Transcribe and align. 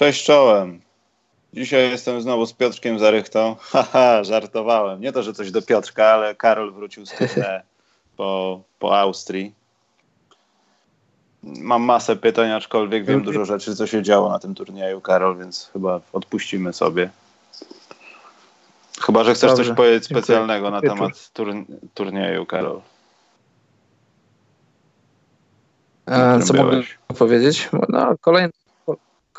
Cześć 0.00 0.24
czołem. 0.24 0.89
Dzisiaj 1.54 1.90
jestem 1.90 2.22
znowu 2.22 2.46
z 2.46 2.52
Piotrkiem 2.52 2.98
Zarychtą. 2.98 3.56
Haha, 3.72 4.24
żartowałem. 4.24 5.00
Nie 5.00 5.12
to, 5.12 5.22
że 5.22 5.32
coś 5.32 5.50
do 5.50 5.62
Piotrka, 5.62 6.06
ale 6.06 6.34
Karol 6.34 6.72
wrócił 6.72 7.06
z 7.06 7.10
turnie 7.10 7.62
po, 8.16 8.60
po 8.78 8.98
Austrii. 9.00 9.54
Mam 11.42 11.82
masę 11.82 12.16
pytań, 12.16 12.50
aczkolwiek 12.50 13.04
wiem 13.04 13.22
dużo 13.22 13.44
rzeczy, 13.44 13.76
co 13.76 13.86
się 13.86 14.02
działo 14.02 14.28
na 14.28 14.38
tym 14.38 14.54
turnieju, 14.54 15.00
Karol, 15.00 15.38
więc 15.38 15.70
chyba 15.72 16.00
odpuścimy 16.12 16.72
sobie. 16.72 17.10
Chyba, 19.00 19.24
że 19.24 19.34
chcesz 19.34 19.50
Dobrze. 19.50 19.64
coś 19.64 19.76
powiedzieć 19.76 20.04
specjalnego 20.04 20.70
na 20.70 20.80
temat 20.80 21.30
turnieju, 21.94 22.46
Karol. 22.46 22.80
Co 26.44 26.54
mogę 26.54 26.82
powiedzieć? 27.18 27.68
No, 27.88 28.14
kolejny 28.20 28.50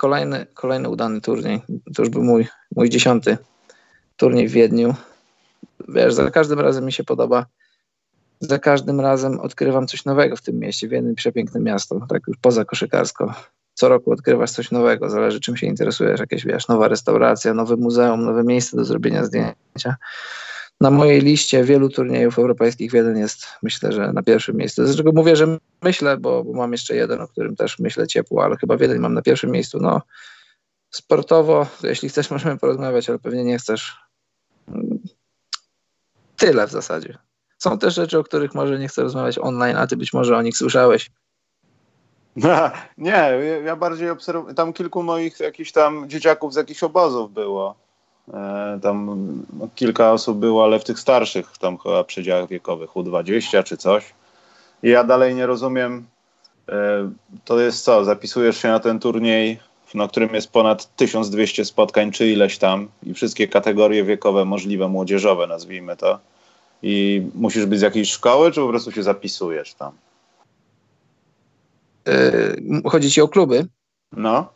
kolejny, 0.02 0.46
kolejny 0.54 0.90
udany 0.90 1.22
turniej. 1.22 1.62
To 1.96 2.02
już 2.02 2.10
był 2.10 2.23
mój, 2.23 2.48
mój 2.76 2.90
dziesiąty 2.90 3.38
turniej 4.18 4.48
w 4.48 4.52
Wiedniu. 4.52 4.96
Wiesz, 5.88 6.14
za 6.14 6.32
każdym 6.32 6.60
razem 6.60 6.85
mi 6.85 6.91
się 6.91 7.04
podoba. 7.04 7.46
Za 8.40 8.60
każdym 8.60 8.99
razem 8.99 9.40
odkrywam 9.40 9.88
coś 9.88 10.05
nowego 10.05 10.35
w 10.35 10.41
tym 10.41 10.60
mieście. 10.60 10.88
Wiedeń 10.88 11.16
przepiękne 11.16 11.60
miasto, 11.60 12.05
tak 12.10 12.21
już 12.27 12.38
poza 12.38 12.66
koszykarsko. 12.66 13.34
Co 13.74 13.90
roku 13.90 14.12
odkrywasz 14.12 14.52
coś 14.52 14.71
nowego, 14.71 15.10
zależy 15.10 15.40
czym 15.40 15.58
się 15.58 15.68
interesujesz, 15.68 16.20
jakieś 16.20 16.46
wiesz, 16.46 16.68
nowa 16.68 16.88
restauracja, 16.88 17.54
nowe 17.54 17.76
muzeum, 17.76 18.26
nowe 18.26 18.43
miejsce 18.43 18.77
do 18.77 18.86
zrobienia 18.86 19.26
zdjęcia 19.26 19.96
na 20.82 20.91
mojej 20.91 21.21
liście 21.21 21.63
wielu 21.63 21.90
turniejów 21.90 22.40
europejskich 22.40 22.93
jeden 22.93 23.18
jest, 23.18 23.48
myślę, 23.63 23.91
że 23.91 24.13
na 24.13 24.24
pierwszym 24.24 24.55
miejscu. 24.55 24.84
Dlaczego 24.84 25.12
mówię, 25.12 25.35
że 25.35 25.57
myślę, 25.82 26.18
bo, 26.18 26.43
bo, 26.43 26.54
mam 26.54 26.71
jeszcze 26.71 26.96
jeden, 26.96 27.21
o 27.21 27.27
którym 27.27 27.55
też 27.55 27.79
myślę 27.79 28.07
ciepło, 28.07 28.43
ale 28.43 28.57
chyba 28.57 28.77
jeden 28.79 28.99
mam 28.99 29.13
na 29.13 29.21
pierwszym 29.21 29.52
miejscu. 29.52 29.79
No, 29.82 30.02
sportowo, 30.90 31.68
jeśli 31.84 32.09
chcesz, 32.09 32.32
możemy 32.32 32.57
porozmawiać, 32.57 33.09
ale 33.09 33.20
pewnie 33.20 33.43
nie 33.43 33.57
chcesz. 33.57 33.96
Tyle 36.37 36.68
w 36.68 36.71
zasadzie. 36.71 37.18
Są 37.57 37.79
też 37.79 37.96
rzeczy, 37.96 38.20
o 38.20 38.24
których 38.24 38.55
może 38.55 38.79
nie 38.79 38.87
chcę 38.87 39.04
rozmawiać 39.04 39.40
online, 39.40 39.77
a 39.77 39.87
ty 39.87 39.98
być 39.98 40.13
może 40.13 40.37
o 40.37 40.41
nich 40.41 40.57
słyszałeś. 40.57 41.12
nie, 42.98 43.40
ja 43.65 43.76
bardziej 43.76 44.09
obserwuję. 44.09 44.54
Tam 44.55 44.74
kilku 44.74 45.04
moich 45.04 45.40
jakichś 45.40 45.71
tam 45.71 46.09
dzieciaków 46.09 46.54
z 46.54 46.55
jakichś 46.55 46.84
obozów 46.84 47.34
było 47.34 47.90
tam 48.82 49.05
no, 49.60 49.68
kilka 49.76 50.12
osób 50.12 50.38
było, 50.38 50.64
ale 50.64 50.80
w 50.80 50.84
tych 50.84 51.00
starszych 51.00 51.58
tam 51.58 51.77
chyba 51.77 52.04
przedziałach 52.04 52.50
wiekowych, 52.50 52.90
U20 52.90 53.64
czy 53.64 53.77
coś. 53.77 54.14
I 54.84 54.90
ja 54.90 55.04
dalej 55.04 55.36
nie 55.36 55.46
rozumiem, 55.46 56.05
e, 56.70 57.12
to 57.46 57.60
jest 57.60 57.84
co, 57.84 58.05
zapisujesz 58.05 58.58
się 58.58 58.68
na 58.68 58.80
ten 58.80 58.99
turniej, 58.99 59.60
na 59.94 60.08
którym 60.08 60.34
jest 60.36 60.52
ponad 60.52 60.96
1200 60.96 61.66
spotkań, 61.66 62.12
czy 62.12 62.27
ileś 62.27 62.58
tam 62.58 62.88
i 63.04 63.14
wszystkie 63.14 63.48
kategorie 63.48 64.03
wiekowe 64.03 64.46
możliwe, 64.46 64.88
młodzieżowe 64.88 65.47
nazwijmy 65.47 65.97
to. 65.97 66.19
I 66.84 67.28
musisz 67.36 67.66
być 67.66 67.80
z 67.80 67.81
jakiejś 67.81 68.12
szkoły, 68.12 68.52
czy 68.52 68.62
po 68.62 68.68
prostu 68.68 68.92
się 68.92 69.03
zapisujesz 69.03 69.74
tam? 69.74 69.92
Yy, 72.06 72.81
chodzi 72.86 73.12
ci 73.12 73.22
o 73.22 73.28
kluby? 73.28 73.68
No, 74.12 74.54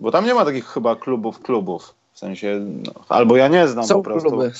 bo 0.00 0.10
tam 0.10 0.26
nie 0.26 0.34
ma 0.34 0.44
takich 0.44 0.66
chyba 0.66 0.96
klubów, 0.96 1.40
klubów. 1.40 1.94
W 2.12 2.18
sensie, 2.18 2.60
no, 2.60 2.92
albo 3.08 3.36
ja 3.36 3.48
nie 3.48 3.68
znam 3.68 3.86
Są 3.86 3.94
po 3.94 4.02
prostu. 4.02 4.30
Kluby. 4.30 4.52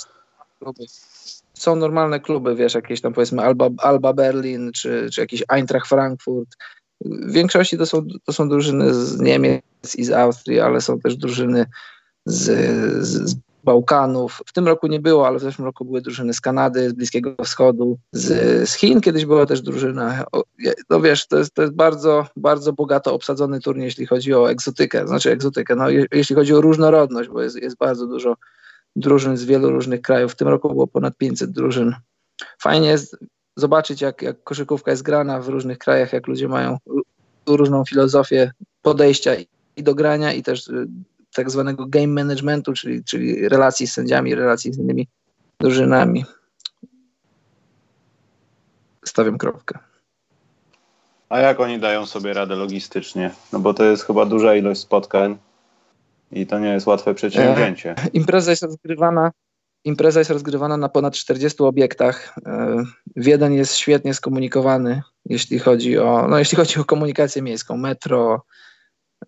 Są 1.54 1.76
normalne 1.76 2.20
kluby, 2.20 2.56
wiesz, 2.56 2.74
jakieś 2.74 3.00
tam 3.00 3.12
powiedzmy 3.12 3.42
Alba, 3.42 3.68
Alba 3.78 4.12
Berlin, 4.12 4.70
czy, 4.72 5.08
czy 5.12 5.20
jakiś 5.20 5.44
Eintracht 5.48 5.88
Frankfurt. 5.88 6.56
W 7.00 7.32
większości 7.32 7.78
to 7.78 7.86
są, 7.86 8.06
to 8.24 8.32
są 8.32 8.48
drużyny 8.48 8.94
z 8.94 9.20
Niemiec 9.20 9.62
i 9.96 10.04
z 10.04 10.10
Austrii, 10.10 10.60
ale 10.60 10.80
są 10.80 11.00
też 11.00 11.16
drużyny 11.16 11.66
z, 12.26 12.44
z, 13.06 13.30
z 13.30 13.36
Bałkanów. 13.64 14.42
W 14.46 14.52
tym 14.52 14.66
roku 14.66 14.86
nie 14.86 15.00
było, 15.00 15.26
ale 15.26 15.38
w 15.38 15.42
zeszłym 15.42 15.64
roku 15.64 15.84
były 15.84 16.00
drużyny 16.00 16.34
z 16.34 16.40
Kanady, 16.40 16.90
z 16.90 16.92
Bliskiego 16.92 17.34
Wschodu, 17.44 17.98
z, 18.12 18.68
z 18.68 18.74
Chin 18.74 19.00
kiedyś 19.00 19.26
była 19.26 19.46
też 19.46 19.60
drużyna. 19.62 20.24
no 20.90 21.00
wiesz, 21.00 21.26
to 21.26 21.38
jest, 21.38 21.54
to 21.54 21.62
jest 21.62 21.74
bardzo, 21.74 22.26
bardzo 22.36 22.72
bogato 22.72 23.14
obsadzony 23.14 23.60
turniej, 23.60 23.84
jeśli 23.84 24.06
chodzi 24.06 24.34
o 24.34 24.50
egzotykę, 24.50 25.06
znaczy 25.06 25.30
egzotykę, 25.30 25.76
no 25.76 25.90
je, 25.90 26.06
jeśli 26.12 26.36
chodzi 26.36 26.54
o 26.54 26.60
różnorodność, 26.60 27.28
bo 27.28 27.42
jest, 27.42 27.56
jest 27.56 27.76
bardzo 27.76 28.06
dużo 28.06 28.36
drużyn 28.96 29.36
z 29.36 29.44
wielu 29.44 29.70
różnych 29.70 30.02
krajów. 30.02 30.32
W 30.32 30.36
tym 30.36 30.48
roku 30.48 30.68
było 30.68 30.86
ponad 30.86 31.16
500 31.16 31.50
drużyn. 31.50 31.94
Fajnie 32.58 32.88
jest 32.88 33.16
zobaczyć, 33.56 34.00
jak, 34.00 34.22
jak 34.22 34.42
koszykówka 34.42 34.90
jest 34.90 35.02
grana 35.02 35.40
w 35.40 35.48
różnych 35.48 35.78
krajach, 35.78 36.12
jak 36.12 36.26
ludzie 36.26 36.48
mają 36.48 36.78
różną 37.46 37.84
filozofię 37.84 38.52
podejścia 38.82 39.30
i 39.76 39.82
do 39.82 39.94
grania, 39.94 40.32
i 40.32 40.42
też 40.42 40.70
tak 41.34 41.50
zwanego 41.50 41.86
game 41.86 42.06
managementu, 42.06 42.72
czyli, 42.72 43.04
czyli 43.04 43.48
relacji 43.48 43.86
z 43.86 43.92
sędziami, 43.92 44.34
relacji 44.34 44.72
z 44.72 44.78
innymi 44.78 45.08
drużynami. 45.60 46.24
Stawiam 49.04 49.38
kropkę. 49.38 49.78
A 51.28 51.38
jak 51.38 51.60
oni 51.60 51.80
dają 51.80 52.06
sobie 52.06 52.32
radę 52.32 52.56
logistycznie? 52.56 53.30
No 53.52 53.58
bo 53.58 53.74
to 53.74 53.84
jest 53.84 54.04
chyba 54.04 54.26
duża 54.26 54.54
ilość 54.54 54.80
spotkań 54.80 55.38
i 56.32 56.46
to 56.46 56.58
nie 56.58 56.68
jest 56.68 56.86
łatwe 56.86 57.14
przedsięwzięcie. 57.14 57.90
E, 57.90 58.08
impreza 58.12 58.50
jest 58.50 58.62
rozgrywana 58.62 59.30
Impreza 59.84 60.20
jest 60.20 60.30
rozgrywana 60.30 60.76
na 60.76 60.88
ponad 60.88 61.14
40 61.14 61.62
obiektach. 61.62 62.34
E, 62.46 62.84
Wiedeń 63.16 63.54
jest 63.54 63.76
świetnie 63.76 64.14
skomunikowany, 64.14 65.02
jeśli 65.26 65.58
chodzi 65.58 65.98
o, 65.98 66.28
no, 66.28 66.38
jeśli 66.38 66.56
chodzi 66.56 66.80
o 66.80 66.84
komunikację 66.84 67.42
miejską, 67.42 67.76
metro, 67.76 68.42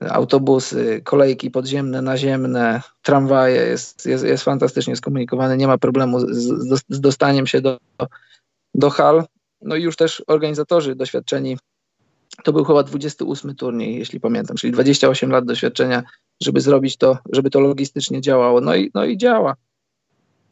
autobusy, 0.00 1.00
kolejki 1.05 1.50
podziemne, 1.50 2.03
naziemne, 2.03 2.82
tramwaje, 3.03 3.56
jest, 3.56 4.06
jest, 4.06 4.25
jest 4.25 4.44
fantastycznie 4.44 4.97
skomunikowany, 4.97 5.56
nie 5.56 5.66
ma 5.66 5.78
problemu 5.78 6.21
z, 6.21 6.84
z 6.88 7.00
dostaniem 7.00 7.47
się 7.47 7.60
do, 7.60 7.78
do 8.75 8.91
hal. 8.91 9.25
No 9.62 9.77
i 9.77 9.82
już 9.82 9.97
też 9.97 10.22
organizatorzy 10.27 10.94
doświadczeni, 10.94 11.59
to 12.44 12.53
był 12.53 12.65
chyba 12.65 12.82
28 12.82 13.55
turniej, 13.55 13.99
jeśli 13.99 14.21
pamiętam, 14.21 14.56
czyli 14.56 14.72
28 14.72 15.31
lat 15.31 15.44
doświadczenia, 15.44 16.03
żeby 16.43 16.61
zrobić 16.61 16.97
to, 16.97 17.19
żeby 17.32 17.50
to 17.50 17.61
logistycznie 17.61 18.21
działało. 18.21 18.61
No 18.61 18.75
i, 18.75 18.91
no 18.94 19.05
i 19.05 19.16
działa. 19.16 19.55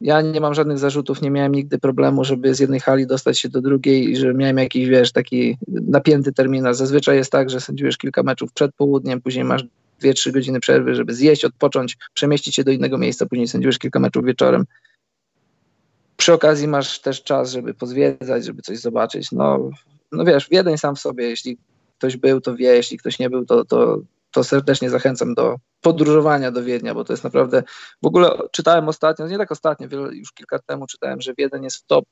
Ja 0.01 0.21
nie 0.21 0.41
mam 0.41 0.53
żadnych 0.53 0.77
zarzutów, 0.77 1.21
nie 1.21 1.31
miałem 1.31 1.51
nigdy 1.55 1.79
problemu, 1.79 2.23
żeby 2.23 2.55
z 2.55 2.59
jednej 2.59 2.79
hali 2.79 3.07
dostać 3.07 3.39
się 3.39 3.49
do 3.49 3.61
drugiej 3.61 4.11
i 4.11 4.15
że 4.15 4.33
miałem 4.33 4.57
jakiś, 4.57 4.89
wiesz, 4.89 5.11
taki 5.11 5.57
napięty 5.67 6.33
terminarz. 6.33 6.75
Zazwyczaj 6.75 7.17
jest 7.17 7.31
tak, 7.31 7.49
że 7.49 7.61
sędziujesz 7.61 7.97
kilka 7.97 8.23
meczów 8.23 8.53
przed 8.53 8.75
południem, 8.75 9.21
później 9.21 9.45
masz 9.45 9.63
2-3 10.01 10.31
godziny 10.31 10.59
przerwy, 10.59 10.95
żeby 10.95 11.13
zjeść, 11.13 11.45
odpocząć, 11.45 11.97
przemieścić 12.13 12.55
się 12.55 12.63
do 12.63 12.71
innego 12.71 12.97
miejsca, 12.97 13.25
później 13.25 13.47
sędziujesz 13.47 13.79
kilka 13.79 13.99
meczów 13.99 14.25
wieczorem. 14.25 14.65
Przy 16.17 16.33
okazji 16.33 16.67
masz 16.67 16.99
też 16.99 17.23
czas, 17.23 17.51
żeby 17.51 17.73
pozwiedzać, 17.73 18.45
żeby 18.45 18.61
coś 18.61 18.79
zobaczyć. 18.79 19.31
No, 19.31 19.69
no 20.11 20.25
wiesz, 20.25 20.47
jeden 20.51 20.77
sam 20.77 20.95
w 20.95 20.99
sobie, 20.99 21.29
jeśli 21.29 21.57
ktoś 21.97 22.17
był, 22.17 22.41
to 22.41 22.55
wie, 22.55 22.75
jeśli 22.75 22.97
ktoś 22.97 23.19
nie 23.19 23.29
był, 23.29 23.45
to, 23.45 23.65
to, 23.65 24.01
to 24.33 24.43
serdecznie 24.43 24.89
zachęcam 24.89 25.33
do 25.33 25.55
podróżowania 25.81 26.51
do 26.51 26.63
Wiednia, 26.63 26.93
bo 26.93 27.03
to 27.03 27.13
jest 27.13 27.23
naprawdę, 27.23 27.63
w 28.01 28.07
ogóle 28.07 28.37
czytałem 28.51 28.89
ostatnio, 28.89 29.27
nie 29.27 29.37
tak 29.37 29.51
ostatnio, 29.51 29.87
już 30.11 30.31
kilka 30.31 30.55
lat 30.55 30.65
temu 30.65 30.87
czytałem, 30.87 31.21
że 31.21 31.33
Wiedeń 31.37 31.63
jest 31.63 31.77
w 31.77 31.85
top, 31.85 32.05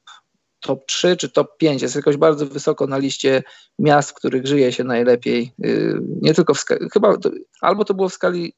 top 0.59 0.85
3 0.85 1.17
czy 1.17 1.29
top 1.29 1.57
5, 1.57 1.81
jest 1.81 1.95
jakoś 1.95 2.17
bardzo 2.17 2.45
wysoko 2.45 2.87
na 2.87 2.97
liście 2.97 3.43
miast, 3.79 4.11
w 4.11 4.13
których 4.13 4.47
żyje 4.47 4.71
się 4.71 4.83
najlepiej, 4.83 5.53
y, 5.65 5.99
nie 6.21 6.33
tylko 6.33 6.53
w 6.53 6.59
skali, 6.59 6.89
chyba, 6.93 7.15
albo 7.61 7.85
to 7.85 7.93
było 7.93 8.09
w 8.09 8.13
skali 8.13 8.53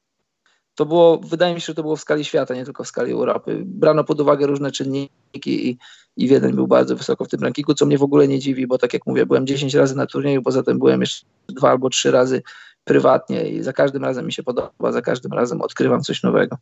to 0.76 0.86
było, 0.86 1.18
wydaje 1.18 1.56
mi 1.56 1.62
się, 1.62 1.66
że 1.66 1.76
to 1.76 1.82
było 1.82 1.96
w 1.96 2.02
skali 2.02 2.26
świata, 2.26 2.56
nie 2.56 2.66
tylko 2.66 2.84
w 2.84 2.88
skali 2.88 3.12
Europy. 3.12 3.62
Brano 3.66 4.04
pod 4.04 4.22
uwagę 4.22 4.48
różne 4.48 4.72
czynniki 4.72 5.10
i, 5.46 5.78
i 6.18 6.28
Wiedeń 6.28 6.54
był 6.54 6.68
bardzo 6.68 6.96
wysoko 6.96 7.26
w 7.26 7.30
tym 7.30 7.44
rankingu, 7.44 7.74
co 7.74 7.86
mnie 7.86 7.98
w 7.98 8.04
ogóle 8.04 8.28
nie 8.28 8.40
dziwi, 8.40 8.68
bo 8.68 8.78
tak 8.78 8.94
jak 8.94 9.06
mówię, 9.06 9.26
byłem 9.26 9.48
10 9.48 9.74
razy 9.74 9.96
na 9.96 10.06
turnieju, 10.06 10.42
poza 10.42 10.64
tym 10.64 10.80
byłem 10.80 11.02
jeszcze 11.02 11.26
dwa 11.50 11.70
albo 11.70 11.90
trzy 11.90 12.12
razy 12.12 12.42
prywatnie 12.84 13.50
i 13.50 13.64
za 13.64 13.74
każdym 13.74 14.04
razem 14.04 14.26
mi 14.26 14.34
się 14.34 14.44
podoba, 14.44 14.92
za 14.92 15.02
każdym 15.02 15.34
razem 15.34 15.62
odkrywam 15.62 16.02
coś 16.02 16.24
nowego. 16.24 16.58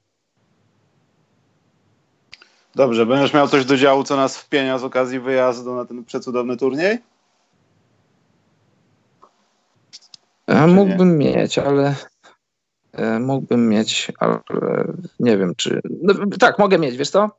Dobrze, 2.76 3.06
będziesz 3.06 3.34
miał 3.34 3.48
coś 3.48 3.66
do 3.66 3.78
działu, 3.78 4.04
co 4.04 4.16
nas 4.16 4.38
wpienia 4.38 4.78
z 4.78 4.84
okazji 4.84 5.20
wyjazdu 5.20 5.76
na 5.76 5.86
ten 5.86 6.06
przecudowny 6.06 6.58
turniej? 6.58 6.98
A 10.48 10.68
mógłbym 10.68 11.18
mieć, 11.18 11.58
ale 11.58 11.96
e, 12.94 13.20
mógłbym 13.20 13.70
mieć, 13.70 14.12
ale 14.20 14.40
nie 15.20 15.38
wiem 15.38 15.54
czy. 15.58 15.82
No, 16.02 16.14
tak, 16.40 16.60
mogę 16.60 16.80
mieć, 16.80 16.98
wiesz 16.98 17.10
co? 17.10 17.30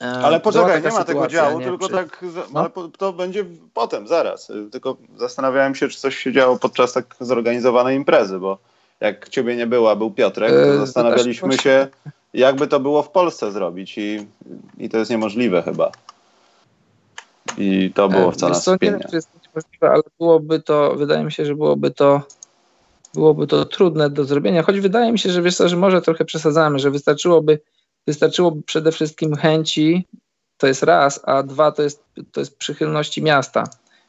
E, 0.00 0.04
ale 0.04 0.40
poczekaj, 0.40 0.82
nie 0.82 0.90
ma 0.90 1.04
tego 1.04 1.26
działu, 1.26 1.58
nie, 1.58 1.64
tylko 1.64 1.88
czy... 1.88 1.94
tak, 1.94 2.24
no? 2.52 2.60
ale 2.60 2.70
to 2.98 3.12
będzie 3.12 3.44
potem, 3.74 4.08
zaraz. 4.08 4.52
Tylko 4.72 4.96
zastanawiałem 5.16 5.74
się, 5.74 5.88
czy 5.88 6.00
coś 6.00 6.16
się 6.16 6.32
działo 6.32 6.58
podczas 6.58 6.92
tak 6.92 7.16
zorganizowanej 7.20 7.96
imprezy, 7.96 8.38
bo 8.38 8.58
jak 9.00 9.28
ciebie 9.28 9.56
nie 9.56 9.66
było, 9.66 9.90
a 9.90 9.96
był 9.96 10.10
Piotrek, 10.10 10.52
to 10.52 10.78
zastanawialiśmy 10.78 11.58
się, 11.58 11.88
jakby 12.34 12.66
to 12.66 12.80
było 12.80 13.02
w 13.02 13.10
Polsce 13.10 13.52
zrobić 13.52 13.98
i, 13.98 14.26
i 14.78 14.88
to 14.88 14.98
jest 14.98 15.10
niemożliwe 15.10 15.62
chyba. 15.62 15.90
I 17.58 17.92
to 17.94 18.08
było 18.08 18.32
wcale 18.32 18.52
nas 18.52 18.66
Nie 18.66 18.76
wiem, 18.80 19.00
czy 19.10 19.16
jest 19.16 19.28
możliwe, 19.54 19.90
ale 19.90 20.02
byłoby 20.18 20.60
to, 20.60 20.94
wydaje 20.96 21.24
mi 21.24 21.32
się, 21.32 21.44
że 21.44 21.54
byłoby 21.54 21.90
to 21.90 22.22
byłoby 23.14 23.46
to 23.46 23.64
trudne 23.64 24.10
do 24.10 24.24
zrobienia, 24.24 24.62
choć 24.62 24.80
wydaje 24.80 25.12
mi 25.12 25.18
się, 25.18 25.30
że 25.30 25.42
wiesz 25.42 25.56
co, 25.56 25.68
że 25.68 25.76
może 25.76 26.02
trochę 26.02 26.24
przesadzamy, 26.24 26.78
że 26.78 26.90
wystarczyłoby, 26.90 27.60
wystarczyłoby 28.06 28.62
przede 28.62 28.92
wszystkim 28.92 29.36
chęci, 29.36 30.08
to 30.56 30.66
jest 30.66 30.82
raz, 30.82 31.20
a 31.24 31.42
dwa 31.42 31.72
to 31.72 31.82
jest, 31.82 32.04
to 32.32 32.40
jest 32.40 32.58
przychylności 32.58 33.22
miasta, 33.22 33.64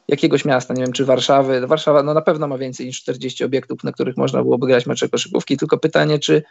jakiegoś 0.08 0.44
miasta, 0.44 0.74
nie 0.74 0.82
wiem 0.82 0.92
czy 0.92 1.04
Warszawy. 1.04 1.66
Warszawa 1.66 2.02
no 2.02 2.14
na 2.14 2.22
pewno 2.22 2.48
ma 2.48 2.58
więcej 2.58 2.86
niż 2.86 3.02
40 3.02 3.44
obiektów, 3.44 3.84
na 3.84 3.92
których 3.92 4.16
można 4.16 4.42
byłoby 4.42 4.66
grać 4.66 4.86
mecze 4.86 5.08
koszykówki, 5.08 5.56
tylko 5.56 5.78
pytanie, 5.78 6.18
czy, 6.18 6.42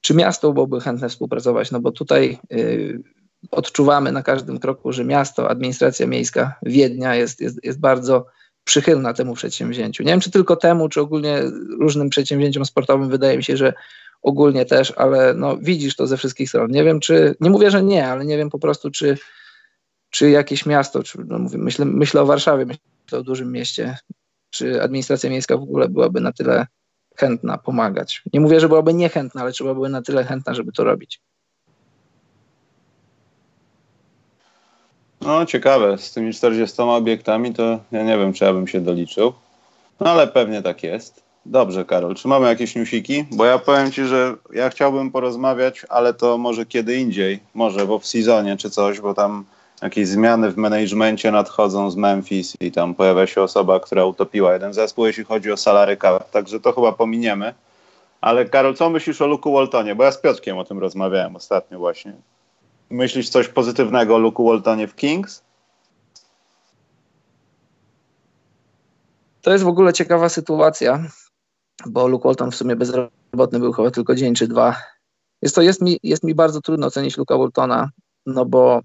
czy 0.00 0.14
miasto 0.14 0.52
byłoby 0.52 0.80
chętne 0.80 1.08
współpracować, 1.08 1.70
no 1.70 1.80
bo 1.80 1.92
tutaj 1.92 2.38
yy, 2.50 3.02
odczuwamy 3.50 4.12
na 4.12 4.22
każdym 4.22 4.58
kroku, 4.58 4.92
że 4.92 5.04
miasto, 5.04 5.50
administracja 5.50 6.06
miejska 6.06 6.54
Wiednia 6.62 7.14
jest, 7.14 7.40
jest, 7.40 7.64
jest 7.64 7.80
bardzo 7.80 8.26
przychylna 8.64 9.14
temu 9.14 9.34
przedsięwzięciu. 9.34 10.02
Nie 10.02 10.12
wiem, 10.12 10.20
czy 10.20 10.30
tylko 10.30 10.56
temu, 10.56 10.88
czy 10.88 11.00
ogólnie 11.00 11.42
różnym 11.80 12.10
przedsięwzięciom 12.10 12.64
sportowym, 12.64 13.08
wydaje 13.08 13.36
mi 13.36 13.44
się, 13.44 13.56
że 13.56 13.72
ogólnie 14.24 14.64
też, 14.64 14.92
ale 14.96 15.34
no, 15.34 15.56
widzisz 15.56 15.96
to 15.96 16.06
ze 16.06 16.16
wszystkich 16.16 16.48
stron. 16.48 16.70
Nie 16.70 16.84
wiem, 16.84 17.00
czy, 17.00 17.34
nie 17.40 17.50
mówię, 17.50 17.70
że 17.70 17.82
nie, 17.82 18.08
ale 18.08 18.24
nie 18.24 18.36
wiem 18.36 18.50
po 18.50 18.58
prostu, 18.58 18.90
czy, 18.90 19.18
czy 20.10 20.30
jakieś 20.30 20.66
miasto, 20.66 21.02
czy, 21.02 21.18
no 21.26 21.38
mówię, 21.38 21.58
myślę, 21.58 21.84
myślę 21.84 22.22
o 22.22 22.26
Warszawie, 22.26 22.66
myślę 22.66 23.18
o 23.18 23.22
dużym 23.22 23.52
mieście, 23.52 23.98
czy 24.50 24.82
administracja 24.82 25.30
miejska 25.30 25.56
w 25.56 25.62
ogóle 25.62 25.88
byłaby 25.88 26.20
na 26.20 26.32
tyle 26.32 26.66
chętna 27.16 27.58
pomagać. 27.58 28.22
Nie 28.32 28.40
mówię, 28.40 28.60
że 28.60 28.68
byłaby 28.68 28.94
niechętna, 28.94 29.40
ale 29.40 29.52
czy 29.52 29.64
byłaby 29.64 29.88
na 29.88 30.02
tyle 30.02 30.24
chętna, 30.24 30.54
żeby 30.54 30.72
to 30.72 30.84
robić. 30.84 31.20
No 35.20 35.46
ciekawe, 35.46 35.98
z 35.98 36.12
tymi 36.12 36.32
40 36.32 36.82
obiektami 36.82 37.54
to 37.54 37.80
ja 37.92 38.02
nie 38.02 38.18
wiem, 38.18 38.32
czy 38.32 38.44
ja 38.44 38.52
bym 38.52 38.66
się 38.66 38.80
doliczył, 38.80 39.32
no 40.00 40.10
ale 40.10 40.26
pewnie 40.26 40.62
tak 40.62 40.82
jest. 40.82 41.23
Dobrze, 41.46 41.84
Karol, 41.84 42.14
czy 42.14 42.28
mamy 42.28 42.46
jakieś 42.48 42.74
newsiki? 42.74 43.24
Bo 43.30 43.44
ja 43.44 43.58
powiem 43.58 43.92
Ci, 43.92 44.04
że 44.04 44.34
ja 44.52 44.70
chciałbym 44.70 45.10
porozmawiać, 45.10 45.86
ale 45.88 46.14
to 46.14 46.38
może 46.38 46.66
kiedy 46.66 46.96
indziej, 46.96 47.40
może 47.54 47.86
bo 47.86 47.98
w 47.98 48.06
sezonie 48.06 48.56
czy 48.56 48.70
coś, 48.70 49.00
bo 49.00 49.14
tam 49.14 49.44
jakieś 49.82 50.08
zmiany 50.08 50.50
w 50.50 50.56
managemencie 50.56 51.30
nadchodzą 51.30 51.90
z 51.90 51.96
Memphis 51.96 52.56
i 52.60 52.72
tam 52.72 52.94
pojawia 52.94 53.26
się 53.26 53.42
osoba, 53.42 53.80
która 53.80 54.04
utopiła 54.04 54.52
jeden 54.52 54.72
zespół, 54.72 55.06
jeśli 55.06 55.24
chodzi 55.24 55.52
o 55.52 55.56
salary 55.56 55.96
cap, 55.96 56.30
także 56.30 56.60
to 56.60 56.72
chyba 56.72 56.92
pominiemy. 56.92 57.54
Ale 58.20 58.44
Karol, 58.44 58.74
co 58.74 58.90
myślisz 58.90 59.22
o 59.22 59.26
Luku 59.26 59.52
Waltonie? 59.52 59.94
Bo 59.94 60.04
ja 60.04 60.12
z 60.12 60.18
Piotrkiem 60.18 60.58
o 60.58 60.64
tym 60.64 60.78
rozmawiałem 60.78 61.36
ostatnio 61.36 61.78
właśnie. 61.78 62.14
Myślisz 62.90 63.28
coś 63.28 63.48
pozytywnego 63.48 64.14
o 64.14 64.18
Luku 64.18 64.48
Waltonie 64.48 64.88
w 64.88 64.94
Kings? 64.94 65.42
To 69.42 69.52
jest 69.52 69.64
w 69.64 69.68
ogóle 69.68 69.92
ciekawa 69.92 70.28
sytuacja, 70.28 71.04
bo 71.86 72.08
Luke 72.08 72.28
Walton 72.28 72.50
w 72.50 72.56
sumie 72.56 72.76
bezrobotny 72.76 73.58
był 73.58 73.72
chyba 73.72 73.90
tylko 73.90 74.14
dzień 74.14 74.34
czy 74.34 74.48
dwa. 74.48 74.76
Jest 75.42 75.54
to 75.54 75.62
jest 75.62 75.82
mi, 75.82 76.00
jest 76.02 76.22
mi 76.22 76.34
bardzo 76.34 76.60
trudno 76.60 76.86
ocenić 76.86 77.16
Luka 77.16 77.38
Waltona, 77.38 77.90
no 78.26 78.44
bo 78.44 78.80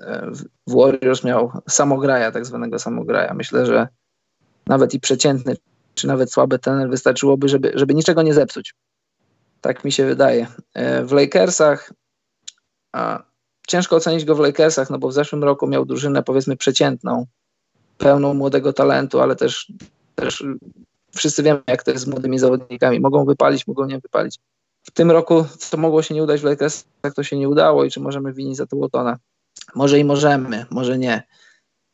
e, 0.00 0.30
w 0.66 0.74
Warriors 0.74 1.24
miał 1.24 1.50
samograja, 1.68 2.32
tak 2.32 2.46
zwanego 2.46 2.78
samograja. 2.78 3.34
Myślę, 3.34 3.66
że 3.66 3.88
nawet 4.66 4.94
i 4.94 5.00
przeciętny, 5.00 5.56
czy 5.94 6.06
nawet 6.06 6.32
słaby 6.32 6.58
trener 6.58 6.90
wystarczyłoby, 6.90 7.48
żeby, 7.48 7.72
żeby 7.74 7.94
niczego 7.94 8.22
nie 8.22 8.34
zepsuć. 8.34 8.74
Tak 9.60 9.84
mi 9.84 9.92
się 9.92 10.06
wydaje. 10.06 10.46
E, 10.74 11.04
w 11.04 11.12
Lakersach 11.12 11.92
ciężko 13.66 13.96
ocenić 13.96 14.24
go 14.24 14.34
w 14.34 14.40
Lakersach, 14.40 14.90
no 14.90 14.98
bo 14.98 15.08
w 15.08 15.12
zeszłym 15.12 15.44
roku 15.44 15.66
miał 15.66 15.84
drużynę 15.84 16.22
powiedzmy 16.22 16.56
przeciętną, 16.56 17.26
pełną 17.98 18.34
młodego 18.34 18.72
talentu, 18.72 19.20
ale 19.20 19.36
też, 19.36 19.72
też 20.14 20.44
wszyscy 21.16 21.42
wiemy, 21.42 21.62
jak 21.66 21.82
to 21.82 21.90
jest 21.90 22.04
z 22.04 22.06
młodymi 22.06 22.38
zawodnikami. 22.38 23.00
Mogą 23.00 23.24
wypalić, 23.24 23.66
mogą 23.66 23.86
nie 23.86 23.98
wypalić. 23.98 24.38
W 24.82 24.90
tym 24.90 25.10
roku, 25.10 25.44
co 25.58 25.76
mogło 25.76 26.02
się 26.02 26.14
nie 26.14 26.22
udać 26.22 26.40
w 26.40 26.44
Lakersach, 26.44 27.14
to 27.16 27.22
się 27.22 27.38
nie 27.38 27.48
udało 27.48 27.84
i 27.84 27.90
czy 27.90 28.00
możemy 28.00 28.32
winić 28.32 28.56
za 28.56 28.66
to 28.66 28.76
Waltona? 28.76 29.18
Może 29.74 29.98
i 29.98 30.04
możemy, 30.04 30.66
może 30.70 30.98
nie. 30.98 31.22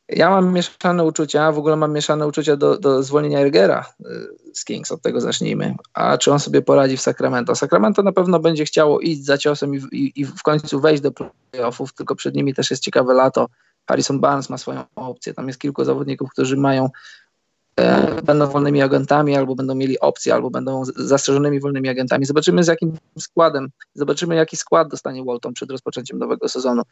Ja 0.08 0.30
mam 0.30 0.52
mieszane 0.52 1.04
uczucia, 1.04 1.52
w 1.52 1.58
ogóle 1.58 1.76
mam 1.76 1.92
mieszane 1.92 2.26
uczucia 2.26 2.56
do, 2.56 2.78
do 2.78 3.02
zwolnienia 3.02 3.40
Ergera 3.40 3.94
y, 4.00 4.04
z 4.54 4.64
Kings, 4.64 4.92
od 4.92 5.02
tego 5.02 5.20
zacznijmy. 5.20 5.74
A 5.94 6.18
czy 6.18 6.32
on 6.32 6.40
sobie 6.40 6.62
poradzi 6.62 6.96
w 6.96 7.00
Sacramento? 7.00 7.54
Sacramento 7.54 8.02
na 8.02 8.12
pewno 8.12 8.40
będzie 8.40 8.64
chciało 8.64 9.00
iść 9.00 9.24
za 9.24 9.38
ciosem 9.38 9.74
i, 9.74 9.78
i, 9.92 10.20
i 10.20 10.24
w 10.24 10.42
końcu 10.42 10.80
wejść 10.80 11.02
do 11.02 11.12
playoffów, 11.50 11.94
tylko 11.94 12.16
przed 12.16 12.34
nimi 12.34 12.54
też 12.54 12.70
jest 12.70 12.82
ciekawe 12.82 13.14
lato. 13.14 13.48
Harrison 13.88 14.20
Barnes 14.20 14.50
ma 14.50 14.58
swoją 14.58 14.84
opcję, 14.96 15.34
tam 15.34 15.46
jest 15.46 15.60
kilku 15.60 15.84
zawodników, 15.84 16.30
którzy 16.30 16.56
mają 16.56 16.90
będą 18.22 18.46
wolnymi 18.46 18.82
agentami, 18.82 19.36
albo 19.36 19.54
będą 19.54 19.74
mieli 19.74 20.00
opcje, 20.00 20.34
albo 20.34 20.50
będą 20.50 20.82
zastrzeżonymi 20.96 21.60
wolnymi 21.60 21.88
agentami. 21.88 22.24
Zobaczymy 22.24 22.64
z 22.64 22.66
jakim 22.66 22.98
składem, 23.18 23.68
zobaczymy 23.94 24.34
jaki 24.34 24.56
skład 24.56 24.88
dostanie 24.88 25.24
Walton 25.24 25.52
przed 25.52 25.70
rozpoczęciem 25.70 26.18
nowego 26.18 26.48
sezonu. 26.48 26.82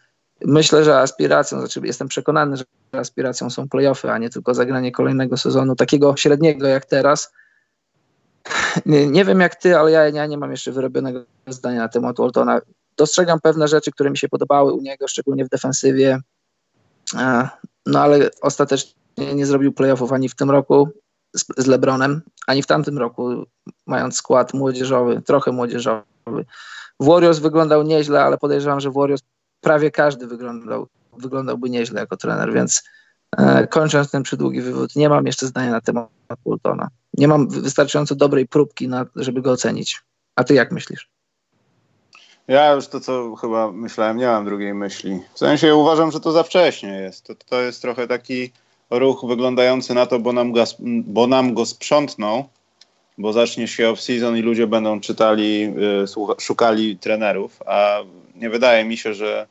Myślę, 0.45 0.85
że 0.85 0.99
aspiracją, 0.99 1.59
znaczy 1.59 1.81
jestem 1.85 2.09
przekonany, 2.09 2.57
że 2.57 2.65
aspiracją 2.93 3.51
są 3.51 3.69
playoffy, 3.69 4.11
a 4.11 4.19
nie 4.19 4.31
tylko 4.31 4.55
zagranie 4.55 4.93
kolejnego 4.93 5.37
sezonu, 5.37 5.77
takiego 5.77 6.17
średniego 6.17 6.67
jak 6.67 6.85
teraz. 6.85 7.33
Nie, 8.87 9.07
nie 9.07 9.25
wiem 9.25 9.41
jak 9.41 9.55
ty, 9.55 9.79
ale 9.79 9.91
ja, 9.91 10.09
ja 10.09 10.27
nie 10.27 10.39
mam 10.39 10.51
jeszcze 10.51 10.73
wyrobionego 10.73 11.25
zdania 11.47 11.79
na 11.79 11.89
temat 11.89 12.17
Waltona. 12.17 12.61
Dostrzegam 12.97 13.41
pewne 13.41 13.69
rzeczy, 13.69 13.91
które 13.91 14.11
mi 14.11 14.19
się 14.19 14.29
podobały 14.29 14.73
u 14.73 14.81
niego, 14.81 15.09
szczególnie 15.09 15.45
w 15.45 15.49
defensywie, 15.49 16.19
no 17.87 18.01
ale 18.01 18.31
ostatecznie 18.43 19.00
nie 19.17 19.47
zrobił 19.47 19.73
playoffów 19.73 20.13
ani 20.13 20.29
w 20.29 20.35
tym 20.35 20.51
roku 20.51 20.89
z, 21.37 21.45
z 21.57 21.67
LeBronem, 21.67 22.23
ani 22.47 22.63
w 22.63 22.67
tamtym 22.67 22.99
roku, 22.99 23.45
mając 23.87 24.17
skład 24.17 24.55
młodzieżowy, 24.55 25.23
trochę 25.23 25.53
młodzieżowy. 25.53 26.05
W 27.01 27.07
Warriors 27.07 27.39
wyglądał 27.39 27.83
nieźle, 27.83 28.23
ale 28.23 28.39
podejrzewam, 28.39 28.81
że 28.81 28.91
w 28.91 28.95
Warriors 28.95 29.23
prawie 29.61 29.91
każdy 29.91 30.27
wyglądał, 30.27 30.87
wyglądałby 31.19 31.71
nieźle 31.71 32.01
jako 32.01 32.17
trener, 32.17 32.53
więc 32.53 32.83
e, 33.37 33.67
kończąc 33.67 34.11
ten 34.11 34.23
przydługi 34.23 34.61
wywód, 34.61 34.97
nie 34.97 35.09
mam 35.09 35.27
jeszcze 35.27 35.47
zdania 35.47 35.71
na 35.71 35.81
temat 35.81 36.09
Waltona. 36.47 36.89
Nie 37.15 37.29
mam 37.29 37.49
wystarczająco 37.49 38.15
dobrej 38.15 38.49
próbki, 38.49 38.89
na, 38.89 39.07
żeby 39.17 39.43
go 39.43 39.53
ocenić. 39.53 40.01
A 40.37 40.45
ty 40.45 40.55
jak 40.55 40.73
myślisz? 40.73 41.11
Ja 42.49 42.73
już 42.73 42.89
to, 42.89 43.01
co 43.01 43.37
chyba 43.37 43.73
myślałem, 43.73 44.17
nie 44.17 44.27
mam 44.27 44.45
drugiej 44.45 44.75
myśli. 44.75 45.21
W 45.35 45.39
sensie 45.39 45.75
uważam, 45.75 46.11
że 46.11 46.21
to 46.21 46.33
za 46.33 46.43
wcześnie 46.43 46.89
jest. 46.89 47.27
To, 47.27 47.35
to 47.35 47.61
jest 47.61 47.83
trochę 47.83 48.07
taki 48.07 48.53
ruch 48.91 49.25
wyglądający 49.27 49.95
na 49.95 50.07
to, 50.07 50.19
bo 50.19 50.33
nam 50.33 50.53
go, 50.53 50.65
bo 51.05 51.27
nam 51.27 51.55
go 51.55 51.67
sprzątną, 51.67 52.45
bo 53.19 53.33
zacznie 53.33 53.69
się 53.69 53.93
off-season 53.93 54.39
i 54.39 54.43
ludzie 54.43 54.67
będą 54.67 55.01
czytali, 55.01 55.73
y, 56.05 56.41
szukali 56.41 56.97
trenerów, 56.97 57.63
a 57.67 57.99
nie 58.37 58.51
wydaje 58.51 58.85
mi 58.85 58.97
się, 58.97 59.15
że, 59.15 59.47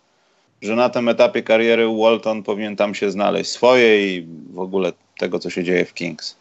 że 0.62 0.76
na 0.76 0.90
tym 0.90 1.10
etapie 1.10 1.44
kariery 1.44 1.88
Walton 2.02 2.44
powinien 2.44 2.76
tam 2.76 2.96
się 2.96 3.12
znaleźć 3.12 3.52
swoje 3.52 4.18
i 4.18 4.28
w 4.54 4.60
ogóle 4.60 4.94
tego, 5.18 5.40
co 5.40 5.50
się 5.50 5.64
dzieje 5.64 5.86
w 5.86 5.94
Kings. 5.94 6.36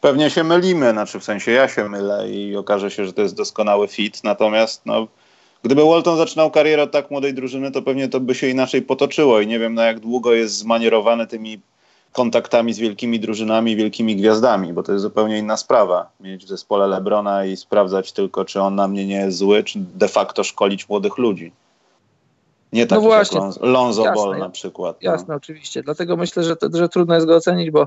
Pewnie 0.00 0.30
się 0.30 0.44
mylimy, 0.44 0.90
znaczy 0.90 1.20
w 1.20 1.24
sensie 1.24 1.50
ja 1.50 1.68
się 1.68 1.88
mylę 1.88 2.30
i 2.30 2.56
okaże 2.56 2.90
się, 2.90 3.06
że 3.06 3.12
to 3.12 3.22
jest 3.22 3.36
doskonały 3.36 3.88
fit, 3.88 4.24
natomiast 4.24 4.86
no, 4.86 5.08
gdyby 5.62 5.84
Walton 5.84 6.16
zaczynał 6.16 6.50
karierę 6.50 6.82
od 6.82 6.90
tak 6.90 7.10
młodej 7.10 7.34
drużyny, 7.34 7.70
to 7.70 7.82
pewnie 7.82 8.08
to 8.08 8.20
by 8.20 8.34
się 8.34 8.48
inaczej 8.48 8.82
potoczyło 8.82 9.40
i 9.40 9.46
nie 9.46 9.58
wiem 9.58 9.74
na 9.74 9.84
jak 9.84 10.00
długo 10.00 10.32
jest 10.32 10.54
zmanierowany 10.54 11.26
tymi 11.26 11.60
kontaktami 12.12 12.74
z 12.74 12.78
wielkimi 12.78 13.20
drużynami, 13.20 13.76
wielkimi 13.76 14.16
gwiazdami, 14.16 14.72
bo 14.72 14.82
to 14.82 14.92
jest 14.92 15.02
zupełnie 15.02 15.38
inna 15.38 15.56
sprawa. 15.56 16.10
Mieć 16.20 16.44
w 16.44 16.48
zespole 16.48 16.86
Lebrona 16.86 17.44
i 17.44 17.56
sprawdzać 17.56 18.12
tylko, 18.12 18.44
czy 18.44 18.60
on 18.60 18.74
na 18.74 18.88
mnie 18.88 19.06
nie 19.06 19.16
jest 19.16 19.38
zły, 19.38 19.64
czy 19.64 19.78
de 19.78 20.08
facto 20.08 20.44
szkolić 20.44 20.88
młodych 20.88 21.18
ludzi. 21.18 21.52
Nie 22.72 22.86
tak 22.86 22.98
no 22.98 23.02
właśnie, 23.02 23.40
jak 23.40 23.54
Lonzo 23.60 24.04
jasne, 24.04 24.22
Ball 24.22 24.38
na 24.38 24.50
przykład. 24.50 24.96
No. 25.02 25.12
Jasne, 25.12 25.26
no. 25.28 25.34
oczywiście. 25.34 25.82
Dlatego 25.82 26.16
myślę, 26.16 26.44
że, 26.44 26.56
to, 26.56 26.68
że 26.72 26.88
trudno 26.88 27.14
jest 27.14 27.26
go 27.26 27.36
ocenić, 27.36 27.70
bo 27.70 27.86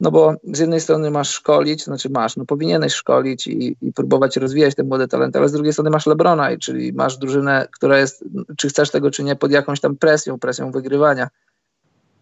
no 0.00 0.10
bo 0.10 0.34
z 0.52 0.58
jednej 0.58 0.80
strony 0.80 1.10
masz 1.10 1.30
szkolić, 1.30 1.84
znaczy 1.84 2.10
masz, 2.10 2.36
no 2.36 2.44
powinieneś 2.44 2.94
szkolić 2.94 3.46
i, 3.46 3.76
i 3.82 3.92
próbować 3.92 4.36
rozwijać 4.36 4.74
te 4.74 4.82
młode 4.82 5.08
talenty, 5.08 5.38
ale 5.38 5.48
z 5.48 5.52
drugiej 5.52 5.72
strony 5.72 5.90
masz 5.90 6.06
Lebrona, 6.06 6.56
czyli 6.56 6.92
masz 6.92 7.16
drużynę, 7.16 7.68
która 7.72 7.98
jest, 7.98 8.24
czy 8.56 8.68
chcesz 8.68 8.90
tego, 8.90 9.10
czy 9.10 9.24
nie, 9.24 9.36
pod 9.36 9.50
jakąś 9.50 9.80
tam 9.80 9.96
presją, 9.96 10.38
presją 10.38 10.70
wygrywania 10.70 11.28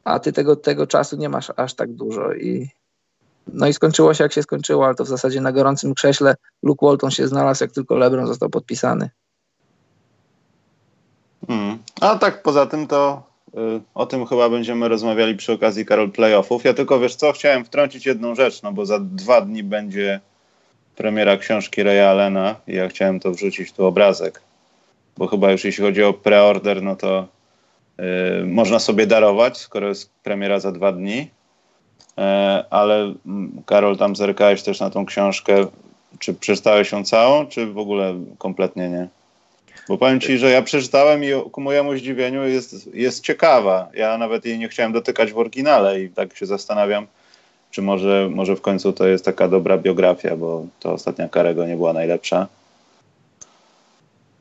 a 0.06 0.18
ty 0.18 0.32
tego, 0.32 0.56
tego 0.56 0.86
czasu 0.86 1.16
nie 1.16 1.28
masz 1.28 1.52
aż 1.56 1.75
tak 1.75 1.92
dużo 1.92 2.34
i 2.34 2.68
No 3.46 3.66
i 3.66 3.72
skończyło 3.72 4.14
się 4.14 4.25
jak 4.25 4.32
się 4.32 4.42
skończyło, 4.42 4.86
ale 4.86 4.94
to 4.94 5.04
w 5.04 5.08
zasadzie 5.08 5.40
na 5.40 5.52
gorącym 5.52 5.94
krześle 5.94 6.34
Luke 6.62 6.86
Walton 6.86 7.10
się 7.10 7.28
znalazł, 7.28 7.64
jak 7.64 7.72
tylko 7.72 7.96
LeBron 7.96 8.26
został 8.26 8.50
podpisany. 8.50 9.10
Hmm. 11.46 11.78
A 12.00 12.18
tak 12.18 12.42
poza 12.42 12.66
tym 12.66 12.86
to 12.86 13.22
y, 13.48 13.80
o 13.94 14.06
tym 14.06 14.26
chyba 14.26 14.48
będziemy 14.48 14.88
rozmawiali 14.88 15.36
przy 15.36 15.52
okazji 15.52 15.86
Karol 15.86 16.10
Playoffów. 16.10 16.64
Ja 16.64 16.75
tylko 16.75 17.00
wiesz 17.00 17.14
co, 17.14 17.32
chciałem 17.32 17.64
wtrącić 17.64 18.06
jedną 18.06 18.34
rzecz, 18.34 18.62
no 18.62 18.72
bo 18.72 18.86
za 18.86 18.98
dwa 19.00 19.40
dni 19.40 19.62
będzie 19.62 20.20
premiera 20.96 21.36
książki 21.36 21.82
Raya 21.82 22.10
Allena 22.10 22.54
i 22.66 22.75
ja 22.75 22.88
chciałem 22.88 23.20
to 23.20 23.30
wrzucić 23.30 23.72
tu 23.72 23.86
obrazek, 23.86 24.42
bo 25.18 25.26
chyba 25.26 25.52
już 25.52 25.64
jeśli 25.64 25.84
chodzi 25.84 26.02
o 26.02 26.12
preorder, 26.12 26.82
no 26.82 26.96
to 26.96 27.36
można 28.47 28.79
sobie 28.79 29.07
darować, 29.07 29.59
skoro 29.59 29.88
jest 29.88 30.11
premiera 30.23 30.61
za 30.61 30.73
dwa 30.73 30.93
dni. 30.93 31.31
E, 32.19 32.65
ale 32.71 33.15
mm, 33.26 33.62
Karol, 33.67 33.97
tam 33.97 34.17
zerkałeś 34.17 34.62
też 34.62 34.81
na 34.81 34.91
tą 34.91 35.07
książkę. 35.07 35.67
Czy 36.19 36.35
przeczytałeś 36.35 36.93
ją 36.93 37.05
całą, 37.05 37.47
czy 37.47 37.67
w 37.67 37.79
ogóle 37.79 38.15
kompletnie 38.38 38.88
nie? 38.88 39.09
Bo 39.88 39.99
powiem 39.99 40.21
ci, 40.21 40.38
że 40.38 40.50
ja 40.50 40.62
przeczytałem 40.62 41.25
i 41.25 41.29
ku 41.53 41.61
mojemu 41.61 41.97
zdziwieniu 41.97 42.45
jest, 42.45 42.95
jest 42.95 43.25
ciekawa. 43.25 43.88
Ja 43.95 44.19
nawet 44.19 44.45
jej 44.45 44.59
nie 44.59 44.69
chciałem 44.69 44.93
dotykać 44.93 45.33
w 45.33 45.38
oryginale 45.38 46.00
i 46.00 46.09
tak 46.09 46.37
się 46.37 46.47
zastanawiam, 46.47 47.07
czy 47.71 47.83
może, 47.83 48.29
może 48.35 48.57
w 48.57 48.61
końcu 48.61 48.93
to 48.93 49.07
jest 49.07 49.25
taka 49.25 49.49
dobra 49.49 49.79
biografia, 49.79 50.37
bo 50.37 50.67
to 50.81 50.93
ostatnia 50.93 51.29
Karego 51.29 51.67
nie 51.67 51.76
była 51.76 51.93
najlepsza. 51.93 52.47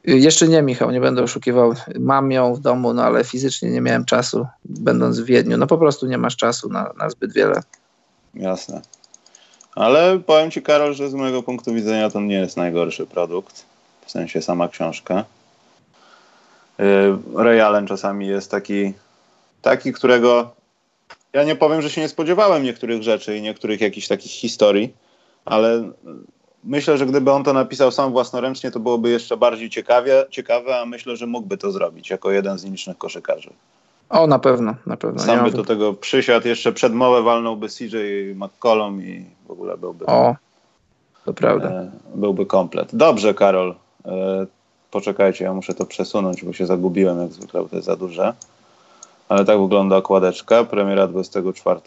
Jeszcze 0.07 0.47
nie, 0.47 0.61
Michał, 0.61 0.91
nie 0.91 1.01
będę 1.01 1.23
oszukiwał. 1.23 1.73
Mam 1.99 2.31
ją 2.31 2.53
w 2.53 2.59
domu, 2.59 2.93
no 2.93 3.03
ale 3.03 3.23
fizycznie 3.23 3.69
nie 3.69 3.81
miałem 3.81 4.05
czasu, 4.05 4.47
będąc 4.65 5.19
w 5.19 5.25
Wiedniu. 5.25 5.57
No 5.57 5.67
po 5.67 5.77
prostu 5.77 6.07
nie 6.07 6.17
masz 6.17 6.35
czasu 6.35 6.69
na, 6.69 6.93
na 6.97 7.09
zbyt 7.09 7.33
wiele. 7.33 7.61
Jasne. 8.33 8.81
Ale 9.75 10.19
powiem 10.19 10.51
ci, 10.51 10.61
Karol, 10.61 10.93
że 10.93 11.09
z 11.09 11.13
mojego 11.13 11.43
punktu 11.43 11.73
widzenia 11.73 12.09
to 12.09 12.21
nie 12.21 12.35
jest 12.35 12.57
najgorszy 12.57 13.05
produkt. 13.05 13.65
W 14.05 14.11
sensie 14.11 14.41
sama 14.41 14.67
książka. 14.67 15.25
Y, 16.79 16.83
Ray 17.35 17.61
Allen 17.61 17.87
czasami 17.87 18.27
jest 18.27 18.51
taki, 18.51 18.93
taki, 19.61 19.93
którego 19.93 20.55
ja 21.33 21.43
nie 21.43 21.55
powiem, 21.55 21.81
że 21.81 21.89
się 21.89 22.01
nie 22.01 22.09
spodziewałem 22.09 22.63
niektórych 22.63 23.03
rzeczy 23.03 23.37
i 23.37 23.41
niektórych 23.41 23.81
jakichś 23.81 24.07
takich 24.07 24.31
historii, 24.31 24.93
ale 25.45 25.91
myślę, 26.65 26.97
że 26.97 27.05
gdyby 27.05 27.31
on 27.31 27.43
to 27.43 27.53
napisał 27.53 27.91
sam 27.91 28.11
własnoręcznie, 28.11 28.71
to 28.71 28.79
byłoby 28.79 29.09
jeszcze 29.09 29.37
bardziej 29.37 29.69
ciekawie, 29.69 30.25
ciekawe, 30.29 30.79
a 30.79 30.85
myślę, 30.85 31.15
że 31.15 31.27
mógłby 31.27 31.57
to 31.57 31.71
zrobić 31.71 32.09
jako 32.09 32.31
jeden 32.31 32.57
z 32.57 32.63
nielicznych 32.63 32.97
koszykarzy. 32.97 33.49
O, 34.09 34.27
na 34.27 34.39
pewno, 34.39 34.75
na 34.85 34.97
pewno. 34.97 35.19
Sam 35.19 35.45
by 35.45 35.51
do 35.51 35.63
tego 35.63 35.93
przysiadł, 35.93 36.47
jeszcze 36.47 36.73
przed 36.73 36.93
mowę 36.93 37.21
walnąłby 37.21 37.67
CJ 37.69 37.97
McCollum 38.35 39.03
i 39.03 39.25
w 39.47 39.51
ogóle 39.51 39.77
byłby... 39.77 40.05
O, 40.05 40.35
to 41.25 41.33
prawda. 41.33 41.69
E, 41.69 41.91
byłby 42.15 42.45
komplet. 42.45 42.95
Dobrze, 42.95 43.33
Karol. 43.33 43.75
E, 44.05 44.45
poczekajcie, 44.91 45.45
ja 45.45 45.53
muszę 45.53 45.73
to 45.73 45.85
przesunąć, 45.85 46.43
bo 46.43 46.53
się 46.53 46.65
zagubiłem, 46.65 47.21
jak 47.21 47.31
zwykle, 47.31 47.65
to 47.69 47.75
jest 47.75 47.85
za 47.85 47.95
duże. 47.95 48.33
Ale 49.29 49.45
tak 49.45 49.59
wygląda 49.59 49.97
okładeczka, 49.97 50.63
premiera 50.63 51.07
24. 51.07 51.81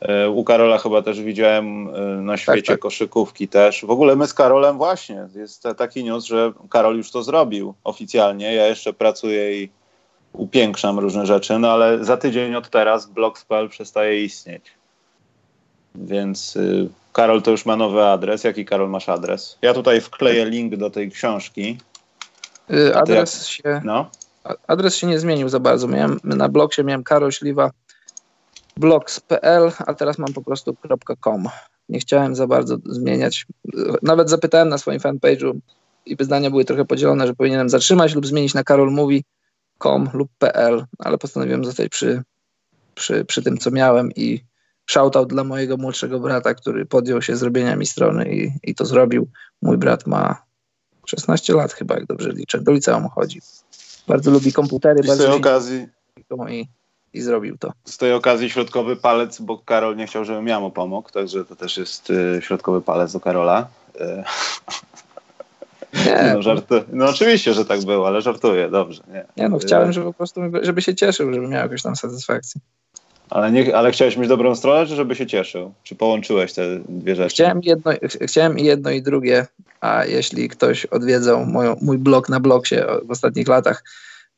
E, 0.00 0.30
u 0.30 0.44
Karola 0.44 0.78
chyba 0.78 1.02
też 1.02 1.22
widziałem 1.22 1.88
e, 1.88 2.00
na 2.00 2.36
świecie 2.36 2.62
tak, 2.62 2.66
tak. 2.66 2.80
koszykówki 2.80 3.48
też. 3.48 3.84
W 3.84 3.90
ogóle 3.90 4.16
my 4.16 4.26
z 4.26 4.34
Karolem 4.34 4.76
właśnie, 4.76 5.28
jest 5.34 5.62
taki 5.76 6.04
news, 6.04 6.24
że 6.24 6.52
Karol 6.70 6.96
już 6.96 7.10
to 7.10 7.22
zrobił 7.22 7.74
oficjalnie. 7.84 8.54
Ja 8.54 8.66
jeszcze 8.66 8.92
pracuję 8.92 9.62
i 9.62 9.70
upiększam 10.32 10.98
różne 10.98 11.26
rzeczy, 11.26 11.58
no 11.58 11.72
ale 11.72 12.04
za 12.04 12.16
tydzień 12.16 12.54
od 12.54 12.70
teraz 12.70 13.06
blog.pl 13.06 13.68
przestaje 13.68 14.24
istnieć. 14.24 14.72
Więc 15.94 16.56
y, 16.56 16.88
Karol 17.12 17.42
to 17.42 17.50
już 17.50 17.66
ma 17.66 17.76
nowy 17.76 18.04
adres. 18.04 18.44
Jaki 18.44 18.64
Karol 18.64 18.90
masz 18.90 19.08
adres? 19.08 19.58
Ja 19.62 19.74
tutaj 19.74 20.00
wkleję 20.00 20.44
link 20.44 20.76
do 20.76 20.90
tej 20.90 21.10
książki. 21.10 21.78
Y, 22.70 22.96
adres 22.96 23.40
jak... 23.40 23.48
się. 23.48 23.80
No? 23.84 24.10
Adres 24.66 24.96
się 24.96 25.06
nie 25.06 25.18
zmienił 25.18 25.48
za 25.48 25.60
bardzo. 25.60 25.88
Miałem, 25.88 26.20
na 26.24 26.48
blogcie 26.48 26.84
miałem 26.84 27.04
Karol 27.04 27.32
Śliwa 27.32 27.70
blogs.pl, 28.76 29.72
a 29.86 29.94
teraz 29.94 30.18
mam 30.18 30.32
po 30.32 30.42
prostu 30.42 30.76
.com. 31.20 31.48
Nie 31.88 31.98
chciałem 31.98 32.34
za 32.34 32.46
bardzo 32.46 32.76
zmieniać. 32.86 33.46
Nawet 34.02 34.30
zapytałem 34.30 34.68
na 34.68 34.78
swoim 34.78 35.00
fanpage'u 35.00 35.58
i 36.06 36.16
zdania 36.20 36.50
były 36.50 36.64
trochę 36.64 36.84
podzielone, 36.84 37.26
że 37.26 37.34
powinienem 37.34 37.68
zatrzymać 37.68 38.14
lub 38.14 38.26
zmienić 38.26 38.54
na 38.54 38.64
karolmówi.com 38.64 40.10
lub 40.12 40.30
.pl, 40.38 40.84
ale 40.98 41.18
postanowiłem 41.18 41.64
zostać 41.64 41.88
przy, 41.88 42.22
przy, 42.94 43.24
przy 43.24 43.42
tym, 43.42 43.58
co 43.58 43.70
miałem 43.70 44.12
i 44.16 44.40
shoutout 44.86 45.28
dla 45.28 45.44
mojego 45.44 45.76
młodszego 45.76 46.20
brata, 46.20 46.54
który 46.54 46.86
podjął 46.86 47.22
się 47.22 47.36
zrobienia 47.36 47.76
mi 47.76 47.86
strony 47.86 48.34
i, 48.34 48.52
i 48.62 48.74
to 48.74 48.84
zrobił. 48.86 49.28
Mój 49.62 49.78
brat 49.78 50.06
ma 50.06 50.42
16 51.06 51.54
lat 51.54 51.72
chyba, 51.72 51.94
jak 51.94 52.06
dobrze 52.06 52.30
liczę. 52.32 52.60
Do 52.60 52.72
liceum 52.72 53.08
chodzi. 53.08 53.40
Bardzo 54.08 54.30
lubi 54.30 54.52
komputery. 54.52 55.00
I 55.00 55.10
z 55.10 55.18
tej 55.18 55.26
okazji... 55.26 55.88
I 56.50 56.68
i 57.14 57.20
zrobił 57.20 57.58
to. 57.58 57.72
Z 57.84 57.98
tej 57.98 58.12
okazji 58.12 58.50
środkowy 58.50 58.96
palec, 58.96 59.40
bo 59.40 59.58
Karol 59.58 59.96
nie 59.96 60.06
chciał, 60.06 60.24
żebym 60.24 60.46
ja 60.46 60.60
mu 60.60 60.70
pomógł, 60.70 61.10
także 61.10 61.44
to 61.44 61.56
też 61.56 61.76
jest 61.76 62.10
y, 62.10 62.40
środkowy 62.42 62.80
palec 62.80 63.12
do 63.12 63.20
Karola. 63.20 63.66
Y, 64.00 64.24
nie. 66.06 66.30
No, 66.34 66.42
żartu... 66.42 66.74
no 66.92 67.08
oczywiście, 67.08 67.54
że 67.54 67.64
tak 67.64 67.84
było, 67.84 68.06
ale 68.06 68.22
żartuję, 68.22 68.70
dobrze. 68.70 69.02
Nie, 69.08 69.24
nie 69.36 69.48
no 69.48 69.58
chciałem, 69.58 69.92
żeby 69.92 70.06
po 70.06 70.12
prostu, 70.12 70.40
żeby 70.62 70.82
się 70.82 70.94
cieszył, 70.94 71.34
żeby 71.34 71.48
miał 71.48 71.62
jakąś 71.62 71.82
tam 71.82 71.96
satysfakcję. 71.96 72.60
Ale, 73.30 73.52
nie, 73.52 73.76
ale 73.76 73.92
chciałeś 73.92 74.16
mieć 74.16 74.28
dobrą 74.28 74.54
stronę, 74.54 74.86
czy 74.86 74.94
żeby 74.94 75.14
się 75.14 75.26
cieszył? 75.26 75.72
Czy 75.82 75.94
połączyłeś 75.94 76.52
te 76.52 76.62
dwie 76.88 77.16
rzeczy? 77.16 77.34
Chciałem 77.34 77.60
jedno, 77.62 77.92
chciałem 78.20 78.58
i 78.58 78.64
jedno 78.64 78.90
i 78.90 79.02
drugie, 79.02 79.46
a 79.80 80.04
jeśli 80.04 80.48
ktoś 80.48 80.86
odwiedzał 80.86 81.46
moją, 81.46 81.76
mój 81.80 81.98
blog 81.98 82.28
na 82.28 82.40
blogsie 82.40 82.76
w 83.02 83.10
ostatnich 83.10 83.48
latach, 83.48 83.84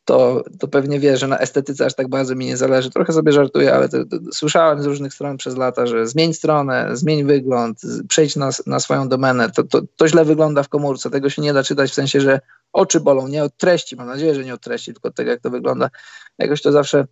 to, 0.06 0.44
to 0.58 0.68
pewnie 0.68 1.00
wie, 1.00 1.16
że 1.16 1.28
na 1.28 1.38
estetyce 1.38 1.86
aż 1.86 1.94
tak 1.94 2.08
bardzo 2.08 2.34
mi 2.34 2.46
nie 2.46 2.56
zależy. 2.56 2.90
Trochę 2.90 3.12
sobie 3.12 3.32
żartuję, 3.32 3.74
ale 3.74 3.88
to, 3.88 4.04
to, 4.04 4.16
słyszałem 4.32 4.82
z 4.82 4.86
różnych 4.86 5.14
stron 5.14 5.36
przez 5.36 5.56
lata, 5.56 5.86
że 5.86 6.06
zmień 6.06 6.34
stronę, 6.34 6.96
zmień 6.96 7.24
wygląd, 7.24 7.80
przejdź 8.08 8.36
na, 8.36 8.50
na 8.66 8.80
swoją 8.80 9.08
domenę. 9.08 9.50
To, 9.50 9.64
to, 9.64 9.82
to 9.96 10.08
źle 10.08 10.24
wygląda 10.24 10.62
w 10.62 10.68
komórce. 10.68 11.10
Tego 11.10 11.30
się 11.30 11.42
nie 11.42 11.52
da 11.52 11.62
czytać 11.62 11.90
w 11.90 11.94
sensie, 11.94 12.20
że 12.20 12.40
oczy 12.72 13.00
bolą, 13.00 13.28
nie 13.28 13.42
od 13.42 13.56
treści. 13.56 13.96
Mam 13.96 14.06
nadzieję, 14.06 14.34
że 14.34 14.44
nie 14.44 14.54
od 14.54 14.60
treści, 14.60 14.92
tylko 14.92 15.08
od 15.08 15.14
tego, 15.14 15.30
jak 15.30 15.40
to 15.40 15.50
wygląda. 15.50 15.90
Jakoś 16.38 16.62
to 16.62 16.72
zawsze 16.72 17.06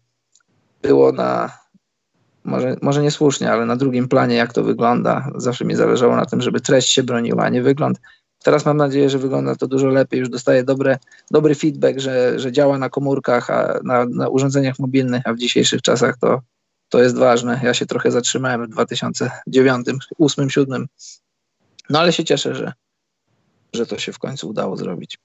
było 0.83 1.13
na, 1.13 1.59
może, 2.45 2.77
może 2.83 3.03
niesłusznie, 3.03 3.53
ale 3.53 3.67
na 3.67 3.77
drugim 3.77 4.09
planie, 4.09 4.37
jak 4.37 4.53
to 4.53 4.63
wygląda. 4.63 5.31
Zawsze 5.37 5.65
mi 5.65 5.77
zależało 5.77 6.17
na 6.17 6.27
tym, 6.27 6.41
żeby 6.41 6.61
treść 6.61 6.89
się 6.89 7.03
broniła, 7.03 7.45
a 7.45 7.49
nie 7.49 7.63
wygląd. 7.63 8.01
Teraz 8.45 8.67
mam 8.67 8.77
nadzieję, 8.77 9.11
że 9.11 9.19
wygląda 9.19 9.57
to 9.57 9.67
dużo 9.67 9.89
lepiej, 9.89 10.21
już 10.21 10.29
dostaję 10.29 10.65
dobre, 10.65 10.99
dobry 11.31 11.55
feedback, 11.55 11.99
że, 11.99 12.39
że 12.39 12.53
działa 12.53 12.79
na 12.79 12.91
komórkach, 12.91 13.51
a 13.51 13.81
na, 13.85 14.05
na 14.05 14.29
urządzeniach 14.29 14.79
mobilnych, 14.79 15.23
a 15.25 15.33
w 15.33 15.39
dzisiejszych 15.39 15.83
czasach 15.83 16.17
to, 16.21 16.41
to 16.89 17.03
jest 17.03 17.19
ważne. 17.19 17.61
Ja 17.63 17.75
się 17.75 17.87
trochę 17.87 18.11
zatrzymałem 18.11 18.67
w 18.67 18.69
2009, 18.69 19.85
2008, 19.87 20.49
2007. 20.49 20.87
No 21.91 22.01
ale 22.01 22.13
się 22.13 22.25
cieszę, 22.25 22.55
że, 22.55 22.73
że 23.73 23.87
to 23.87 23.99
się 23.99 24.13
w 24.13 24.19
końcu 24.19 24.49
udało 24.49 24.77
zrobić. 24.77 25.19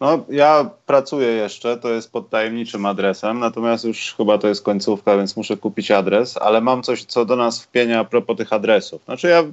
No, 0.00 0.24
ja 0.28 0.70
pracuję 0.86 1.28
jeszcze, 1.28 1.76
to 1.76 1.88
jest 1.88 2.12
pod 2.12 2.30
tajemniczym 2.30 2.86
adresem, 2.86 3.38
natomiast 3.38 3.84
już 3.84 4.14
chyba 4.16 4.38
to 4.38 4.48
jest 4.48 4.62
końcówka, 4.62 5.16
więc 5.16 5.36
muszę 5.36 5.56
kupić 5.56 5.90
adres, 5.90 6.36
ale 6.36 6.60
mam 6.60 6.82
coś, 6.82 7.04
co 7.04 7.24
do 7.24 7.36
nas 7.36 7.62
wpienia 7.62 8.00
a 8.00 8.04
propos 8.04 8.36
tych 8.36 8.52
adresów. 8.52 9.04
Znaczy 9.04 9.28
ja 9.28 9.44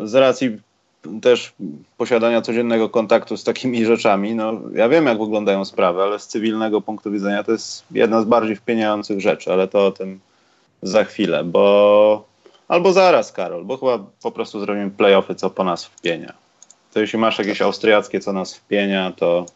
z 0.00 0.14
racji 0.14 0.58
też 1.22 1.52
posiadania 1.96 2.42
codziennego 2.42 2.88
kontaktu 2.88 3.36
z 3.36 3.44
takimi 3.44 3.84
rzeczami, 3.92 4.34
no 4.34 4.52
ja 4.74 4.88
wiem 4.88 5.06
jak 5.06 5.18
wyglądają 5.18 5.64
sprawy, 5.64 6.02
ale 6.02 6.18
z 6.18 6.26
cywilnego 6.26 6.80
punktu 6.80 7.10
widzenia 7.10 7.42
to 7.44 7.52
jest 7.52 7.84
jedna 7.90 8.22
z 8.22 8.24
bardziej 8.24 8.56
wpieniających 8.56 9.20
rzeczy, 9.20 9.52
ale 9.52 9.68
to 9.68 9.86
o 9.86 9.90
tym 9.90 10.20
za 10.82 11.04
chwilę, 11.04 11.44
bo 11.44 12.24
albo 12.68 12.92
zaraz 12.92 13.32
Karol, 13.32 13.64
bo 13.64 13.76
chyba 13.76 13.98
po 14.22 14.32
prostu 14.32 14.60
zrobimy 14.60 14.90
playoffy, 14.90 15.34
co 15.34 15.50
po 15.50 15.64
nas 15.64 15.84
wpienia. 15.84 16.32
To 16.94 17.00
jeśli 17.00 17.18
masz 17.18 17.38
jakieś 17.38 17.62
austriackie, 17.62 18.20
co 18.20 18.32
nas 18.32 18.54
wpienia, 18.54 19.12
to 19.16 19.46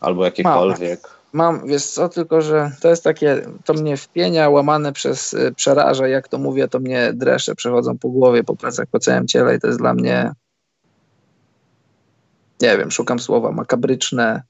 albo 0.00 0.24
jakiekolwiek. 0.24 1.19
Mam, 1.32 1.66
wiesz 1.66 1.86
co, 1.86 2.08
tylko 2.08 2.40
że 2.40 2.72
to 2.80 2.88
jest 2.88 3.04
takie, 3.04 3.42
to 3.64 3.74
mnie 3.74 3.96
wpienia, 3.96 4.48
łamane 4.48 4.92
przez, 4.92 5.32
y, 5.32 5.52
przeraża, 5.56 6.08
jak 6.08 6.28
to 6.28 6.38
mówię, 6.38 6.68
to 6.68 6.80
mnie 6.80 7.12
dreszcze 7.12 7.54
przechodzą 7.54 7.98
po 7.98 8.08
głowie, 8.08 8.44
po 8.44 8.56
plecach, 8.56 8.86
po 8.86 8.98
całym 8.98 9.26
ciele 9.26 9.56
i 9.56 9.60
to 9.60 9.66
jest 9.66 9.78
dla 9.78 9.94
mnie, 9.94 10.32
nie 12.60 12.78
wiem, 12.78 12.90
szukam 12.90 13.18
słowa, 13.18 13.52
makabryczne, 13.52 14.42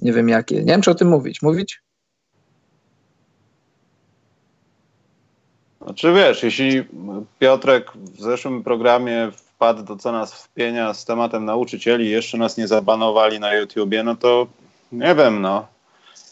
nie 0.00 0.12
wiem 0.12 0.28
jakie. 0.28 0.56
Nie 0.56 0.72
wiem, 0.72 0.82
czy 0.82 0.90
o 0.90 0.94
tym 0.94 1.08
mówić. 1.08 1.42
Mówić? 1.42 1.82
Znaczy 5.82 6.12
wiesz, 6.12 6.42
jeśli 6.42 6.84
Piotrek 7.38 7.92
w 7.92 8.22
zeszłym 8.22 8.62
programie 8.62 9.30
wpadł 9.32 9.82
do 9.82 9.96
co 9.96 10.12
nas 10.12 10.34
wpienia 10.34 10.94
z 10.94 11.04
tematem 11.04 11.44
nauczycieli, 11.44 12.10
jeszcze 12.10 12.38
nas 12.38 12.56
nie 12.56 12.68
zabanowali 12.68 13.40
na 13.40 13.54
YouTubie, 13.54 14.02
no 14.02 14.16
to 14.16 14.46
nie 14.92 15.14
wiem, 15.14 15.42
no 15.42 15.66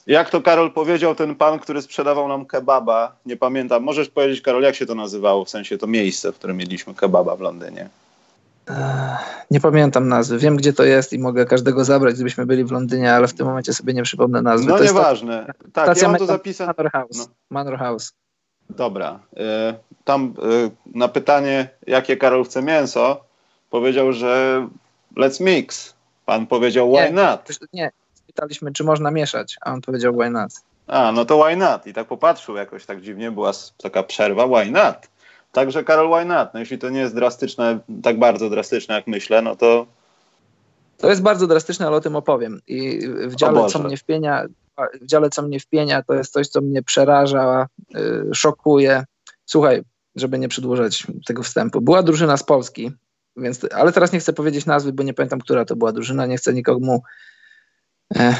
Jak 0.08 0.30
to 0.30 0.42
Karol 0.42 0.72
powiedział, 0.72 1.14
ten 1.14 1.34
pan, 1.34 1.58
który 1.58 1.82
sprzedawał 1.82 2.28
nam 2.28 2.46
kebaba, 2.46 3.16
nie 3.26 3.36
pamiętam, 3.36 3.82
możesz 3.82 4.08
powiedzieć 4.08 4.40
Karol, 4.40 4.62
jak 4.62 4.74
się 4.74 4.86
to 4.86 4.94
nazywało, 4.94 5.44
w 5.44 5.50
sensie 5.50 5.78
to 5.78 5.86
miejsce, 5.86 6.32
w 6.32 6.38
którym 6.38 6.56
mieliśmy 6.56 6.94
kebaba 6.94 7.36
w 7.36 7.40
Londynie? 7.40 7.88
Nie 9.50 9.60
pamiętam 9.60 10.08
nazwy. 10.08 10.38
Wiem, 10.38 10.56
gdzie 10.56 10.72
to 10.72 10.84
jest 10.84 11.12
i 11.12 11.18
mogę 11.18 11.46
każdego 11.46 11.84
zabrać, 11.84 12.14
gdybyśmy 12.14 12.46
byli 12.46 12.64
w 12.64 12.70
Londynie, 12.70 13.14
ale 13.14 13.28
w 13.28 13.34
tym 13.34 13.46
momencie 13.46 13.72
sobie 13.72 13.94
nie 13.94 14.02
przypomnę 14.02 14.42
nazwy. 14.42 14.70
No 14.70 14.78
nieważne. 14.78 15.46
Ta, 15.72 15.84
tak, 15.84 16.02
ja 16.02 16.08
mam 16.08 16.18
to 16.18 16.26
zapisane. 16.26 16.72
Manor 16.76 16.92
House. 16.92 17.18
No. 17.18 17.26
Manor 17.50 17.78
House. 17.78 18.12
Dobra. 18.70 19.20
Y, 19.32 19.38
tam 20.04 20.34
y, 20.66 20.70
na 20.94 21.08
pytanie, 21.08 21.68
jakie 21.86 22.16
Karol 22.16 22.44
chce 22.44 22.62
mięso, 22.62 23.24
powiedział, 23.70 24.12
że 24.12 24.66
let's 25.16 25.44
mix. 25.44 25.94
Pan 26.26 26.46
powiedział 26.46 26.92
why 26.92 27.04
nie, 27.04 27.12
not? 27.12 27.48
Nie, 27.72 27.90
spytaliśmy, 28.28 28.72
czy 28.72 28.84
można 28.84 29.10
mieszać, 29.10 29.56
a 29.60 29.72
on 29.72 29.80
powiedział 29.80 30.14
why 30.14 30.30
not. 30.30 30.52
A, 30.86 31.12
no 31.12 31.24
to 31.24 31.44
why 31.44 31.56
not? 31.56 31.86
I 31.86 31.92
tak 31.92 32.06
popatrzył 32.06 32.56
jakoś 32.56 32.86
tak 32.86 33.00
dziwnie, 33.00 33.30
była 33.30 33.52
taka 33.76 34.02
przerwa, 34.02 34.46
why 34.46 34.70
not? 34.70 35.08
Także 35.52 35.84
Karol, 35.84 36.08
why 36.08 36.24
not? 36.24 36.54
No 36.54 36.60
jeśli 36.60 36.78
to 36.78 36.90
nie 36.90 37.00
jest 37.00 37.14
drastyczne, 37.14 37.78
tak 38.02 38.18
bardzo 38.18 38.50
drastyczne 38.50 38.94
jak 38.94 39.06
myślę, 39.06 39.42
no 39.42 39.56
to... 39.56 39.86
To 40.98 41.10
jest 41.10 41.22
bardzo 41.22 41.46
drastyczne, 41.46 41.86
ale 41.86 41.96
o 41.96 42.00
tym 42.00 42.16
opowiem. 42.16 42.60
I 42.66 43.00
w 43.08 43.34
dziale, 43.34 43.66
co 43.66 43.78
mnie 43.78 43.96
wpienia, 43.96 44.44
w 45.00 45.06
dziale, 45.06 45.30
co 45.30 45.42
mnie 45.42 45.60
wpienia, 45.60 46.02
to 46.02 46.14
jest 46.14 46.32
coś, 46.32 46.48
co 46.48 46.60
mnie 46.60 46.82
przeraża, 46.82 47.66
yy, 47.94 48.30
szokuje. 48.34 49.04
Słuchaj, 49.46 49.82
żeby 50.16 50.38
nie 50.38 50.48
przedłużać 50.48 51.06
tego 51.26 51.42
wstępu. 51.42 51.80
Była 51.80 52.02
drużyna 52.02 52.36
z 52.36 52.42
Polski, 52.42 52.92
więc, 53.36 53.60
ale 53.74 53.92
teraz 53.92 54.12
nie 54.12 54.20
chcę 54.20 54.32
powiedzieć 54.32 54.66
nazwy, 54.66 54.92
bo 54.92 55.02
nie 55.02 55.14
pamiętam, 55.14 55.40
która 55.40 55.64
to 55.64 55.76
była 55.76 55.92
drużyna, 55.92 56.26
nie 56.26 56.36
chcę 56.36 56.54
nikomu 56.54 57.02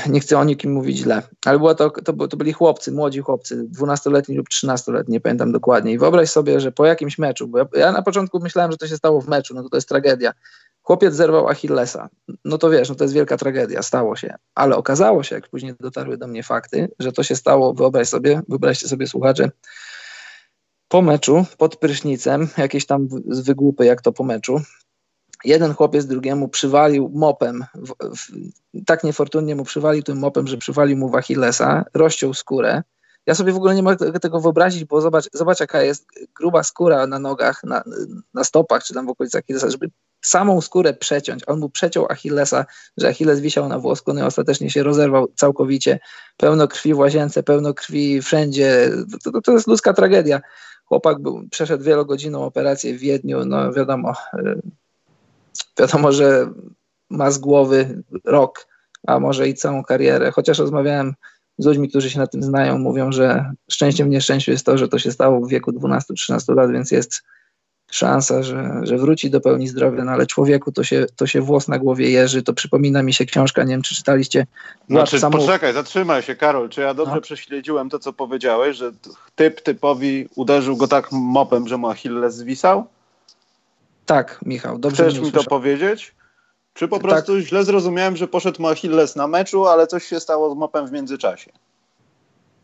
nie 0.08 0.20
chcę 0.20 0.38
o 0.38 0.44
nikim 0.44 0.72
mówić 0.72 0.98
źle, 0.98 1.22
ale 1.46 1.58
było 1.58 1.75
to, 1.75 1.90
to, 1.90 2.28
to 2.28 2.37
byli 2.37 2.52
chłopcy, 2.52 2.92
młodzi 2.92 3.20
chłopcy, 3.20 3.68
12-letni 3.80 4.37
lub 4.37 4.48
13-letni, 4.48 5.12
nie 5.12 5.20
pamiętam 5.20 5.52
dokładnie. 5.52 5.92
I 5.92 5.98
wyobraź 5.98 6.30
sobie, 6.30 6.60
że 6.60 6.72
po 6.72 6.87
jakimś 6.87 7.18
meczu, 7.18 7.48
bo 7.48 7.58
ja, 7.58 7.66
ja, 7.75 7.92
na 7.92 8.02
początku 8.02 8.40
myślałem, 8.40 8.72
że 8.72 8.78
to 8.78 8.87
się 8.87 8.96
stało 8.96 9.20
w 9.20 9.28
meczu, 9.28 9.54
no 9.54 9.62
to 9.62 9.68
to 9.68 9.76
jest 9.76 9.88
tragedia. 9.88 10.32
Chłopiec 10.82 11.14
zerwał 11.14 11.48
Achillesa. 11.48 12.08
No 12.44 12.58
to 12.58 12.70
wiesz, 12.70 12.88
no 12.88 12.94
to 12.94 13.04
jest 13.04 13.14
wielka 13.14 13.37
tragedia, 13.37 13.82
stało 13.82 14.16
się. 14.16 14.34
Ale 14.54 14.76
okazało 14.76 15.22
się, 15.22 15.34
jak 15.34 15.48
później 15.48 15.75
dotarły 15.80 16.16
do 16.16 16.26
mnie 16.26 16.42
fakty, 16.42 16.88
że 16.98 17.12
to 17.12 17.22
się 17.22 17.37
stało, 17.37 17.75
wyobraź 17.75 18.08
sobie, 18.08 18.42
wyobraźcie 18.48 18.88
sobie 18.88 19.06
słuchacze, 19.06 19.50
po 20.88 21.02
meczu, 21.02 21.44
pod 21.58 21.76
prysznicem, 21.76 22.48
jakieś 22.58 22.87
tam 22.87 23.08
wygłupy, 23.26 23.84
jak 23.84 24.02
to 24.02 24.12
po 24.12 24.25
meczu, 24.25 24.60
jeden 25.45 25.75
chłopiec 25.75 26.07
drugiemu 26.07 26.49
przywalił 26.49 27.11
mopem, 27.14 27.64
w, 27.75 27.92
w, 28.16 28.33
tak 28.87 29.04
niefortunnie 29.04 29.57
mu 29.57 29.64
przywalił 29.64 30.02
tym 30.02 30.18
mopem, 30.18 30.47
że 30.47 30.57
przywalił 30.57 30.97
mu 30.97 31.09
w 31.09 31.14
Achillesa, 31.14 31.85
rozciął 31.95 32.35
skórę. 32.35 32.83
Ja 33.26 33.35
sobie 33.35 33.52
w 33.52 33.57
ogóle 33.57 33.75
nie 33.75 33.83
mogę 33.83 34.21
tego 34.21 34.40
wyobrazić, 34.40 34.85
bo 34.85 35.00
zobacz, 35.00 35.28
zobacz 35.33 35.61
jaka 35.61 35.83
jest 35.83 36.07
gruba 36.37 36.62
skóra 36.62 37.07
na 37.07 37.18
nogach, 37.18 37.64
na, 37.64 37.83
na 38.35 38.45
stopach, 38.45 38.85
czy 38.85 38.95
tam 38.95 39.07
w 39.07 39.11
okolicach 39.11 39.42
Achillesa, 39.45 39.71
żeby 39.71 39.90
samą 40.25 40.61
skórę 40.61 40.95
przeciąć. 40.95 41.42
On 41.47 41.59
mu 41.59 41.71
przeciął 41.71 42.07
Achillesa, 42.11 42.66
że 42.97 43.09
Achilles 43.09 43.40
wisiał 43.40 43.68
na 43.68 43.78
włosku, 43.78 44.12
no 44.12 44.21
i 44.21 44.23
ostatecznie 44.23 44.71
się 44.71 44.83
rozerwał 44.83 45.28
całkowicie. 45.37 45.99
Pełno 46.37 46.68
krwi 46.68 46.95
w 46.95 46.99
łazience, 46.99 47.42
pełno 47.42 47.75
krwi 47.75 48.23
wszędzie. 48.23 48.90
To, 49.25 49.30
to, 49.30 49.40
to 49.40 49.52
jest 49.52 49.66
ludzka 49.66 49.92
tragedia. 49.92 50.40
Chłopak 50.85 51.18
był, 51.18 51.49
przeszedł 51.50 51.85
wielogodzinną 51.85 52.45
operację 52.45 52.95
w 52.95 52.99
Wiedniu, 52.99 53.45
no 53.45 53.73
wiadomo, 53.73 54.12
Wiadomo, 55.79 56.12
że 56.12 56.50
ma 57.11 57.31
z 57.31 57.38
głowy 57.38 58.03
rok, 58.25 58.67
a 59.07 59.21
może 59.21 59.49
i 59.49 59.55
całą 59.55 59.83
karierę. 59.83 60.31
Chociaż 60.31 60.59
rozmawiałem 60.59 61.15
z 61.59 61.67
ludźmi, 61.67 61.88
którzy 61.88 62.11
się 62.11 62.19
na 62.19 62.27
tym 62.27 62.43
znają, 62.43 62.79
mówią, 62.79 63.12
że 63.12 63.53
szczęściem 63.71 64.09
w 64.09 64.11
nieszczęściu 64.11 64.50
jest 64.50 64.67
to, 64.67 64.79
że 64.79 64.88
to 64.88 64.99
się 64.99 65.12
stało 65.12 65.41
w 65.41 65.49
wieku 65.49 65.73
12-13 65.73 66.55
lat, 66.57 66.73
więc 66.73 66.91
jest 66.91 67.23
szansa, 67.91 68.43
że, 68.43 68.81
że 68.83 68.99
wróci 68.99 69.31
do 69.31 69.41
pełni 69.41 69.69
zdrowia, 69.69 70.05
no 70.05 70.12
ale 70.12 70.27
człowieku 70.27 70.73
to 70.73 70.85
się, 70.85 71.07
to 71.17 71.27
się 71.27 71.41
włos 71.41 71.69
na 71.69 71.79
głowie 71.79 72.11
jeży, 72.11 72.43
to 72.43 72.53
przypomina 72.53 73.03
mi 73.03 73.12
się 73.12 73.25
książka, 73.25 73.65
nie 73.65 73.71
wiem 73.71 73.83
czy 73.83 73.95
czytaliście. 73.95 74.47
Znaczy, 74.88 75.21
samów... 75.21 75.41
poczekaj, 75.41 75.73
zatrzymaj 75.73 76.23
się 76.23 76.37
Karol, 76.37 76.69
czy 76.69 76.81
ja 76.81 76.95
dobrze 76.95 77.15
no. 77.15 77.21
prześledziłem 77.21 77.90
to, 77.90 77.99
co 77.99 78.12
powiedziałeś, 78.12 78.77
że 78.77 78.92
typ 79.35 79.61
typowi 79.61 80.29
uderzył 80.37 80.77
go 80.77 80.88
tak 80.88 81.12
mopem, 81.12 81.68
że 81.68 81.77
mu 81.77 81.88
Achilles 81.88 82.35
zwisał? 82.35 82.87
Tak, 84.09 84.40
Michał, 84.47 84.79
dobrze 84.79 85.03
Chcesz 85.03 85.21
mi 85.21 85.33
to 85.33 85.44
powiedzieć? 85.44 86.14
Czy 86.75 86.88
po 86.88 86.97
tak. 86.97 87.09
prostu 87.09 87.40
źle 87.40 87.64
zrozumiałem, 87.64 88.16
że 88.16 88.29
poszedł 88.29 88.62
mu 88.62 88.68
Achilles 88.68 89.16
na 89.16 89.27
meczu, 89.27 89.66
ale 89.66 89.87
coś 89.87 90.05
się 90.05 90.21
stało 90.21 90.55
z 90.55 90.57
mopem 90.57 90.87
w 90.87 90.92
międzyczasie? 90.92 91.51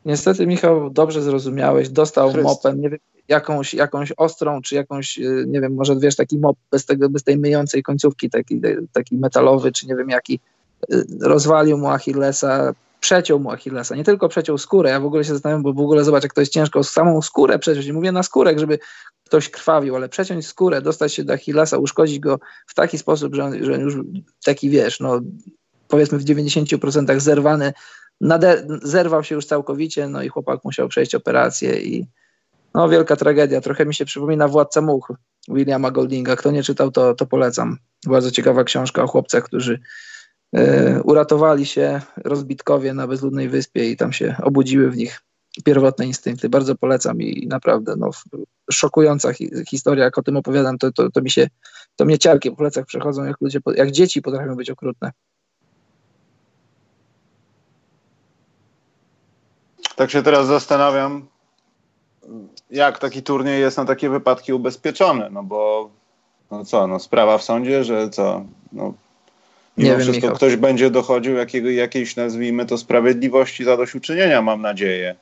Niestety, 0.04 0.46
Michał, 0.46 0.90
dobrze 0.90 1.22
zrozumiałeś. 1.22 1.88
Dostał 1.88 2.30
Chryst. 2.30 2.44
mopem, 2.44 2.80
nie 2.80 2.90
wiem, 2.90 2.98
jakąś, 3.28 3.74
jakąś 3.74 4.12
ostrą, 4.16 4.62
czy 4.62 4.74
jakąś, 4.74 5.18
y, 5.18 5.44
nie 5.48 5.60
wiem, 5.60 5.74
może 5.74 5.96
wiesz, 5.96 6.16
taki 6.16 6.38
mop 6.38 6.56
bez, 6.70 6.86
tego, 6.86 7.08
bez 7.08 7.22
tej 7.22 7.38
myjącej 7.38 7.82
końcówki, 7.82 8.30
taki, 8.30 8.60
taki 8.92 9.16
metalowy, 9.16 9.72
czy 9.72 9.86
nie 9.86 9.96
wiem 9.96 10.08
jaki. 10.10 10.40
Y, 10.92 11.04
rozwalił 11.20 11.78
mu 11.78 11.88
Achillesa, 11.88 12.74
przeciął 13.04 13.40
mu 13.40 13.50
Achillesa. 13.50 13.96
Nie 13.96 14.04
tylko 14.04 14.28
przeciął 14.28 14.58
skórę, 14.58 14.90
ja 14.90 15.00
w 15.00 15.04
ogóle 15.04 15.24
się 15.24 15.32
zastanawiam, 15.32 15.62
bo 15.62 15.72
w 15.72 15.80
ogóle 15.80 16.04
zobacz, 16.04 16.22
jak 16.22 16.34
to 16.34 16.40
jest 16.40 16.52
ciężko, 16.52 16.84
samą 16.84 17.22
skórę 17.22 17.58
przeciąć. 17.58 17.90
Mówię 17.90 18.12
na 18.12 18.22
skórek, 18.22 18.58
żeby 18.58 18.78
ktoś 19.24 19.50
krwawił, 19.50 19.96
ale 19.96 20.08
przeciąć 20.08 20.46
skórę, 20.46 20.82
dostać 20.82 21.14
się 21.14 21.24
do 21.24 21.32
Achillesa, 21.32 21.78
uszkodzić 21.78 22.18
go 22.18 22.38
w 22.66 22.74
taki 22.74 22.98
sposób, 22.98 23.34
że, 23.34 23.44
on, 23.44 23.64
że 23.64 23.72
już 23.72 23.94
taki 24.44 24.70
wiesz, 24.70 25.00
no 25.00 25.20
powiedzmy 25.88 26.18
w 26.18 26.24
90% 26.24 27.20
zerwany, 27.20 27.72
zerwał 28.82 29.24
się 29.24 29.34
już 29.34 29.46
całkowicie, 29.46 30.08
no 30.08 30.22
i 30.22 30.28
chłopak 30.28 30.60
musiał 30.64 30.88
przejść 30.88 31.14
operację 31.14 31.80
i 31.80 32.06
no 32.74 32.88
wielka 32.88 33.16
tragedia. 33.16 33.60
Trochę 33.60 33.86
mi 33.86 33.94
się 33.94 34.04
przypomina 34.04 34.48
Władca 34.48 34.80
Much 34.80 35.12
Williama 35.48 35.90
Goldinga. 35.90 36.36
Kto 36.36 36.50
nie 36.50 36.62
czytał, 36.62 36.90
to, 36.90 37.14
to 37.14 37.26
polecam. 37.26 37.78
Bardzo 38.06 38.30
ciekawa 38.30 38.64
książka 38.64 39.02
o 39.02 39.06
chłopcach, 39.06 39.44
którzy 39.44 39.80
uratowali 41.04 41.66
się 41.66 42.00
rozbitkowie 42.24 42.94
na 42.94 43.06
bezludnej 43.06 43.48
wyspie 43.48 43.90
i 43.90 43.96
tam 43.96 44.12
się 44.12 44.36
obudziły 44.42 44.90
w 44.90 44.96
nich 44.96 45.20
pierwotne 45.64 46.06
instynkty. 46.06 46.48
Bardzo 46.48 46.74
polecam 46.74 47.22
i 47.22 47.46
naprawdę 47.46 47.94
no, 47.96 48.10
szokująca 48.70 49.32
hi 49.32 49.50
historia, 49.68 50.04
jak 50.04 50.18
o 50.18 50.22
tym 50.22 50.36
opowiadam, 50.36 50.78
to, 50.78 50.92
to, 50.92 51.10
to 51.10 51.22
mi 51.22 51.30
się, 51.30 51.48
to 51.96 52.04
mnie 52.04 52.18
ciarki 52.18 52.50
po 52.50 52.56
plecach 52.56 52.86
przechodzą, 52.86 53.24
jak 53.24 53.40
ludzie, 53.40 53.60
jak 53.74 53.90
dzieci 53.90 54.22
potrafią 54.22 54.56
być 54.56 54.70
okrutne. 54.70 55.12
Tak 59.96 60.10
się 60.10 60.22
teraz 60.22 60.46
zastanawiam, 60.46 61.26
jak 62.70 62.98
taki 62.98 63.22
turniej 63.22 63.60
jest 63.60 63.76
na 63.76 63.84
takie 63.84 64.10
wypadki 64.10 64.52
ubezpieczony, 64.52 65.30
no 65.30 65.42
bo 65.42 65.90
no 66.50 66.64
co, 66.64 66.86
no 66.86 66.98
sprawa 66.98 67.38
w 67.38 67.42
sądzie, 67.42 67.84
że 67.84 68.10
co, 68.10 68.44
no 68.72 68.94
mimo 69.78 69.90
nie 69.90 69.98
wszystko 69.98 70.26
wiem, 70.26 70.36
ktoś 70.36 70.56
będzie 70.56 70.90
dochodził 70.90 71.34
jakiego, 71.34 71.70
jakiejś, 71.70 72.16
nazwijmy 72.16 72.66
to, 72.66 72.78
sprawiedliwości 72.78 73.64
zadośćuczynienia, 73.64 74.42
mam 74.42 74.62
nadzieję. 74.62 75.14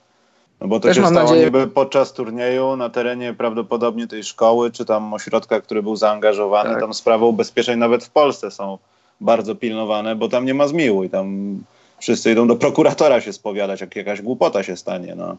No 0.60 0.68
bo 0.68 0.80
to 0.80 0.88
Też 0.88 0.96
się 0.96 1.06
stało 1.06 1.28
nadzieję... 1.28 1.44
niby 1.44 1.66
podczas 1.66 2.12
turnieju 2.12 2.76
na 2.76 2.90
terenie 2.90 3.34
prawdopodobnie 3.34 4.06
tej 4.06 4.24
szkoły, 4.24 4.70
czy 4.70 4.84
tam 4.84 5.14
ośrodka, 5.14 5.60
który 5.60 5.82
był 5.82 5.96
zaangażowany. 5.96 6.70
Tak. 6.70 6.80
Tam 6.80 6.94
sprawy 6.94 7.24
ubezpieczeń 7.24 7.78
nawet 7.78 8.04
w 8.04 8.10
Polsce 8.10 8.50
są 8.50 8.78
bardzo 9.20 9.54
pilnowane, 9.54 10.16
bo 10.16 10.28
tam 10.28 10.46
nie 10.46 10.54
ma 10.54 10.68
zmiłu 10.68 11.04
i 11.04 11.10
tam 11.10 11.58
wszyscy 11.98 12.32
idą 12.32 12.46
do 12.46 12.56
prokuratora 12.56 13.20
się 13.20 13.32
spowiadać, 13.32 13.80
jak 13.80 13.96
jakaś 13.96 14.22
głupota 14.22 14.62
się 14.62 14.76
stanie. 14.76 15.14
No 15.14 15.36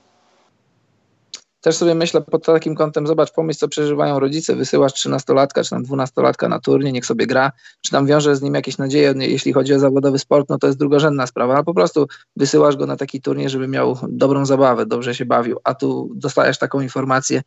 też 1.63 1.77
sobie 1.77 1.95
myślę 1.95 2.21
pod 2.21 2.45
takim 2.45 2.75
kątem, 2.75 3.07
zobacz, 3.07 3.31
pomyśl, 3.31 3.59
co 3.59 3.67
przeżywają 3.67 4.19
rodzice, 4.19 4.55
wysyłasz 4.55 4.93
trzynastolatka 4.93 5.63
czy 5.63 5.69
tam 5.69 5.83
dwunastolatka 5.83 6.49
na 6.49 6.59
turniej, 6.59 6.93
niech 6.93 7.05
sobie 7.05 7.27
gra, 7.27 7.51
czy 7.81 7.91
tam 7.91 8.07
wiąże 8.07 8.35
z 8.35 8.41
nim 8.41 8.53
jakieś 8.53 8.77
nadzieje, 8.77 9.13
jeśli 9.17 9.53
chodzi 9.53 9.73
o 9.73 9.79
zawodowy 9.79 10.19
sport, 10.19 10.49
no 10.49 10.57
to 10.57 10.67
jest 10.67 10.79
drugorzędna 10.79 11.27
sprawa, 11.27 11.53
ale 11.53 11.63
po 11.63 11.73
prostu 11.73 12.07
wysyłasz 12.35 12.75
go 12.75 12.85
na 12.85 12.97
taki 12.97 13.21
turniej, 13.21 13.49
żeby 13.49 13.67
miał 13.67 13.97
dobrą 14.07 14.45
zabawę, 14.45 14.85
dobrze 14.85 15.15
się 15.15 15.25
bawił, 15.25 15.59
a 15.63 15.73
tu 15.73 16.11
dostajesz 16.15 16.57
taką 16.57 16.81
informację, 16.81 17.41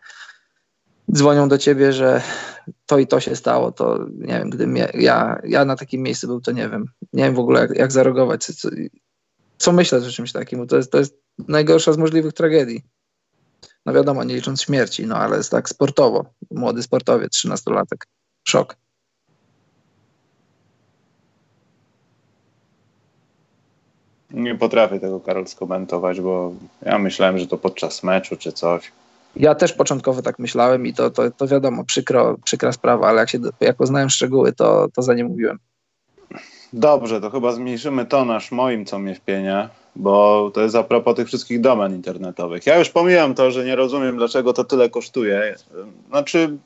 dzwonią 1.13 1.49
do 1.49 1.59
ciebie, 1.59 1.93
że 1.93 2.23
to 2.87 2.99
i 2.99 3.07
to 3.07 3.21
się 3.21 3.37
stało, 3.37 3.73
to 3.73 4.07
nie 4.15 4.39
wiem, 4.39 4.51
gdybym 4.51 4.77
ja, 4.95 5.41
ja 5.45 5.65
na 5.65 5.77
takim 5.77 6.03
miejscu 6.03 6.27
był, 6.27 6.41
to 6.41 6.53
nie 6.53 6.69
wiem, 6.69 6.87
nie 7.13 7.25
wiem 7.25 7.35
w 7.35 7.39
ogóle 7.39 7.61
jak, 7.61 7.77
jak 7.77 7.93
zareagować, 7.93 8.45
co, 8.45 8.69
co 9.59 9.73
myśleć 9.73 10.05
o 10.05 10.11
czymś 10.11 10.33
takim, 10.33 10.67
to 10.67 10.77
jest, 10.77 10.93
to 10.93 10.99
jest 10.99 11.19
najgorsza 11.49 11.93
z 11.93 11.99
możliwych 11.99 12.33
tragedii 12.33 12.96
no 13.87 13.93
wiadomo, 13.93 14.25
nie 14.25 14.35
licząc 14.35 14.63
śmierci, 14.63 15.07
no 15.07 15.17
ale 15.17 15.37
jest 15.37 15.51
tak 15.51 15.69
sportowo. 15.69 16.25
Młody 16.51 16.83
sportowiec, 16.83 17.33
13-latek. 17.33 18.07
Szok. 18.49 18.77
Nie 24.31 24.55
potrafię 24.55 25.01
tego, 25.01 25.21
Karol, 25.21 25.47
skomentować, 25.47 26.21
bo 26.21 26.53
ja 26.83 26.99
myślałem, 26.99 27.39
że 27.39 27.47
to 27.47 27.59
podczas 27.59 28.03
meczu 28.03 28.37
czy 28.37 28.53
coś. 28.53 28.93
Ja 29.37 29.55
też 29.55 29.73
początkowo 29.73 30.23
tak 30.23 30.39
myślałem 30.39 30.87
i 30.87 30.95
to, 30.95 31.11
to, 31.11 31.31
to 31.31 31.47
wiadomo, 31.47 31.85
przykro, 31.85 32.37
przykra 32.45 32.73
sprawa, 32.73 33.09
ale 33.09 33.21
jak, 33.21 33.31
się, 33.31 33.39
jak 33.61 33.77
poznałem 33.77 34.11
szczegóły, 34.11 34.53
to, 34.53 34.89
to 34.95 35.03
za 35.03 35.15
nie 35.15 35.25
mówiłem. 35.25 35.59
Dobrze, 36.73 37.21
to 37.21 37.31
chyba 37.31 37.53
zmniejszymy 37.53 38.07
tonaż 38.07 38.53
moim, 38.53 38.85
co 38.85 38.99
mnie 38.99 39.15
wpienia, 39.15 39.71
bo 39.97 40.51
to 40.55 40.61
jest 40.61 40.77
a 40.77 40.83
propos 40.83 41.17
tych 41.17 41.27
wszystkich 41.27 41.61
domen 41.61 41.95
internetowych. 41.95 42.67
Ja 42.67 42.79
już 42.79 42.91
pomijam 42.91 43.35
to, 43.35 43.51
że 43.51 43.65
nie 43.65 43.77
rozumiem, 43.77 44.17
dlaczego 44.17 44.53
to 44.53 44.65
tyle 44.65 44.91
kosztuje. 44.91 45.55
Znaczy, 46.09 46.57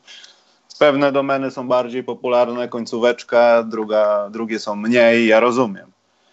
pewne 0.78 1.12
domeny 1.12 1.50
są 1.50 1.68
bardziej 1.68 2.04
popularne, 2.04 2.68
końcóweczka, 2.68 3.62
druga, 3.62 4.28
drugie 4.30 4.58
są 4.58 4.76
mniej, 4.76 5.26
ja 5.26 5.40
rozumiem. 5.40 5.90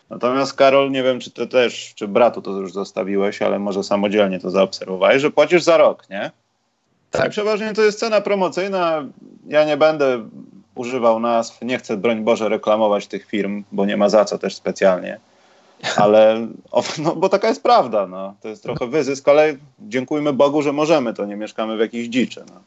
Natomiast 0.10 0.54
Karol, 0.54 0.92
nie 0.92 1.04
wiem, 1.04 1.20
czy 1.20 1.32
ty 1.32 1.48
też, 1.48 1.94
czy 1.96 2.08
bratu 2.08 2.42
to 2.42 2.52
już 2.52 2.74
zostawiłeś, 2.74 3.42
ale 3.42 3.60
może 3.60 3.84
samodzielnie 3.84 4.40
to 4.40 4.52
zaobserwowałeś, 4.52 5.22
że 5.22 5.32
płacisz 5.32 5.64
za 5.64 5.78
rok, 5.78 6.10
nie? 6.10 6.32
Tak. 7.12 7.28
I 7.28 7.30
przeważnie 7.30 7.74
to 7.74 7.82
jest 7.82 8.00
cena 8.00 8.22
promocyjna. 8.22 9.06
Ja 9.48 9.66
nie 9.66 9.78
będę 9.78 10.30
używał 10.78 11.20
nazw, 11.20 11.62
nie 11.62 11.78
chcę, 11.78 11.98
broń 11.98 12.24
Boże, 12.24 12.50
reklamować 12.50 13.08
tych 13.08 13.26
firm, 13.26 13.64
bo 13.72 13.86
nie 13.86 13.98
ma 13.98 14.10
za 14.10 14.26
co 14.26 14.38
też 14.38 14.56
specjalnie. 14.56 15.20
Ale, 15.96 16.48
no, 17.04 17.16
bo 17.16 17.30
taka 17.30 17.48
jest 17.48 17.64
prawda, 17.64 18.08
no. 18.08 18.34
To 18.42 18.48
jest 18.48 18.64
trochę 18.64 18.88
wyzysk, 18.88 19.28
ale 19.28 19.56
dziękujmy 19.80 20.34
Bogu, 20.34 20.62
że 20.62 20.74
możemy, 20.74 21.14
to 21.14 21.26
nie 21.26 21.36
mieszkamy 21.36 21.78
w 21.78 21.80
jakiejś 21.80 22.08
dziczy, 22.08 22.44
no. 22.50 22.62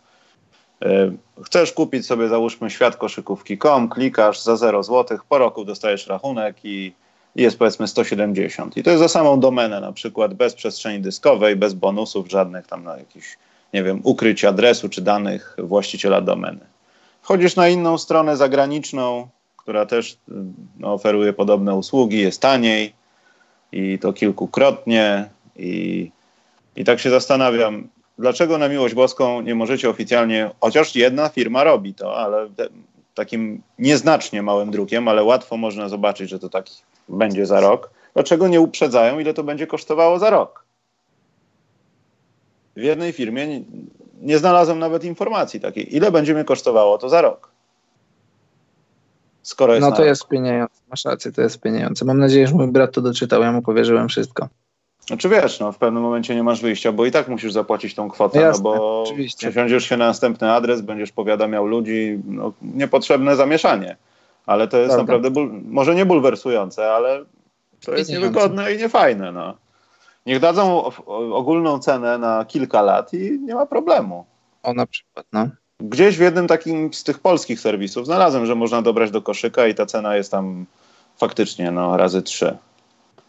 E, 0.88 1.12
chcesz 1.42 1.72
kupić 1.72 2.06
sobie, 2.06 2.28
załóżmy, 2.28 2.70
świat 2.70 2.96
koszykówki.com, 2.96 3.88
klikasz 3.88 4.42
za 4.42 4.56
0 4.56 4.82
zł, 4.82 5.18
po 5.28 5.38
roku 5.38 5.64
dostajesz 5.64 6.06
rachunek 6.06 6.56
i 6.64 6.92
jest 7.36 7.58
powiedzmy 7.58 7.88
170. 7.88 8.76
I 8.76 8.82
to 8.82 8.90
jest 8.90 9.02
za 9.02 9.08
samą 9.08 9.40
domenę, 9.40 9.80
na 9.80 9.92
przykład 9.92 10.34
bez 10.34 10.54
przestrzeni 10.54 11.00
dyskowej, 11.00 11.56
bez 11.56 11.74
bonusów 11.74 12.28
żadnych 12.28 12.66
tam 12.66 12.84
na 12.84 12.96
jakiś, 12.96 13.36
nie 13.74 13.82
wiem, 13.82 14.00
ukryć 14.04 14.44
adresu 14.44 14.88
czy 14.88 15.02
danych 15.02 15.56
właściciela 15.58 16.20
domeny. 16.20 16.69
Chodzisz 17.30 17.56
na 17.56 17.68
inną 17.68 17.98
stronę 17.98 18.36
zagraniczną, 18.36 19.28
która 19.56 19.86
też 19.86 20.18
no, 20.78 20.92
oferuje 20.92 21.32
podobne 21.32 21.74
usługi, 21.74 22.18
jest 22.18 22.42
taniej 22.42 22.92
i 23.72 23.98
to 23.98 24.12
kilkukrotnie. 24.12 25.30
I, 25.56 26.10
I 26.76 26.84
tak 26.84 27.00
się 27.00 27.10
zastanawiam, 27.10 27.88
dlaczego 28.18 28.58
na 28.58 28.68
miłość 28.68 28.94
boską 28.94 29.40
nie 29.40 29.54
możecie 29.54 29.90
oficjalnie, 29.90 30.50
chociaż 30.60 30.96
jedna 30.96 31.28
firma 31.28 31.64
robi 31.64 31.94
to, 31.94 32.16
ale 32.16 32.48
te, 32.56 32.68
takim 33.14 33.62
nieznacznie 33.78 34.42
małym 34.42 34.70
drukiem, 34.70 35.08
ale 35.08 35.24
łatwo 35.24 35.56
można 35.56 35.88
zobaczyć, 35.88 36.30
że 36.30 36.38
to 36.38 36.48
taki 36.48 36.74
będzie 37.08 37.46
za 37.46 37.60
rok. 37.60 37.90
Dlaczego 38.14 38.48
nie 38.48 38.60
uprzedzają, 38.60 39.18
ile 39.18 39.34
to 39.34 39.44
będzie 39.44 39.66
kosztowało 39.66 40.18
za 40.18 40.30
rok? 40.30 40.64
W 42.76 42.82
jednej 42.82 43.12
firmie 43.12 43.62
nie, 44.20 44.38
znalazłem 44.38 44.78
nawet 44.78 45.04
informacji 45.04 45.60
takiej, 45.60 45.96
ile 45.96 46.12
będzie 46.12 46.34
mnie 46.34 46.44
kosztowało 46.44 46.98
to 46.98 47.08
za 47.08 47.20
rok. 47.20 47.50
Skoro 49.42 49.74
jest 49.74 49.86
no 49.86 49.96
to 49.96 50.04
jest 50.04 50.28
pieniądze, 50.28 50.74
masz 50.90 51.04
rację, 51.04 51.32
to 51.32 51.42
jest 51.42 51.60
pieniądze. 51.60 52.04
Mam 52.04 52.18
nadzieję, 52.18 52.46
że 52.46 52.54
mój 52.54 52.66
brat 52.66 52.92
to 52.92 53.00
doczytał, 53.00 53.42
ja 53.42 53.52
mu 53.52 53.62
powierzyłem 53.62 54.08
wszystko. 54.08 54.48
Znaczy 55.06 55.28
wiesz, 55.28 55.60
no 55.60 55.72
w 55.72 55.78
pewnym 55.78 56.02
momencie 56.02 56.34
nie 56.34 56.42
masz 56.42 56.62
wyjścia, 56.62 56.92
bo 56.92 57.06
i 57.06 57.10
tak 57.10 57.28
musisz 57.28 57.52
zapłacić 57.52 57.94
tą 57.94 58.10
kwotę, 58.10 58.40
no 58.40 58.46
Jasne, 58.46 58.62
no 58.64 58.70
bo 58.70 59.02
oczywiście. 59.02 59.50
przesiądziesz 59.50 59.84
się 59.84 59.96
na 59.96 60.06
następny 60.06 60.52
adres, 60.52 60.80
będziesz 60.80 61.12
powiadamiał 61.12 61.66
ludzi, 61.66 62.18
no, 62.24 62.52
niepotrzebne 62.62 63.36
zamieszanie. 63.36 63.96
Ale 64.46 64.68
to 64.68 64.76
jest 64.76 64.94
Prawda. 64.94 65.02
naprawdę, 65.02 65.30
ból, 65.30 65.50
może 65.64 65.94
nie 65.94 66.06
bulwersujące, 66.06 66.92
ale 66.92 67.24
to 67.84 67.96
jest 67.96 68.10
niewygodne 68.10 68.74
i 68.74 68.78
niefajne, 68.78 69.32
no. 69.32 69.54
Niech 70.26 70.40
dadzą 70.40 70.84
ogólną 71.32 71.78
cenę 71.78 72.18
na 72.18 72.44
kilka 72.44 72.82
lat 72.82 73.14
i 73.14 73.40
nie 73.40 73.54
ma 73.54 73.66
problemu. 73.66 74.24
O 74.62 74.74
na 74.74 74.86
przykład, 74.86 75.26
no. 75.32 75.48
Gdzieś 75.80 76.16
w 76.16 76.20
jednym 76.20 76.46
takim 76.46 76.94
z 76.94 77.04
tych 77.04 77.18
polskich 77.18 77.60
serwisów 77.60 78.06
znalazłem, 78.06 78.46
że 78.46 78.54
można 78.54 78.82
dobrać 78.82 79.10
do 79.10 79.22
koszyka 79.22 79.66
i 79.66 79.74
ta 79.74 79.86
cena 79.86 80.16
jest 80.16 80.30
tam 80.30 80.66
faktycznie 81.16 81.70
no, 81.70 81.96
razy 81.96 82.22
trzy. 82.22 82.56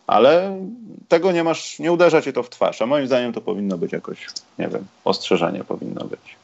Ale 0.07 0.59
tego 1.07 1.31
nie 1.31 1.43
masz, 1.43 1.79
nie 1.79 1.91
uderza 1.91 2.21
cię 2.21 2.33
to 2.33 2.43
w 2.43 2.49
twarz, 2.49 2.81
a 2.81 2.85
moim 2.85 3.07
zdaniem 3.07 3.33
to 3.33 3.41
powinno 3.41 3.77
być 3.77 3.91
jakoś, 3.91 4.27
nie 4.59 4.67
wiem, 4.67 4.85
ostrzeżenie 5.03 5.63
powinno 5.63 6.05
być. 6.05 6.35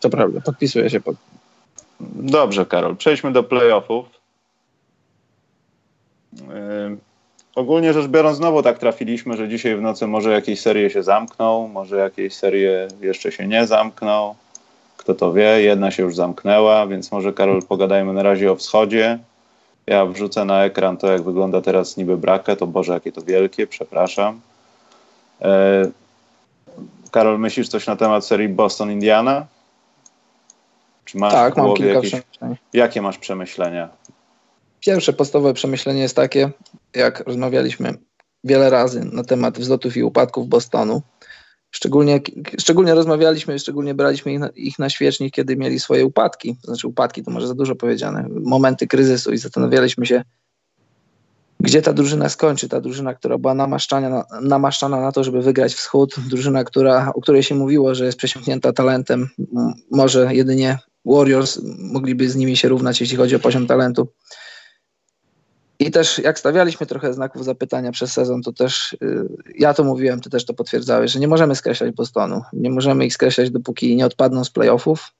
To 0.00 0.10
prawda, 0.10 0.40
podpisuję 0.40 0.90
się 0.90 1.00
pod. 1.00 1.16
Dobrze, 2.00 2.66
Karol, 2.66 2.96
przejdźmy 2.96 3.32
do 3.32 3.42
playoffów. 3.42 4.06
Yy, 6.32 6.96
ogólnie 7.56 7.92
rzecz 7.92 8.06
biorąc, 8.06 8.36
znowu 8.36 8.62
tak 8.62 8.78
trafiliśmy, 8.78 9.36
że 9.36 9.48
dzisiaj 9.48 9.76
w 9.76 9.82
nocy 9.82 10.06
może 10.06 10.32
jakieś 10.32 10.60
serie 10.60 10.90
się 10.90 11.02
zamkną, 11.02 11.68
może 11.68 11.96
jakieś 11.96 12.34
serie 12.34 12.88
jeszcze 13.00 13.32
się 13.32 13.46
nie 13.46 13.66
zamkną. 13.66 14.34
Kto 14.96 15.14
to 15.14 15.32
wie, 15.32 15.62
jedna 15.62 15.90
się 15.90 16.02
już 16.02 16.16
zamknęła, 16.16 16.86
więc 16.86 17.12
może 17.12 17.32
Karol 17.32 17.62
pogadajmy 17.62 18.12
na 18.12 18.22
razie 18.22 18.52
o 18.52 18.56
wschodzie. 18.56 19.18
Ja 19.86 20.06
wrzucę 20.06 20.44
na 20.44 20.64
ekran 20.64 20.96
to, 20.96 21.12
jak 21.12 21.22
wygląda 21.22 21.60
teraz 21.60 21.96
niby 21.96 22.16
brakę, 22.16 22.56
to 22.56 22.66
Boże, 22.66 22.92
jakie 22.92 23.12
to 23.12 23.22
wielkie, 23.22 23.66
przepraszam. 23.66 24.40
E, 25.42 25.90
Karol, 27.10 27.38
myślisz 27.38 27.68
coś 27.68 27.86
na 27.86 27.96
temat 27.96 28.26
serii 28.26 28.48
Boston-Indiana? 28.48 29.46
Czy 31.04 31.18
masz 31.18 31.32
tak, 31.32 31.56
mam 31.56 31.74
kilka 31.74 31.92
jakieś... 31.92 32.12
Jakie 32.72 33.02
masz 33.02 33.18
przemyślenia? 33.18 33.88
Pierwsze 34.86 35.12
podstawowe 35.12 35.54
przemyślenie 35.54 36.00
jest 36.00 36.16
takie, 36.16 36.50
jak 36.94 37.20
rozmawialiśmy 37.20 37.94
wiele 38.44 38.70
razy 38.70 39.04
na 39.04 39.24
temat 39.24 39.58
wzlotów 39.58 39.96
i 39.96 40.02
upadków 40.02 40.48
Bostonu. 40.48 41.02
Szczególnie, 41.70 42.20
szczególnie 42.58 42.94
rozmawialiśmy, 42.94 43.58
szczególnie 43.58 43.94
braliśmy 43.94 44.32
ich 44.32 44.38
na, 44.38 44.48
ich 44.48 44.78
na 44.78 44.90
świecznik, 44.90 45.34
kiedy 45.34 45.56
mieli 45.56 45.80
swoje 45.80 46.06
upadki. 46.06 46.56
Znaczy 46.64 46.88
upadki 46.88 47.24
to 47.24 47.30
może 47.30 47.46
za 47.46 47.54
dużo 47.54 47.74
powiedziane, 47.74 48.28
momenty 48.30 48.86
kryzysu 48.86 49.32
i 49.32 49.38
zastanawialiśmy 49.38 50.06
się, 50.06 50.22
gdzie 51.60 51.82
ta 51.82 51.92
drużyna 51.92 52.28
skończy. 52.28 52.68
Ta 52.68 52.80
drużyna, 52.80 53.14
która 53.14 53.38
była 53.38 53.54
namaszczana 53.54 54.08
na, 54.08 54.24
namaszczana 54.40 55.00
na 55.00 55.12
to, 55.12 55.24
żeby 55.24 55.42
wygrać 55.42 55.74
wschód. 55.74 56.14
Drużyna, 56.28 56.64
która, 56.64 57.12
o 57.14 57.20
której 57.20 57.42
się 57.42 57.54
mówiło, 57.54 57.94
że 57.94 58.06
jest 58.06 58.18
przesiąknięta 58.18 58.72
talentem. 58.72 59.28
Może 59.90 60.34
jedynie 60.34 60.78
Warriors 61.04 61.60
mogliby 61.78 62.28
z 62.28 62.36
nimi 62.36 62.56
się 62.56 62.68
równać, 62.68 63.00
jeśli 63.00 63.16
chodzi 63.16 63.36
o 63.36 63.38
poziom 63.38 63.66
talentu. 63.66 64.08
I 65.78 65.90
też 65.90 66.18
jak 66.18 66.38
stawialiśmy 66.38 66.86
trochę 66.86 67.12
znaków 67.12 67.44
zapytania 67.44 67.92
przez 67.92 68.12
sezon, 68.12 68.42
to 68.42 68.52
też 68.52 68.92
y, 68.92 69.28
ja 69.54 69.74
to 69.74 69.84
mówiłem, 69.84 70.20
ty 70.20 70.30
też 70.30 70.44
to 70.44 70.54
potwierdzałeś, 70.54 71.12
że 71.12 71.20
nie 71.20 71.28
możemy 71.28 71.56
skreślać 71.56 71.94
Bostonu. 71.94 72.42
Nie 72.52 72.70
możemy 72.70 73.06
ich 73.06 73.14
skreślać, 73.14 73.50
dopóki 73.50 73.96
nie 73.96 74.06
odpadną 74.06 74.44
z 74.44 74.50
playoffów. 74.50 75.12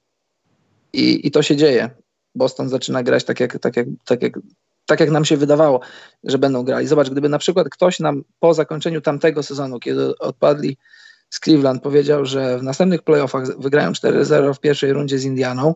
I, 0.93 1.27
i 1.27 1.31
to 1.31 1.41
się 1.41 1.55
dzieje. 1.55 1.89
Boston 2.35 2.69
zaczyna 2.69 3.03
grać 3.03 3.23
tak 3.23 3.39
jak, 3.39 3.59
tak, 3.59 3.77
jak, 3.77 3.87
tak, 4.05 4.21
jak, 4.21 4.39
tak 4.85 4.99
jak 4.99 5.09
nam 5.09 5.25
się 5.25 5.37
wydawało, 5.37 5.79
że 6.23 6.37
będą 6.37 6.63
grali. 6.63 6.87
Zobacz, 6.87 7.09
gdyby 7.09 7.29
na 7.29 7.37
przykład 7.37 7.69
ktoś 7.69 7.99
nam 7.99 8.23
po 8.39 8.53
zakończeniu 8.53 9.01
tamtego 9.01 9.43
sezonu, 9.43 9.79
kiedy 9.79 10.17
odpadli 10.17 10.77
z 11.29 11.39
Cleveland, 11.39 11.83
powiedział, 11.83 12.25
że 12.25 12.59
w 12.59 12.63
następnych 12.63 13.01
playoffach 13.01 13.59
wygrają 13.59 13.91
4-0 13.91 14.53
w 14.53 14.59
pierwszej 14.59 14.93
rundzie 14.93 15.19
z 15.19 15.25
Indianą, 15.25 15.75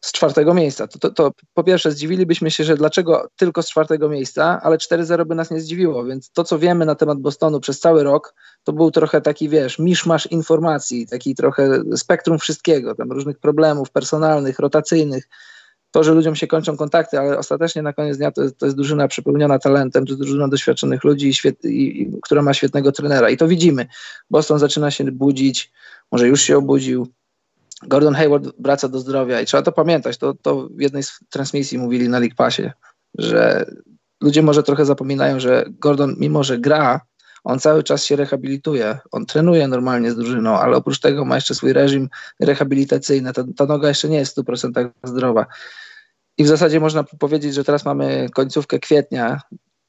z 0.00 0.12
czwartego 0.12 0.54
miejsca. 0.54 0.86
To, 0.86 0.98
to, 0.98 1.10
to, 1.10 1.32
po 1.54 1.64
pierwsze 1.64 1.92
zdziwilibyśmy 1.92 2.50
się, 2.50 2.64
że 2.64 2.76
dlaczego 2.76 3.28
tylko 3.36 3.62
z 3.62 3.68
czwartego 3.68 4.08
miejsca, 4.08 4.60
ale 4.62 4.76
4-0 4.76 5.26
by 5.26 5.34
nas 5.34 5.50
nie 5.50 5.60
zdziwiło, 5.60 6.04
więc 6.04 6.30
to, 6.30 6.44
co 6.44 6.58
wiemy 6.58 6.86
na 6.86 6.94
temat 6.94 7.18
Bostonu 7.18 7.60
przez 7.60 7.80
cały 7.80 8.02
rok, 8.02 8.34
to 8.64 8.72
był 8.72 8.90
trochę 8.90 9.20
taki, 9.20 9.48
wiesz, 9.48 9.78
miszmasz 9.78 10.26
informacji, 10.26 11.06
taki 11.06 11.34
trochę 11.34 11.82
spektrum 11.96 12.38
wszystkiego, 12.38 12.94
tam 12.94 13.12
różnych 13.12 13.38
problemów 13.38 13.90
personalnych, 13.90 14.58
rotacyjnych, 14.58 15.28
to, 15.90 16.04
że 16.04 16.14
ludziom 16.14 16.36
się 16.36 16.46
kończą 16.46 16.76
kontakty, 16.76 17.18
ale 17.18 17.38
ostatecznie 17.38 17.82
na 17.82 17.92
koniec 17.92 18.16
dnia 18.16 18.30
to, 18.30 18.42
to 18.58 18.66
jest 18.66 18.76
drużyna 18.76 19.08
przepełniona 19.08 19.58
talentem, 19.58 20.06
to 20.06 20.12
jest 20.12 20.22
drużyna 20.22 20.48
doświadczonych 20.48 21.04
ludzi, 21.04 21.34
świet, 21.34 21.64
i, 21.64 22.02
i, 22.02 22.20
która 22.22 22.42
ma 22.42 22.54
świetnego 22.54 22.92
trenera 22.92 23.30
i 23.30 23.36
to 23.36 23.48
widzimy. 23.48 23.86
Boston 24.30 24.58
zaczyna 24.58 24.90
się 24.90 25.04
budzić, 25.04 25.72
może 26.12 26.28
już 26.28 26.40
się 26.40 26.58
obudził, 26.58 27.06
Gordon 27.82 28.14
Hayward 28.14 28.48
wraca 28.58 28.88
do 28.88 28.98
zdrowia 28.98 29.40
i 29.40 29.46
trzeba 29.46 29.62
to 29.62 29.72
pamiętać. 29.72 30.18
To, 30.18 30.34
to 30.42 30.68
w 30.68 30.80
jednej 30.80 31.02
z 31.02 31.20
transmisji 31.30 31.78
mówili 31.78 32.08
na 32.08 32.18
League 32.18 32.34
Passie, 32.36 32.70
że 33.18 33.66
ludzie 34.20 34.42
może 34.42 34.62
trochę 34.62 34.84
zapominają, 34.84 35.40
że 35.40 35.64
Gordon, 35.68 36.14
mimo 36.18 36.44
że 36.44 36.58
gra, 36.58 37.00
on 37.44 37.58
cały 37.58 37.82
czas 37.82 38.04
się 38.04 38.16
rehabilituje. 38.16 38.98
On 39.10 39.26
trenuje 39.26 39.68
normalnie 39.68 40.10
z 40.10 40.16
drużyną, 40.16 40.58
ale 40.58 40.76
oprócz 40.76 40.98
tego 40.98 41.24
ma 41.24 41.34
jeszcze 41.34 41.54
swój 41.54 41.72
reżim 41.72 42.08
rehabilitacyjny. 42.40 43.32
Ta, 43.32 43.44
ta 43.56 43.66
noga 43.66 43.88
jeszcze 43.88 44.08
nie 44.08 44.18
jest 44.18 44.36
w 44.36 44.42
100% 44.42 44.90
zdrowa. 45.04 45.46
I 46.38 46.44
w 46.44 46.48
zasadzie 46.48 46.80
można 46.80 47.04
powiedzieć, 47.04 47.54
że 47.54 47.64
teraz 47.64 47.84
mamy 47.84 48.28
końcówkę 48.34 48.78
kwietnia. 48.78 49.40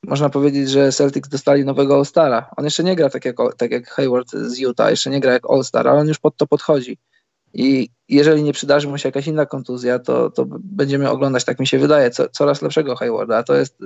Można 0.04 0.30
powiedzieć, 0.30 0.70
że 0.70 0.92
Celtics 0.92 1.30
dostali 1.30 1.66
nowego 1.66 1.96
All-Stara. 1.96 2.50
On 2.58 2.66
jeszcze 2.66 2.84
nie 2.84 2.96
gra 2.96 3.10
tak 3.10 3.26
jak, 3.26 3.36
tak 3.58 3.72
jak 3.72 3.90
Hayward 3.90 4.32
z 4.32 4.60
Utah, 4.60 4.90
jeszcze 4.90 5.10
nie 5.10 5.20
gra 5.20 5.34
jak 5.34 5.50
All-Star, 5.50 5.88
ale 5.88 6.00
on 6.00 6.08
już 6.08 6.20
pod 6.20 6.38
to 6.38 6.48
podchodzi. 6.48 6.98
I 7.54 7.90
jeżeli 8.10 8.44
nie 8.44 8.54
przydarzy 8.54 8.88
mu 8.88 8.98
się 8.98 9.08
jakaś 9.08 9.28
inna 9.28 9.46
kontuzja, 9.46 10.00
to, 10.00 10.30
to 10.30 10.46
będziemy 10.50 11.10
oglądać, 11.10 11.46
tak 11.46 11.60
mi 11.60 11.68
się 11.68 11.80
wydaje, 11.80 12.12
co, 12.12 12.30
coraz 12.30 12.62
lepszego 12.62 12.96
Haywarda. 12.96 13.38
A 13.38 13.44
to 13.44 13.56
jest, 13.56 13.78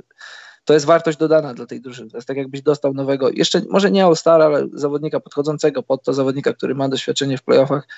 to 0.64 0.74
jest 0.74 0.86
wartość 0.86 1.18
dodana 1.18 1.54
dla 1.54 1.66
tej 1.66 1.80
drużyny. 1.80 2.10
To 2.10 2.16
jest 2.16 2.28
tak, 2.28 2.36
jakbyś 2.36 2.62
dostał 2.62 2.94
nowego, 2.94 3.30
jeszcze 3.30 3.62
może 3.70 3.90
nie 3.90 4.04
All-Star, 4.04 4.42
ale 4.42 4.66
zawodnika 4.72 5.20
podchodzącego 5.20 5.82
pod 5.82 6.02
to, 6.02 6.12
zawodnika, 6.12 6.52
który 6.52 6.74
ma 6.74 6.88
doświadczenie 6.88 7.38
w 7.38 7.42
playoffach. 7.42 7.88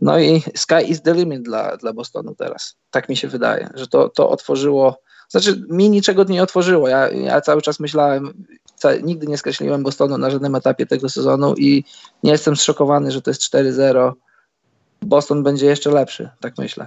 No 0.00 0.18
i 0.18 0.42
sky 0.56 0.82
is 0.88 1.02
the 1.02 1.14
limit 1.14 1.42
dla, 1.42 1.76
dla 1.76 1.92
Bostonu 1.92 2.34
teraz. 2.34 2.76
Tak 2.90 3.08
mi 3.08 3.16
się 3.16 3.28
wydaje, 3.28 3.70
że 3.74 3.86
to, 3.86 4.08
to 4.08 4.30
otworzyło, 4.30 5.00
znaczy 5.28 5.62
mi 5.70 5.90
niczego 5.90 6.24
nie 6.24 6.42
otworzyło. 6.42 6.88
Ja, 6.88 7.08
ja 7.08 7.40
cały 7.40 7.62
czas 7.62 7.80
myślałem, 7.80 8.44
nigdy 9.02 9.26
nie 9.26 9.38
skreśliłem 9.38 9.82
Bostonu 9.82 10.18
na 10.18 10.30
żadnym 10.30 10.54
etapie 10.54 10.86
tego 10.86 11.08
sezonu 11.08 11.54
i 11.54 11.84
nie 12.22 12.32
jestem 12.32 12.56
zszokowany, 12.56 13.10
że 13.10 13.22
to 13.22 13.30
jest 13.30 13.42
4-0. 13.42 14.12
Boston 15.02 15.42
będzie 15.42 15.66
jeszcze 15.66 15.90
lepszy, 15.90 16.30
tak 16.40 16.58
myślę. 16.58 16.86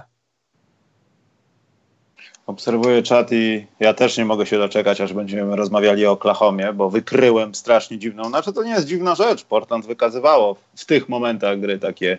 Obserwuję 2.46 3.02
czat 3.02 3.32
i 3.32 3.66
ja 3.80 3.94
też 3.94 4.18
nie 4.18 4.24
mogę 4.24 4.46
się 4.46 4.58
doczekać, 4.58 5.00
aż 5.00 5.12
będziemy 5.12 5.56
rozmawiali 5.56 6.06
o 6.06 6.12
Oklahomie, 6.12 6.72
bo 6.72 6.90
wykryłem 6.90 7.54
strasznie 7.54 7.98
dziwną, 7.98 8.24
znaczy 8.24 8.52
to 8.52 8.62
nie 8.62 8.70
jest 8.70 8.86
dziwna 8.86 9.14
rzecz, 9.14 9.44
Portland 9.44 9.86
wykazywało 9.86 10.56
w 10.76 10.84
tych 10.84 11.08
momentach 11.08 11.60
gry 11.60 11.78
takie, 11.78 12.18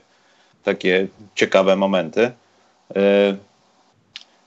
takie 0.64 1.08
ciekawe 1.36 1.76
momenty. 1.76 2.32
Yy, 2.96 3.02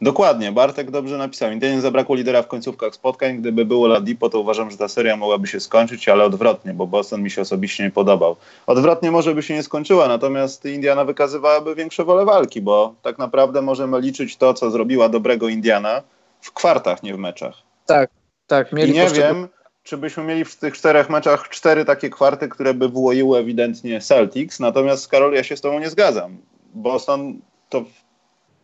Dokładnie, 0.00 0.52
Bartek 0.52 0.90
dobrze 0.90 1.18
napisał. 1.18 1.50
Indianie 1.50 1.80
zabrakło 1.80 2.16
lidera 2.16 2.42
w 2.42 2.48
końcówkach 2.48 2.94
spotkań. 2.94 3.38
Gdyby 3.38 3.64
było 3.64 3.86
Ladipo, 3.86 4.30
to 4.30 4.40
uważam, 4.40 4.70
że 4.70 4.76
ta 4.76 4.88
seria 4.88 5.16
mogłaby 5.16 5.46
się 5.46 5.60
skończyć, 5.60 6.08
ale 6.08 6.24
odwrotnie, 6.24 6.74
bo 6.74 6.86
Boston 6.86 7.22
mi 7.22 7.30
się 7.30 7.42
osobiście 7.42 7.84
nie 7.84 7.90
podobał. 7.90 8.36
Odwrotnie 8.66 9.10
może 9.10 9.34
by 9.34 9.42
się 9.42 9.54
nie 9.54 9.62
skończyła, 9.62 10.08
natomiast 10.08 10.64
Indiana 10.64 11.04
wykazywałaby 11.04 11.74
większe 11.74 12.04
wolę 12.04 12.24
walki, 12.24 12.62
bo 12.62 12.94
tak 13.02 13.18
naprawdę 13.18 13.62
możemy 13.62 14.00
liczyć 14.00 14.36
to, 14.36 14.54
co 14.54 14.70
zrobiła 14.70 15.08
dobrego 15.08 15.48
Indiana 15.48 16.02
w 16.40 16.52
kwartach, 16.52 17.02
nie 17.02 17.14
w 17.14 17.18
meczach. 17.18 17.54
Tak, 17.86 18.10
tak. 18.46 18.72
Mieli 18.72 18.90
I 18.90 18.94
nie 18.94 19.08
wiem, 19.08 19.48
czy 19.82 19.96
byśmy 19.96 20.24
mieli 20.24 20.44
w 20.44 20.56
tych 20.56 20.74
czterech 20.74 21.10
meczach 21.10 21.48
cztery 21.48 21.84
takie 21.84 22.10
kwarty, 22.10 22.48
które 22.48 22.74
by 22.74 22.88
wyłoiły 22.88 23.38
ewidentnie 23.38 24.00
Celtics, 24.00 24.60
natomiast 24.60 25.08
Karol, 25.08 25.32
ja 25.32 25.42
się 25.42 25.56
z 25.56 25.60
tobą 25.60 25.78
nie 25.78 25.90
zgadzam. 25.90 26.36
Boston 26.74 27.40
to 27.68 27.84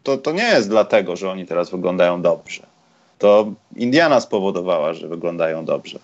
to, 0.02 0.18
to 0.18 0.32
nie 0.32 0.44
jest 0.44 0.68
dlatego, 0.68 1.16
że 1.16 1.30
oni 1.30 1.46
teraz 1.46 1.70
wyglądają 1.70 2.22
dobrze. 2.22 2.66
To 3.18 3.46
Indiana 3.76 4.20
spowodowała, 4.20 4.94
że 4.94 5.08
wyglądają 5.08 5.64
dobrze. 5.64 5.98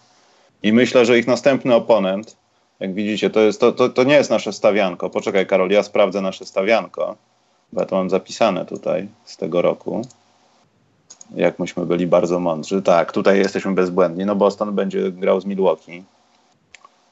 I 0.63 0.73
myślę, 0.73 1.07
że 1.07 1.19
ich 1.19 1.27
następny 1.27 1.75
oponent, 1.75 2.37
jak 2.81 2.95
widzicie, 2.95 3.31
to, 3.31 3.41
jest, 3.41 3.61
to, 3.61 3.73
to, 3.73 3.89
to 3.89 4.05
nie 4.05 4.15
jest 4.15 4.31
nasze 4.31 4.53
stawianko. 4.53 5.11
Poczekaj, 5.11 5.47
Karol, 5.47 5.71
ja 5.71 5.83
sprawdzę 5.83 6.21
nasze 6.21 6.47
stawianko, 6.47 7.17
bo 7.73 7.81
ja 7.81 7.87
to 7.87 7.97
mam 7.97 8.11
zapisane 8.11 8.67
tutaj 8.67 9.09
z 9.25 9.37
tego 9.37 9.63
roku. 9.63 10.03
Jak 11.35 11.59
myśmy 11.59 11.87
byli 11.87 12.07
bardzo 12.07 12.41
mądrzy. 12.41 12.83
Tak, 12.83 13.13
tutaj 13.13 13.39
jesteśmy 13.39 13.73
bezbłędni. 13.73 14.25
No 14.25 14.37
Boston 14.37 14.75
będzie 14.75 15.13
grał 15.13 15.41
z 15.41 15.45
Milwaukee. 15.45 16.05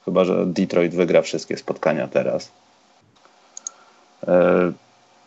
Chyba, 0.05 0.25
że 0.25 0.45
Detroit 0.45 0.95
wygra 0.95 1.21
wszystkie 1.21 1.57
spotkania 1.57 2.07
teraz. 2.07 2.51
E, 4.27 4.71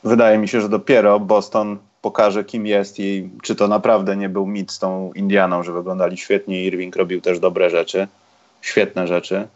wydaje 0.05 0.39
mi 0.39 0.49
się, 0.49 0.61
że 0.61 0.69
dopiero 0.69 1.21
Boston 1.21 1.79
pokaże, 2.03 2.45
kim 2.45 2.67
jest 2.67 3.01
i 3.01 3.31
czy 3.43 3.55
to 3.55 3.69
naprawdę 3.69 4.17
nie 4.17 4.29
był 4.29 4.47
mit 4.47 4.73
z 4.73 4.79
tą 4.79 5.13
Indianą, 5.13 5.63
że 5.63 5.73
wyglądali 5.73 6.17
świetnie. 6.17 6.65
Irving 6.65 6.97
robił 6.97 7.21
też 7.21 7.39
dobre 7.39 7.71
rzeczy, 7.71 8.09
świetne 8.61 9.07
rzeczy. 9.07 9.49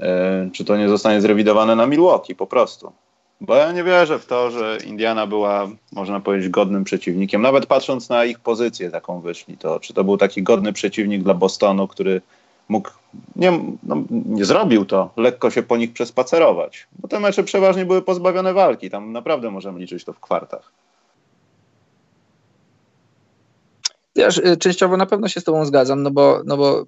E, 0.00 0.50
czy 0.52 0.64
to 0.64 0.76
nie 0.76 0.88
zostanie 0.88 1.20
zrewidowane 1.20 1.76
na 1.76 1.86
Milwaukee 1.86 2.34
po 2.34 2.46
prostu? 2.46 2.92
Bo 3.40 3.54
ja 3.54 3.72
nie 3.72 3.84
wierzę 3.84 4.18
w 4.18 4.26
to, 4.26 4.50
że 4.50 4.78
Indiana 4.86 5.26
była, 5.26 5.68
można 5.92 6.20
powiedzieć, 6.20 6.48
godnym 6.48 6.84
przeciwnikiem. 6.84 7.42
Nawet 7.42 7.66
patrząc 7.66 8.08
na 8.08 8.24
ich 8.24 8.38
pozycję, 8.38 8.90
taką 8.90 9.20
wyszli, 9.20 9.58
to 9.58 9.80
czy 9.80 9.94
to 9.94 10.04
był 10.04 10.16
taki 10.16 10.42
godny 10.42 10.72
przeciwnik 10.72 11.22
dla 11.22 11.34
Bostonu, 11.34 11.88
który 11.88 12.20
mógł, 12.68 12.90
nie, 13.36 13.60
no, 13.82 14.04
nie 14.10 14.44
zrobił 14.44 14.84
to, 14.84 15.10
lekko 15.16 15.50
się 15.50 15.62
po 15.62 15.76
nich 15.76 15.92
przespacerować. 15.92 16.86
Bo 16.98 17.08
te 17.08 17.20
mecze 17.20 17.44
przeważnie 17.44 17.84
były 17.84 18.02
pozbawione 18.02 18.52
walki. 18.54 18.90
Tam 18.90 19.12
naprawdę 19.12 19.50
możemy 19.50 19.80
liczyć 19.80 20.04
to 20.04 20.12
w 20.12 20.20
kwartach. 20.20 20.72
Wiesz, 24.16 24.38
y, 24.38 24.56
częściowo 24.56 24.96
na 24.96 25.06
pewno 25.06 25.28
się 25.28 25.40
z 25.40 25.44
tobą 25.44 25.64
zgadzam, 25.64 26.02
no 26.02 26.10
bo, 26.10 26.42
no 26.44 26.56
bo 26.56 26.86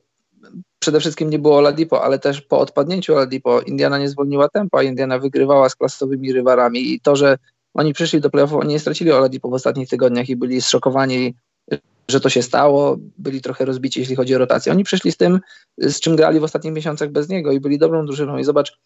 przede 0.78 1.00
wszystkim 1.00 1.30
nie 1.30 1.38
było 1.38 1.56
Oladipo, 1.56 2.04
ale 2.04 2.18
też 2.18 2.40
po 2.40 2.58
odpadnięciu 2.58 3.14
Oladipo 3.14 3.60
Indiana 3.60 3.98
nie 3.98 4.08
zwolniła 4.08 4.48
tempa, 4.48 4.82
Indiana 4.82 5.18
wygrywała 5.18 5.68
z 5.68 5.76
klasowymi 5.76 6.32
rywalami 6.32 6.92
i 6.92 7.00
to, 7.00 7.16
że 7.16 7.38
oni 7.74 7.92
przyszli 7.92 8.20
do 8.20 8.30
playoffów, 8.30 8.60
oni 8.60 8.68
nie 8.68 8.80
stracili 8.80 9.12
Oladipo 9.12 9.48
w 9.48 9.54
ostatnich 9.54 9.88
tygodniach 9.88 10.28
i 10.28 10.36
byli 10.36 10.60
zszokowani 10.60 11.34
że 12.10 12.20
to 12.20 12.28
się 12.28 12.42
stało, 12.42 12.96
byli 13.18 13.40
trochę 13.40 13.64
rozbici, 13.64 14.00
jeśli 14.00 14.16
chodzi 14.16 14.34
o 14.34 14.38
rotację. 14.38 14.72
Oni 14.72 14.84
przyszli 14.84 15.12
z 15.12 15.16
tym, 15.16 15.40
z 15.78 16.00
czym 16.00 16.16
grali 16.16 16.40
w 16.40 16.44
ostatnich 16.44 16.74
miesiącach 16.74 17.10
bez 17.10 17.28
niego 17.28 17.52
i 17.52 17.60
byli 17.60 17.78
dobrą 17.78 18.06
drużyną. 18.06 18.38
I 18.38 18.44
zobacz, 18.44 18.78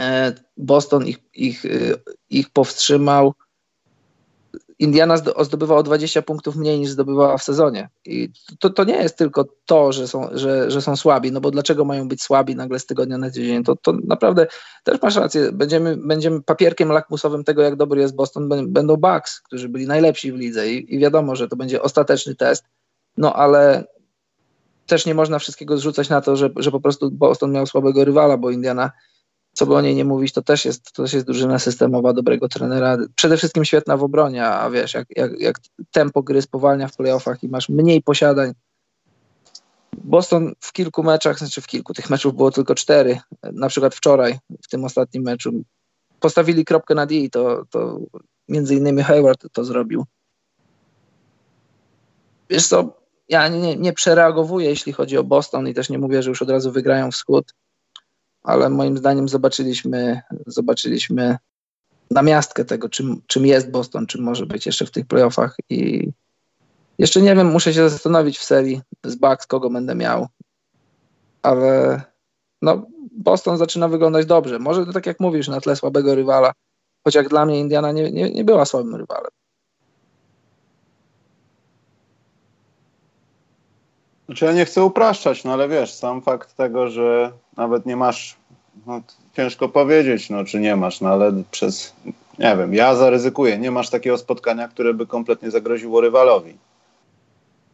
e, 0.00 0.34
Boston 0.56 1.06
ich, 1.06 1.18
ich, 1.34 1.64
e, 1.64 1.68
ich 2.30 2.50
powstrzymał 2.50 3.34
Indiana 4.78 5.16
zdobywała 5.16 5.82
20 5.82 6.22
punktów 6.22 6.56
mniej 6.56 6.78
niż 6.78 6.90
zdobywała 6.90 7.38
w 7.38 7.42
sezonie. 7.42 7.88
I 8.04 8.28
to, 8.58 8.70
to 8.70 8.84
nie 8.84 8.96
jest 8.96 9.18
tylko 9.18 9.44
to, 9.66 9.92
że 9.92 10.08
są, 10.08 10.28
że, 10.32 10.70
że 10.70 10.82
są 10.82 10.96
słabi, 10.96 11.32
no 11.32 11.40
bo 11.40 11.50
dlaczego 11.50 11.84
mają 11.84 12.08
być 12.08 12.22
słabi 12.22 12.56
nagle 12.56 12.78
z 12.78 12.86
tygodnia 12.86 13.18
na 13.18 13.30
tydzień? 13.30 13.64
To, 13.64 13.76
to 13.76 13.92
naprawdę 13.92 14.46
też 14.84 15.02
masz 15.02 15.16
rację. 15.16 15.52
Będziemy, 15.52 15.96
będziemy 15.96 16.42
papierkiem 16.42 16.88
lakmusowym 16.88 17.44
tego, 17.44 17.62
jak 17.62 17.76
dobry 17.76 18.00
jest 18.00 18.14
Boston, 18.14 18.48
będą 18.66 18.96
Bucks, 18.96 19.40
którzy 19.40 19.68
byli 19.68 19.86
najlepsi 19.86 20.32
w 20.32 20.36
lidze 20.36 20.70
i, 20.70 20.94
i 20.94 20.98
wiadomo, 20.98 21.36
że 21.36 21.48
to 21.48 21.56
będzie 21.56 21.82
ostateczny 21.82 22.34
test, 22.34 22.64
no 23.16 23.34
ale 23.34 23.84
też 24.86 25.06
nie 25.06 25.14
można 25.14 25.38
wszystkiego 25.38 25.76
zrzucać 25.76 26.08
na 26.08 26.20
to, 26.20 26.36
że, 26.36 26.50
że 26.56 26.70
po 26.70 26.80
prostu 26.80 27.10
Boston 27.10 27.52
miał 27.52 27.66
słabego 27.66 28.04
rywala, 28.04 28.36
bo 28.36 28.50
Indiana 28.50 28.90
co 29.54 29.66
by 29.66 29.74
o 29.74 29.80
niej 29.80 29.94
nie 29.94 30.04
mówić, 30.04 30.32
to 30.32 30.42
też 30.42 30.64
jest, 30.64 30.92
to 30.92 31.02
też 31.02 31.12
jest 31.12 31.26
drużyna 31.26 31.58
systemowa, 31.58 32.12
dobrego 32.12 32.48
trenera. 32.48 32.98
Przede 33.16 33.36
wszystkim 33.36 33.64
świetna 33.64 33.96
w 33.96 34.02
obronie, 34.02 34.46
a 34.46 34.70
wiesz, 34.70 34.94
jak, 34.94 35.06
jak, 35.16 35.40
jak 35.40 35.58
tempo 35.90 36.22
gry 36.22 36.42
spowalnia 36.42 36.88
w 36.88 36.96
playoffach 36.96 37.42
i 37.42 37.48
masz 37.48 37.68
mniej 37.68 38.02
posiadań. 38.02 38.52
Boston 40.04 40.52
w 40.60 40.72
kilku 40.72 41.02
meczach, 41.02 41.38
znaczy 41.38 41.60
w 41.60 41.66
kilku, 41.66 41.94
tych 41.94 42.10
meczów 42.10 42.36
było 42.36 42.50
tylko 42.50 42.74
cztery, 42.74 43.20
na 43.42 43.68
przykład 43.68 43.94
wczoraj, 43.94 44.38
w 44.62 44.68
tym 44.68 44.84
ostatnim 44.84 45.22
meczu, 45.22 45.64
postawili 46.20 46.64
kropkę 46.64 46.94
na 46.94 47.06
D, 47.06 47.14
to, 47.32 47.64
to 47.70 48.00
między 48.48 48.74
innymi 48.74 49.02
Hayward 49.02 49.46
to 49.52 49.64
zrobił. 49.64 50.04
Wiesz 52.50 52.66
co, 52.66 52.96
ja 53.28 53.48
nie, 53.48 53.76
nie 53.76 53.92
przereagowuję, 53.92 54.68
jeśli 54.68 54.92
chodzi 54.92 55.18
o 55.18 55.24
Boston 55.24 55.68
i 55.68 55.74
też 55.74 55.90
nie 55.90 55.98
mówię, 55.98 56.22
że 56.22 56.30
już 56.30 56.42
od 56.42 56.50
razu 56.50 56.72
wygrają 56.72 57.10
wschód 57.10 57.54
ale 58.44 58.70
moim 58.70 58.98
zdaniem 58.98 59.28
zobaczyliśmy, 59.28 60.20
zobaczyliśmy 60.46 61.36
namiastkę 62.10 62.64
tego, 62.64 62.88
czym, 62.88 63.22
czym 63.26 63.46
jest 63.46 63.70
Boston, 63.70 64.06
czym 64.06 64.22
może 64.22 64.46
być 64.46 64.66
jeszcze 64.66 64.86
w 64.86 64.90
tych 64.90 65.06
playoffach 65.06 65.56
i 65.70 66.10
jeszcze 66.98 67.22
nie 67.22 67.36
wiem, 67.36 67.50
muszę 67.50 67.74
się 67.74 67.90
zastanowić 67.90 68.38
w 68.38 68.44
serii 68.44 68.80
z 69.04 69.14
Bucks, 69.14 69.46
kogo 69.46 69.70
będę 69.70 69.94
miał, 69.94 70.28
ale 71.42 72.02
no, 72.62 72.86
Boston 73.12 73.58
zaczyna 73.58 73.88
wyglądać 73.88 74.26
dobrze. 74.26 74.58
Może 74.58 74.86
tak 74.92 75.06
jak 75.06 75.20
mówisz, 75.20 75.48
na 75.48 75.60
tle 75.60 75.76
słabego 75.76 76.14
rywala, 76.14 76.52
choć 77.04 77.14
jak 77.14 77.28
dla 77.28 77.46
mnie 77.46 77.60
Indiana 77.60 77.92
nie, 77.92 78.12
nie, 78.12 78.30
nie 78.30 78.44
była 78.44 78.64
słabym 78.64 78.94
rywalem. 78.94 79.30
Znaczy 84.26 84.44
ja 84.44 84.52
nie 84.52 84.64
chcę 84.64 84.84
upraszczać, 84.84 85.44
no 85.44 85.52
ale 85.52 85.68
wiesz, 85.68 85.92
sam 85.92 86.22
fakt 86.22 86.56
tego, 86.56 86.90
że 86.90 87.32
nawet 87.56 87.86
nie 87.86 87.96
masz, 87.96 88.36
no, 88.86 89.00
ciężko 89.36 89.68
powiedzieć, 89.68 90.30
no 90.30 90.44
czy 90.44 90.60
nie 90.60 90.76
masz, 90.76 91.00
no 91.00 91.08
ale 91.08 91.32
przez, 91.50 91.94
nie 92.38 92.56
wiem, 92.56 92.74
ja 92.74 92.94
zaryzykuję, 92.94 93.58
nie 93.58 93.70
masz 93.70 93.90
takiego 93.90 94.18
spotkania, 94.18 94.68
które 94.68 94.94
by 94.94 95.06
kompletnie 95.06 95.50
zagroziło 95.50 96.00
rywalowi. 96.00 96.56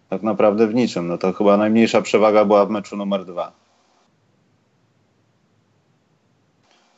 Tak 0.08 0.22
naprawdę 0.22 0.66
w 0.66 0.74
niczym, 0.74 1.08
no 1.08 1.18
to 1.18 1.32
chyba 1.32 1.56
najmniejsza 1.56 2.02
przewaga 2.02 2.44
była 2.44 2.66
w 2.66 2.70
meczu 2.70 2.96
numer 2.96 3.24
dwa. 3.24 3.52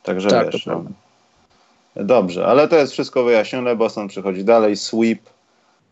Także 0.03 0.29
tak, 0.29 0.51
wiesz, 0.51 0.65
no. 0.65 0.83
Dobrze, 1.95 2.47
ale 2.47 2.67
to 2.67 2.75
jest 2.75 2.93
wszystko 2.93 3.23
wyjaśnione. 3.23 3.75
Boston 3.75 4.07
przychodzi 4.07 4.43
dalej, 4.43 4.77
sweep. 4.77 5.19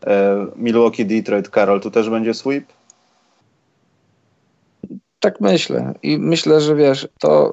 E, 0.06 0.46
Milwaukee, 0.56 1.04
Detroit, 1.04 1.48
Karol, 1.48 1.80
tu 1.80 1.90
też 1.90 2.10
będzie 2.10 2.34
sweep? 2.34 2.64
Tak 5.22 5.40
myślę. 5.40 5.94
I 6.02 6.18
myślę, 6.18 6.60
że 6.60 6.74
wiesz, 6.76 7.08
to, 7.20 7.52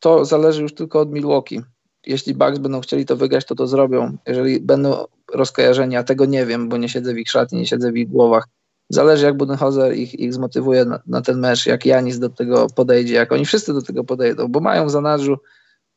to 0.00 0.24
zależy 0.24 0.62
już 0.62 0.74
tylko 0.74 1.00
od 1.00 1.12
Milwaukee. 1.12 1.60
Jeśli 2.06 2.34
Bucks 2.34 2.58
będą 2.58 2.80
chcieli 2.80 3.06
to 3.06 3.16
wygrać, 3.16 3.44
to 3.44 3.54
to 3.54 3.66
zrobią. 3.66 4.16
Jeżeli 4.26 4.60
będą 4.60 5.04
rozkojarzenia, 5.34 6.04
tego 6.04 6.24
nie 6.24 6.46
wiem, 6.46 6.68
bo 6.68 6.76
nie 6.76 6.88
siedzę 6.88 7.14
w 7.14 7.18
ich 7.18 7.30
szatni, 7.30 7.58
nie 7.58 7.66
siedzę 7.66 7.92
w 7.92 7.96
ich 7.96 8.08
głowach. 8.08 8.48
Zależy, 8.90 9.24
jak 9.24 9.36
Budenholzer 9.36 9.96
ich, 9.96 10.14
ich 10.14 10.34
zmotywuje 10.34 10.84
na, 10.84 11.00
na, 11.06 11.20
ten 11.22 11.38
mecz, 11.38 11.66
jak 11.66 11.86
Janis 11.86 12.18
do 12.18 12.28
tego 12.28 12.66
podejdzie, 12.74 13.14
jak 13.14 13.32
oni 13.32 13.44
wszyscy 13.44 13.72
do 13.72 13.82
tego 13.82 14.04
podejdą, 14.04 14.48
bo 14.48 14.60
mają 14.60 14.86
w 14.86 14.90
zanadrzu, 14.90 15.36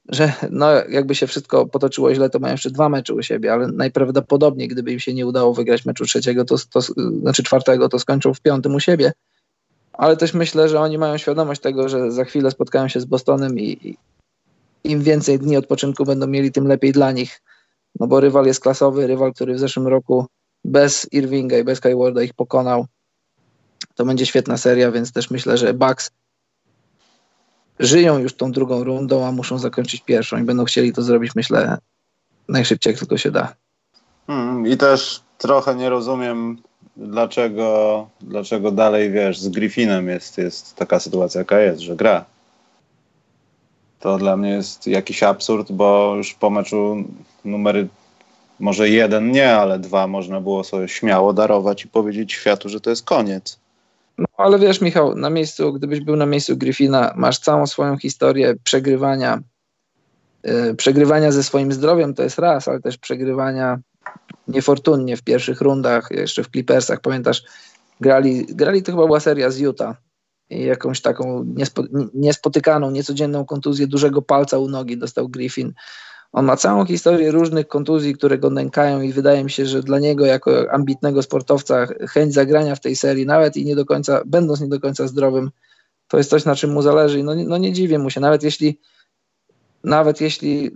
że 0.10 0.34
no, 0.50 0.72
jakby 0.90 1.16
się 1.16 1.28
wszystko 1.28 1.66
potoczyło 1.66 2.16
źle, 2.16 2.30
to 2.30 2.40
mają 2.40 2.52
jeszcze 2.52 2.72
dwa 2.72 2.90
mecze 2.90 3.14
u 3.14 3.22
siebie, 3.22 3.54
ale 3.54 3.68
najprawdopodobniej, 3.68 4.68
gdyby 4.68 4.92
im 4.92 5.00
się 5.00 5.14
nie 5.14 5.28
udało 5.28 5.54
wygrać 5.54 5.86
meczu 5.86 6.06
trzeciego, 6.06 6.46
to, 6.46 6.56
to 6.74 6.82
znaczy 7.22 7.44
czwartego, 7.44 7.90
to 7.90 8.00
skończą 8.00 8.34
w 8.34 8.42
piątym 8.42 8.76
u 8.76 8.80
siebie 8.80 9.12
ale 9.94 10.18
też 10.18 10.34
myślę, 10.34 10.70
że 10.70 10.80
oni 10.80 10.98
mają 10.98 11.18
świadomość 11.18 11.62
tego, 11.62 11.90
że 11.90 12.12
za 12.12 12.26
chwilę 12.26 12.52
spotkają 12.52 12.88
się 12.88 13.00
z 13.00 13.06
Bostonem 13.06 13.60
i, 13.60 13.64
i 13.64 13.98
im 14.84 15.02
więcej 15.02 15.40
dni 15.40 15.58
odpoczynku 15.58 16.06
będą 16.06 16.28
mieli, 16.28 16.52
tym 16.52 16.68
lepiej 16.68 16.92
dla 16.92 17.12
nich. 17.12 17.42
no 18.00 18.08
bo 18.08 18.20
rywal 18.20 18.46
jest 18.46 18.60
klasowy, 18.60 19.08
rywal, 19.08 19.34
który 19.34 19.54
w 19.54 19.60
zeszłym 19.60 19.88
roku 19.88 20.26
bez 20.66 21.08
Irvinga 21.12 21.58
i 21.58 21.64
bez 21.64 21.78
Skywarda 21.78 22.24
ich 22.24 22.34
pokonał. 22.34 22.86
To 23.96 24.06
będzie 24.06 24.26
świetna 24.26 24.58
seria, 24.58 24.92
więc 24.92 25.12
też 25.12 25.32
myślę, 25.32 25.58
że 25.58 25.74
Bucks 25.74 26.12
żyją 27.80 28.18
już 28.18 28.34
tą 28.34 28.52
drugą 28.52 28.84
rundą, 28.84 29.26
a 29.26 29.32
muszą 29.32 29.58
zakończyć 29.58 30.02
pierwszą 30.02 30.38
i 30.38 30.44
będą 30.44 30.66
chcieli 30.66 30.94
to 30.94 31.02
zrobić, 31.02 31.36
myślę, 31.36 31.78
najszybciej 32.48 32.92
jak 32.92 33.00
tylko 33.00 33.18
się 33.18 33.32
da. 33.32 33.56
Hmm, 34.28 34.68
I 34.68 34.78
też 34.78 35.22
trochę 35.38 35.76
nie 35.76 35.90
rozumiem, 35.90 36.58
dlaczego, 36.98 38.08
dlaczego 38.22 38.72
dalej, 38.72 39.12
wiesz, 39.12 39.40
z 39.40 39.50
Griffinem 39.50 40.10
jest, 40.10 40.38
jest 40.38 40.76
taka 40.76 41.00
sytuacja, 41.00 41.40
jaka 41.40 41.60
jest, 41.60 41.80
że 41.82 41.96
gra. 41.96 42.26
To 44.00 44.18
dla 44.18 44.38
mnie 44.38 44.50
jest 44.50 44.88
jakiś 44.88 45.24
absurd, 45.24 45.72
bo 45.72 46.14
już 46.18 46.34
po 46.34 46.50
meczu 46.50 47.04
numery 47.46 47.88
może 48.60 48.90
jeden 48.90 49.32
nie, 49.32 49.56
ale 49.56 49.80
dwa 49.80 50.08
można 50.08 50.42
było 50.42 50.64
sobie 50.64 50.88
śmiało 50.88 51.34
darować 51.34 51.86
i 51.86 51.88
powiedzieć 51.88 52.34
światu, 52.34 52.70
że 52.70 52.82
to 52.82 52.90
jest 52.90 53.06
koniec. 53.06 53.60
No 54.18 54.26
ale 54.38 54.60
wiesz, 54.60 54.82
Michał, 54.82 55.16
na 55.16 55.30
miejscu, 55.30 55.74
gdybyś 55.74 56.00
był 56.00 56.16
na 56.16 56.26
miejscu 56.26 56.58
Griffina, 56.58 57.14
masz 57.16 57.40
całą 57.40 57.68
swoją 57.68 57.98
historię 57.98 58.56
przegrywania, 58.64 59.42
yy, 60.44 60.76
przegrywania 60.76 61.32
ze 61.32 61.44
swoim 61.44 61.72
zdrowiem, 61.72 62.14
to 62.14 62.24
jest 62.24 62.40
raz, 62.40 62.68
ale 62.68 62.80
też 62.82 62.98
przegrywania 62.98 63.80
niefortunnie 64.48 65.18
w 65.18 65.24
pierwszych 65.24 65.62
rundach, 65.62 66.08
jeszcze 66.12 66.44
w 66.44 66.50
Clippersach, 66.50 67.02
pamiętasz, 67.02 67.44
grali, 68.02 68.46
grali 68.46 68.84
to 68.84 68.92
chyba 68.92 69.06
była 69.06 69.20
seria 69.20 69.50
z 69.50 69.60
Utah 69.60 69.96
jakąś 70.50 71.02
taką 71.02 71.44
niespo, 71.44 71.84
niespotykaną, 72.14 72.92
niecodzienną 72.92 73.46
kontuzję 73.46 73.88
dużego 73.88 74.22
palca 74.22 74.58
u 74.58 74.68
nogi 74.68 74.98
dostał 74.98 75.30
Griffin. 75.30 75.74
On 76.32 76.46
ma 76.46 76.58
całą 76.58 76.86
historię 76.86 77.32
różnych 77.32 77.68
kontuzji, 77.68 78.14
które 78.14 78.38
go 78.38 78.50
nękają 78.50 79.02
i 79.02 79.14
wydaje 79.14 79.44
mi 79.44 79.52
się, 79.52 79.66
że 79.66 79.84
dla 79.84 80.00
niego 80.00 80.26
jako 80.26 80.72
ambitnego 80.72 81.22
sportowca 81.24 81.86
chęć 81.86 82.34
zagrania 82.34 82.76
w 82.76 82.80
tej 82.80 82.96
serii, 82.96 83.26
nawet 83.26 83.58
i 83.58 83.66
nie 83.66 83.76
do 83.76 83.86
końca, 83.86 84.22
będąc 84.26 84.62
nie 84.62 84.68
do 84.68 84.80
końca 84.80 85.08
zdrowym, 85.08 85.52
to 86.08 86.18
jest 86.18 86.30
coś, 86.30 86.46
na 86.46 86.56
czym 86.56 86.74
mu 86.74 86.82
zależy. 86.82 87.24
No, 87.24 87.36
no 87.36 87.58
nie 87.58 87.74
dziwię 87.74 88.00
mu 88.00 88.10
się, 88.10 88.20
nawet 88.20 88.44
jeśli 88.44 88.80
nawet 89.84 90.22
jeśli 90.22 90.72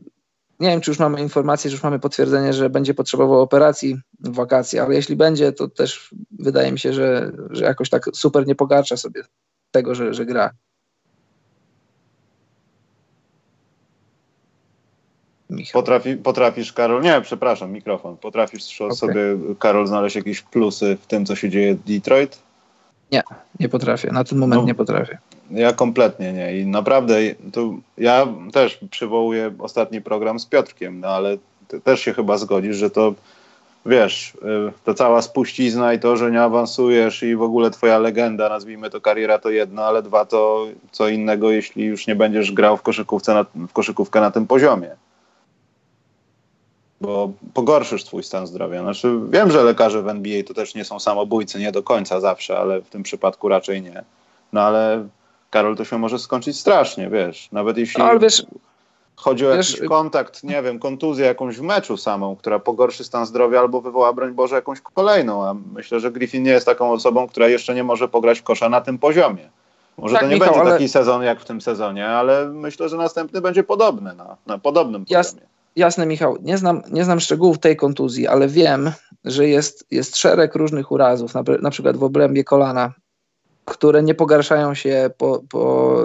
nie 0.60 0.70
wiem, 0.70 0.82
czy 0.82 0.92
już 0.92 1.00
mamy 1.00 1.22
informację, 1.22 1.70
że 1.70 1.76
już 1.76 1.84
mamy 1.84 2.00
potwierdzenie, 2.00 2.54
że 2.54 2.70
będzie 2.70 2.94
potrzebował 2.94 3.42
operacji 3.42 3.98
w 4.20 4.36
wakacje, 4.36 4.82
ale 4.82 4.96
jeśli 4.96 5.16
będzie, 5.16 5.52
to 5.52 5.68
też 5.68 6.16
wydaje 6.32 6.72
mi 6.72 6.80
się, 6.80 6.94
że, 6.94 7.32
że 7.50 7.66
jakoś 7.66 7.90
tak 7.90 8.06
super 8.14 8.48
nie 8.48 8.56
pogarsza 8.56 8.98
sobie 8.98 9.22
tego, 9.72 9.96
że, 9.96 10.14
że 10.14 10.26
gra. 10.26 10.52
Potrafi, 15.74 16.18
potrafisz, 16.18 16.74
Karol, 16.74 17.02
nie, 17.02 17.22
przepraszam, 17.22 17.72
mikrofon. 17.72 18.18
Potrafisz 18.18 18.82
okay. 18.82 18.96
sobie, 18.96 19.22
Karol, 19.60 19.88
znaleźć 19.88 20.16
jakieś 20.16 20.42
plusy 20.42 20.98
w 21.02 21.08
tym, 21.08 21.26
co 21.26 21.36
się 21.36 21.50
dzieje 21.50 21.76
w 21.76 21.84
Detroit? 21.84 22.40
Nie, 23.12 23.24
nie 23.60 23.70
potrafię. 23.70 24.12
Na 24.12 24.24
ten 24.24 24.38
moment 24.38 24.62
no, 24.62 24.68
nie 24.68 24.76
potrafię. 24.76 25.18
Ja 25.52 25.74
kompletnie 25.74 26.34
nie. 26.34 26.58
I 26.60 26.66
naprawdę, 26.66 27.16
to 27.54 27.74
ja 27.98 28.28
też 28.54 28.80
przywołuję 28.92 29.52
ostatni 29.60 30.02
program 30.02 30.40
z 30.40 30.46
Piotrkiem, 30.46 31.00
no 31.00 31.08
ale 31.08 31.38
też 31.84 32.02
się 32.02 32.14
chyba 32.14 32.38
zgodzisz, 32.38 32.76
że 32.76 32.90
to 32.90 33.14
wiesz, 33.86 34.34
y, 34.36 34.74
ta 34.86 34.94
cała 34.94 35.22
spuścizna 35.22 35.94
i 35.94 36.00
to, 36.00 36.18
że 36.18 36.32
nie 36.32 36.42
awansujesz 36.42 37.24
i 37.24 37.36
w 37.36 37.42
ogóle 37.42 37.72
twoja 37.72 38.00
legenda, 38.00 38.50
nazwijmy 38.50 38.90
to 38.90 39.02
kariera, 39.02 39.40
to 39.40 39.50
jedno, 39.50 39.84
ale 39.84 40.04
dwa 40.04 40.26
to 40.26 40.68
co 40.92 41.10
innego, 41.10 41.52
jeśli 41.52 41.86
już 41.86 42.08
nie 42.08 42.16
będziesz 42.16 42.52
grał 42.52 42.78
w, 42.78 42.82
koszykówce 42.82 43.34
na, 43.34 43.46
w 43.68 43.74
koszykówkę 43.74 44.22
na 44.22 44.32
tym 44.32 44.48
poziomie 44.48 44.96
bo 47.02 47.32
pogorszysz 47.54 48.04
twój 48.04 48.24
stan 48.24 48.48
zdrowia. 48.48 48.82
Znaczy, 48.82 49.20
wiem, 49.30 49.52
że 49.52 49.64
lekarze 49.64 50.02
w 50.02 50.08
NBA 50.08 50.44
to 50.44 50.54
też 50.54 50.76
nie 50.76 50.86
są 50.86 51.00
samobójcy, 51.00 51.60
nie 51.60 51.72
do 51.72 51.84
końca 51.84 52.20
zawsze, 52.20 52.58
ale 52.58 52.82
w 52.82 52.90
tym 52.90 53.04
przypadku 53.04 53.50
raczej 53.50 53.82
nie. 53.82 54.04
No 54.54 54.62
ale 54.62 55.08
Karol, 55.56 55.76
to 55.76 55.86
się 55.86 55.98
może 55.98 56.20
skończyć 56.20 56.60
strasznie, 56.60 57.10
wiesz, 57.10 57.50
nawet 57.52 57.78
jeśli 57.78 58.04
no, 58.04 58.20
wiesz, 58.20 58.46
chodzi 59.16 59.48
o 59.48 59.56
wiesz, 59.56 59.72
jakiś 59.72 59.88
kontakt, 59.90 60.44
nie 60.44 60.62
wiem, 60.62 60.80
kontuzję 60.80 61.26
jakąś 61.26 61.58
w 61.58 61.62
meczu 61.62 61.98
samą, 61.98 62.36
która 62.36 62.60
pogorszy 62.60 63.04
stan 63.04 63.26
zdrowia 63.26 63.60
albo 63.60 63.82
wywoła, 63.82 64.14
broń 64.14 64.34
Boże, 64.34 64.56
jakąś 64.56 64.82
kolejną, 64.82 65.46
a 65.46 65.56
myślę, 65.74 66.00
że 66.00 66.12
Griffin 66.12 66.44
nie 66.44 66.52
jest 66.52 66.66
taką 66.66 66.92
osobą, 66.92 67.28
która 67.28 67.48
jeszcze 67.48 67.76
nie 67.76 67.84
może 67.84 68.08
pograć 68.08 68.42
kosza 68.42 68.70
na 68.70 68.82
tym 68.82 68.98
poziomie. 68.98 69.50
Może 69.98 70.14
tak, 70.14 70.22
to 70.22 70.28
nie 70.28 70.36
Michał, 70.36 70.50
będzie 70.50 70.62
ale... 70.62 70.72
taki 70.72 70.90
sezon 70.90 71.24
jak 71.24 71.40
w 71.40 71.46
tym 71.46 71.62
sezonie, 71.62 72.08
ale 72.08 72.46
myślę, 72.46 72.90
że 72.90 72.98
następny 72.98 73.42
będzie 73.42 73.64
podobny, 73.64 74.16
na, 74.16 74.38
na 74.48 74.58
podobnym 74.58 75.06
poziomie. 75.06 75.18
jasne, 75.76 76.06
Michał, 76.06 76.38
nie 76.42 76.58
znam, 76.58 76.82
nie 76.92 77.04
znam 77.04 77.20
szczegółów 77.20 77.60
tej 77.60 77.76
kontuzji, 77.76 78.28
ale 78.28 78.48
wiem, 78.48 78.92
że 79.26 79.48
jest, 79.48 79.88
jest 79.92 80.18
szereg 80.18 80.56
różnych 80.56 80.92
urazów, 80.92 81.34
na, 81.34 81.44
na 81.62 81.70
przykład 81.70 81.98
w 81.98 82.04
obrębie 82.04 82.44
kolana, 82.44 82.94
które 83.66 84.04
nie 84.04 84.16
pogarszają 84.16 84.74
się 84.74 85.10
po, 85.18 85.44
po 85.50 85.96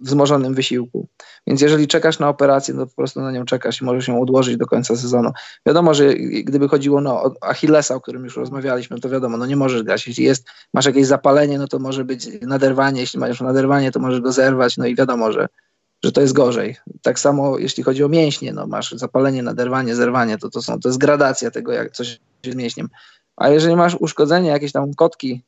wzmożonym 0.00 0.54
wysiłku. 0.54 1.06
Więc 1.46 1.60
jeżeli 1.60 1.88
czekasz 1.88 2.18
na 2.18 2.28
operację, 2.28 2.74
to 2.74 2.86
po 2.86 2.96
prostu 2.96 3.20
na 3.20 3.32
nią 3.32 3.44
czekasz 3.44 3.80
i 3.80 3.84
możesz 3.84 4.08
ją 4.08 4.22
odłożyć 4.22 4.56
do 4.56 4.66
końca 4.66 4.96
sezonu. 4.96 5.30
Wiadomo, 5.66 5.94
że 5.94 6.14
gdyby 6.44 6.68
chodziło 6.68 7.00
no, 7.00 7.22
o 7.22 7.34
Achillesa, 7.40 7.94
o 7.94 8.00
którym 8.00 8.24
już 8.24 8.36
rozmawialiśmy, 8.36 9.00
to 9.00 9.08
wiadomo, 9.08 9.36
no 9.36 9.46
nie 9.46 9.56
możesz 9.56 9.82
grać. 9.82 10.06
Jeśli 10.06 10.24
jest, 10.24 10.46
masz 10.74 10.86
jakieś 10.86 11.06
zapalenie, 11.06 11.58
no 11.58 11.68
to 11.68 11.78
może 11.78 12.04
być 12.04 12.28
naderwanie. 12.42 13.00
Jeśli 13.00 13.18
masz 13.18 13.40
naderwanie, 13.40 13.92
to 13.92 14.00
możesz 14.00 14.20
go 14.20 14.32
zerwać. 14.32 14.76
No 14.76 14.86
i 14.86 14.94
wiadomo, 14.94 15.32
że 15.32 15.48
że 16.04 16.12
to 16.12 16.20
jest 16.20 16.32
gorzej. 16.32 16.76
Tak 17.02 17.18
samo 17.18 17.58
jeśli 17.58 17.82
chodzi 17.82 18.04
o 18.04 18.08
mięśnie, 18.08 18.52
no 18.52 18.66
masz 18.66 18.92
zapalenie, 18.92 19.42
naderwanie, 19.42 19.94
zerwanie, 19.94 20.38
to, 20.38 20.50
to, 20.50 20.62
są, 20.62 20.80
to 20.80 20.88
jest 20.88 20.98
gradacja 20.98 21.50
tego, 21.50 21.72
jak 21.72 21.92
coś 21.92 22.20
z 22.44 22.54
mięśniem. 22.54 22.88
A 23.36 23.48
jeżeli 23.48 23.76
masz 23.76 23.94
uszkodzenie, 23.94 24.48
jakieś 24.48 24.72
tam 24.72 24.94
kotki 24.94 25.42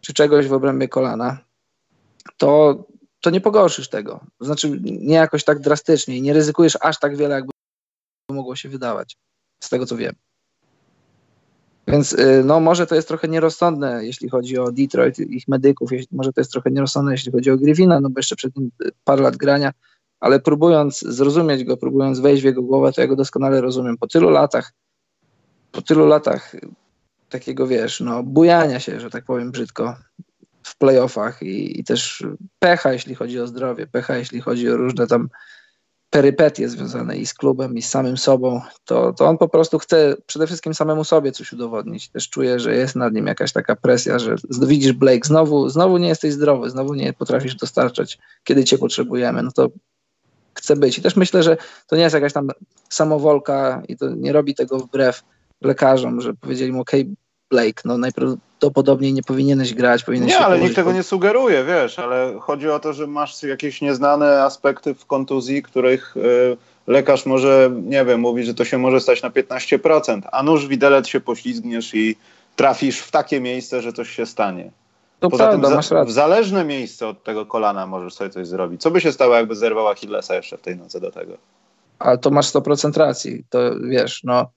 czy 0.00 0.14
czegoś 0.14 0.48
w 0.48 0.52
obrębie 0.52 0.88
kolana, 0.88 1.38
to, 2.36 2.84
to 3.20 3.30
nie 3.30 3.40
pogorszysz 3.40 3.88
tego. 3.88 4.20
Znaczy 4.40 4.80
nie 4.82 5.14
jakoś 5.14 5.44
tak 5.44 5.60
drastycznie 5.60 6.16
i 6.16 6.22
nie 6.22 6.32
ryzykujesz 6.32 6.78
aż 6.80 6.98
tak 6.98 7.16
wiele, 7.16 7.34
jakby 7.34 7.52
mogło 8.30 8.56
się 8.56 8.68
wydawać, 8.68 9.16
z 9.60 9.68
tego 9.68 9.86
co 9.86 9.96
wiem. 9.96 10.14
Więc 11.88 12.12
y, 12.12 12.42
no, 12.44 12.60
może 12.60 12.86
to 12.86 12.94
jest 12.94 13.08
trochę 13.08 13.28
nierozsądne, 13.28 14.06
jeśli 14.06 14.28
chodzi 14.28 14.58
o 14.58 14.72
Detroit, 14.72 15.18
ich 15.18 15.48
medyków, 15.48 15.90
może 16.12 16.32
to 16.32 16.40
jest 16.40 16.52
trochę 16.52 16.70
nierozsądne, 16.70 17.12
jeśli 17.12 17.32
chodzi 17.32 17.50
o 17.50 17.56
Griffina, 17.56 18.00
no 18.00 18.10
bo 18.10 18.18
jeszcze 18.18 18.36
przed 18.36 18.56
nim 18.56 18.70
y, 18.82 18.90
parę 19.04 19.22
lat 19.22 19.36
grania, 19.36 19.72
ale 20.20 20.40
próbując 20.40 21.00
zrozumieć 21.00 21.64
go, 21.64 21.76
próbując 21.76 22.20
wejść 22.20 22.42
w 22.42 22.44
jego 22.44 22.62
głowę, 22.62 22.92
to 22.92 23.00
ja 23.00 23.06
go 23.06 23.16
doskonale 23.16 23.60
rozumiem. 23.60 23.98
Po 23.98 24.06
tylu 24.06 24.30
latach, 24.30 24.72
po 25.72 25.82
tylu 25.82 26.06
latach 26.06 26.56
takiego, 27.28 27.66
wiesz, 27.66 28.00
no, 28.00 28.22
bujania 28.22 28.80
się, 28.80 29.00
że 29.00 29.10
tak 29.10 29.24
powiem 29.24 29.50
brzydko, 29.50 29.96
w 30.62 30.76
playoffach 30.78 31.42
i, 31.42 31.80
i 31.80 31.84
też 31.84 32.24
pecha, 32.58 32.92
jeśli 32.92 33.14
chodzi 33.14 33.40
o 33.40 33.46
zdrowie, 33.46 33.86
pecha, 33.86 34.16
jeśli 34.16 34.40
chodzi 34.40 34.70
o 34.70 34.76
różne 34.76 35.06
tam 35.06 35.28
perypetie 36.10 36.68
związane 36.68 37.16
i 37.16 37.26
z 37.26 37.34
klubem, 37.34 37.76
i 37.76 37.82
z 37.82 37.88
samym 37.88 38.16
sobą, 38.16 38.60
to, 38.84 39.12
to 39.12 39.26
on 39.26 39.38
po 39.38 39.48
prostu 39.48 39.78
chce 39.78 40.16
przede 40.26 40.46
wszystkim 40.46 40.74
samemu 40.74 41.04
sobie 41.04 41.32
coś 41.32 41.52
udowodnić. 41.52 42.08
Też 42.08 42.28
czuje, 42.30 42.60
że 42.60 42.74
jest 42.74 42.96
nad 42.96 43.14
nim 43.14 43.26
jakaś 43.26 43.52
taka 43.52 43.76
presja, 43.76 44.18
że 44.18 44.34
widzisz 44.62 44.92
Blake, 44.92 45.20
znowu, 45.24 45.68
znowu 45.68 45.98
nie 45.98 46.08
jesteś 46.08 46.32
zdrowy, 46.32 46.70
znowu 46.70 46.94
nie 46.94 47.12
potrafisz 47.12 47.54
dostarczać, 47.54 48.18
kiedy 48.44 48.64
cię 48.64 48.78
potrzebujemy, 48.78 49.42
no 49.42 49.52
to 49.52 49.68
chce 50.54 50.76
być. 50.76 50.98
I 50.98 51.02
też 51.02 51.16
myślę, 51.16 51.42
że 51.42 51.56
to 51.86 51.96
nie 51.96 52.02
jest 52.02 52.14
jakaś 52.14 52.32
tam 52.32 52.48
samowolka 52.88 53.82
i 53.88 53.96
to 53.96 54.10
nie 54.10 54.32
robi 54.32 54.54
tego 54.54 54.78
wbrew 54.78 55.22
lekarzom, 55.62 56.20
że 56.20 56.34
powiedzieli 56.34 56.72
mu, 56.72 56.80
okay, 56.80 57.06
Blake, 57.50 57.82
no 57.84 57.98
najprawdopodobniej 57.98 59.12
nie 59.12 59.22
powinieneś 59.22 59.74
grać, 59.74 60.04
powinieneś 60.04 60.32
Nie, 60.32 60.38
ale 60.38 60.60
nikt 60.60 60.76
tego 60.76 60.92
nie 60.92 61.02
sugeruje, 61.02 61.64
wiesz, 61.64 61.98
ale 61.98 62.34
chodzi 62.40 62.70
o 62.70 62.78
to, 62.78 62.92
że 62.92 63.06
masz 63.06 63.42
jakieś 63.42 63.80
nieznane 63.80 64.42
aspekty 64.42 64.94
w 64.94 65.06
kontuzji, 65.06 65.62
których 65.62 66.16
y, 66.16 66.56
lekarz 66.86 67.26
może, 67.26 67.70
nie 67.82 68.04
wiem, 68.04 68.20
mówi, 68.20 68.44
że 68.44 68.54
to 68.54 68.64
się 68.64 68.78
może 68.78 69.00
stać 69.00 69.22
na 69.22 69.30
15%, 69.30 70.22
a 70.32 70.42
nóż 70.42 70.66
widelec 70.66 71.08
się 71.08 71.20
poślizgniesz 71.20 71.94
i 71.94 72.16
trafisz 72.56 73.00
w 73.00 73.10
takie 73.10 73.40
miejsce, 73.40 73.82
że 73.82 73.92
coś 73.92 74.10
się 74.10 74.26
stanie. 74.26 74.70
To 75.20 75.30
Poza 75.30 75.46
prawda, 75.46 75.68
tym 75.68 75.76
masz 75.76 75.90
rację. 75.90 76.12
w 76.12 76.14
zależne 76.14 76.64
miejsce 76.64 77.08
od 77.08 77.24
tego 77.24 77.46
kolana 77.46 77.86
możesz 77.86 78.14
sobie 78.14 78.30
coś 78.30 78.46
zrobić. 78.46 78.82
Co 78.82 78.90
by 78.90 79.00
się 79.00 79.12
stało, 79.12 79.34
jakby 79.34 79.56
zerwała 79.56 79.90
Achillesa 79.90 80.34
jeszcze 80.34 80.58
w 80.58 80.60
tej 80.60 80.76
nocy 80.76 81.00
do 81.00 81.10
tego? 81.10 81.32
Ale 81.98 82.18
to 82.18 82.30
masz 82.30 82.46
100% 82.46 82.96
racji. 82.96 83.44
To 83.50 83.58
wiesz, 83.80 84.20
no 84.24 84.50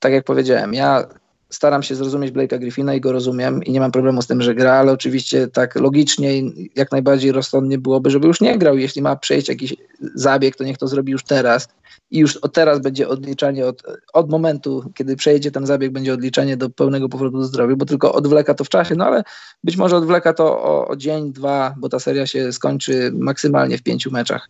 tak 0.00 0.12
jak 0.12 0.24
powiedziałem, 0.24 0.74
ja 0.74 1.06
staram 1.50 1.82
się 1.82 1.94
zrozumieć 1.94 2.32
Blake'a 2.32 2.58
Griffina 2.58 2.94
i 2.94 3.00
go 3.00 3.12
rozumiem 3.12 3.64
i 3.64 3.72
nie 3.72 3.80
mam 3.80 3.92
problemu 3.92 4.22
z 4.22 4.26
tym, 4.26 4.42
że 4.42 4.54
gra, 4.54 4.72
ale 4.72 4.92
oczywiście 4.92 5.48
tak 5.48 5.74
logicznie 5.74 6.42
jak 6.76 6.92
najbardziej 6.92 7.32
rozsądnie 7.32 7.78
byłoby, 7.78 8.10
żeby 8.10 8.26
już 8.26 8.40
nie 8.40 8.58
grał. 8.58 8.78
Jeśli 8.78 9.02
ma 9.02 9.16
przejść 9.16 9.48
jakiś 9.48 9.76
zabieg, 10.14 10.56
to 10.56 10.64
niech 10.64 10.78
to 10.78 10.88
zrobi 10.88 11.12
już 11.12 11.24
teraz 11.24 11.68
i 12.10 12.18
już 12.18 12.36
od 12.36 12.52
teraz 12.52 12.80
będzie 12.80 13.08
odliczanie 13.08 13.66
od, 13.66 13.82
od 14.12 14.30
momentu, 14.30 14.90
kiedy 14.94 15.16
przejdzie 15.16 15.50
ten 15.50 15.66
zabieg, 15.66 15.92
będzie 15.92 16.14
odliczanie 16.14 16.56
do 16.56 16.70
pełnego 16.70 17.08
powrotu 17.08 17.38
do 17.38 17.44
zdrowia, 17.44 17.76
bo 17.76 17.86
tylko 17.86 18.12
odwleka 18.12 18.54
to 18.54 18.64
w 18.64 18.68
czasie, 18.68 18.94
no 18.94 19.06
ale 19.06 19.22
być 19.64 19.76
może 19.76 19.96
odwleka 19.96 20.32
to 20.32 20.62
o, 20.62 20.88
o 20.88 20.96
dzień, 20.96 21.32
dwa, 21.32 21.74
bo 21.78 21.88
ta 21.88 21.98
seria 21.98 22.26
się 22.26 22.52
skończy 22.52 23.12
maksymalnie 23.14 23.78
w 23.78 23.82
pięciu 23.82 24.10
meczach. 24.10 24.48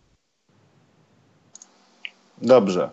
Dobrze. 2.41 2.89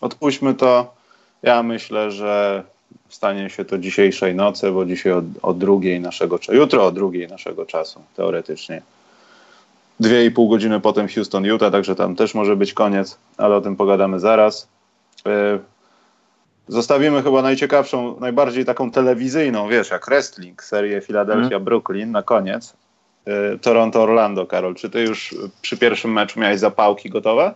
Odpuśćmy 0.00 0.54
to 0.54 0.99
Ja 1.42 1.62
myślę, 1.62 2.10
że 2.10 2.64
stanie 3.08 3.50
się 3.50 3.64
to 3.64 3.78
dzisiejszej 3.78 4.34
nocy, 4.34 4.72
bo 4.72 4.84
dzisiaj 4.84 5.12
o, 5.12 5.22
o 5.42 5.54
drugiej 5.54 6.00
naszego 6.00 6.38
czasu, 6.38 6.54
jutro 6.54 6.86
o 6.86 6.92
drugiej 6.92 7.28
naszego 7.28 7.66
czasu, 7.66 8.02
teoretycznie. 8.16 8.82
Dwie 10.00 10.24
i 10.24 10.30
pół 10.30 10.48
godziny 10.48 10.80
potem 10.80 11.08
Houston, 11.08 11.44
Utah, 11.44 11.72
także 11.72 11.94
tam 11.94 12.16
też 12.16 12.34
może 12.34 12.56
być 12.56 12.72
koniec, 12.72 13.18
ale 13.36 13.56
o 13.56 13.60
tym 13.60 13.76
pogadamy 13.76 14.20
zaraz. 14.20 14.68
E, 15.26 15.58
zostawimy 16.68 17.22
chyba 17.22 17.42
najciekawszą, 17.42 18.20
najbardziej 18.20 18.64
taką 18.64 18.90
telewizyjną, 18.90 19.68
wiesz, 19.68 19.90
jak 19.90 20.06
wrestling, 20.06 20.62
serię 20.62 21.00
Philadelphia-Brooklyn 21.00 22.10
na 22.10 22.22
koniec. 22.22 22.74
E, 23.24 23.58
Toronto-Orlando, 23.58 24.46
Karol. 24.46 24.74
Czy 24.74 24.90
ty 24.90 25.00
już 25.00 25.34
przy 25.62 25.76
pierwszym 25.76 26.12
meczu 26.12 26.40
miałeś 26.40 26.58
zapałki 26.58 27.10
gotowe? 27.10 27.54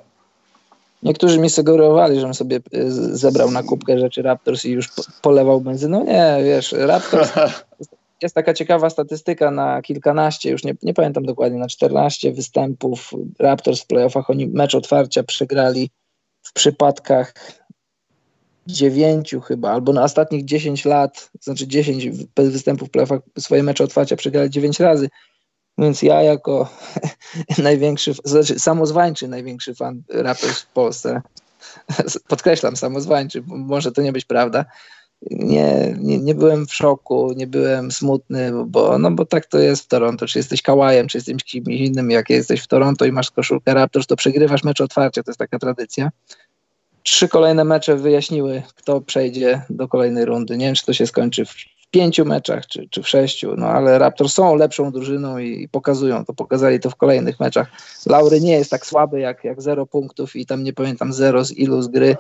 Niektórzy 1.04 1.38
mi 1.38 1.50
sugerowali, 1.50 2.20
żebym 2.20 2.34
sobie 2.34 2.60
y, 2.74 2.90
zebrał 3.16 3.50
na 3.50 3.62
kubkę 3.62 3.98
rzeczy 3.98 4.22
Raptors 4.22 4.64
i 4.64 4.70
już 4.70 4.88
polewał 5.22 5.60
benzyną. 5.60 6.04
Nie, 6.04 6.36
wiesz, 6.44 6.72
Raptors 6.72 7.32
jest 8.22 8.34
taka 8.34 8.54
ciekawa 8.54 8.90
statystyka 8.90 9.50
na 9.50 9.82
kilkanaście, 9.82 10.50
już 10.50 10.64
nie, 10.64 10.74
nie 10.82 10.94
pamiętam 10.94 11.24
dokładnie, 11.24 11.58
na 11.58 11.68
14 11.68 12.32
występów 12.32 13.10
Raptors 13.38 13.80
w 13.80 13.86
playoffach. 13.86 14.30
Oni 14.30 14.46
mecz 14.46 14.74
otwarcia 14.74 15.22
przegrali 15.22 15.90
w 16.42 16.52
przypadkach 16.52 17.34
dziewięciu 18.66 19.40
chyba, 19.40 19.70
albo 19.70 19.92
na 19.92 20.04
ostatnich 20.04 20.44
10 20.44 20.84
lat, 20.84 21.30
znaczy 21.40 21.66
10 21.66 22.08
występów 22.36 22.88
w 22.88 22.90
playoffach, 22.90 23.20
swoje 23.38 23.62
mecze 23.62 23.84
otwarcia 23.84 24.16
przegrali 24.16 24.50
9 24.50 24.80
razy. 24.80 25.08
Więc 25.78 26.02
ja 26.02 26.22
jako 26.22 26.68
największy, 27.58 28.14
znaczy 28.24 28.58
samozwańczy 28.58 29.28
największy 29.28 29.74
fan 29.74 30.02
Raptors 30.08 30.60
w 30.60 30.66
Polsce, 30.66 31.22
podkreślam 32.28 32.76
samozwańczy, 32.76 33.42
może 33.46 33.92
to 33.92 34.02
nie 34.02 34.12
być 34.12 34.24
prawda, 34.24 34.64
nie, 35.30 35.96
nie, 36.00 36.18
nie 36.18 36.34
byłem 36.34 36.66
w 36.66 36.74
szoku, 36.74 37.32
nie 37.36 37.46
byłem 37.46 37.92
smutny, 37.92 38.52
bo, 38.66 38.98
no 38.98 39.10
bo 39.10 39.24
tak 39.24 39.46
to 39.46 39.58
jest 39.58 39.84
w 39.84 39.86
Toronto. 39.86 40.26
Czy 40.26 40.38
jesteś 40.38 40.62
kałajem, 40.62 41.08
czy 41.08 41.18
jesteś 41.18 41.44
kimś 41.44 41.68
innym, 41.68 42.10
jak 42.10 42.30
jesteś 42.30 42.60
w 42.60 42.66
Toronto 42.66 43.04
i 43.04 43.12
masz 43.12 43.30
koszulkę 43.30 43.74
Raptors, 43.74 44.06
to 44.06 44.16
przegrywasz 44.16 44.64
mecz 44.64 44.80
otwarcia, 44.80 45.22
to 45.22 45.30
jest 45.30 45.38
taka 45.38 45.58
tradycja. 45.58 46.10
Trzy 47.02 47.28
kolejne 47.28 47.64
mecze 47.64 47.96
wyjaśniły, 47.96 48.62
kto 48.76 49.00
przejdzie 49.00 49.62
do 49.70 49.88
kolejnej 49.88 50.24
rundy. 50.24 50.56
Nie 50.56 50.66
wiem, 50.66 50.74
czy 50.74 50.86
to 50.86 50.92
się 50.92 51.06
skończy 51.06 51.44
w 51.44 51.54
pięciu 51.94 52.24
meczach 52.24 52.66
czy, 52.66 52.88
czy 52.90 53.02
w 53.02 53.08
sześciu, 53.08 53.54
no 53.56 53.66
ale 53.66 53.98
Raptors 53.98 54.34
są 54.34 54.54
lepszą 54.54 54.90
drużyną 54.92 55.38
i, 55.38 55.62
i, 55.62 55.68
pokazują 55.68 56.24
to, 56.24 56.32
pokazali 56.32 56.80
to 56.80 56.90
w 56.90 56.96
kolejnych 56.96 57.40
meczach. 57.40 57.68
Laury 58.06 58.40
nie 58.40 58.52
jest 58.52 58.70
tak 58.70 58.86
słaby 58.86 59.20
jak, 59.20 59.44
jak 59.44 59.62
zero 59.62 59.86
punktów 59.86 60.36
i 60.36 60.46
tam 60.46 60.64
nie 60.64 60.72
pamiętam 60.72 61.12
zero 61.12 61.44
z 61.44 61.52
ilu 61.52 61.82
z 61.82 61.88
gry. 61.88 62.16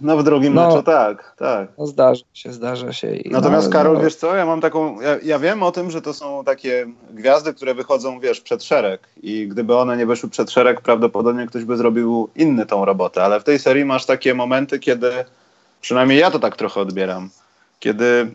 No 0.00 0.16
w 0.16 0.24
drugim 0.24 0.54
no, 0.54 0.68
meczu 0.68 0.82
tak, 0.82 1.34
tak. 1.38 1.68
No 1.78 1.86
zdarza 1.86 2.24
się, 2.32 2.52
zdarza 2.52 2.92
się. 2.92 3.18
Natomiast 3.30 3.66
no, 3.66 3.72
Karol, 3.72 3.94
no, 3.94 4.00
wiesz 4.00 4.14
co, 4.14 4.36
ja 4.36 4.46
mam 4.46 4.60
taką, 4.60 5.00
ja, 5.00 5.16
ja, 5.22 5.38
wiem 5.38 5.62
o 5.62 5.72
tym, 5.72 5.90
że 5.90 6.02
to 6.02 6.14
są 6.14 6.44
takie 6.44 6.86
gwiazdy, 7.10 7.54
które 7.54 7.74
wychodzą, 7.74 8.20
wiesz, 8.20 8.40
przed 8.40 8.64
szereg 8.64 9.00
i 9.22 9.48
gdyby 9.48 9.76
one 9.76 9.96
nie 9.96 10.06
wyszły 10.06 10.28
przed 10.30 10.50
szereg, 10.50 10.80
prawdopodobnie 10.80 11.46
ktoś 11.46 11.64
by 11.64 11.76
zrobił 11.76 12.28
inny 12.36 12.66
tą 12.66 12.84
robotę, 12.84 13.24
ale 13.24 13.40
w 13.40 13.44
tej 13.44 13.58
serii 13.58 13.84
masz 13.84 14.06
takie 14.06 14.34
momenty, 14.34 14.78
kiedy, 14.78 15.10
przynajmniej 15.80 16.18
ja 16.18 16.30
to 16.30 16.38
tak 16.38 16.56
trochę 16.56 16.80
odbieram, 16.80 17.30
kiedy 17.80 18.34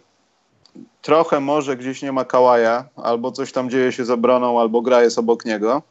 trochę 1.04 1.39
może 1.39 1.78
gdzieś 1.78 2.01
nie 2.01 2.12
ma 2.12 2.26
Kałaja, 2.26 2.86
albo 2.95 3.32
coś 3.32 3.51
tam 3.51 3.70
dzieje 3.70 3.91
się 3.91 4.06
z 4.06 4.10
obroną, 4.10 4.62
albo 4.62 4.82
gra 4.82 5.04
jest 5.04 5.20
obok 5.20 5.45
niego. 5.45 5.82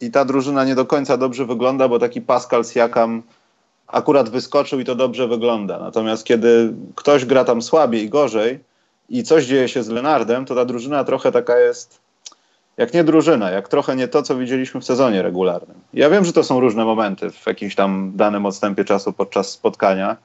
I 0.00 0.10
ta 0.10 0.24
drużyna 0.24 0.64
nie 0.64 0.74
do 0.74 0.86
końca 0.86 1.16
dobrze 1.16 1.44
wygląda, 1.44 1.88
bo 1.88 1.98
taki 1.98 2.20
Pascal 2.20 2.64
Siakam 2.64 3.22
akurat 3.86 4.28
wyskoczył 4.28 4.80
i 4.80 4.84
to 4.84 4.94
dobrze 4.94 5.28
wygląda. 5.28 5.78
Natomiast 5.78 6.24
kiedy 6.24 6.72
ktoś 6.94 7.24
gra 7.24 7.44
tam 7.44 7.62
słabiej 7.62 8.02
i 8.02 8.08
gorzej 8.08 8.60
i 9.08 9.22
coś 9.22 9.44
dzieje 9.44 9.68
się 9.68 9.82
z 9.82 9.88
Lenardem, 9.88 10.44
to 10.44 10.54
ta 10.54 10.64
drużyna 10.64 11.04
trochę 11.04 11.32
taka 11.32 11.58
jest, 11.58 12.00
jak 12.76 12.94
nie 12.94 13.04
drużyna, 13.04 13.50
jak 13.50 13.68
trochę 13.68 13.96
nie 13.96 14.08
to, 14.08 14.22
co 14.22 14.36
widzieliśmy 14.36 14.80
w 14.80 14.84
sezonie 14.84 15.22
regularnym. 15.22 15.76
Ja 15.94 16.10
wiem, 16.10 16.24
że 16.24 16.32
to 16.32 16.44
są 16.44 16.60
różne 16.60 16.84
momenty 16.84 17.30
w 17.30 17.46
jakimś 17.46 17.74
tam 17.74 18.12
danym 18.14 18.46
odstępie 18.46 18.84
czasu 18.84 19.12
podczas 19.12 19.50
spotkania, 19.50 20.16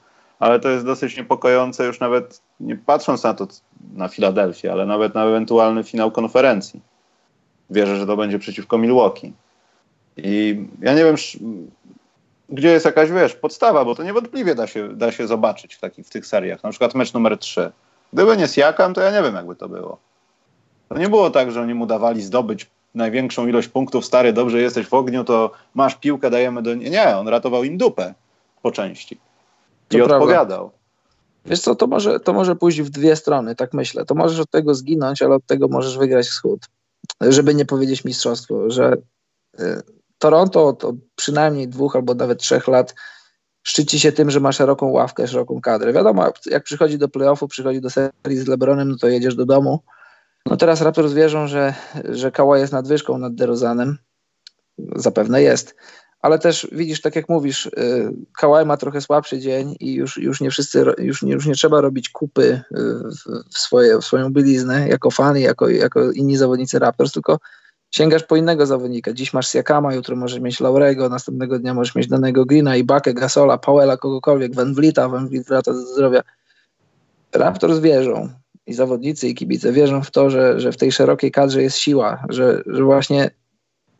ale 0.43 0.59
to 0.59 0.69
jest 0.69 0.85
dosyć 0.85 1.17
niepokojące 1.17 1.85
już 1.85 1.99
nawet 1.99 2.41
nie 2.59 2.75
patrząc 2.75 3.23
na 3.23 3.33
to, 3.33 3.47
na 3.93 4.07
Filadelfię, 4.07 4.71
ale 4.71 4.85
nawet 4.85 5.15
na 5.15 5.25
ewentualny 5.25 5.83
finał 5.83 6.11
konferencji. 6.11 6.81
Wierzę, 7.69 7.97
że 7.97 8.07
to 8.07 8.17
będzie 8.17 8.39
przeciwko 8.39 8.77
Milwaukee. 8.77 9.33
I 10.17 10.65
ja 10.81 10.93
nie 10.93 11.03
wiem, 11.03 11.15
gdzie 12.49 12.67
jest 12.67 12.85
jakaś, 12.85 13.11
wiesz, 13.11 13.35
podstawa, 13.35 13.85
bo 13.85 13.95
to 13.95 14.03
niewątpliwie 14.03 14.55
da 14.55 14.67
się, 14.67 14.89
da 14.89 15.11
się 15.11 15.27
zobaczyć 15.27 15.75
w, 15.75 15.79
takich, 15.79 16.07
w 16.07 16.09
tych 16.09 16.25
seriach. 16.25 16.63
Na 16.63 16.69
przykład 16.69 16.95
mecz 16.95 17.13
numer 17.13 17.37
3. 17.37 17.71
Gdyby 18.13 18.37
nie 18.37 18.47
Siakam, 18.47 18.93
to 18.93 19.01
ja 19.01 19.11
nie 19.11 19.21
wiem, 19.23 19.35
jakby 19.35 19.55
to 19.55 19.69
było. 19.69 19.97
To 20.89 20.97
nie 20.97 21.09
było 21.09 21.29
tak, 21.29 21.51
że 21.51 21.61
oni 21.61 21.73
mu 21.73 21.85
dawali 21.85 22.21
zdobyć 22.21 22.69
największą 22.95 23.47
ilość 23.47 23.67
punktów. 23.67 24.05
Stary, 24.05 24.33
dobrze 24.33 24.61
jesteś 24.61 24.87
w 24.87 24.93
ogniu, 24.93 25.23
to 25.23 25.51
masz 25.73 25.95
piłkę, 25.95 26.29
dajemy 26.29 26.61
do... 26.61 26.75
Nie, 26.75 27.17
on 27.17 27.27
ratował 27.27 27.63
im 27.63 27.77
dupę 27.77 28.13
po 28.61 28.71
części. 28.71 29.17
I 29.93 29.97
to 29.97 30.15
odpowiadał. 30.15 30.69
Prawda. 30.69 30.83
Wiesz 31.45 31.59
co, 31.59 31.75
to 31.75 31.87
może, 31.87 32.19
to 32.19 32.33
może 32.33 32.55
pójść 32.55 32.81
w 32.81 32.89
dwie 32.89 33.15
strony, 33.15 33.55
tak 33.55 33.73
myślę. 33.73 34.05
To 34.05 34.15
możesz 34.15 34.39
od 34.39 34.49
tego 34.49 34.75
zginąć, 34.75 35.21
ale 35.21 35.35
od 35.35 35.45
tego 35.45 35.67
możesz 35.67 35.97
wygrać 35.97 36.27
wschód. 36.27 36.65
Żeby 37.21 37.55
nie 37.55 37.65
powiedzieć 37.65 38.05
mistrzostwo, 38.05 38.69
że 38.69 38.97
y, 39.59 39.81
Toronto 40.17 40.67
od 40.67 40.83
przynajmniej 41.15 41.67
dwóch 41.67 41.95
albo 41.95 42.13
nawet 42.13 42.39
trzech 42.39 42.67
lat 42.67 42.95
szczyci 43.63 43.99
się 43.99 44.11
tym, 44.11 44.31
że 44.31 44.39
ma 44.39 44.51
szeroką 44.51 44.89
ławkę, 44.89 45.27
szeroką 45.27 45.61
kadrę. 45.61 45.93
Wiadomo, 45.93 46.33
jak 46.45 46.63
przychodzi 46.63 46.97
do 46.97 47.09
playoffu, 47.09 47.47
przychodzi 47.47 47.81
do 47.81 47.89
serii 47.89 48.37
z 48.37 48.47
LeBronem, 48.47 48.89
no 48.89 48.97
to 48.97 49.07
jedziesz 49.07 49.35
do 49.35 49.45
domu. 49.45 49.79
No 50.45 50.57
teraz 50.57 50.81
Raptors 50.81 51.13
wierzą, 51.13 51.47
że, 51.47 51.73
że 52.09 52.31
Kała 52.31 52.57
jest 52.57 52.73
nadwyżką 52.73 53.17
nad 53.17 53.35
DeRozanem. 53.35 53.97
Zapewne 54.95 55.41
jest 55.41 55.75
ale 56.23 56.39
też 56.39 56.67
widzisz, 56.71 57.01
tak 57.01 57.15
jak 57.15 57.29
mówisz, 57.29 57.65
y, 57.65 57.71
Kałaj 58.37 58.65
ma 58.65 58.77
trochę 58.77 59.01
słabszy 59.01 59.39
dzień 59.39 59.75
i 59.79 59.93
już, 59.93 60.17
już 60.17 60.41
nie 60.41 60.49
wszyscy, 60.49 60.85
już 60.97 61.21
już 61.21 61.45
nie 61.45 61.53
trzeba 61.53 61.81
robić 61.81 62.09
kupy 62.09 62.43
y, 62.43 62.63
w, 63.53 63.57
swoje, 63.57 63.97
w 63.97 64.05
swoją 64.05 64.33
byliznę 64.33 64.87
jako 64.87 65.11
fan, 65.11 65.37
jako, 65.37 65.69
jako 65.69 66.11
inni 66.11 66.37
zawodnicy 66.37 66.79
Raptors, 66.79 67.11
tylko 67.11 67.39
sięgasz 67.91 68.23
po 68.23 68.35
innego 68.35 68.65
zawodnika. 68.65 69.13
Dziś 69.13 69.33
masz 69.33 69.47
Siakama, 69.47 69.93
jutro 69.93 70.15
możesz 70.15 70.39
mieć 70.39 70.59
Laurego, 70.59 71.09
następnego 71.09 71.59
dnia 71.59 71.73
możesz 71.73 71.95
mieć 71.95 72.07
danego 72.07 72.45
Greena, 72.45 72.75
Ibakę, 72.75 73.13
Gasola, 73.13 73.57
Powella, 73.57 73.97
kogokolwiek, 73.97 74.55
Van 74.55 74.73
Vlita, 74.73 75.09
Van 75.09 75.27
Vliet 75.27 75.47
wraca 75.47 75.73
do 75.73 75.79
zdrowia. 75.79 76.21
Raptors 77.33 77.79
wierzą 77.79 78.29
i 78.67 78.73
zawodnicy 78.73 79.27
i 79.27 79.35
kibice 79.35 79.71
wierzą 79.71 80.03
w 80.03 80.11
to, 80.11 80.29
że, 80.29 80.59
że 80.59 80.71
w 80.71 80.77
tej 80.77 80.91
szerokiej 80.91 81.31
kadrze 81.31 81.63
jest 81.63 81.77
siła, 81.77 82.25
że, 82.29 82.61
że 82.65 82.83
właśnie 82.83 83.31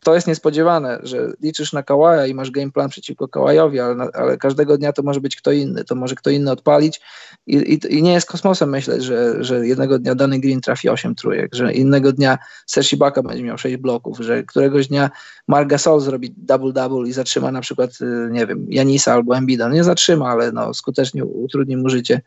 to 0.04 0.14
jest 0.14 0.26
niespodziewane, 0.26 0.98
że 1.02 1.32
liczysz 1.40 1.72
na 1.72 1.82
Kałaja 1.82 2.26
i 2.26 2.34
masz 2.34 2.50
game 2.50 2.70
plan 2.70 2.88
przeciwko 2.88 3.28
Kałajowi, 3.28 3.80
ale, 3.80 4.08
ale, 4.14 4.36
każdego 4.36 4.78
dnia 4.78 4.92
to 4.92 5.02
może 5.02 5.20
być 5.20 5.36
kto 5.36 5.52
inny, 5.52 5.84
to 5.84 5.94
może 5.94 6.14
kto 6.14 6.30
inny 6.30 6.50
odpalić 6.50 7.00
i, 7.46 7.56
i, 7.56 7.96
i, 7.98 8.02
nie 8.02 8.12
jest 8.12 8.28
kosmosem 8.28 8.70
myśleć, 8.70 9.02
że, 9.02 9.44
że 9.44 9.66
jednego 9.66 9.98
dnia 9.98 10.14
dany 10.14 10.40
Green 10.40 10.60
trafi 10.60 10.88
8 10.88 11.14
trójek, 11.14 11.54
że 11.54 11.72
innego 11.72 12.12
dnia 12.12 12.38
Sergi 12.66 12.96
Baka 12.96 13.22
będzie 13.22 13.42
miał 13.42 13.58
6 13.58 13.76
bloków, 13.76 14.18
że 14.20 14.42
któregoś 14.42 14.88
dnia 14.88 15.10
Marc 15.48 15.68
Gasol 15.68 16.00
zrobi 16.00 16.34
double-double 16.46 17.08
i 17.08 17.12
zatrzyma 17.12 17.52
na 17.52 17.60
przykład, 17.60 17.90
y, 18.00 18.28
nie 18.30 18.46
wiem, 18.46 18.66
Janisa 18.68 19.12
albo 19.12 19.36
Embida. 19.36 19.68
No 19.68 19.74
nie 19.74 19.84
zatrzyma, 19.84 20.28
ale 20.28 20.52
no, 20.52 20.74
skutecznie 20.74 21.24
utrudni 21.24 21.76
mu 21.76 21.88
życie 21.88 22.20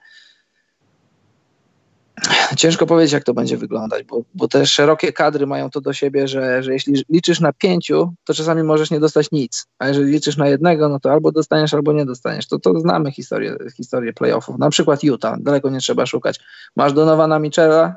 ciężko 2.57 2.85
powiedzieć, 2.85 3.13
jak 3.13 3.23
to 3.23 3.33
będzie 3.33 3.57
wyglądać, 3.57 4.03
bo, 4.03 4.21
bo 4.35 4.47
te 4.47 4.65
szerokie 4.65 5.13
kadry 5.13 5.47
mają 5.47 5.69
to 5.69 5.81
do 5.81 5.93
siebie, 5.93 6.27
że, 6.27 6.63
że 6.63 6.73
jeśli 6.73 7.03
liczysz 7.09 7.39
na 7.39 7.53
pięciu, 7.53 8.13
to 8.23 8.33
czasami 8.33 8.63
możesz 8.63 8.91
nie 8.91 8.99
dostać 8.99 9.31
nic, 9.31 9.67
a 9.79 9.87
jeżeli 9.87 10.11
liczysz 10.11 10.37
na 10.37 10.47
jednego, 10.47 10.89
no 10.89 10.99
to 10.99 11.11
albo 11.11 11.31
dostaniesz, 11.31 11.73
albo 11.73 11.93
nie 11.93 12.05
dostaniesz. 12.05 12.47
To, 12.47 12.59
to 12.59 12.79
znamy 12.79 13.11
historię, 13.11 13.55
historię 13.77 14.13
playoffów. 14.13 14.57
Na 14.57 14.69
przykład 14.69 15.03
Utah, 15.03 15.41
daleko 15.41 15.69
nie 15.69 15.79
trzeba 15.79 16.05
szukać. 16.05 16.39
Masz 16.75 16.93
Donowana 16.93 17.39
Michela 17.39 17.95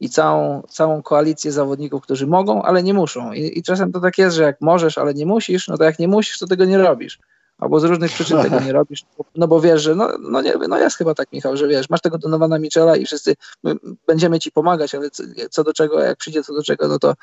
i 0.00 0.08
całą, 0.08 0.62
całą 0.68 1.02
koalicję 1.02 1.52
zawodników, 1.52 2.02
którzy 2.02 2.26
mogą, 2.26 2.62
ale 2.62 2.82
nie 2.82 2.94
muszą. 2.94 3.32
I, 3.32 3.58
I 3.58 3.62
czasem 3.62 3.92
to 3.92 4.00
tak 4.00 4.18
jest, 4.18 4.36
że 4.36 4.42
jak 4.42 4.60
możesz, 4.60 4.98
ale 4.98 5.14
nie 5.14 5.26
musisz, 5.26 5.68
no 5.68 5.78
to 5.78 5.84
jak 5.84 5.98
nie 5.98 6.08
musisz, 6.08 6.38
to 6.38 6.46
tego 6.46 6.64
nie 6.64 6.78
robisz 6.78 7.18
albo 7.58 7.80
z 7.80 7.84
różnych 7.84 8.12
przyczyn 8.12 8.42
tego 8.42 8.60
nie 8.60 8.72
robisz, 8.72 9.04
no 9.36 9.48
bo 9.48 9.60
wiesz, 9.60 9.82
że 9.82 9.94
no, 9.94 10.08
no, 10.20 10.40
nie, 10.40 10.54
no 10.68 10.78
jest 10.78 10.96
chyba 10.96 11.14
tak, 11.14 11.32
Michał, 11.32 11.56
że 11.56 11.68
wiesz, 11.68 11.90
masz 11.90 12.00
tego 12.00 12.18
Donowana 12.18 12.58
Michela 12.58 12.96
i 12.96 13.06
wszyscy 13.06 13.36
będziemy 14.06 14.38
ci 14.38 14.52
pomagać, 14.52 14.94
ale 14.94 15.10
co, 15.50 15.64
do 15.64 15.72
czego, 15.72 16.00
jak 16.00 16.18
przyjdzie 16.18 16.42
co 16.42 16.54
do 16.54 16.62
czego, 16.62 16.88
no 16.88 16.98
to 16.98 17.14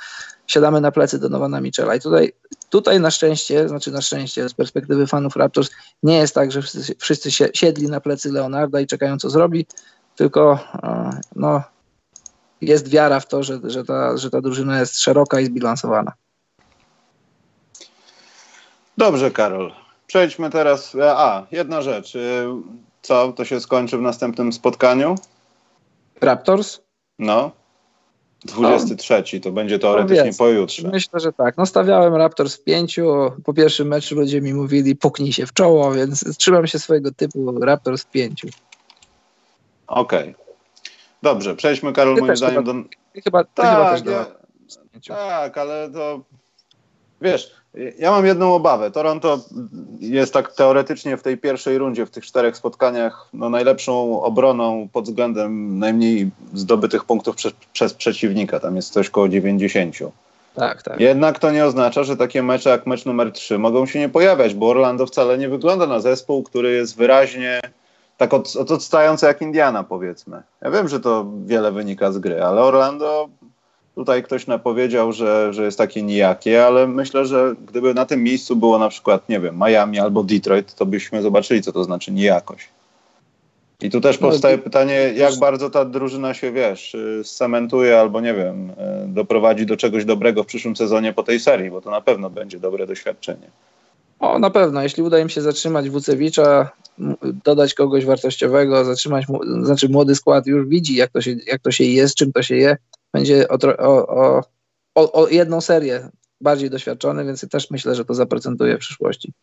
siadamy 0.47 0.81
na 0.81 0.91
plecy 0.91 1.19
Donowana 1.19 1.61
Michela 1.61 1.95
i 1.95 1.99
tutaj, 1.99 2.33
tutaj 2.69 2.99
na 2.99 3.11
szczęście, 3.11 3.67
znaczy 3.67 3.91
na 3.91 4.01
szczęście 4.01 4.49
z 4.49 4.53
perspektywy 4.53 5.07
fanów 5.07 5.35
Raptors 5.35 5.69
nie 6.03 6.17
jest 6.17 6.35
tak, 6.35 6.51
że 6.51 6.61
wszyscy, 6.61 6.95
wszyscy 6.99 7.31
siedli 7.53 7.87
na 7.87 8.01
plecy 8.01 8.31
Leonarda 8.31 8.79
i 8.79 8.87
czekają 8.87 9.17
co 9.17 9.29
zrobi, 9.29 9.65
tylko 10.15 10.59
no, 11.35 11.63
jest 12.61 12.87
wiara 12.87 13.19
w 13.19 13.27
to, 13.27 13.43
że, 13.43 13.59
że, 13.63 13.83
ta, 13.83 14.17
że 14.17 14.29
ta 14.29 14.41
drużyna 14.41 14.79
jest 14.79 14.99
szeroka 14.99 15.39
i 15.39 15.45
zbilansowana. 15.45 16.13
Dobrze, 18.97 19.31
Karol. 19.31 19.82
Przejdźmy 20.13 20.49
teraz. 20.49 20.95
A, 21.01 21.45
jedna 21.51 21.81
rzecz. 21.81 22.15
Y, 22.15 22.45
Co, 23.01 23.31
to 23.31 23.45
się 23.45 23.59
skończy 23.59 23.97
w 23.97 24.01
następnym 24.01 24.53
spotkaniu? 24.53 25.15
Raptors? 26.21 26.79
No. 27.19 27.51
23, 28.45 29.39
to 29.39 29.51
będzie 29.51 29.79
teoretycznie 29.79 30.31
No, 30.31 30.37
pojutrze. 30.37 30.87
Myślę, 30.87 31.19
że 31.19 31.33
tak. 31.33 31.57
No 31.57 31.65
stawiałem 31.65 32.15
Raptors 32.15 32.55
w 32.55 32.63
pięciu. 32.63 33.31
Po 33.45 33.53
pierwszym 33.53 33.87
meczu 33.87 34.15
ludzie 34.15 34.41
mi 34.41 34.53
mówili 34.53 34.95
puknij 34.95 35.33
się 35.33 35.45
w 35.45 35.53
czoło, 35.53 35.91
więc 35.91 36.37
trzymam 36.37 36.67
się 36.67 36.79
swojego 36.79 37.11
typu 37.11 37.59
Raptors 37.59 38.03
w 38.03 38.09
pięciu. 38.09 38.47
Okej. 39.87 40.35
Dobrze, 41.21 41.55
przejdźmy 41.55 41.93
Karol 41.93 42.15
Ty 42.15 42.21
moim 42.21 42.31
też 42.31 42.39
zdaniem 42.39 42.65
chyba- 42.65 42.73
do... 42.73 42.89
Ty 43.13 43.21
chyba, 43.21 43.43
ty 43.43 43.61
chyba 43.61 43.91
też 43.91 44.01
Tak, 44.01 44.11
ja, 44.11 44.11
dawałeś 44.11 44.31
w 44.87 44.91
pięciu. 44.91 45.13
tak, 45.13 45.57
ale 45.57 45.89
to... 45.93 46.21
Wiesz, 47.21 47.62
ja 47.99 48.11
mam 48.11 48.25
jedną 48.25 48.53
obawę. 48.53 48.91
Toronto 48.91 49.39
jest 49.99 50.33
tak 50.33 50.51
teoretycznie 50.51 51.17
w 51.17 51.23
tej 51.23 51.37
pierwszej 51.37 51.77
rundzie, 51.77 52.05
w 52.05 52.09
tych 52.09 52.25
czterech 52.25 52.57
spotkaniach, 52.57 53.29
no 53.33 53.49
najlepszą 53.49 54.21
obroną 54.21 54.87
pod 54.93 55.05
względem 55.05 55.79
najmniej 55.79 56.31
zdobytych 56.53 57.05
punktów 57.05 57.35
prze, 57.35 57.51
przez 57.73 57.93
przeciwnika. 57.93 58.59
Tam 58.59 58.75
jest 58.75 58.93
coś 58.93 59.09
koło 59.09 59.29
90. 59.29 59.95
Tak, 60.55 60.83
tak. 60.83 60.99
Jednak 60.99 61.39
to 61.39 61.51
nie 61.51 61.65
oznacza, 61.65 62.03
że 62.03 62.17
takie 62.17 62.43
mecze 62.43 62.69
jak 62.69 62.87
mecz 62.87 63.05
numer 63.05 63.31
3 63.31 63.57
mogą 63.59 63.85
się 63.85 63.99
nie 63.99 64.09
pojawiać, 64.09 64.53
bo 64.53 64.69
Orlando 64.69 65.05
wcale 65.05 65.37
nie 65.37 65.49
wygląda 65.49 65.87
na 65.87 65.99
zespół, 65.99 66.43
który 66.43 66.71
jest 66.71 66.97
wyraźnie 66.97 67.61
tak 68.17 68.33
od, 68.33 68.55
od, 68.55 68.71
odstający 68.71 69.25
jak 69.25 69.41
Indiana, 69.41 69.83
powiedzmy. 69.83 70.41
Ja 70.61 70.71
wiem, 70.71 70.87
że 70.87 70.99
to 70.99 71.25
wiele 71.45 71.71
wynika 71.71 72.11
z 72.11 72.19
gry, 72.19 72.43
ale 72.43 72.61
Orlando 72.61 73.29
tutaj 73.95 74.23
ktoś 74.23 74.47
napowiedział, 74.47 75.11
że, 75.11 75.53
że 75.53 75.65
jest 75.65 75.77
takie 75.77 76.03
nijakie, 76.03 76.65
ale 76.65 76.87
myślę, 76.87 77.25
że 77.25 77.55
gdyby 77.67 77.93
na 77.93 78.05
tym 78.05 78.23
miejscu 78.23 78.55
było 78.55 78.79
na 78.79 78.89
przykład, 78.89 79.29
nie 79.29 79.39
wiem, 79.39 79.59
Miami 79.65 79.99
albo 79.99 80.23
Detroit, 80.23 80.75
to 80.75 80.85
byśmy 80.85 81.21
zobaczyli, 81.21 81.61
co 81.61 81.71
to 81.71 81.83
znaczy 81.83 82.11
nijakość. 82.11 82.69
I 83.81 83.89
tu 83.89 84.01
też 84.01 84.19
No, 84.19 84.29
powstaje 84.29 84.57
pytanie, 84.57 85.13
jak 85.15 85.35
bardzo 85.39 85.69
ta 85.69 85.85
drużyna 85.85 86.33
się, 86.33 86.51
wiesz, 86.51 86.95
y, 86.95 87.21
scementuje 87.23 87.99
albo, 87.99 88.21
nie 88.21 88.33
wiem, 88.33 88.69
y, 88.69 88.73
doprowadzi 89.07 89.65
do 89.65 89.77
czegoś 89.77 90.05
dobrego 90.05 90.43
w 90.43 90.45
przyszłym 90.45 90.75
sezonie 90.75 91.13
po 91.13 91.23
tej 91.23 91.39
serii, 91.39 91.71
bo 91.71 91.81
to 91.81 91.91
na 91.91 92.01
pewno 92.01 92.29
będzie 92.29 92.59
dobre 92.59 92.87
doświadczenie. 92.87 93.47
O, 94.19 94.39
na 94.39 94.49
pewno. 94.49 94.83
Jeśli 94.83 95.03
uda 95.03 95.19
im 95.19 95.29
się 95.29 95.41
zatrzymać 95.41 95.89
Wucewicza, 95.89 96.69
dodać 97.45 97.73
kogoś 97.73 98.05
wartościowego, 98.05 98.85
zatrzymać, 98.85 99.25
znaczy 99.61 99.89
młody 99.89 100.15
skład 100.15 100.47
już 100.47 100.67
widzi, 100.67 100.95
jak 100.95 101.11
to 101.11 101.21
się, 101.21 101.35
jak 101.47 101.61
to 101.61 101.71
się 101.71 101.83
je, 101.83 102.07
z 102.07 102.15
czym 102.15 102.31
to 102.31 102.43
się 102.43 102.55
je, 102.55 102.77
będzie 103.13 103.47
o, 103.47 103.57
o, 104.07 104.41
o, 104.95 105.11
o 105.11 105.27
jedną 105.27 105.61
serię 105.61 106.09
bardziej 106.41 106.69
doświadczony, 106.69 107.25
więc 107.25 107.49
też 107.49 107.71
myślę, 107.71 107.95
że 107.95 108.05
to 108.05 108.13
zaprocentuje 108.13 108.77
w 108.77 108.79
przyszłości. 108.79 109.33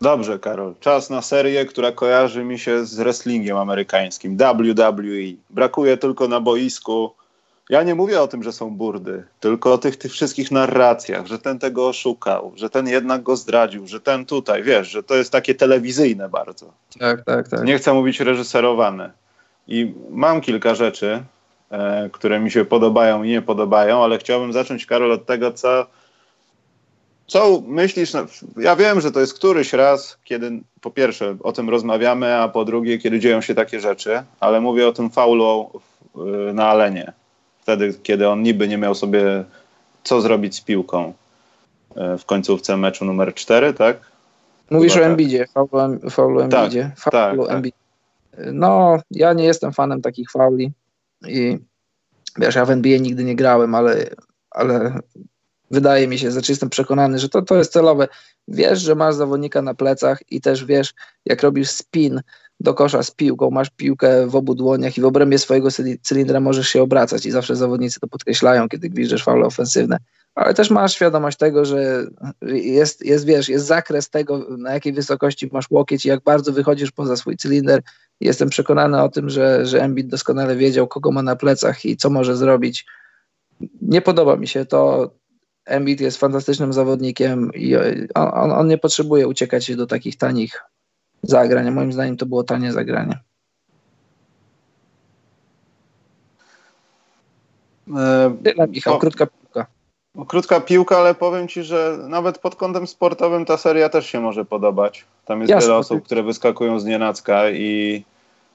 Dobrze, 0.00 0.38
Karol. 0.38 0.74
Czas 0.80 1.10
na 1.10 1.22
serię, 1.22 1.64
która 1.64 1.92
kojarzy 1.92 2.44
mi 2.44 2.58
się 2.58 2.86
z 2.86 2.94
wrestlingiem 2.94 3.56
amerykańskim. 3.56 4.36
WWE. 4.36 5.36
Brakuje 5.50 5.96
tylko 5.96 6.28
na 6.28 6.40
boisku. 6.40 7.10
Ja 7.70 7.82
nie 7.82 7.94
mówię 7.94 8.20
o 8.22 8.28
tym, 8.28 8.42
że 8.42 8.52
są 8.52 8.70
burdy, 8.70 9.24
tylko 9.40 9.72
o 9.72 9.78
tych, 9.78 9.96
tych 9.96 10.12
wszystkich 10.12 10.50
narracjach, 10.50 11.26
że 11.26 11.38
ten 11.38 11.58
tego 11.58 11.88
oszukał, 11.88 12.52
że 12.56 12.70
ten 12.70 12.88
jednak 12.88 13.22
go 13.22 13.36
zdradził, 13.36 13.86
że 13.86 14.00
ten 14.00 14.26
tutaj, 14.26 14.62
wiesz, 14.62 14.88
że 14.88 15.02
to 15.02 15.14
jest 15.14 15.32
takie 15.32 15.54
telewizyjne 15.54 16.28
bardzo. 16.28 16.72
Tak, 16.98 17.24
tak, 17.24 17.48
tak. 17.48 17.64
Nie 17.64 17.78
chcę 17.78 17.94
mówić 17.94 18.20
reżyserowane. 18.20 19.23
I 19.68 19.94
mam 20.10 20.40
kilka 20.40 20.74
rzeczy, 20.74 21.22
e, 21.70 22.08
które 22.12 22.40
mi 22.40 22.50
się 22.50 22.64
podobają 22.64 23.22
i 23.22 23.28
nie 23.28 23.42
podobają, 23.42 24.04
ale 24.04 24.18
chciałbym 24.18 24.52
zacząć, 24.52 24.86
Karol, 24.86 25.12
od 25.12 25.26
tego, 25.26 25.52
co, 25.52 25.86
co 27.26 27.62
myślisz. 27.66 28.12
na- 28.12 28.26
Ja 28.56 28.76
wiem, 28.76 29.00
że 29.00 29.12
to 29.12 29.20
jest 29.20 29.34
któryś 29.34 29.72
raz, 29.72 30.18
kiedy 30.24 30.50
po 30.80 30.90
pierwsze 30.90 31.36
o 31.42 31.52
tym 31.52 31.70
rozmawiamy, 31.70 32.34
a 32.36 32.48
po 32.48 32.64
drugie, 32.64 32.98
kiedy 32.98 33.18
dzieją 33.20 33.40
się 33.40 33.54
takie 33.54 33.80
rzeczy, 33.80 34.22
ale 34.40 34.60
mówię 34.60 34.88
o 34.88 34.92
tym 34.92 35.10
faulu 35.10 35.70
e, 36.16 36.52
na 36.52 36.66
Alenie. 36.68 37.12
Wtedy, 37.62 37.94
kiedy 38.02 38.28
on 38.28 38.42
niby 38.42 38.68
nie 38.68 38.78
miał 38.78 38.94
sobie 38.94 39.44
co 40.04 40.20
zrobić 40.20 40.56
z 40.56 40.60
piłką 40.60 41.12
e, 41.96 42.18
w 42.18 42.24
końcówce 42.24 42.76
meczu 42.76 43.04
numer 43.04 43.34
4, 43.34 43.72
tak? 43.74 43.96
Mówisz 44.70 44.92
Chyba 44.92 45.04
o 45.04 45.04
tak. 45.04 45.10
Embiidzie, 45.10 45.46
faulu, 45.54 46.10
faulu 46.10 46.48
Tak, 46.48 46.54
Embiidzie. 46.64 46.90
tak, 47.04 47.12
Faulu 47.12 47.46
tak. 47.46 47.56
Embiid. 47.56 47.74
No, 48.52 48.98
ja 49.10 49.32
nie 49.32 49.44
jestem 49.44 49.72
fanem 49.72 50.02
takich 50.02 50.30
fauli 50.30 50.72
i 51.28 51.58
wiesz, 52.38 52.54
ja 52.54 52.64
w 52.64 52.70
NBA 52.70 52.98
nigdy 52.98 53.24
nie 53.24 53.36
grałem, 53.36 53.74
ale, 53.74 54.10
ale 54.50 55.00
wydaje 55.70 56.08
mi 56.08 56.18
się, 56.18 56.30
znaczy 56.30 56.52
jestem 56.52 56.70
przekonany, 56.70 57.18
że 57.18 57.28
to, 57.28 57.42
to 57.42 57.56
jest 57.56 57.72
celowe. 57.72 58.08
Wiesz, 58.48 58.80
że 58.80 58.94
masz 58.94 59.14
zawodnika 59.14 59.62
na 59.62 59.74
plecach 59.74 60.20
i 60.30 60.40
też 60.40 60.64
wiesz, 60.64 60.94
jak 61.24 61.42
robisz 61.42 61.70
spin 61.70 62.20
do 62.60 62.74
kosza 62.74 63.02
z 63.02 63.10
piłką, 63.10 63.50
masz 63.50 63.70
piłkę 63.70 64.26
w 64.26 64.36
obu 64.36 64.54
dłoniach 64.54 64.98
i 64.98 65.00
w 65.00 65.04
obrębie 65.04 65.38
swojego 65.38 65.68
cyli- 65.68 65.98
cylindra 66.02 66.40
możesz 66.40 66.68
się 66.68 66.82
obracać 66.82 67.26
i 67.26 67.30
zawsze 67.30 67.56
zawodnicy 67.56 68.00
to 68.00 68.08
podkreślają, 68.08 68.68
kiedy 68.68 68.88
gwiżdżesz 68.88 69.24
faule 69.24 69.46
ofensywne. 69.46 69.98
Ale 70.34 70.54
też 70.54 70.70
masz 70.70 70.94
świadomość 70.94 71.38
tego, 71.38 71.64
że 71.64 72.06
jest, 72.52 73.04
jest, 73.04 73.24
wiesz, 73.24 73.48
jest 73.48 73.66
zakres 73.66 74.10
tego, 74.10 74.46
na 74.58 74.72
jakiej 74.72 74.92
wysokości 74.92 75.50
masz 75.52 75.70
łokieć 75.70 76.04
i 76.04 76.08
jak 76.08 76.22
bardzo 76.22 76.52
wychodzisz 76.52 76.90
poza 76.90 77.16
swój 77.16 77.36
cylinder. 77.36 77.82
Jestem 78.20 78.48
przekonany 78.48 79.02
o 79.02 79.08
tym, 79.08 79.30
że, 79.30 79.66
że 79.66 79.82
Embiid 79.82 80.06
doskonale 80.06 80.56
wiedział, 80.56 80.86
kogo 80.86 81.12
ma 81.12 81.22
na 81.22 81.36
plecach 81.36 81.84
i 81.84 81.96
co 81.96 82.10
może 82.10 82.36
zrobić. 82.36 82.86
Nie 83.82 84.02
podoba 84.02 84.36
mi 84.36 84.48
się 84.48 84.64
to. 84.64 85.10
Embiid 85.64 86.00
jest 86.00 86.16
fantastycznym 86.16 86.72
zawodnikiem 86.72 87.50
i 87.54 87.76
on, 88.14 88.52
on, 88.52 88.68
nie 88.68 88.78
potrzebuje 88.78 89.28
uciekać 89.28 89.64
się 89.64 89.76
do 89.76 89.86
takich 89.86 90.16
tanich 90.16 90.62
zagrań. 91.22 91.70
Moim 91.70 91.92
zdaniem 91.92 92.16
to 92.16 92.26
było 92.26 92.44
tanie 92.44 92.72
zagranie. 92.72 93.18
E, 97.96 98.36
Tyle, 98.44 98.68
Michał, 98.68 98.94
O. 98.94 98.98
krótka 98.98 99.26
piłka. 99.26 99.66
No, 100.14 100.24
Krótka 100.24 100.60
piłka, 100.60 100.98
ale 100.98 101.14
powiem 101.14 101.48
ci, 101.48 101.62
że 101.62 101.98
nawet 102.08 102.38
pod 102.38 102.56
kątem 102.56 102.86
sportowym 102.86 103.44
ta 103.44 103.56
seria 103.56 103.88
też 103.88 104.06
się 104.06 104.20
może 104.20 104.44
podobać. 104.44 105.04
Tam 105.24 105.40
jest 105.40 105.50
Jasne, 105.50 105.66
wiele 105.66 105.74
ty- 105.74 105.80
osób, 105.80 106.04
które 106.04 106.22
wyskakują 106.22 106.80
z 106.80 106.84
nienacka 106.84 107.50
i, 107.50 108.04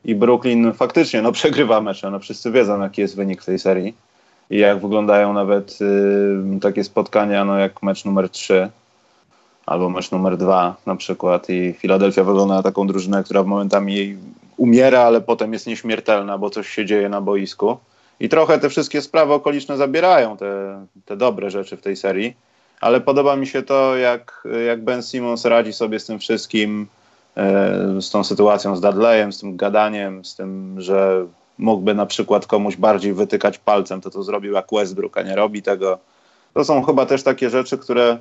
i 0.05 0.15
Brooklyn 0.15 0.73
faktycznie 0.73 1.21
no, 1.21 1.31
przegrywa 1.31 1.81
mecze. 1.81 2.11
No, 2.11 2.19
wszyscy 2.19 2.51
wiedzą, 2.51 2.81
jaki 2.81 3.01
jest 3.01 3.15
wynik 3.15 3.43
tej 3.43 3.59
serii 3.59 3.95
i 4.49 4.57
jak 4.57 4.81
wyglądają 4.81 5.33
nawet 5.33 5.79
y, 5.81 6.59
takie 6.61 6.83
spotkania, 6.83 7.45
no, 7.45 7.57
jak 7.57 7.83
mecz 7.83 8.05
numer 8.05 8.29
3 8.29 8.69
albo 9.65 9.89
mecz 9.89 10.11
numer 10.11 10.37
2 10.37 10.75
na 10.85 10.95
przykład 10.95 11.49
i 11.49 11.73
Filadelfia 11.73 12.23
wygląda 12.23 12.55
na 12.55 12.63
taką 12.63 12.87
drużynę, 12.87 13.23
która 13.23 13.43
momentami 13.43 14.17
umiera, 14.57 15.01
ale 15.01 15.21
potem 15.21 15.53
jest 15.53 15.67
nieśmiertelna, 15.67 16.37
bo 16.37 16.49
coś 16.49 16.69
się 16.69 16.85
dzieje 16.85 17.09
na 17.09 17.21
boisku. 17.21 17.77
I 18.19 18.29
trochę 18.29 18.59
te 18.59 18.69
wszystkie 18.69 19.01
sprawy 19.01 19.33
okoliczne 19.33 19.77
zabierają 19.77 20.37
te, 20.37 20.85
te 21.05 21.17
dobre 21.17 21.51
rzeczy 21.51 21.77
w 21.77 21.81
tej 21.81 21.95
serii, 21.95 22.33
ale 22.81 23.01
podoba 23.01 23.35
mi 23.35 23.47
się 23.47 23.63
to, 23.63 23.97
jak, 23.97 24.47
jak 24.67 24.83
Ben 24.83 25.03
Simmons 25.03 25.45
radzi 25.45 25.73
sobie 25.73 25.99
z 25.99 26.05
tym 26.05 26.19
wszystkim, 26.19 26.87
e, 27.37 28.01
z 28.01 28.09
tą 28.09 28.23
sytuacją 28.23 28.75
z 28.75 28.81
Dudleyem, 28.81 29.33
z 29.33 29.39
tym 29.39 29.57
gadaniem, 29.57 30.25
z 30.25 30.35
tym, 30.35 30.81
że 30.81 31.25
mógłby 31.57 31.93
na 31.93 32.05
przykład 32.05 32.45
komuś 32.45 32.75
bardziej 32.75 33.13
wytykać 33.13 33.57
palcem, 33.57 34.01
to 34.01 34.09
to 34.09 34.23
zrobił 34.23 34.53
jak 34.53 34.67
Westbrook, 34.71 35.17
a 35.17 35.21
nie 35.21 35.35
robi 35.35 35.61
tego. 35.61 35.99
To 36.53 36.65
są 36.65 36.83
chyba 36.83 37.05
też 37.05 37.23
takie 37.23 37.49
rzeczy, 37.49 37.77
które 37.77 38.17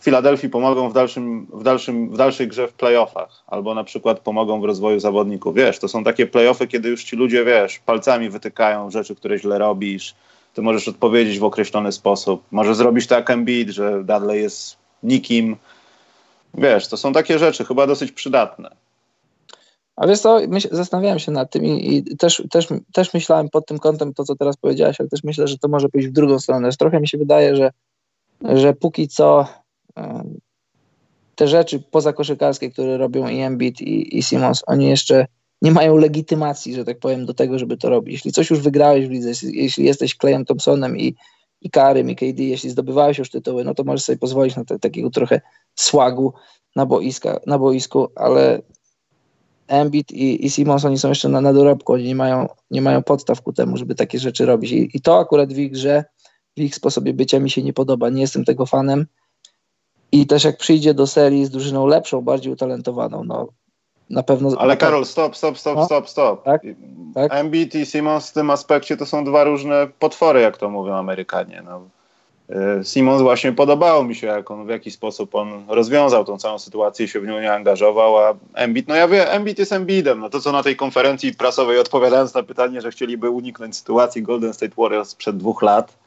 Filadelfii 0.00 0.48
pomogą 0.48 0.90
w, 0.90 0.92
dalszym, 0.92 1.46
w, 1.52 1.62
dalszym, 1.62 2.10
w 2.10 2.16
dalszej 2.16 2.48
grze 2.48 2.68
w 2.68 2.72
playoffach, 2.72 3.44
albo 3.46 3.74
na 3.74 3.84
przykład 3.84 4.20
pomogą 4.20 4.60
w 4.60 4.64
rozwoju 4.64 5.00
zawodników. 5.00 5.54
Wiesz, 5.54 5.78
to 5.78 5.88
są 5.88 6.04
takie 6.04 6.26
playoffy, 6.26 6.66
kiedy 6.66 6.88
już 6.88 7.04
ci 7.04 7.16
ludzie, 7.16 7.44
wiesz, 7.44 7.78
palcami 7.78 8.30
wytykają 8.30 8.90
rzeczy, 8.90 9.14
które 9.14 9.38
źle 9.38 9.58
robisz, 9.58 10.14
ty 10.54 10.62
możesz 10.62 10.88
odpowiedzieć 10.88 11.38
w 11.38 11.44
określony 11.44 11.92
sposób. 11.92 12.42
Może 12.50 12.74
zrobić 12.74 13.06
tak 13.06 13.30
Embiid, 13.30 13.68
że 13.68 14.04
Dudley 14.04 14.42
jest 14.42 14.76
nikim. 15.02 15.56
Wiesz, 16.54 16.88
to 16.88 16.96
są 16.96 17.12
takie 17.12 17.38
rzeczy 17.38 17.64
chyba 17.64 17.86
dosyć 17.86 18.12
przydatne. 18.12 18.70
A 19.96 20.06
wiesz 20.06 20.20
co, 20.20 20.40
myśl, 20.48 20.68
zastanawiałem 20.72 21.18
się 21.18 21.32
nad 21.32 21.50
tym 21.50 21.64
i, 21.64 21.96
i 21.96 22.16
też, 22.16 22.42
też, 22.50 22.66
też 22.92 23.14
myślałem 23.14 23.48
pod 23.48 23.66
tym 23.66 23.78
kątem 23.78 24.14
to, 24.14 24.24
co 24.24 24.36
teraz 24.36 24.56
powiedziałeś, 24.56 25.00
ale 25.00 25.08
też 25.08 25.24
myślę, 25.24 25.48
że 25.48 25.58
to 25.58 25.68
może 25.68 25.88
pójść 25.88 26.08
w 26.08 26.12
drugą 26.12 26.38
stronę. 26.38 26.70
Trochę 26.78 27.00
mi 27.00 27.08
się 27.08 27.18
wydaje, 27.18 27.56
że, 27.56 27.70
że 28.42 28.74
póki 28.74 29.08
co 29.08 29.46
te 31.34 31.48
rzeczy 31.48 31.80
pozakoszykarskie, 31.80 32.70
które 32.70 32.96
robią 32.96 33.28
i 33.28 33.40
Embiid 33.40 33.80
i, 33.80 34.18
i 34.18 34.22
Simons, 34.22 34.62
oni 34.66 34.86
jeszcze 34.86 35.26
nie 35.62 35.72
mają 35.72 35.96
legitymacji, 35.96 36.74
że 36.74 36.84
tak 36.84 36.98
powiem, 36.98 37.26
do 37.26 37.34
tego, 37.34 37.58
żeby 37.58 37.76
to 37.76 37.88
robić. 37.88 38.12
Jeśli 38.12 38.32
coś 38.32 38.50
już 38.50 38.60
wygrałeś 38.60 39.06
w 39.06 39.10
lidze, 39.10 39.32
jeśli, 39.42 39.84
jesteś 39.84 40.16
Clayem 40.16 40.44
Thompsonem 40.44 40.96
i, 40.96 41.14
i 41.60 41.70
Karym 41.70 42.10
i 42.10 42.16
KD, 42.16 42.42
jeśli 42.42 42.70
zdobywałeś 42.70 43.18
już 43.18 43.30
tytuły, 43.30 43.64
no 43.64 43.74
to 43.74 43.84
możesz 43.84 44.04
sobie 44.04 44.18
pozwolić 44.18 44.56
na 44.56 44.64
te, 44.64 44.78
takiego 44.78 45.10
trochę 45.10 45.40
słagu 45.74 46.32
na, 46.76 46.86
boiska, 46.86 47.40
na 47.46 47.58
boisku, 47.58 48.08
ale 48.14 48.62
Embiid 49.68 50.12
i, 50.12 50.46
i 50.46 50.50
Simons, 50.50 50.84
oni 50.84 50.98
są 50.98 51.08
jeszcze 51.08 51.28
na, 51.28 51.40
na 51.40 51.52
dorobku, 51.52 51.92
oni 51.92 52.04
nie 52.04 52.14
mają, 52.14 52.48
nie 52.70 52.82
mają 52.82 53.02
podstaw 53.02 53.42
ku 53.42 53.52
temu, 53.52 53.76
żeby 53.76 53.94
takie 53.94 54.18
rzeczy 54.18 54.46
robić. 54.46 54.72
I, 54.72 54.90
I 54.94 55.00
to 55.00 55.18
akurat 55.18 55.52
w 55.52 55.58
ich 55.58 55.72
grze, 55.72 56.04
w 56.58 56.60
ich 56.60 56.74
sposobie 56.74 57.12
bycia 57.12 57.40
mi 57.40 57.50
się 57.50 57.62
nie 57.62 57.72
podoba. 57.72 58.08
Nie 58.08 58.20
jestem 58.20 58.44
tego 58.44 58.66
fanem. 58.66 59.06
I 60.12 60.26
też 60.26 60.44
jak 60.44 60.56
przyjdzie 60.56 60.94
do 60.94 61.06
serii 61.06 61.44
z 61.44 61.50
drużyną 61.50 61.86
lepszą, 61.86 62.22
bardziej 62.22 62.52
utalentowaną, 62.52 63.24
no 63.24 63.48
na 64.10 64.22
pewno... 64.22 64.50
Ale 64.58 64.76
Karol, 64.76 65.04
stop, 65.04 65.36
stop, 65.36 65.58
stop, 65.58 65.76
No. 65.76 65.84
stop, 65.84 66.08
stop. 66.08 66.44
Tak, 66.44 66.62
tak. 67.14 67.34
Embiid 67.34 67.74
i 67.74 67.86
Simons 67.86 68.30
w 68.30 68.32
tym 68.32 68.50
aspekcie 68.50 68.96
to 68.96 69.06
są 69.06 69.24
dwa 69.24 69.44
różne 69.44 69.88
potwory, 69.98 70.40
jak 70.40 70.56
to 70.56 70.70
mówią 70.70 70.94
Amerykanie. 70.94 71.62
No. 71.64 71.80
Y, 72.80 72.84
Simons 72.84 73.22
właśnie 73.22 73.52
podobało 73.52 74.04
mi 74.04 74.14
się, 74.14 74.26
jak 74.26 74.50
on, 74.50 74.66
w 74.66 74.68
jaki 74.68 74.90
sposób 74.90 75.34
on 75.34 75.64
rozwiązał 75.68 76.24
tą 76.24 76.38
całą 76.38 76.58
sytuację 76.58 77.06
i 77.06 77.08
się 77.08 77.20
w 77.20 77.26
nią 77.26 77.40
nie 77.40 77.52
angażował, 77.52 78.18
a 78.18 78.34
Embiid, 78.54 78.88
no 78.88 78.94
ja 78.94 79.08
wiem, 79.08 79.26
Embiid 79.28 79.58
jest 79.58 79.72
Embiidem. 79.72 80.20
No 80.20 80.30
to, 80.30 80.40
co 80.40 80.52
na 80.52 80.62
tej 80.62 80.76
konferencji 80.76 81.34
prasowej 81.34 81.78
odpowiadając 81.78 82.34
na 82.34 82.42
pytanie, 82.42 82.80
że 82.80 82.90
chcieliby 82.90 83.30
uniknąć 83.30 83.76
sytuacji 83.76 84.22
Golden 84.22 84.54
State 84.54 84.74
Warriors 84.78 85.08
sprzed 85.08 85.36
dwóch 85.36 85.62
lat, 85.62 85.98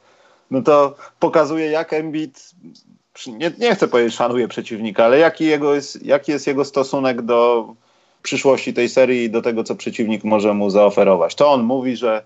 no 0.52 0.62
to 0.62 0.96
pokazuje, 1.20 1.66
jak 1.66 1.94
Embiid, 1.94 2.52
nie, 3.28 3.52
nie 3.60 3.76
chcę 3.76 3.88
powiedzieć 3.88 4.16
szanuje 4.16 4.48
przeciwnika, 4.48 5.06
ale 5.06 5.20
jaki, 5.20 5.46
jego 5.46 5.76
jest, 5.76 6.06
jaki 6.06 6.32
jest 6.32 6.48
jego 6.48 6.66
stosunek 6.66 7.22
do 7.22 7.68
przyszłości 8.24 8.74
tej 8.74 8.90
serii 8.90 9.24
i 9.24 9.30
do 9.30 9.42
tego, 9.42 9.64
co 9.64 9.76
przeciwnik 9.76 10.24
może 10.24 10.54
mu 10.54 10.70
zaoferować. 10.70 11.36
To 11.36 11.52
on 11.52 11.64
mówi, 11.64 11.96
że 11.96 12.24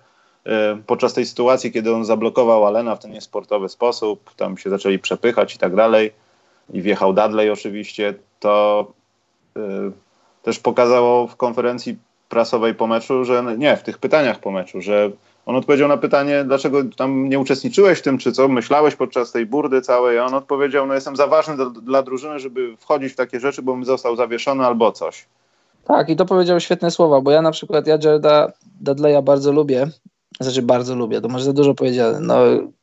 y, 0.48 0.52
podczas 0.88 1.14
tej 1.14 1.26
sytuacji, 1.26 1.72
kiedy 1.72 1.96
on 1.96 2.06
zablokował 2.06 2.66
Alena 2.66 2.96
w 2.96 3.00
ten 3.00 3.12
niesportowy 3.12 3.70
sposób, 3.70 4.36
tam 4.36 4.58
się 4.58 4.70
zaczęli 4.70 5.00
przepychać 5.00 5.56
i 5.56 5.58
tak 5.58 5.76
dalej, 5.76 6.12
i 6.74 6.82
wjechał 6.82 7.14
Dudley 7.14 7.50
oczywiście, 7.50 8.14
to 8.40 8.88
y, 9.58 9.62
też 10.44 10.60
pokazało 10.60 11.28
w 11.28 11.36
konferencji 11.36 11.98
prasowej 12.30 12.74
po 12.74 12.88
meczu, 12.88 13.26
że 13.26 13.44
nie, 13.58 13.78
w 13.78 13.84
tych 13.84 13.98
pytaniach 13.98 14.40
po 14.40 14.52
meczu, 14.52 14.82
że 14.82 15.12
on 15.46 15.56
odpowiedział 15.56 15.88
na 15.88 15.98
pytanie, 15.98 16.44
dlaczego 16.44 16.84
tam 16.98 17.30
nie 17.30 17.40
uczestniczyłeś 17.40 18.00
w 18.00 18.02
tym, 18.02 18.18
czy 18.18 18.32
co, 18.32 18.48
myślałeś 18.48 18.96
podczas 18.96 19.32
tej 19.32 19.46
burdy 19.46 19.82
całej, 19.82 20.20
a 20.20 20.26
on 20.26 20.34
odpowiedział, 20.34 20.88
no 20.88 20.94
jestem 20.94 21.16
za 21.16 21.28
ważny 21.28 21.58
do, 21.58 21.70
dla 21.70 22.04
drużyny, 22.04 22.40
żeby 22.40 22.78
wchodzić 22.78 23.14
w 23.14 23.16
takie 23.16 23.40
rzeczy, 23.40 23.62
bo 23.62 23.74
bym 23.74 23.86
został 23.86 24.16
zawieszony 24.16 24.66
albo 24.66 24.92
coś. 24.92 25.26
Tak, 25.84 26.10
i 26.10 26.16
to 26.16 26.26
powiedział 26.26 26.60
świetne 26.60 26.92
słowa, 26.92 27.22
bo 27.22 27.32
ja 27.32 27.42
na 27.42 27.52
przykład, 27.52 27.88
ja 27.88 27.98
Jareda 28.04 28.52
Dudleya 28.82 29.22
bardzo 29.24 29.52
lubię, 29.52 29.88
znaczy 30.40 30.62
bardzo 30.62 30.96
lubię, 30.96 31.22
to 31.22 31.28
może 31.28 31.46
za 31.46 31.54
dużo 31.54 31.74
powiedziane. 31.74 32.20
No, 32.20 32.36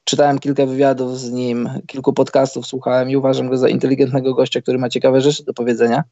czytałem 0.04 0.38
kilka 0.38 0.66
wywiadów 0.66 1.18
z 1.18 1.30
nim, 1.30 1.68
kilku 1.86 2.12
podcastów 2.12 2.66
słuchałem 2.66 3.10
i 3.10 3.16
uważam 3.16 3.48
go 3.48 3.56
za 3.56 3.68
inteligentnego 3.68 4.34
gościa, 4.34 4.60
który 4.60 4.78
ma 4.78 4.88
ciekawe 4.88 5.20
rzeczy 5.20 5.44
do 5.44 5.54
powiedzenia. 5.54 6.02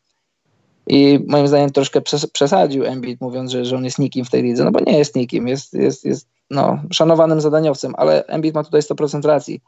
I 0.91 1.18
moim 1.26 1.49
zdaniem 1.49 1.70
troszkę 1.70 2.01
przes- 2.01 2.30
przesadził 2.32 2.84
Embiid, 2.84 3.20
mówiąc, 3.20 3.51
że, 3.51 3.64
że 3.64 3.76
on 3.76 3.84
jest 3.84 3.99
nikim 3.99 4.24
w 4.24 4.30
tej 4.30 4.43
lidze, 4.43 4.64
no 4.64 4.70
bo 4.70 4.80
nie 4.86 4.99
jest 4.99 5.16
nikim, 5.16 5.49
jest, 5.49 5.74
jest, 5.74 6.05
jest 6.05 6.28
no, 6.51 6.82
szanowanym 6.93 7.41
zadaniowcem, 7.41 7.95
ale 7.97 8.26
Embiid 8.26 8.55
ma 8.55 8.64
tutaj 8.64 8.80
100% 8.80 9.24
racji. 9.24 9.61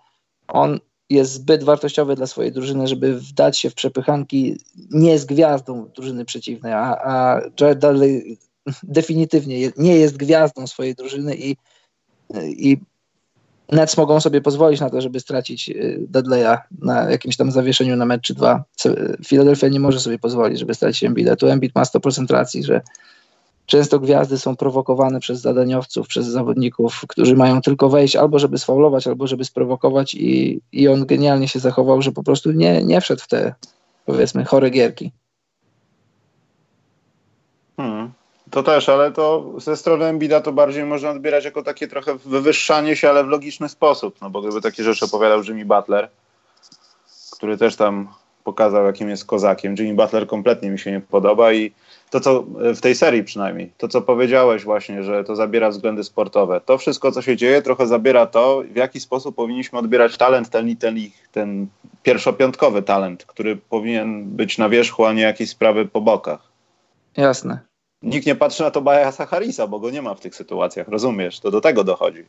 On 0.48 0.80
jest 1.10 1.32
zbyt 1.32 1.64
wartościowy 1.64 2.14
dla 2.14 2.26
swojej 2.26 2.52
drużyny, 2.52 2.86
żeby 2.88 3.20
wdać 3.20 3.58
się 3.58 3.70
w 3.70 3.74
przepychanki 3.74 4.56
nie 4.90 5.18
z 5.18 5.24
gwiazdą 5.24 5.88
drużyny 5.94 6.24
przeciwnej, 6.24 6.72
a, 6.72 6.96
a 7.04 7.40
Jared 7.60 7.78
Dudley 7.78 8.38
definitywnie 8.82 9.72
nie 9.76 9.96
jest 9.96 10.16
gwiazdą 10.16 10.66
swojej 10.66 10.94
drużyny 10.94 11.36
i, 11.36 11.56
i 12.42 12.78
Nets 13.72 13.96
mogą 13.96 14.20
sobie 14.20 14.40
pozwolić 14.40 14.80
na 14.80 14.90
to, 14.90 15.00
żeby 15.00 15.20
stracić 15.20 15.68
y, 15.68 16.06
Dudleya 16.08 16.56
na 16.78 17.10
jakimś 17.10 17.36
tam 17.36 17.50
zawieszeniu 17.50 17.96
na 17.96 18.04
mecz 18.06 18.22
czy 18.22 18.34
dwa. 18.34 18.64
Se- 18.76 19.16
Philadelphia 19.26 19.68
nie 19.68 19.80
może 19.80 20.00
sobie 20.00 20.18
pozwolić, 20.18 20.58
żeby 20.58 20.74
stracić 20.74 21.04
Embida. 21.04 21.36
Tu 21.36 21.46
Embiid 21.48 21.74
ma 21.74 21.82
100% 21.82 22.30
racji, 22.30 22.64
że 22.64 22.80
często 23.66 24.00
gwiazdy 24.00 24.38
są 24.38 24.56
prowokowane 24.56 25.20
przez 25.20 25.40
zadaniowców, 25.40 26.08
przez 26.08 26.26
zawodników, 26.26 27.04
którzy 27.08 27.36
mają 27.36 27.60
tylko 27.60 27.88
wejść 27.88 28.16
albo 28.16 28.38
żeby 28.38 28.58
sfaulować, 28.58 29.06
albo 29.06 29.26
żeby 29.26 29.44
sprowokować 29.44 30.14
i, 30.14 30.60
i 30.72 30.88
on 30.88 31.06
genialnie 31.06 31.48
się 31.48 31.58
zachował, 31.58 32.02
że 32.02 32.12
po 32.12 32.22
prostu 32.22 32.52
nie, 32.52 32.84
nie 32.84 33.00
wszedł 33.00 33.22
w 33.22 33.28
te 33.28 33.54
powiedzmy 34.06 34.44
chore 34.44 34.70
gierki. 34.70 35.12
Hmm. 37.76 38.12
To 38.52 38.62
też, 38.62 38.88
ale 38.88 39.12
to 39.12 39.52
ze 39.56 39.76
strony 39.76 40.04
Embida 40.04 40.40
to 40.40 40.52
bardziej 40.52 40.84
można 40.84 41.10
odbierać 41.10 41.44
jako 41.44 41.62
takie 41.62 41.88
trochę 41.88 42.14
wywyższanie 42.14 42.96
się, 42.96 43.10
ale 43.10 43.24
w 43.24 43.28
logiczny 43.28 43.68
sposób. 43.68 44.20
No 44.20 44.30
bo 44.30 44.42
gdyby 44.42 44.60
takie 44.60 44.84
rzeczy 44.84 45.04
opowiadał 45.04 45.42
Jimmy 45.42 45.64
Butler, 45.64 46.08
który 47.30 47.56
też 47.56 47.76
tam 47.76 48.08
pokazał, 48.44 48.86
jakim 48.86 49.08
jest 49.08 49.24
kozakiem. 49.24 49.74
Jimmy 49.78 49.94
Butler 49.94 50.26
kompletnie 50.26 50.70
mi 50.70 50.78
się 50.78 50.92
nie 50.92 51.00
podoba 51.00 51.52
i 51.52 51.72
to, 52.10 52.20
co 52.20 52.44
w 52.74 52.80
tej 52.80 52.94
serii 52.94 53.24
przynajmniej, 53.24 53.72
to, 53.78 53.88
co 53.88 54.02
powiedziałeś 54.02 54.64
właśnie, 54.64 55.02
że 55.02 55.24
to 55.24 55.36
zabiera 55.36 55.70
względy 55.70 56.04
sportowe. 56.04 56.60
To 56.60 56.78
wszystko, 56.78 57.12
co 57.12 57.22
się 57.22 57.36
dzieje, 57.36 57.62
trochę 57.62 57.86
zabiera 57.86 58.26
to, 58.26 58.62
w 58.72 58.76
jaki 58.76 59.00
sposób 59.00 59.36
powinniśmy 59.36 59.78
odbierać 59.78 60.16
talent, 60.16 60.50
ten, 60.50 60.76
ten, 60.76 60.96
ten 61.32 61.66
pierwszopiątkowy 62.02 62.82
talent, 62.82 63.24
który 63.24 63.56
powinien 63.56 64.24
być 64.24 64.58
na 64.58 64.68
wierzchu, 64.68 65.04
a 65.04 65.12
nie 65.12 65.22
jakieś 65.22 65.50
sprawy 65.50 65.86
po 65.86 66.00
bokach. 66.00 66.52
Jasne. 67.16 67.71
Nikt 68.02 68.26
nie 68.26 68.34
patrzy 68.34 68.62
na 68.62 68.70
to 68.70 68.80
Bajasa 68.82 69.26
Harrisa, 69.26 69.66
bo 69.66 69.80
go 69.80 69.90
nie 69.90 70.02
ma 70.02 70.14
w 70.14 70.20
tych 70.20 70.34
sytuacjach, 70.34 70.88
rozumiesz? 70.88 71.40
To 71.40 71.50
do 71.50 71.60
tego 71.60 71.84
dochodzi. 71.84 72.24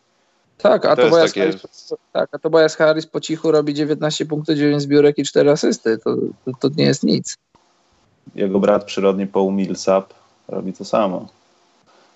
Tak, 0.58 0.86
a 0.86 0.96
To 0.96 1.10
to, 1.10 1.16
takie- 1.28 1.42
Harris, 1.42 1.94
tak, 2.12 2.30
a 2.32 2.40
Tobias 2.40 2.76
Harris 2.76 3.06
po 3.08 3.22
cichu 3.22 3.52
robi 3.52 3.74
19 3.74 4.26
punktów, 4.26 4.56
9 4.56 4.82
zbiórek 4.82 5.18
i 5.18 5.24
4 5.24 5.52
asysty. 5.52 5.98
To, 5.98 6.16
to, 6.46 6.52
to 6.60 6.70
nie 6.78 6.84
jest 6.84 7.04
nic. 7.04 7.38
Jego 8.36 8.60
brat 8.60 8.84
przyrodni 8.84 9.28
Paul 9.28 9.54
Millsap 9.54 10.14
robi 10.48 10.74
to 10.74 10.86
samo. 10.86 11.28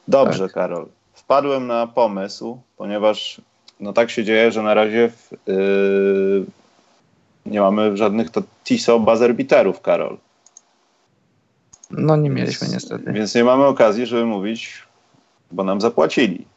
Dobrze, 0.07 0.43
Tak. 0.43 0.53
Karol. 0.53 0.85
Wpadłem 1.13 1.67
na 1.67 1.87
pomysł, 1.87 2.57
ponieważ 2.77 3.41
no 3.79 3.93
tak 3.93 4.09
się 4.09 4.23
dzieje, 4.23 4.51
że 4.51 4.61
na 4.61 4.73
razie 4.73 5.09
w, 5.09 5.31
yy, 5.47 6.45
nie 7.45 7.61
mamy 7.61 7.97
żadnych 7.97 8.29
to 8.29 8.43
TISO 8.63 8.99
buzzer 8.99 9.35
Karol. 9.81 10.17
No 11.91 12.15
nie 12.15 12.29
mieliśmy 12.29 12.67
niestety. 12.67 13.13
Więc 13.13 13.35
nie 13.35 13.43
mamy 13.43 13.65
okazji, 13.65 14.05
żeby 14.05 14.25
mówić, 14.25 14.83
bo 15.51 15.63
nam 15.63 15.81
zapłacili. 15.81 16.47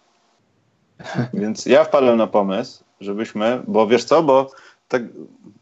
Więc 1.35 1.67
ja 1.67 1.85
wpadłem 1.85 2.17
na 2.17 2.27
pomysł, 2.27 2.85
żebyśmy, 3.01 3.63
bo 3.67 3.87
wiesz 3.87 4.05
co, 4.05 4.23
bo 4.23 4.51
tak 4.89 5.03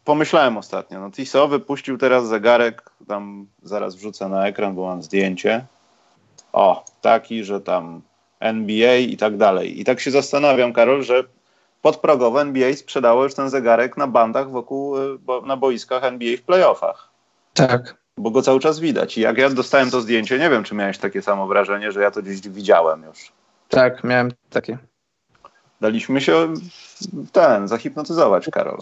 pomyślałem 0.05 0.57
ostatnio, 0.57 1.01
no 1.01 1.11
TISO 1.11 1.49
wypuścił 1.49 1.99
teraz 1.99 2.29
zegarek, 2.29 2.91
tam 3.09 3.47
zaraz 3.62 3.97
wrzucę 3.97 4.29
na 4.29 4.47
ekran, 4.47 4.75
bo 4.75 4.87
mam 4.87 5.03
zdjęcie. 5.03 5.66
O, 6.53 6.85
taki, 7.01 7.45
że 7.45 7.61
tam 7.61 8.03
NBA 8.41 8.97
i 8.97 9.16
tak 9.16 9.37
dalej. 9.37 9.81
I 9.81 9.85
tak 9.85 10.01
się 10.01 10.11
zastanawiam, 10.11 10.73
Karol, 10.73 11.03
że 11.03 11.25
podprogowo 11.83 12.41
NBA 12.41 12.77
sprzedało 12.77 13.25
już 13.25 13.35
ten 13.35 13.51
zegarek 13.51 13.97
na 13.97 14.07
bandach 14.07 14.51
wokół, 14.51 14.99
y, 14.99 15.19
na 15.47 15.57
boiskach 15.57 16.05
NBA 16.05 16.37
w 16.37 16.43
playoffach 16.43 17.09
Tak. 17.55 17.97
Bo 18.19 18.31
go 18.31 18.43
cały 18.43 18.61
czas 18.61 18.81
widać. 18.81 19.19
I 19.19 19.21
jak 19.21 19.39
ja 19.39 19.51
dostałem 19.51 19.91
to 19.91 20.01
zdjęcie, 20.01 20.39
nie 20.39 20.51
wiem, 20.51 20.64
czy 20.64 20.75
miałeś 20.75 20.99
takie 20.99 21.23
samo 21.23 21.47
wrażenie, 21.47 21.93
że 21.93 22.03
ja 22.03 22.11
to 22.11 22.23
gdzieś 22.23 22.41
widziałem 22.41 23.03
już. 23.03 23.33
Tak, 23.69 24.05
miałem 24.05 24.33
takie. 24.51 24.79
Daliśmy 25.81 26.21
się 26.21 26.55
ten, 27.33 27.69
zahipnotyzować, 27.69 28.49
Karol. 28.53 28.79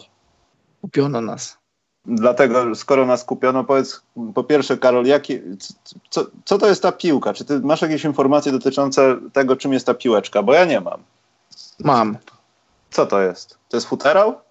Kupiono 0.80 1.20
nas. 1.20 1.59
Dlatego, 2.07 2.74
skoro 2.74 3.07
nas 3.07 3.24
kupiono, 3.24 3.64
powiedz 3.64 4.03
po 4.34 4.45
pierwsze, 4.45 4.76
Karol, 4.76 5.07
jaki, 5.07 5.41
co, 6.11 6.26
co 6.45 6.59
to 6.59 6.68
jest 6.68 6.82
ta 6.82 6.93
piłka? 6.93 7.32
Czy 7.32 7.45
ty 7.45 7.61
masz 7.61 7.82
jakieś 7.82 8.05
informacje 8.05 8.53
dotyczące 8.53 9.16
tego, 9.32 9.57
czym 9.57 9.72
jest 9.72 9.87
ta 9.87 9.95
piłeczka? 9.95 10.43
Bo 10.43 10.55
ja 10.55 10.64
nie 10.64 10.80
mam. 10.80 11.03
Mam. 11.78 12.18
Co 12.91 13.07
to 13.07 13.20
jest? 13.20 13.59
To 13.68 13.76
jest 13.76 13.87
futerał? 13.87 14.45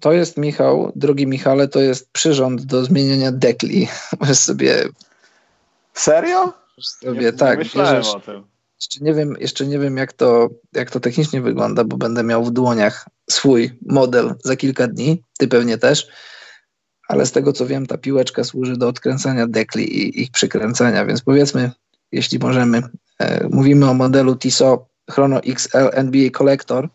To 0.00 0.12
jest 0.12 0.36
Michał, 0.36 0.92
drogi 0.96 1.26
Michale, 1.26 1.68
to 1.68 1.80
jest 1.80 2.10
przyrząd 2.12 2.62
do 2.62 2.84
zmieniania 2.84 3.32
dekli. 3.32 3.88
Możesz 4.20 4.38
sobie, 4.38 4.84
Serio? 5.94 6.52
sobie 6.82 7.20
nie, 7.20 7.32
tak, 7.32 7.58
nie 7.58 7.64
myślałem 7.64 7.96
bierzesz, 7.96 8.14
o 8.14 8.20
tym. 8.20 8.44
jeszcze 8.80 9.04
nie 9.04 9.14
wiem, 9.14 9.36
jeszcze 9.40 9.66
nie 9.66 9.78
wiem 9.78 9.96
jak 9.96 10.12
to, 10.12 10.48
jak 10.72 10.90
to 10.90 11.00
technicznie 11.00 11.40
wygląda, 11.40 11.84
bo 11.84 11.96
będę 11.96 12.22
miał 12.22 12.44
w 12.44 12.50
dłoniach 12.50 13.08
swój 13.30 13.78
model 13.86 14.34
za 14.44 14.56
kilka 14.56 14.86
dni, 14.86 15.22
ty 15.38 15.48
pewnie 15.48 15.78
też, 15.78 16.08
ale 17.08 17.26
z 17.26 17.32
tego 17.32 17.52
co 17.52 17.66
wiem, 17.66 17.86
ta 17.86 17.98
piłeczka 17.98 18.44
służy 18.44 18.76
do 18.76 18.88
odkręcania 18.88 19.46
dekli 19.46 19.98
i 19.98 20.22
ich 20.22 20.30
przykręcania, 20.30 21.06
więc 21.06 21.22
powiedzmy, 21.22 21.70
jeśli 22.12 22.38
możemy, 22.38 22.82
e, 23.18 23.48
mówimy 23.48 23.90
o 23.90 23.94
modelu 23.94 24.36
TISO 24.36 24.86
Chrono 25.10 25.40
XL 25.42 25.90
NBA 25.92 26.30
Collector 26.30 26.88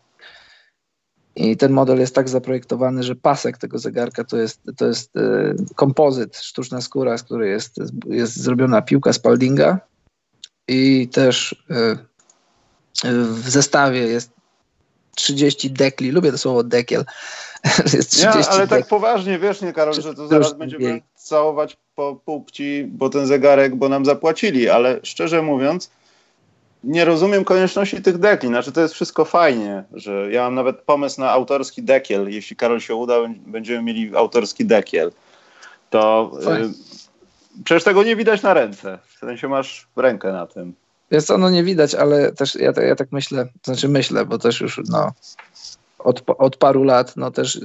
i 1.36 1.56
ten 1.56 1.72
model 1.72 1.98
jest 1.98 2.14
tak 2.14 2.28
zaprojektowany, 2.28 3.02
że 3.02 3.14
pasek 3.14 3.58
tego 3.58 3.78
zegarka 3.78 4.24
to 4.24 4.36
jest, 4.36 4.60
to 4.76 4.86
jest 4.86 5.16
e, 5.16 5.54
kompozyt, 5.74 6.36
sztuczna 6.36 6.80
skóra, 6.80 7.18
z 7.18 7.22
której 7.22 7.50
jest, 7.50 7.76
jest 8.06 8.36
zrobiona 8.36 8.82
piłka 8.82 9.12
Spaldinga 9.12 9.78
i 10.68 11.08
też 11.08 11.64
e, 11.70 11.96
w 13.24 13.50
zestawie 13.50 14.00
jest 14.00 14.30
30 15.16 15.70
dekli, 15.70 16.10
lubię 16.10 16.32
to 16.32 16.38
słowo 16.38 16.64
dekiel, 16.64 17.04
jest 17.94 18.10
30 18.10 18.38
Nie, 18.38 18.48
ale 18.48 18.68
tak 18.68 18.86
poważnie, 18.86 19.38
wiesz, 19.38 19.60
nie, 19.60 19.72
Karol, 19.72 19.94
że 19.94 20.14
to 20.14 20.28
zaraz 20.28 20.52
będziemy 20.52 20.84
mniej. 20.84 21.02
całować 21.14 21.76
po 21.94 22.16
pupci, 22.24 22.84
bo 22.88 23.10
ten 23.10 23.26
zegarek, 23.26 23.76
bo 23.76 23.88
nam 23.88 24.04
zapłacili, 24.04 24.68
ale 24.68 25.00
szczerze 25.02 25.42
mówiąc, 25.42 25.90
nie 26.84 27.04
rozumiem 27.04 27.44
konieczności 27.44 28.02
tych 28.02 28.18
dekli. 28.18 28.48
Znaczy, 28.48 28.72
to 28.72 28.80
jest 28.80 28.94
wszystko 28.94 29.24
fajnie, 29.24 29.84
że 29.92 30.32
ja 30.32 30.42
mam 30.42 30.54
nawet 30.54 30.82
pomysł 30.82 31.20
na 31.20 31.30
autorski 31.30 31.82
dekiel. 31.82 32.28
Jeśli 32.28 32.56
Karol 32.56 32.80
się 32.80 32.94
uda, 32.94 33.14
będziemy 33.46 33.82
mieli 33.82 34.16
autorski 34.16 34.64
dekiel. 34.64 35.12
To 35.90 36.32
y, 36.62 37.64
przecież 37.64 37.84
tego 37.84 38.02
nie 38.02 38.16
widać 38.16 38.42
na 38.42 38.54
ręce. 38.54 38.98
W 39.06 39.18
sensie 39.18 39.48
masz 39.48 39.88
rękę 39.96 40.32
na 40.32 40.46
tym. 40.46 40.74
Jest 41.10 41.26
co, 41.26 41.38
no 41.38 41.50
nie 41.50 41.64
widać, 41.64 41.94
ale 41.94 42.32
też 42.32 42.54
ja, 42.54 42.72
ja 42.82 42.96
tak 42.96 43.12
myślę, 43.12 43.44
to 43.44 43.72
znaczy 43.72 43.88
myślę, 43.88 44.26
bo 44.26 44.38
też 44.38 44.60
już 44.60 44.80
no, 44.88 45.12
od, 45.98 46.22
od 46.26 46.56
paru 46.56 46.84
lat 46.84 47.16
no 47.16 47.30
też 47.30 47.60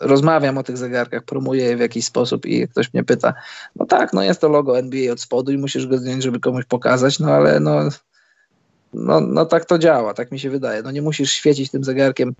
rozmawiam 0.00 0.58
o 0.58 0.62
tych 0.62 0.76
zegarkach, 0.76 1.24
promuję 1.24 1.64
je 1.64 1.76
w 1.76 1.80
jakiś 1.80 2.04
sposób 2.04 2.46
i 2.46 2.68
ktoś 2.68 2.94
mnie 2.94 3.04
pyta, 3.04 3.34
no 3.76 3.86
tak, 3.86 4.12
no 4.12 4.22
jest 4.22 4.40
to 4.40 4.48
logo 4.48 4.78
NBA 4.78 5.12
od 5.12 5.20
spodu 5.20 5.52
i 5.52 5.58
musisz 5.58 5.86
go 5.86 5.98
zdjąć, 5.98 6.22
żeby 6.22 6.40
komuś 6.40 6.64
pokazać, 6.64 7.18
no 7.18 7.30
ale 7.30 7.60
no, 7.60 7.80
no, 8.94 9.20
no 9.20 9.46
tak 9.46 9.64
to 9.64 9.78
działa, 9.78 10.14
tak 10.14 10.32
mi 10.32 10.38
się 10.38 10.50
wydaje. 10.50 10.82
No 10.82 10.90
nie 10.90 11.02
musisz 11.02 11.32
świecić 11.32 11.70
tym 11.70 11.84
zegarkiem, 11.84 12.34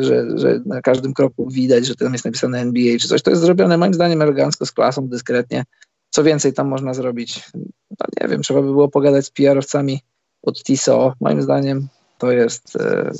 że, 0.00 0.38
że 0.38 0.60
na 0.66 0.80
każdym 0.82 1.14
kroku 1.14 1.48
widać, 1.50 1.86
że 1.86 1.94
tam 1.94 2.12
jest 2.12 2.24
napisane 2.24 2.60
NBA 2.60 2.98
czy 2.98 3.08
coś. 3.08 3.22
To 3.22 3.30
jest 3.30 3.42
zrobione 3.42 3.78
moim 3.78 3.94
zdaniem 3.94 4.22
elegancko, 4.22 4.66
z 4.66 4.72
klasą, 4.72 5.08
dyskretnie. 5.08 5.64
Co 6.10 6.24
więcej 6.24 6.52
tam 6.52 6.68
można 6.68 6.94
zrobić? 6.94 7.50
No 7.90 8.06
nie 8.20 8.28
wiem, 8.28 8.42
trzeba 8.42 8.62
by 8.62 8.66
było 8.66 8.88
pogadać 8.88 9.26
z 9.26 9.30
PR-owcami 9.30 10.00
od 10.42 10.62
TISO. 10.62 11.12
Moim 11.20 11.42
zdaniem 11.42 11.88
to 12.18 12.32
jest, 12.32 12.76
e, 12.76 13.10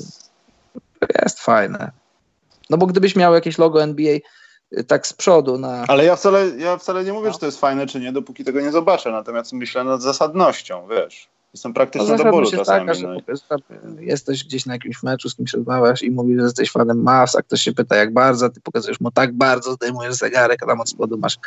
to 0.99 1.07
jest 1.23 1.39
fajne. 1.39 1.91
No 2.69 2.77
bo 2.77 2.85
gdybyś 2.85 3.15
miał 3.15 3.33
jakieś 3.33 3.57
logo 3.57 3.83
NBA 3.83 4.17
y, 4.77 4.83
tak 4.83 5.07
z 5.07 5.13
przodu 5.13 5.57
na... 5.57 5.85
Ale 5.87 6.05
ja 6.05 6.15
wcale, 6.15 6.49
ja 6.57 6.77
wcale 6.77 7.03
nie 7.03 7.13
mówię, 7.13 7.27
no. 7.27 7.33
czy 7.33 7.39
to 7.39 7.45
jest 7.45 7.59
fajne, 7.59 7.87
czy 7.87 7.99
nie, 7.99 8.11
dopóki 8.11 8.43
tego 8.43 8.61
nie 8.61 8.71
zobaczę. 8.71 9.11
Natomiast 9.11 9.53
myślę 9.53 9.83
nad 9.83 10.01
zasadnością, 10.01 10.87
wiesz. 10.87 11.29
Jestem 11.55 11.73
praktyczny 11.73 12.17
no, 12.17 12.23
do 12.23 12.31
bólu 12.31 12.51
czasami. 12.51 12.87
Taka, 12.87 12.99
no. 13.83 13.99
Jesteś 13.99 14.43
gdzieś 14.43 14.65
na 14.65 14.73
jakimś 14.73 15.03
meczu, 15.03 15.29
z 15.29 15.35
kimś 15.35 15.53
rozmawiasz 15.53 16.03
i 16.03 16.11
mówisz, 16.11 16.37
że 16.37 16.43
jesteś 16.43 16.71
fanem 16.71 17.03
Mavs, 17.03 17.35
a 17.35 17.41
ktoś 17.41 17.61
się 17.61 17.73
pyta 17.73 17.95
jak 17.95 18.13
bardzo, 18.13 18.49
ty 18.49 18.61
pokazujesz 18.61 18.99
mu 18.99 19.11
tak 19.11 19.33
bardzo, 19.33 19.73
zdejmujesz 19.73 20.13
zegarek, 20.13 20.63
a 20.63 20.65
tam 20.65 20.81
od 20.81 20.89
spodu 20.89 21.17
masz, 21.17 21.37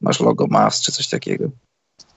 masz 0.00 0.20
logo 0.20 0.46
Mavs 0.46 0.82
czy 0.82 0.92
coś 0.92 1.08
takiego. 1.08 1.44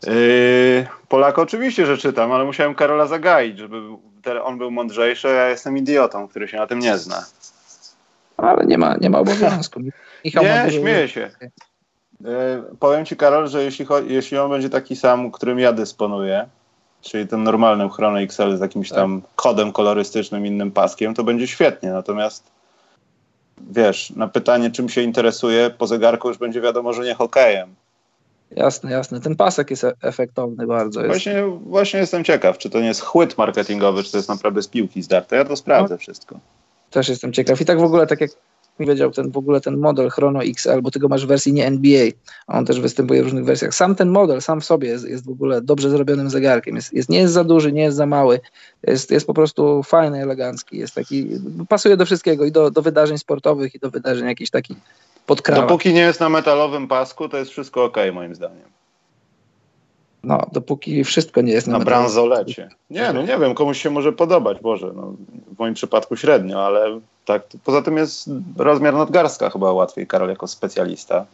Yy, 0.08 0.88
Polak 1.10 1.40
oczywiście, 1.40 1.86
że 1.86 1.98
czytam, 1.98 2.32
ale 2.32 2.46
musiałem 2.46 2.76
Karola 2.76 3.06
zagaić, 3.06 3.58
żeby 3.58 3.82
on 4.44 4.58
był 4.58 4.72
mądrzejszy, 4.72 5.28
a 5.28 5.32
ja 5.32 5.50
jestem 5.50 5.78
idiotą, 5.78 6.28
który 6.28 6.48
się 6.48 6.58
na 6.58 6.68
tym 6.68 6.80
nie 6.80 6.98
zna 6.98 7.26
ale 8.38 8.66
nie 8.66 8.78
ma, 8.78 8.96
nie 9.02 9.10
ma 9.10 9.20
obowiązku. 9.20 9.80
Michał 10.26 10.44
nie, 10.44 10.72
śmieję 10.72 11.08
się. 11.08 11.32
E, 12.26 12.64
powiem 12.80 13.06
Ci, 13.06 13.16
Karol, 13.16 13.48
że 13.48 13.64
jeśli, 13.64 13.86
jeśli 14.08 14.38
on 14.38 14.52
będzie 14.52 14.70
taki 14.70 14.96
sam, 14.96 15.32
którym 15.32 15.60
ja 15.60 15.74
dysponuję, 15.74 16.48
czyli 17.10 17.28
tym 17.28 17.44
normalnym 17.44 17.90
Chrono 17.90 18.22
XL 18.22 18.58
z 18.58 18.62
jakimś 18.62 18.90
tak. 18.90 18.98
tam 18.98 19.22
kodem 19.36 19.72
kolorystycznym, 19.72 20.46
innym 20.46 20.72
paskiem, 20.72 21.14
to 21.14 21.24
będzie 21.24 21.48
świetnie. 21.48 21.92
Natomiast 21.92 22.44
wiesz, 23.72 24.10
na 24.10 24.28
pytanie, 24.28 24.72
czym 24.72 24.90
się 24.90 25.02
interesuje, 25.02 25.70
po 25.70 25.88
zegarku 25.88 26.28
już 26.28 26.38
będzie 26.38 26.62
wiadomo, 26.62 26.94
że 26.94 27.04
nie 27.04 27.14
hokejem. 27.14 27.76
Jasne, 28.52 28.92
jasne. 28.92 29.20
Ten 29.20 29.36
pasek 29.36 29.70
jest 29.70 29.84
e- 29.84 29.94
efektowny 30.02 30.68
bardzo. 30.68 31.00
Jest. 31.00 31.12
Właśnie, 31.12 31.44
właśnie 31.66 32.00
jestem 32.00 32.24
ciekaw, 32.24 32.58
czy 32.58 32.70
to 32.70 32.80
nie 32.80 32.88
jest 32.88 33.02
chłyt 33.02 33.38
marketingowy, 33.38 34.04
czy 34.04 34.12
to 34.12 34.18
jest 34.18 34.30
naprawdę 34.30 34.62
z 34.62 34.68
piłki 34.68 35.02
zdarte. 35.02 35.36
Ja 35.36 35.46
to 35.46 35.56
sprawdzę 35.56 35.94
no. 35.94 35.98
wszystko. 35.98 36.40
Też 36.90 37.10
jestem 37.10 37.34
ciekaw. 37.34 37.62
I 37.62 37.66
tak 37.66 37.80
w 37.80 37.84
ogóle, 37.84 38.08
tak 38.08 38.22
jak 38.22 38.32
mi 38.80 38.86
powiedział, 38.86 39.12
ten 39.12 39.32
w 39.32 39.38
ogóle 39.38 39.62
ten 39.62 39.78
model 39.78 40.10
Chrono 40.10 40.44
XL, 40.44 40.82
bo 40.82 40.92
tego 40.92 41.08
masz 41.08 41.26
w 41.26 41.28
wersji 41.28 41.54
nie 41.54 41.66
NBA, 41.66 42.08
a 42.48 42.58
on 42.58 42.66
też 42.66 42.80
występuje 42.80 43.22
w 43.22 43.24
różnych 43.24 43.46
wersjach. 43.46 43.76
Sam 43.76 43.96
ten 43.96 44.10
model, 44.10 44.42
sam 44.42 44.62
w 44.62 44.66
sobie 44.66 44.88
jest, 44.90 45.08
jest 45.08 45.26
w 45.26 45.30
ogóle 45.30 45.62
dobrze 45.62 45.90
zrobionym 45.90 46.30
zegarkiem. 46.30 46.76
Jest, 46.76 46.94
jest, 46.94 47.10
nie 47.10 47.20
jest 47.20 47.34
za 47.34 47.44
duży, 47.44 47.72
nie 47.72 47.82
jest 47.82 47.98
za 47.98 48.06
mały. 48.06 48.40
Jest, 48.88 49.12
jest 49.12 49.28
po 49.28 49.34
prostu 49.34 49.84
fajny, 49.84 50.22
elegancki. 50.22 50.78
Jest 50.78 50.96
taki, 50.96 51.28
pasuje 51.70 51.98
do 51.98 52.06
wszystkiego 52.06 52.46
i 52.46 52.52
do, 52.52 52.72
do 52.72 52.82
wydarzeń 52.82 53.18
sportowych 53.18 53.76
i 53.76 53.80
do 53.80 53.90
wydarzeń 53.90 54.28
jakichś 54.28 54.52
takich 54.52 54.78
podkrawach. 55.26 55.64
Dopóki 55.64 55.94
nie 55.94 56.02
jest 56.02 56.20
na 56.20 56.30
metalowym 56.30 56.88
pasku, 56.88 57.30
to 57.30 57.38
jest 57.38 57.52
wszystko 57.52 57.84
ok, 57.84 57.98
moim 58.14 58.36
zdaniem. 58.36 58.78
No, 60.28 60.48
dopóki 60.52 61.04
wszystko 61.04 61.42
nie 61.42 61.54
jest 61.54 61.68
na, 61.68 61.80
na 61.80 61.86
bransolecie. 61.86 62.70
Nie, 62.90 63.14
no 63.14 63.22
nie 63.22 63.38
wiem, 63.38 63.56
komuś 63.56 63.82
się 63.82 63.90
może 63.90 64.14
podobać, 64.14 64.60
Boże, 64.62 64.92
no, 64.96 65.14
w 65.56 65.60
moim 65.60 65.74
przypadku 65.74 66.16
średnio, 66.16 66.66
ale 66.66 67.00
tak, 67.26 67.44
poza 67.64 67.82
tym 67.82 67.98
jest 67.98 68.30
rozmiar 68.58 68.94
nadgarstka 68.94 69.50
chyba 69.50 69.72
łatwiej, 69.72 70.08
Karol, 70.08 70.30
jako 70.30 70.48
specjalista. 70.48 71.26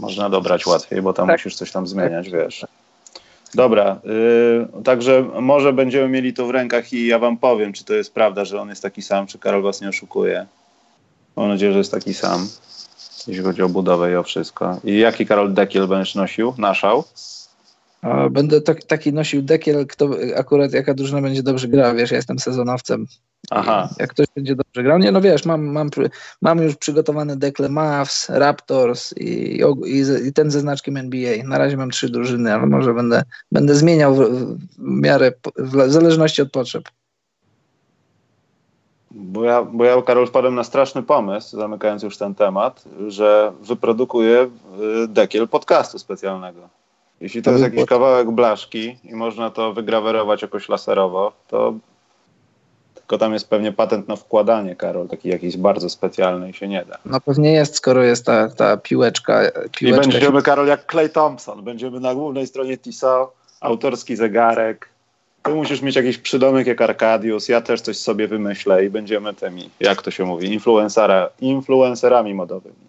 Można 0.00 0.30
dobrać 0.30 0.66
łatwiej, 0.66 1.02
bo 1.02 1.12
tam 1.12 1.26
tak. 1.26 1.34
musisz 1.34 1.56
coś 1.56 1.72
tam 1.72 1.86
zmieniać, 1.86 2.30
wiesz. 2.30 2.66
Dobra, 3.54 4.00
yy, 4.04 4.82
także 4.82 5.24
może 5.40 5.72
będziemy 5.72 6.08
mieli 6.08 6.34
to 6.34 6.46
w 6.46 6.50
rękach 6.50 6.92
i 6.92 7.06
ja 7.06 7.18
wam 7.18 7.36
powiem, 7.36 7.72
czy 7.72 7.84
to 7.84 7.94
jest 7.94 8.14
prawda, 8.14 8.44
że 8.44 8.60
on 8.60 8.68
jest 8.68 8.82
taki 8.82 9.02
sam, 9.02 9.26
czy 9.26 9.38
Karol 9.38 9.62
was 9.62 9.80
nie 9.80 9.88
oszukuje. 9.88 10.46
Mam 11.36 11.48
nadzieję, 11.48 11.72
że 11.72 11.78
jest 11.78 11.92
taki 11.92 12.14
sam, 12.14 12.48
jeśli 13.26 13.44
chodzi 13.44 13.62
o 13.62 13.68
budowę 13.68 14.12
i 14.12 14.16
o 14.16 14.22
wszystko. 14.22 14.80
I 14.84 14.98
jaki 14.98 15.26
Karol 15.26 15.54
dekiel 15.54 15.88
będziesz 15.88 16.14
nosił? 16.14 16.54
Naszał? 16.58 17.04
Będę 18.30 18.60
tak, 18.60 18.84
taki 18.84 19.12
nosił 19.12 19.42
dekiel, 19.42 19.86
kto, 19.86 20.10
akurat 20.36 20.72
jaka 20.72 20.94
drużyna 20.94 21.22
będzie 21.22 21.42
dobrze 21.42 21.68
grała, 21.68 21.94
wiesz, 21.94 22.10
ja 22.10 22.16
jestem 22.16 22.38
sezonowcem. 22.38 23.06
Aha. 23.50 23.88
Jak 23.98 24.10
ktoś 24.10 24.26
będzie 24.36 24.56
dobrze 24.56 24.82
grał, 24.82 24.98
nie 24.98 25.12
no 25.12 25.20
wiesz, 25.20 25.44
mam, 25.44 25.66
mam, 25.66 25.90
mam 26.42 26.62
już 26.62 26.76
przygotowane 26.76 27.36
dekle 27.36 27.68
Mavs, 27.68 28.28
Raptors 28.28 29.12
i, 29.16 29.60
i, 29.86 30.26
i, 30.28 30.32
ten 30.32 30.50
ze 30.50 30.60
znaczkiem 30.60 30.96
NBA. 30.96 31.44
Na 31.44 31.58
razie 31.58 31.76
mam 31.76 31.90
trzy 31.90 32.08
drużyny, 32.08 32.54
ale 32.54 32.66
może 32.66 32.94
będę, 32.94 33.22
będę 33.52 33.74
zmieniał 33.74 34.14
w, 34.14 34.18
w 34.18 34.58
miarę, 34.78 35.32
w 35.56 35.90
zależności 35.90 36.42
od 36.42 36.50
potrzeb. 36.50 36.84
Bo 39.10 39.44
ja, 39.44 39.62
bo 39.62 39.84
ja, 39.84 40.02
Karol, 40.02 40.26
wpadłem 40.26 40.54
na 40.54 40.64
straszny 40.64 41.02
pomysł, 41.02 41.56
zamykając 41.56 42.02
już 42.02 42.16
ten 42.16 42.34
temat, 42.34 42.84
że 43.08 43.52
wyprodukuję 43.62 44.50
y, 45.04 45.08
dekiel 45.08 45.48
podcastu 45.48 45.98
specjalnego. 45.98 46.68
Jeśli 47.20 47.42
to, 47.42 47.50
jest 47.50 47.62
jakiś 47.62 47.84
kawałek 47.84 48.30
blaszki 48.30 48.98
i 49.04 49.14
można 49.14 49.50
to 49.50 49.72
wygrawerować 49.72 50.42
jakoś 50.42 50.68
laserowo, 50.68 51.32
to 51.48 51.74
tylko 52.94 53.18
tam 53.18 53.32
jest 53.32 53.50
pewnie 53.50 53.72
patent 53.72 54.08
na 54.08 54.16
wkładanie, 54.16 54.76
Karol, 54.76 55.08
taki 55.08 55.28
jakiś 55.28 55.56
bardzo 55.56 55.90
specjalny 55.90 56.50
i 56.50 56.54
się 56.54 56.68
nie 56.68 56.84
da. 56.84 56.98
No 57.04 57.20
pewnie 57.20 57.52
jest, 57.52 57.76
skoro 57.76 58.02
jest 58.02 58.26
ta, 58.26 58.48
ta 58.48 58.76
piłeczka, 58.76 59.40
piłeczka. 59.72 60.08
I 60.08 60.12
będziemy, 60.12 60.42
Karol, 60.42 60.66
jak 60.66 60.90
Clay 60.90 61.08
Thompson. 61.08 61.64
Będziemy 61.64 62.00
na 62.00 62.14
głównej 62.14 62.46
stronie 62.46 62.78
TISO, 62.78 63.32
autorski 63.60 64.16
zegarek. 64.16 64.88
Ty 65.42 65.54
musisz 65.54 65.82
mieć 65.82 65.96
jakiś 65.96 66.18
przydomek 66.18 66.66
jak 66.66 66.80
Arkadius, 66.80 67.48
ja 67.48 67.60
też 67.60 67.80
coś 67.80 67.96
sobie 67.96 68.28
wymyślę 68.28 68.84
i 68.84 68.90
będziemy 68.90 69.34
tymi, 69.34 69.70
jak 69.80 70.02
to 70.02 70.10
się 70.10 70.24
mówi, 70.24 70.52
influencera, 70.52 71.30
influencerami 71.40 72.34
modowymi. 72.34 72.86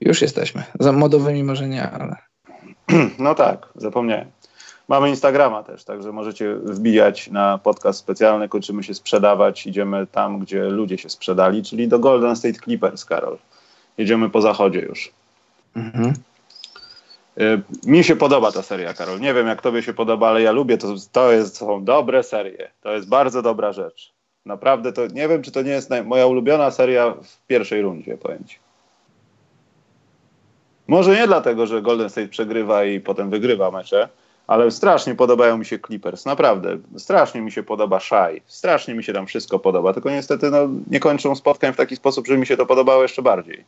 Już 0.00 0.22
jesteśmy. 0.22 0.62
Za 0.80 0.92
modowymi 0.92 1.44
może 1.44 1.68
nie, 1.68 1.90
ale... 1.90 2.16
No 3.18 3.34
tak, 3.34 3.68
zapomniałem. 3.74 4.30
Mamy 4.88 5.08
Instagrama 5.08 5.62
też, 5.62 5.84
także 5.84 6.12
możecie 6.12 6.54
wbijać 6.54 7.30
na 7.30 7.58
podcast 7.58 7.98
specjalny, 7.98 8.48
kończymy 8.48 8.82
się 8.82 8.94
sprzedawać, 8.94 9.66
idziemy 9.66 10.06
tam, 10.06 10.38
gdzie 10.38 10.64
ludzie 10.64 10.98
się 10.98 11.08
sprzedali, 11.08 11.62
czyli 11.62 11.88
do 11.88 11.98
Golden 11.98 12.36
State 12.36 12.58
Clippers, 12.58 13.04
Karol. 13.04 13.38
Jedziemy 13.98 14.30
po 14.30 14.40
zachodzie 14.40 14.80
już. 14.80 15.12
Mhm. 15.76 16.12
Y, 17.40 17.62
mi 17.86 18.04
się 18.04 18.16
podoba 18.16 18.52
ta 18.52 18.62
seria, 18.62 18.94
Karol. 18.94 19.20
Nie 19.20 19.34
wiem, 19.34 19.46
jak 19.46 19.62
tobie 19.62 19.82
się 19.82 19.94
podoba, 19.94 20.28
ale 20.28 20.42
ja 20.42 20.52
lubię 20.52 20.78
to. 20.78 20.94
To 21.12 21.32
jest, 21.32 21.56
są 21.56 21.84
dobre 21.84 22.22
serie. 22.22 22.70
To 22.80 22.92
jest 22.92 23.08
bardzo 23.08 23.42
dobra 23.42 23.72
rzecz. 23.72 24.12
Naprawdę 24.46 24.92
to 24.92 25.06
nie 25.06 25.28
wiem, 25.28 25.42
czy 25.42 25.52
to 25.52 25.62
nie 25.62 25.70
jest 25.70 25.90
moja 26.04 26.26
ulubiona 26.26 26.70
seria 26.70 27.10
w 27.10 27.46
pierwszej 27.46 27.82
rundzie, 27.82 28.18
powiem 28.18 28.44
ci. 28.44 28.58
Może 30.88 31.14
nie 31.14 31.26
dlatego, 31.26 31.66
że 31.66 31.82
Golden 31.82 32.10
State 32.10 32.28
przegrywa 32.28 32.84
i 32.84 33.00
potem 33.00 33.30
wygrywa 33.30 33.70
mecze, 33.70 34.08
ale 34.46 34.70
strasznie 34.70 35.14
podobają 35.14 35.58
mi 35.58 35.64
się 35.64 35.78
Clippers, 35.78 36.24
naprawdę. 36.24 36.78
Strasznie 36.96 37.40
mi 37.40 37.52
się 37.52 37.62
podoba 37.62 38.00
Shai, 38.00 38.42
strasznie 38.46 38.94
mi 38.94 39.04
się 39.04 39.12
tam 39.12 39.26
wszystko 39.26 39.58
podoba, 39.58 39.92
tylko 39.92 40.10
niestety 40.10 40.50
no, 40.50 40.68
nie 40.90 41.00
kończą 41.00 41.34
spotkań 41.34 41.72
w 41.72 41.76
taki 41.76 41.96
sposób, 41.96 42.26
że 42.26 42.38
mi 42.38 42.46
się 42.46 42.56
to 42.56 42.66
podobało 42.66 43.02
jeszcze 43.02 43.22
bardziej. 43.22 43.64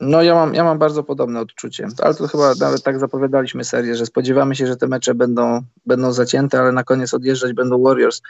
No 0.00 0.22
ja 0.22 0.34
mam, 0.34 0.54
ja 0.54 0.64
mam 0.64 0.78
bardzo 0.78 1.02
podobne 1.02 1.40
odczucie, 1.40 1.88
ale 2.02 2.14
to 2.14 2.28
chyba 2.28 2.54
nawet 2.60 2.82
tak 2.82 2.98
zapowiadaliśmy 2.98 3.64
serię, 3.64 3.96
że 3.96 4.06
spodziewamy 4.06 4.56
się, 4.56 4.66
że 4.66 4.76
te 4.76 4.86
mecze 4.86 5.14
będą, 5.14 5.60
będą 5.86 6.12
zacięte, 6.12 6.60
ale 6.60 6.72
na 6.72 6.84
koniec 6.84 7.14
odjeżdżać 7.14 7.52
będą 7.52 7.82
Warriors 7.82 8.22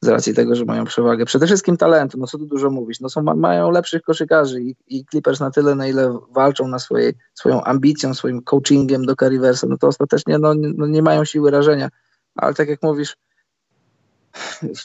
z 0.00 0.08
racji 0.08 0.34
tego, 0.34 0.54
że 0.54 0.64
mają 0.64 0.84
przewagę. 0.84 1.24
Przede 1.24 1.46
wszystkim 1.46 1.76
talentu, 1.76 2.18
no 2.18 2.26
co 2.26 2.38
tu 2.38 2.46
dużo 2.46 2.70
mówić, 2.70 3.00
no 3.00 3.08
są, 3.08 3.22
mają 3.22 3.70
lepszych 3.70 4.02
koszykarzy 4.02 4.62
i, 4.62 4.76
i 4.86 5.04
Clippers 5.10 5.40
na 5.40 5.50
tyle, 5.50 5.74
na 5.74 5.86
ile 5.86 6.18
walczą 6.30 6.68
na 6.68 6.78
swojej, 6.78 7.14
swoją 7.34 7.64
ambicją, 7.64 8.14
swoim 8.14 8.42
coachingiem 8.42 9.06
do 9.06 9.16
Carriversa, 9.16 9.66
no 9.66 9.78
to 9.78 9.86
ostatecznie 9.86 10.38
no, 10.38 10.54
no 10.54 10.86
nie 10.86 11.02
mają 11.02 11.24
siły 11.24 11.50
rażenia, 11.50 11.88
ale 12.34 12.54
tak 12.54 12.68
jak 12.68 12.82
mówisz, 12.82 13.16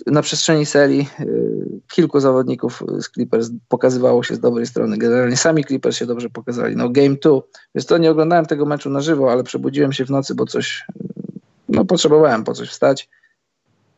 na 0.07 0.21
przestrzeni 0.21 0.65
serii 0.65 1.09
y, 1.19 1.81
kilku 1.91 2.19
zawodników 2.19 2.83
z 2.99 3.11
Clippers 3.11 3.49
pokazywało 3.67 4.23
się 4.23 4.35
z 4.35 4.39
dobrej 4.39 4.65
strony. 4.65 4.97
Generalnie 4.97 5.37
sami 5.37 5.65
Clippers 5.65 5.97
się 5.97 6.05
dobrze 6.05 6.29
pokazali. 6.29 6.75
No 6.75 6.89
Game 6.89 7.15
2, 7.21 7.39
więc 7.75 7.85
to 7.85 7.97
nie 7.97 8.11
oglądałem 8.11 8.45
tego 8.45 8.65
meczu 8.65 8.89
na 8.89 9.01
żywo, 9.01 9.31
ale 9.31 9.43
przebudziłem 9.43 9.93
się 9.93 10.05
w 10.05 10.09
nocy, 10.09 10.35
bo 10.35 10.45
coś 10.45 10.85
no 11.69 11.85
potrzebowałem 11.85 12.43
po 12.43 12.53
coś 12.53 12.69
wstać 12.69 13.09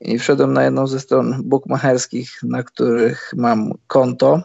i 0.01 0.19
wszedłem 0.19 0.53
na 0.53 0.63
jedną 0.63 0.87
ze 0.87 0.99
stron 0.99 1.41
bookmacherskich, 1.43 2.43
na 2.43 2.63
których 2.63 3.33
mam 3.37 3.73
konto 3.87 4.41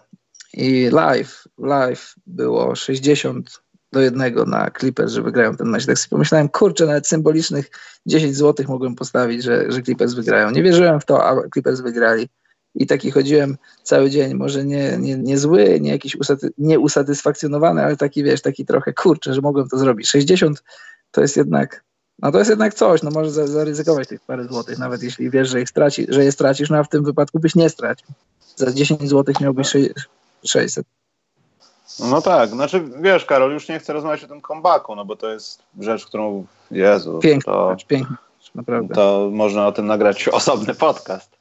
i 0.52 0.90
live, 0.90 1.44
live 1.59 2.14
było 2.26 2.74
60 2.74 3.62
do 3.92 4.00
jednego 4.00 4.44
na 4.44 4.70
Clippers, 4.80 5.12
że 5.12 5.22
wygrają 5.22 5.57
ten 5.57 5.68
mecz. 5.68 5.86
Tak 5.86 5.98
sobie 5.98 6.11
pomyślałem, 6.11 6.48
kurczę, 6.48 6.86
nawet 6.86 7.07
symbolicznych 7.07 7.70
10 8.07 8.36
zł 8.36 8.66
mogłem 8.68 8.94
postawić, 8.94 9.42
że, 9.42 9.72
że 9.72 9.82
Clippers 9.82 10.14
wygrają. 10.14 10.50
Nie 10.50 10.62
wierzyłem 10.62 11.00
w 11.00 11.04
to, 11.04 11.26
a 11.26 11.48
Clippers 11.52 11.80
wygrali. 11.80 12.28
I 12.74 12.86
taki 12.86 13.11
chodziłem 13.11 13.57
cały 13.82 14.11
dzień, 14.11 14.34
może 14.34 14.64
nie, 14.64 14.98
nie, 14.98 15.16
nie 15.16 15.38
zły, 15.38 15.78
nie 15.80 15.90
jakiś 15.90 16.16
usaty, 16.16 16.50
nieusatysfakcjonowany, 16.59 17.84
ale 17.84 17.96
taki, 17.96 18.24
wiesz, 18.24 18.42
taki 18.42 18.66
trochę, 18.66 18.92
kurczę, 18.92 19.34
że 19.34 19.40
mogłem 19.40 19.68
to 19.68 19.78
zrobić. 19.78 20.09
60 20.09 20.62
to 21.11 21.20
jest 21.20 21.36
jednak, 21.36 21.84
no 22.18 22.32
to 22.32 22.38
jest 22.38 22.50
jednak 22.50 22.74
coś, 22.74 23.02
no 23.02 23.10
może 23.10 23.30
zaryzykować 23.30 24.08
tych 24.08 24.20
parę 24.20 24.44
złotych, 24.44 24.78
nawet 24.78 25.02
jeśli 25.02 25.30
wiesz, 25.30 25.48
że, 25.48 25.60
ich 25.60 25.68
straci, 25.68 26.06
że 26.08 26.24
je 26.24 26.32
stracisz, 26.32 26.70
no 26.70 26.76
a 26.76 26.84
w 26.84 26.88
tym 26.88 27.04
wypadku 27.04 27.38
byś 27.38 27.54
nie 27.54 27.70
stracił. 27.70 28.06
Za 28.56 28.72
10 28.72 29.08
złotych 29.08 29.40
miałbyś 29.40 29.72
600. 30.44 30.86
No 32.00 32.22
tak, 32.22 32.50
znaczy 32.50 32.84
wiesz, 33.00 33.24
Karol, 33.24 33.52
już 33.52 33.68
nie 33.68 33.78
chcę 33.78 33.92
rozmawiać 33.92 34.24
o 34.24 34.28
tym 34.28 34.42
comebacku, 34.42 34.96
no 34.96 35.04
bo 35.04 35.16
to 35.16 35.30
jest 35.30 35.62
rzecz, 35.80 36.06
którą, 36.06 36.46
Jezu, 36.70 37.18
piękny, 37.18 37.52
to, 37.52 37.76
piękny, 37.86 38.16
naprawdę. 38.54 38.94
To 38.94 39.28
można 39.32 39.66
o 39.66 39.72
tym 39.72 39.86
nagrać 39.86 40.28
osobny 40.28 40.74
podcast. 40.74 41.36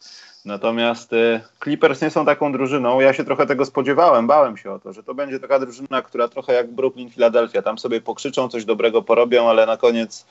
Natomiast 0.45 1.13
y, 1.13 1.41
Clippers 1.63 2.01
nie 2.01 2.09
są 2.09 2.25
taką 2.25 2.51
drużyną. 2.51 2.99
Ja 2.99 3.13
się 3.13 3.23
trochę 3.23 3.45
tego 3.45 3.65
spodziewałem, 3.65 4.27
bałem 4.27 4.57
się 4.57 4.71
o 4.71 4.79
to, 4.79 4.93
że 4.93 5.03
to 5.03 5.13
będzie 5.13 5.39
taka 5.39 5.59
drużyna, 5.59 6.01
która 6.01 6.27
trochę 6.27 6.53
jak 6.53 6.71
Brooklyn, 6.71 7.11
Philadelphia. 7.11 7.61
Tam 7.61 7.77
sobie 7.77 8.01
pokrzyczą, 8.01 8.49
coś 8.49 8.65
dobrego 8.65 9.01
porobią, 9.01 9.49
ale 9.49 9.65
na 9.65 9.77
koniec 9.77 10.25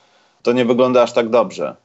to 0.45 0.51
nie 0.51 0.65
wygląda 0.65 1.03
aż 1.03 1.13
tak 1.13 1.29
dobrze. 1.29 1.75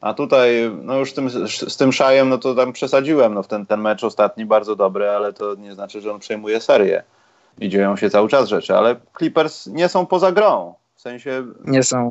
A 0.00 0.14
tutaj, 0.14 0.70
no 0.82 0.98
już 0.98 1.12
tym, 1.12 1.30
z 1.68 1.76
tym 1.76 1.92
Szajem, 1.92 2.28
no 2.28 2.38
to 2.38 2.54
tam 2.54 2.72
przesadziłem. 2.72 3.34
No 3.34 3.42
w 3.42 3.46
ten, 3.46 3.66
ten 3.66 3.80
mecz 3.80 4.04
ostatni 4.04 4.46
bardzo 4.46 4.76
dobry, 4.76 5.10
ale 5.10 5.32
to 5.32 5.54
nie 5.54 5.74
znaczy, 5.74 6.00
że 6.00 6.12
on 6.12 6.20
przejmuje 6.20 6.60
serię 6.60 7.02
i 7.58 7.68
dzieją 7.68 7.96
się 7.96 8.10
cały 8.10 8.28
czas 8.28 8.48
rzeczy, 8.48 8.76
ale 8.76 8.96
Clippers 9.18 9.66
nie 9.66 9.88
są 9.88 10.06
poza 10.06 10.32
grą. 10.32 10.74
W 10.94 11.00
sensie. 11.00 11.46
Nie 11.64 11.82
są. 11.82 12.10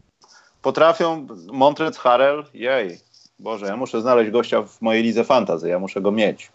Potrafią. 0.61 1.27
Montrez 1.51 1.97
Harrell, 1.97 2.43
jej. 2.53 2.97
Boże, 3.39 3.65
ja 3.65 3.77
muszę 3.77 4.01
znaleźć 4.01 4.31
gościa 4.31 4.61
w 4.61 4.81
mojej 4.81 5.03
lidze 5.03 5.23
fantazy, 5.23 5.69
ja 5.69 5.79
muszę 5.79 6.01
go 6.01 6.11
mieć. 6.11 6.51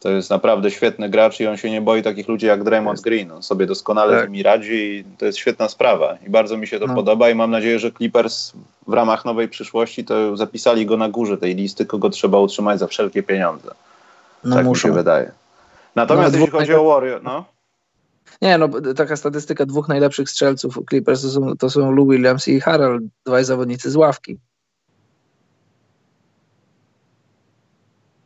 To 0.00 0.10
jest 0.10 0.30
naprawdę 0.30 0.70
świetny 0.70 1.08
gracz 1.08 1.40
i 1.40 1.46
on 1.46 1.56
się 1.56 1.70
nie 1.70 1.80
boi 1.80 2.02
takich 2.02 2.28
ludzi 2.28 2.46
jak 2.46 2.64
Draymond 2.64 3.00
Green. 3.00 3.32
On 3.32 3.42
sobie 3.42 3.66
doskonale 3.66 4.16
tak. 4.16 4.24
z 4.24 4.28
nimi 4.28 4.42
radzi 4.42 4.74
i 4.74 5.04
to 5.18 5.26
jest 5.26 5.38
świetna 5.38 5.68
sprawa. 5.68 6.18
I 6.26 6.30
bardzo 6.30 6.56
mi 6.56 6.66
się 6.66 6.78
to 6.78 6.86
no. 6.86 6.94
podoba 6.94 7.30
i 7.30 7.34
mam 7.34 7.50
nadzieję, 7.50 7.78
że 7.78 7.92
Clippers 7.92 8.52
w 8.86 8.92
ramach 8.92 9.24
nowej 9.24 9.48
przyszłości 9.48 10.04
to 10.04 10.36
zapisali 10.36 10.86
go 10.86 10.96
na 10.96 11.08
górze 11.08 11.38
tej 11.38 11.54
listy, 11.54 11.86
kogo 11.86 12.10
trzeba 12.10 12.38
utrzymać 12.38 12.78
za 12.78 12.86
wszelkie 12.86 13.22
pieniądze. 13.22 13.70
No 14.44 14.56
tak 14.56 14.64
muszą. 14.64 14.88
mi 14.88 14.92
się 14.92 14.98
wydaje. 14.98 15.32
Natomiast 15.94 16.32
no, 16.32 16.38
jeśli 16.38 16.52
chodzi 16.52 16.74
o 16.74 16.84
Warrior, 16.84 17.22
no. 17.22 17.44
Nie, 18.42 18.58
no 18.58 18.68
taka 18.96 19.16
statystyka 19.16 19.66
dwóch 19.66 19.88
najlepszych 19.88 20.30
strzelców 20.30 20.78
Clippers 20.90 21.22
to 21.22 21.28
są, 21.28 21.56
to 21.56 21.70
są 21.70 21.92
Lou 21.92 22.06
Williams 22.10 22.48
i 22.48 22.60
Harold, 22.60 23.02
dwaj 23.26 23.44
zawodnicy 23.44 23.90
z 23.90 23.96
ławki. 23.96 24.38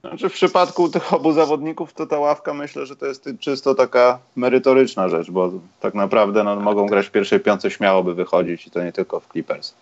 Znaczy 0.04 0.28
w 0.28 0.32
przypadku 0.32 0.88
tych 0.88 1.14
obu 1.14 1.32
zawodników 1.32 1.92
to 1.92 2.06
ta 2.06 2.18
ławka 2.18 2.54
myślę, 2.54 2.86
że 2.86 2.96
to 2.96 3.06
jest 3.06 3.30
czysto 3.40 3.74
taka 3.74 4.18
merytoryczna 4.36 5.08
rzecz, 5.08 5.30
bo 5.30 5.52
tak 5.80 5.94
naprawdę 5.94 6.44
no, 6.44 6.56
mogą 6.56 6.86
grać 6.86 7.06
w 7.06 7.10
pierwszej 7.10 7.40
piątce 7.40 7.70
śmiało 7.70 8.04
by 8.04 8.14
wychodzić 8.14 8.66
i 8.66 8.70
to 8.70 8.84
nie 8.84 8.92
tylko 8.92 9.20
w 9.20 9.28
Clippers. 9.28 9.74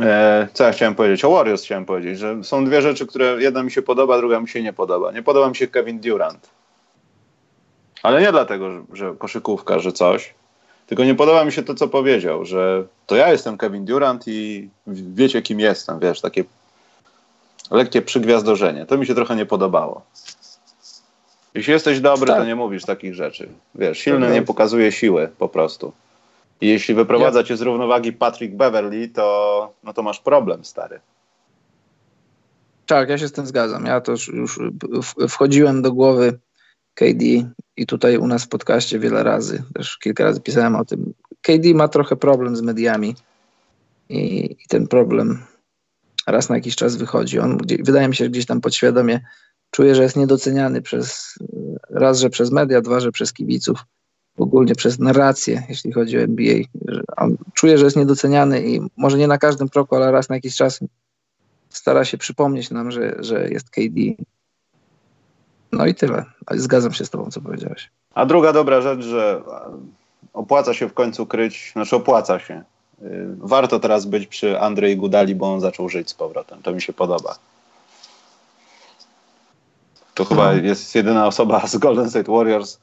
E, 0.00 0.48
co 0.52 0.64
ja 0.64 0.72
chciałem 0.72 0.94
powiedzieć? 0.94 1.24
O 1.24 1.30
Warriors 1.30 1.64
chciałem 1.64 1.84
powiedzieć, 1.84 2.18
że 2.18 2.44
są 2.44 2.64
dwie 2.64 2.82
rzeczy, 2.82 3.06
które 3.06 3.36
jedna 3.42 3.62
mi 3.62 3.70
się 3.70 3.82
podoba, 3.82 4.18
druga 4.18 4.40
mi 4.40 4.48
się 4.48 4.62
nie 4.62 4.72
podoba. 4.72 5.12
Nie 5.12 5.22
podoba 5.22 5.48
mi 5.48 5.56
się 5.56 5.66
Kevin 5.66 6.00
Durant. 6.00 6.50
Ale 8.02 8.20
nie 8.20 8.32
dlatego, 8.32 8.70
że, 8.70 8.82
że 8.92 9.14
koszykówka, 9.18 9.78
że 9.78 9.92
coś, 9.92 10.34
tylko 10.86 11.04
nie 11.04 11.14
podoba 11.14 11.44
mi 11.44 11.52
się 11.52 11.62
to, 11.62 11.74
co 11.74 11.88
powiedział, 11.88 12.44
że 12.44 12.84
to 13.06 13.16
ja 13.16 13.32
jestem 13.32 13.58
Kevin 13.58 13.84
Durant 13.84 14.28
i 14.28 14.68
wiecie, 14.86 15.42
kim 15.42 15.60
jestem, 15.60 15.98
wiesz, 15.98 16.20
takie 16.20 16.44
lekkie 17.70 18.02
przygwiazdorzenie. 18.02 18.86
To 18.86 18.98
mi 18.98 19.06
się 19.06 19.14
trochę 19.14 19.36
nie 19.36 19.46
podobało. 19.46 20.02
Jeśli 21.54 21.72
jesteś 21.72 22.00
dobry, 22.00 22.26
tak. 22.26 22.38
to 22.38 22.44
nie 22.44 22.56
mówisz 22.56 22.84
takich 22.84 23.14
rzeczy. 23.14 23.48
Wiesz, 23.74 23.98
silny 23.98 24.30
nie 24.30 24.42
pokazuje 24.42 24.92
siły 24.92 25.28
po 25.38 25.48
prostu. 25.48 25.92
I 26.60 26.68
jeśli 26.68 26.94
wyprowadza 26.94 27.44
cię 27.44 27.56
z 27.56 27.62
równowagi 27.62 28.12
Patrick 28.12 28.54
Beverly, 28.54 29.08
to, 29.08 29.72
no 29.84 29.92
to 29.92 30.02
masz 30.02 30.20
problem, 30.20 30.64
stary. 30.64 31.00
Tak, 32.86 33.08
ja 33.08 33.18
się 33.18 33.28
z 33.28 33.32
tym 33.32 33.46
zgadzam. 33.46 33.86
Ja 33.86 34.00
to 34.00 34.12
już, 34.12 34.28
już 34.28 34.60
wchodziłem 35.28 35.82
do 35.82 35.92
głowy 35.92 36.38
KD 36.94 37.24
i 37.76 37.86
tutaj 37.86 38.16
u 38.16 38.26
nas 38.26 38.44
w 38.44 38.48
podcaście 38.48 38.98
wiele 38.98 39.22
razy, 39.22 39.62
też 39.74 39.98
kilka 39.98 40.24
razy 40.24 40.40
pisałem 40.40 40.76
o 40.76 40.84
tym. 40.84 41.12
KD 41.42 41.74
ma 41.74 41.88
trochę 41.88 42.16
problem 42.16 42.56
z 42.56 42.62
mediami 42.62 43.14
i, 44.08 44.44
i 44.52 44.68
ten 44.68 44.86
problem 44.86 45.42
raz 46.26 46.48
na 46.48 46.54
jakiś 46.56 46.76
czas 46.76 46.96
wychodzi. 46.96 47.38
On 47.38 47.58
wydaje 47.80 48.08
mi 48.08 48.16
się, 48.16 48.28
gdzieś 48.28 48.46
tam 48.46 48.60
podświadomie 48.60 49.20
czuje, 49.70 49.94
że 49.94 50.02
jest 50.02 50.16
niedoceniany 50.16 50.82
przez 50.82 51.34
raz, 51.90 52.20
że 52.20 52.30
przez 52.30 52.50
media, 52.50 52.80
dwa, 52.80 53.00
że 53.00 53.12
przez 53.12 53.32
kibiców, 53.32 53.84
ogólnie 54.38 54.74
przez 54.74 54.98
narrację, 54.98 55.62
jeśli 55.68 55.92
chodzi 55.92 56.18
o 56.18 56.20
NBA. 56.20 56.56
On 57.16 57.36
czuje, 57.54 57.78
że 57.78 57.84
jest 57.84 57.96
niedoceniany 57.96 58.62
i 58.62 58.80
może 58.96 59.18
nie 59.18 59.28
na 59.28 59.38
każdym 59.38 59.68
kroku, 59.68 59.96
ale 59.96 60.12
raz 60.12 60.28
na 60.28 60.34
jakiś 60.34 60.56
czas 60.56 60.80
stara 61.68 62.04
się 62.04 62.18
przypomnieć 62.18 62.70
nam, 62.70 62.90
że, 62.90 63.16
że 63.18 63.48
jest 63.48 63.70
KD. 63.70 64.00
No 65.72 65.86
i 65.86 65.94
tyle. 65.94 66.24
Zgadzam 66.50 66.92
się 66.92 67.04
z 67.04 67.10
tobą, 67.10 67.30
co 67.30 67.40
powiedziałeś. 67.40 67.90
A 68.14 68.26
druga 68.26 68.52
dobra 68.52 68.80
rzecz, 68.80 69.00
że 69.00 69.42
opłaca 70.32 70.74
się 70.74 70.88
w 70.88 70.94
końcu 70.94 71.26
kryć, 71.26 71.70
znaczy 71.72 71.96
opłaca 71.96 72.38
się 72.38 72.64
warto 73.38 73.80
teraz 73.80 74.06
być 74.06 74.26
przy 74.26 74.60
Andrzej 74.60 74.96
Gudali, 74.96 75.34
bo 75.34 75.52
on 75.52 75.60
zaczął 75.60 75.88
żyć 75.88 76.10
z 76.10 76.14
powrotem. 76.14 76.62
To 76.62 76.72
mi 76.72 76.82
się 76.82 76.92
podoba. 76.92 77.38
To 80.14 80.24
chyba 80.24 80.52
no. 80.52 80.62
jest 80.62 80.94
jedyna 80.94 81.26
osoba 81.26 81.66
z 81.66 81.76
Golden 81.76 82.10
State 82.10 82.32
Warriors, 82.32 82.78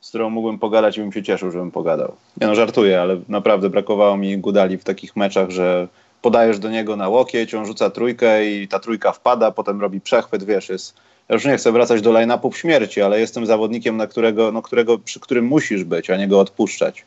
z 0.00 0.08
którą 0.08 0.30
mógłbym 0.30 0.58
pogadać 0.58 0.96
i 0.96 1.00
bym 1.00 1.12
się 1.12 1.22
cieszył, 1.22 1.50
żebym 1.50 1.70
pogadał. 1.70 2.14
Ja 2.40 2.46
no 2.46 2.54
żartuję, 2.54 3.00
ale 3.00 3.20
naprawdę 3.28 3.70
brakowało 3.70 4.16
mi 4.16 4.38
Gudali 4.38 4.78
w 4.78 4.84
takich 4.84 5.16
meczach, 5.16 5.50
że 5.50 5.88
podajesz 6.22 6.58
do 6.58 6.70
niego 6.70 6.96
na 6.96 7.08
łokieć, 7.08 7.54
on 7.54 7.66
rzuca 7.66 7.90
trójkę 7.90 8.46
i 8.50 8.68
ta 8.68 8.78
trójka 8.78 9.12
wpada, 9.12 9.50
potem 9.50 9.80
robi 9.80 10.00
przechwyt, 10.00 10.44
wiesz, 10.44 10.68
jest... 10.68 10.94
Ja 11.28 11.34
już 11.34 11.44
nie 11.44 11.56
chcę 11.56 11.72
wracać 11.72 12.02
do 12.02 12.12
line-upów 12.12 12.58
śmierci, 12.58 13.02
ale 13.02 13.20
jestem 13.20 13.46
zawodnikiem, 13.46 13.96
na 13.96 14.06
którego, 14.06 14.52
no, 14.52 14.62
którego, 14.62 14.98
przy 14.98 15.20
którym 15.20 15.44
musisz 15.44 15.84
być, 15.84 16.10
a 16.10 16.16
nie 16.16 16.28
go 16.28 16.40
odpuszczać 16.40 17.04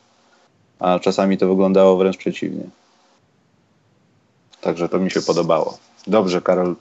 a 0.79 0.99
czasami 0.99 1.37
to 1.37 1.47
wyglądało 1.47 1.97
wręcz 1.97 2.17
przeciwnie. 2.17 2.63
Także 4.61 4.89
to 4.89 4.99
mi 4.99 5.11
się 5.11 5.21
podobało. 5.21 5.77
Dobrze, 6.07 6.41
Karol. 6.41 6.71
Y, 6.71 6.75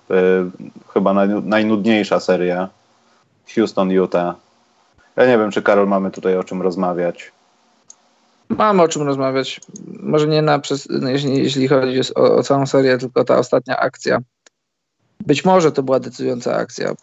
chyba 0.92 1.14
naj, 1.14 1.28
najnudniejsza 1.28 2.20
seria. 2.20 2.68
Houston, 3.54 3.90
Utah. 3.90 4.34
Ja 5.16 5.26
nie 5.26 5.38
wiem, 5.38 5.50
czy 5.50 5.62
Karol 5.62 5.88
mamy 5.88 6.10
tutaj 6.10 6.36
o 6.36 6.44
czym 6.44 6.62
rozmawiać. 6.62 7.32
Mamy 8.48 8.82
o 8.82 8.88
czym 8.88 9.02
rozmawiać. 9.02 9.60
Może 10.00 10.26
nie 10.26 10.42
na 10.42 10.60
jeśli, 10.88 11.36
jeśli 11.36 11.68
chodzi 11.68 12.00
o, 12.14 12.36
o, 12.36 12.42
całą 12.42 12.66
serię, 12.66 12.98
tylko 12.98 13.24
ta 13.24 13.38
ostatnia 13.38 13.76
akcja. 13.76 14.18
Być 15.20 15.44
może 15.44 15.72
to 15.72 15.82
była 15.82 16.00
decydująca 16.00 16.56
akcja. 16.56 16.94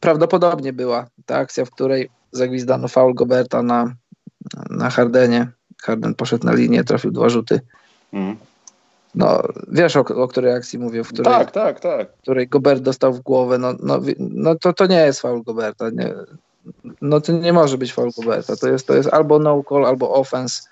Prawdopodobnie 0.00 0.72
była 0.72 1.06
ta 1.26 1.36
akcja, 1.36 1.64
w 1.64 1.70
której 1.70 2.10
zagwizdano 2.32 2.88
faul 2.88 3.14
Goberta 3.14 3.62
na, 3.62 3.94
na 4.70 4.90
Hardenie 4.90 5.52
Harden 5.82 6.14
poszedł 6.14 6.46
na 6.46 6.52
linię, 6.52 6.84
trafił 6.84 7.10
dwa 7.10 7.28
rzuty. 7.28 7.60
Mm. 8.12 8.36
No, 9.14 9.42
wiesz 9.68 9.96
o, 9.96 10.00
o, 10.00 10.28
której 10.28 10.54
akcji 10.54 10.78
mówię, 10.78 11.04
w 11.04 11.08
której, 11.08 11.32
tak, 11.32 11.50
tak, 11.50 11.80
tak. 11.80 12.08
W 12.12 12.22
której 12.22 12.48
Gobert 12.48 12.82
dostał 12.82 13.12
w 13.12 13.20
głowę, 13.20 13.58
no, 13.58 13.74
no, 13.82 14.00
no 14.18 14.54
to, 14.54 14.72
to 14.72 14.86
nie 14.86 15.00
jest 15.00 15.20
faul 15.20 15.42
Goberta. 15.42 15.90
Nie, 15.90 16.14
no 17.00 17.20
to 17.20 17.32
nie 17.32 17.52
może 17.52 17.78
być 17.78 17.92
faul 17.92 18.10
Goberta. 18.18 18.56
To 18.56 18.68
jest, 18.68 18.86
to 18.86 18.94
jest 18.94 19.08
albo 19.12 19.38
no 19.38 19.62
call, 19.68 19.86
albo 19.86 20.14
offense. 20.14 20.62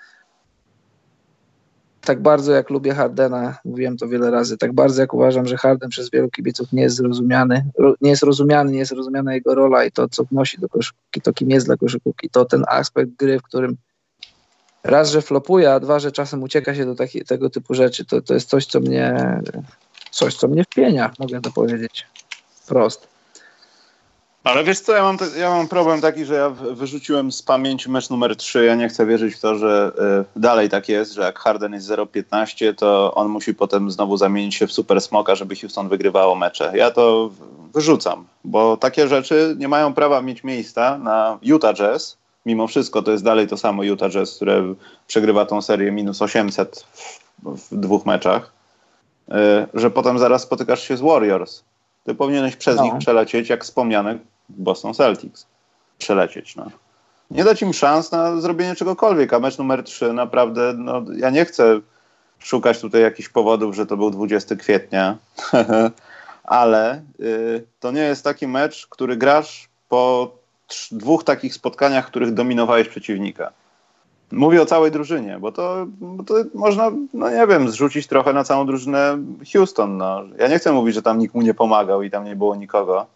Tak 2.01 2.23
bardzo 2.23 2.53
jak 2.53 2.71
lubię 2.71 2.95
Hardena, 2.95 3.59
mówiłem 3.65 3.97
to 3.97 4.09
wiele 4.09 4.31
razy, 4.31 4.59
tak 4.59 4.73
bardzo 4.73 5.01
jak 5.01 5.15
uważam, 5.15 5.47
że 5.47 5.57
Harden 5.57 5.89
przez 5.91 6.11
wielu 6.11 6.31
kibiców 6.31 6.73
nie 6.73 6.83
jest 6.83 6.97
zrozumiany, 6.97 7.71
nie 8.01 8.11
jest 8.11 8.23
rozumiany, 8.23 8.73
nie 8.73 8.79
jest 8.79 8.93
rozumiana 8.93 9.35
jego 9.35 9.55
rola 9.55 9.85
i 9.85 9.93
to, 9.93 10.09
co 10.09 10.25
wnosi 10.25 10.61
do 10.61 10.69
koszykówki, 10.69 11.21
to 11.21 11.33
kim 11.33 11.51
jest 11.51 11.67
dla 11.67 11.77
koszykówki, 11.77 12.31
to 12.31 12.45
ten 12.45 12.65
aspekt 12.69 13.11
gry, 13.11 13.39
w 13.39 13.43
którym 13.43 13.77
raz, 14.85 15.11
że 15.11 15.23
flopuje, 15.23 15.73
a 15.73 15.81
dwa, 15.81 15.99
że 15.99 16.13
czasem 16.13 16.43
ucieka 16.43 16.75
się 16.75 16.87
do 16.87 16.95
taki, 16.95 17.25
tego 17.25 17.51
typu 17.51 17.75
rzeczy, 17.75 18.05
to, 18.05 18.23
to 18.23 18.35
jest 18.35 18.49
coś, 18.49 18.67
co 18.67 18.81
mnie 18.81 19.41
coś, 20.11 20.35
co 20.35 20.49
mnie 20.49 20.65
wpienia, 20.65 21.11
mogę 21.19 21.41
to 21.41 21.51
powiedzieć. 21.51 22.07
Prost. 22.69 23.09
Ale 24.45 24.65
wiesz 24.65 24.81
co, 24.81 24.93
ja 24.93 25.03
mam, 25.03 25.17
ja 25.39 25.51
mam 25.51 25.69
problem 25.69 26.01
taki, 26.01 26.25
że 26.25 26.35
ja 26.35 26.51
wyrzuciłem 26.51 27.33
z 27.33 27.43
pamięci 27.43 27.91
mecz 27.91 28.11
numer 28.11 28.37
3. 28.37 28.65
Ja 28.65 28.75
nie 28.75 28.89
chcę 28.89 29.07
wierzyć 29.07 29.35
w 29.35 29.41
to, 29.41 29.55
że 29.55 29.93
y, 30.37 30.41
dalej 30.41 30.69
tak 30.69 30.89
jest, 30.89 31.13
że 31.13 31.23
jak 31.23 31.39
Harden 31.39 31.73
jest 31.73 31.89
0-15, 31.89 32.75
to 32.75 33.15
on 33.15 33.29
musi 33.29 33.55
potem 33.55 33.91
znowu 33.91 34.17
zamienić 34.17 34.55
się 34.55 34.67
w 34.67 34.73
super 34.73 35.01
smoka, 35.01 35.35
żeby 35.35 35.57
Houston 35.57 35.89
wygrywało 35.89 36.35
mecze. 36.35 36.73
Ja 36.75 36.91
to 36.91 37.31
wyrzucam, 37.75 38.27
bo 38.45 38.77
takie 38.77 39.09
rzeczy 39.09 39.55
nie 39.59 39.69
mają 39.69 39.95
prawa 39.95 40.23
mieć 40.23 40.45
miejsca 40.45 40.99
na 40.99 41.39
Utah 41.43 41.75
Jazz. 41.75 42.17
Mimo 42.47 42.67
wszystko 42.67 43.03
to 43.03 43.11
jest 43.11 43.25
dalej 43.25 43.47
to 43.47 43.57
samo 43.57 43.83
Utah 43.83 44.11
Jazz, 44.11 44.37
które 44.37 44.75
przegrywa 45.07 45.47
tą 45.47 45.63
serię 45.63 45.93
minus 45.93 46.23
800 46.23 46.87
w, 46.95 47.21
w 47.45 47.77
dwóch 47.77 48.07
meczach, 48.07 48.53
y, 49.29 49.33
że 49.75 49.91
potem 49.91 50.19
zaraz 50.19 50.43
spotykasz 50.43 50.89
się 50.89 50.97
z 50.97 51.01
Warriors. 51.01 51.63
Ty 52.05 52.15
powinieneś 52.15 52.57
przez 52.57 52.77
no. 52.77 52.83
nich 52.83 52.93
przelecieć, 52.99 53.49
jak 53.49 53.65
wspomniane 53.65 54.19
Boston 54.49 54.95
Celtics. 54.95 55.47
Przelecieć, 55.99 56.57
no. 56.57 56.71
Nie 57.31 57.45
dać 57.45 57.63
im 57.63 57.73
szans 57.73 58.13
na 58.13 58.41
zrobienie 58.41 58.75
czegokolwiek, 58.75 59.33
a 59.33 59.39
mecz 59.39 59.59
numer 59.59 59.83
3 59.83 60.13
naprawdę, 60.13 60.75
no, 60.77 61.03
ja 61.17 61.31
nie 61.31 61.45
chcę 61.45 61.81
szukać 62.39 62.81
tutaj 62.81 63.03
jakichś 63.03 63.29
powodów, 63.29 63.75
że 63.77 63.87
to 63.87 63.97
był 63.97 64.11
20 64.11 64.57
kwietnia, 64.57 65.19
ale 66.45 67.03
y, 67.21 67.67
to 67.81 67.91
nie 67.91 68.01
jest 68.01 68.25
taki 68.25 68.47
mecz, 68.47 68.87
który 68.87 69.17
grasz 69.17 69.69
po 69.89 70.33
dwóch 70.93 71.25
takich 71.25 71.55
spotkaniach, 71.55 72.05
w 72.05 72.09
których 72.09 72.35
dominowałeś 72.35 72.89
przeciwnika. 72.89 73.53
Mówię 74.33 74.63
o 74.63 74.67
całej 74.67 74.91
drużynie, 74.91 75.39
bo 75.41 75.53
to, 75.53 75.87
bo 75.89 76.25
to 76.25 76.35
można, 76.55 76.91
no 77.15 77.31
nie 77.31 77.47
wiem, 77.47 77.69
zrzucić 77.69 78.07
trochę 78.07 78.33
na 78.33 78.45
całą 78.45 78.67
drużynę 78.67 79.19
Houston. 79.53 79.97
No. 79.97 80.23
Ja 80.39 80.49
nie 80.49 80.59
chcę 80.59 80.73
mówić, 80.73 80.95
że 80.95 81.03
tam 81.03 81.19
nikt 81.19 81.35
mu 81.35 81.43
nie 81.43 81.55
pomagał 81.55 82.03
i 82.03 82.11
tam 82.11 82.25
nie 82.25 82.37
było 82.37 82.57
nikogo. 82.57 83.07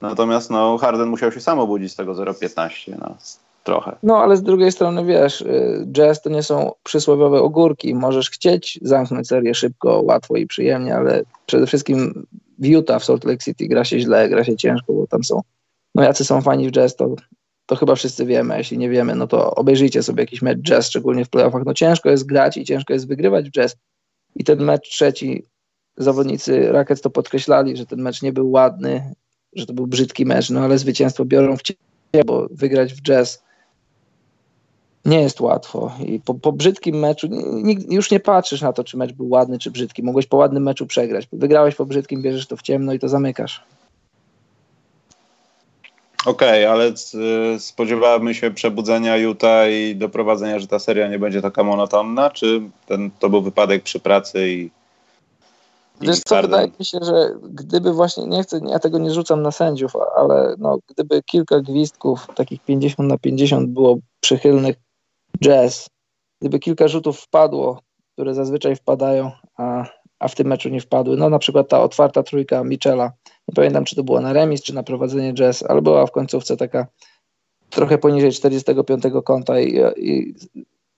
Natomiast 0.00 0.50
no, 0.50 0.78
Harden 0.78 1.08
musiał 1.08 1.32
się 1.32 1.40
sam 1.40 1.58
obudzić 1.58 1.92
z 1.92 1.96
tego 1.96 2.12
0,15. 2.12 2.94
No. 3.00 3.16
Trochę. 3.64 3.96
No, 4.02 4.16
ale 4.16 4.36
z 4.36 4.42
drugiej 4.42 4.72
strony 4.72 5.04
wiesz, 5.04 5.40
y, 5.40 5.86
jazz 5.92 6.22
to 6.22 6.30
nie 6.30 6.42
są 6.42 6.72
przysłowiowe 6.82 7.40
ogórki. 7.40 7.94
Możesz 7.94 8.30
chcieć 8.30 8.78
zamknąć 8.82 9.28
serię 9.28 9.54
szybko, 9.54 10.02
łatwo 10.04 10.36
i 10.36 10.46
przyjemnie, 10.46 10.96
ale 10.96 11.22
przede 11.46 11.66
wszystkim 11.66 12.26
w 12.58 12.66
Utah, 12.66 13.02
w 13.02 13.04
Salt 13.04 13.24
Lake 13.24 13.44
City 13.44 13.68
gra 13.68 13.84
się 13.84 14.00
źle, 14.00 14.28
gra 14.28 14.44
się 14.44 14.56
ciężko, 14.56 14.92
bo 14.92 15.06
tam 15.06 15.24
są, 15.24 15.40
no 15.94 16.02
jacy 16.02 16.24
są 16.24 16.40
fani 16.40 16.68
w 16.68 16.72
jazz, 16.72 16.96
to 16.96 17.14
to 17.66 17.76
chyba 17.76 17.94
wszyscy 17.94 18.26
wiemy, 18.26 18.58
jeśli 18.58 18.78
nie 18.78 18.90
wiemy, 18.90 19.14
no 19.14 19.26
to 19.26 19.54
obejrzyjcie 19.54 20.02
sobie 20.02 20.22
jakiś 20.22 20.42
mecz 20.42 20.58
jazz, 20.58 20.86
szczególnie 20.86 21.24
w 21.24 21.30
playoffach. 21.30 21.62
No 21.66 21.74
ciężko 21.74 22.10
jest 22.10 22.26
grać 22.26 22.56
i 22.56 22.64
ciężko 22.64 22.92
jest 22.92 23.08
wygrywać 23.08 23.48
w 23.48 23.52
jazz. 23.52 23.76
I 24.36 24.44
ten 24.44 24.62
mecz 24.64 24.88
trzeci, 24.88 25.44
zawodnicy 25.96 26.72
Rackets 26.72 27.02
to 27.02 27.10
podkreślali, 27.10 27.76
że 27.76 27.86
ten 27.86 28.02
mecz 28.02 28.22
nie 28.22 28.32
był 28.32 28.50
ładny, 28.50 29.14
że 29.52 29.66
to 29.66 29.72
był 29.72 29.86
brzydki 29.86 30.26
mecz, 30.26 30.50
no 30.50 30.60
ale 30.60 30.78
zwycięstwo 30.78 31.24
biorą 31.24 31.56
w 31.56 31.62
ciebie, 31.62 32.24
bo 32.26 32.48
wygrać 32.50 32.94
w 32.94 33.02
jazz 33.02 33.42
nie 35.04 35.20
jest 35.20 35.40
łatwo. 35.40 35.92
I 36.06 36.20
po, 36.20 36.34
po 36.34 36.52
brzydkim 36.52 36.98
meczu 36.98 37.28
nikt, 37.62 37.92
już 37.92 38.10
nie 38.10 38.20
patrzysz 38.20 38.60
na 38.60 38.72
to, 38.72 38.84
czy 38.84 38.96
mecz 38.96 39.12
był 39.12 39.28
ładny, 39.28 39.58
czy 39.58 39.70
brzydki. 39.70 40.02
Mogłeś 40.02 40.26
po 40.26 40.36
ładnym 40.36 40.62
meczu 40.62 40.86
przegrać. 40.86 41.28
Wygrałeś 41.32 41.74
po 41.74 41.86
brzydkim, 41.86 42.22
bierzesz 42.22 42.46
to 42.46 42.56
w 42.56 42.62
ciemno 42.62 42.92
i 42.92 42.98
to 42.98 43.08
zamykasz. 43.08 43.64
Okej, 46.26 46.66
okay, 46.66 46.70
ale 46.70 46.92
spodziewamy 47.58 48.34
się 48.34 48.50
przebudzenia 48.50 49.16
Utah 49.16 49.70
i 49.70 49.96
doprowadzenia, 49.96 50.58
że 50.58 50.66
ta 50.66 50.78
seria 50.78 51.08
nie 51.08 51.18
będzie 51.18 51.42
taka 51.42 51.62
monotonna, 51.62 52.30
czy 52.30 52.62
ten, 52.86 53.10
to 53.18 53.30
był 53.30 53.42
wypadek 53.42 53.82
przy 53.82 54.00
pracy 54.00 54.48
i 54.48 54.70
Wiesz 56.00 56.20
co, 56.20 56.42
wydaje 56.42 56.68
mi 56.78 56.84
się, 56.84 56.98
że 57.02 57.34
gdyby 57.42 57.92
właśnie, 57.92 58.26
nie 58.26 58.42
chcę, 58.42 58.60
ja 58.66 58.78
tego 58.78 58.98
nie 58.98 59.10
rzucam 59.10 59.42
na 59.42 59.50
sędziów, 59.50 59.92
ale 60.16 60.54
no, 60.58 60.78
gdyby 60.88 61.22
kilka 61.22 61.60
gwizdków, 61.60 62.26
takich 62.34 62.64
50 62.64 63.08
na 63.08 63.18
50 63.18 63.68
było 63.68 63.98
przychylnych 64.20 64.76
jazz, 65.44 65.88
gdyby 66.40 66.58
kilka 66.58 66.88
rzutów 66.88 67.20
wpadło, 67.20 67.80
które 68.12 68.34
zazwyczaj 68.34 68.76
wpadają, 68.76 69.30
a, 69.56 69.84
a 70.18 70.28
w 70.28 70.34
tym 70.34 70.46
meczu 70.46 70.68
nie 70.68 70.80
wpadły, 70.80 71.16
no 71.16 71.30
na 71.30 71.38
przykład 71.38 71.68
ta 71.68 71.82
otwarta 71.82 72.22
trójka 72.22 72.64
Michela, 72.64 73.12
nie 73.48 73.54
pamiętam, 73.54 73.84
czy 73.84 73.96
to 73.96 74.04
było 74.04 74.20
na 74.20 74.32
remis, 74.32 74.62
czy 74.62 74.74
na 74.74 74.82
prowadzenie 74.82 75.34
jazz, 75.34 75.62
ale 75.62 75.82
była 75.82 76.06
w 76.06 76.10
końcówce 76.10 76.56
taka 76.56 76.86
trochę 77.70 77.98
poniżej 77.98 78.32
45 78.32 79.04
kąta 79.24 79.60
i, 79.60 79.80
i 79.96 80.34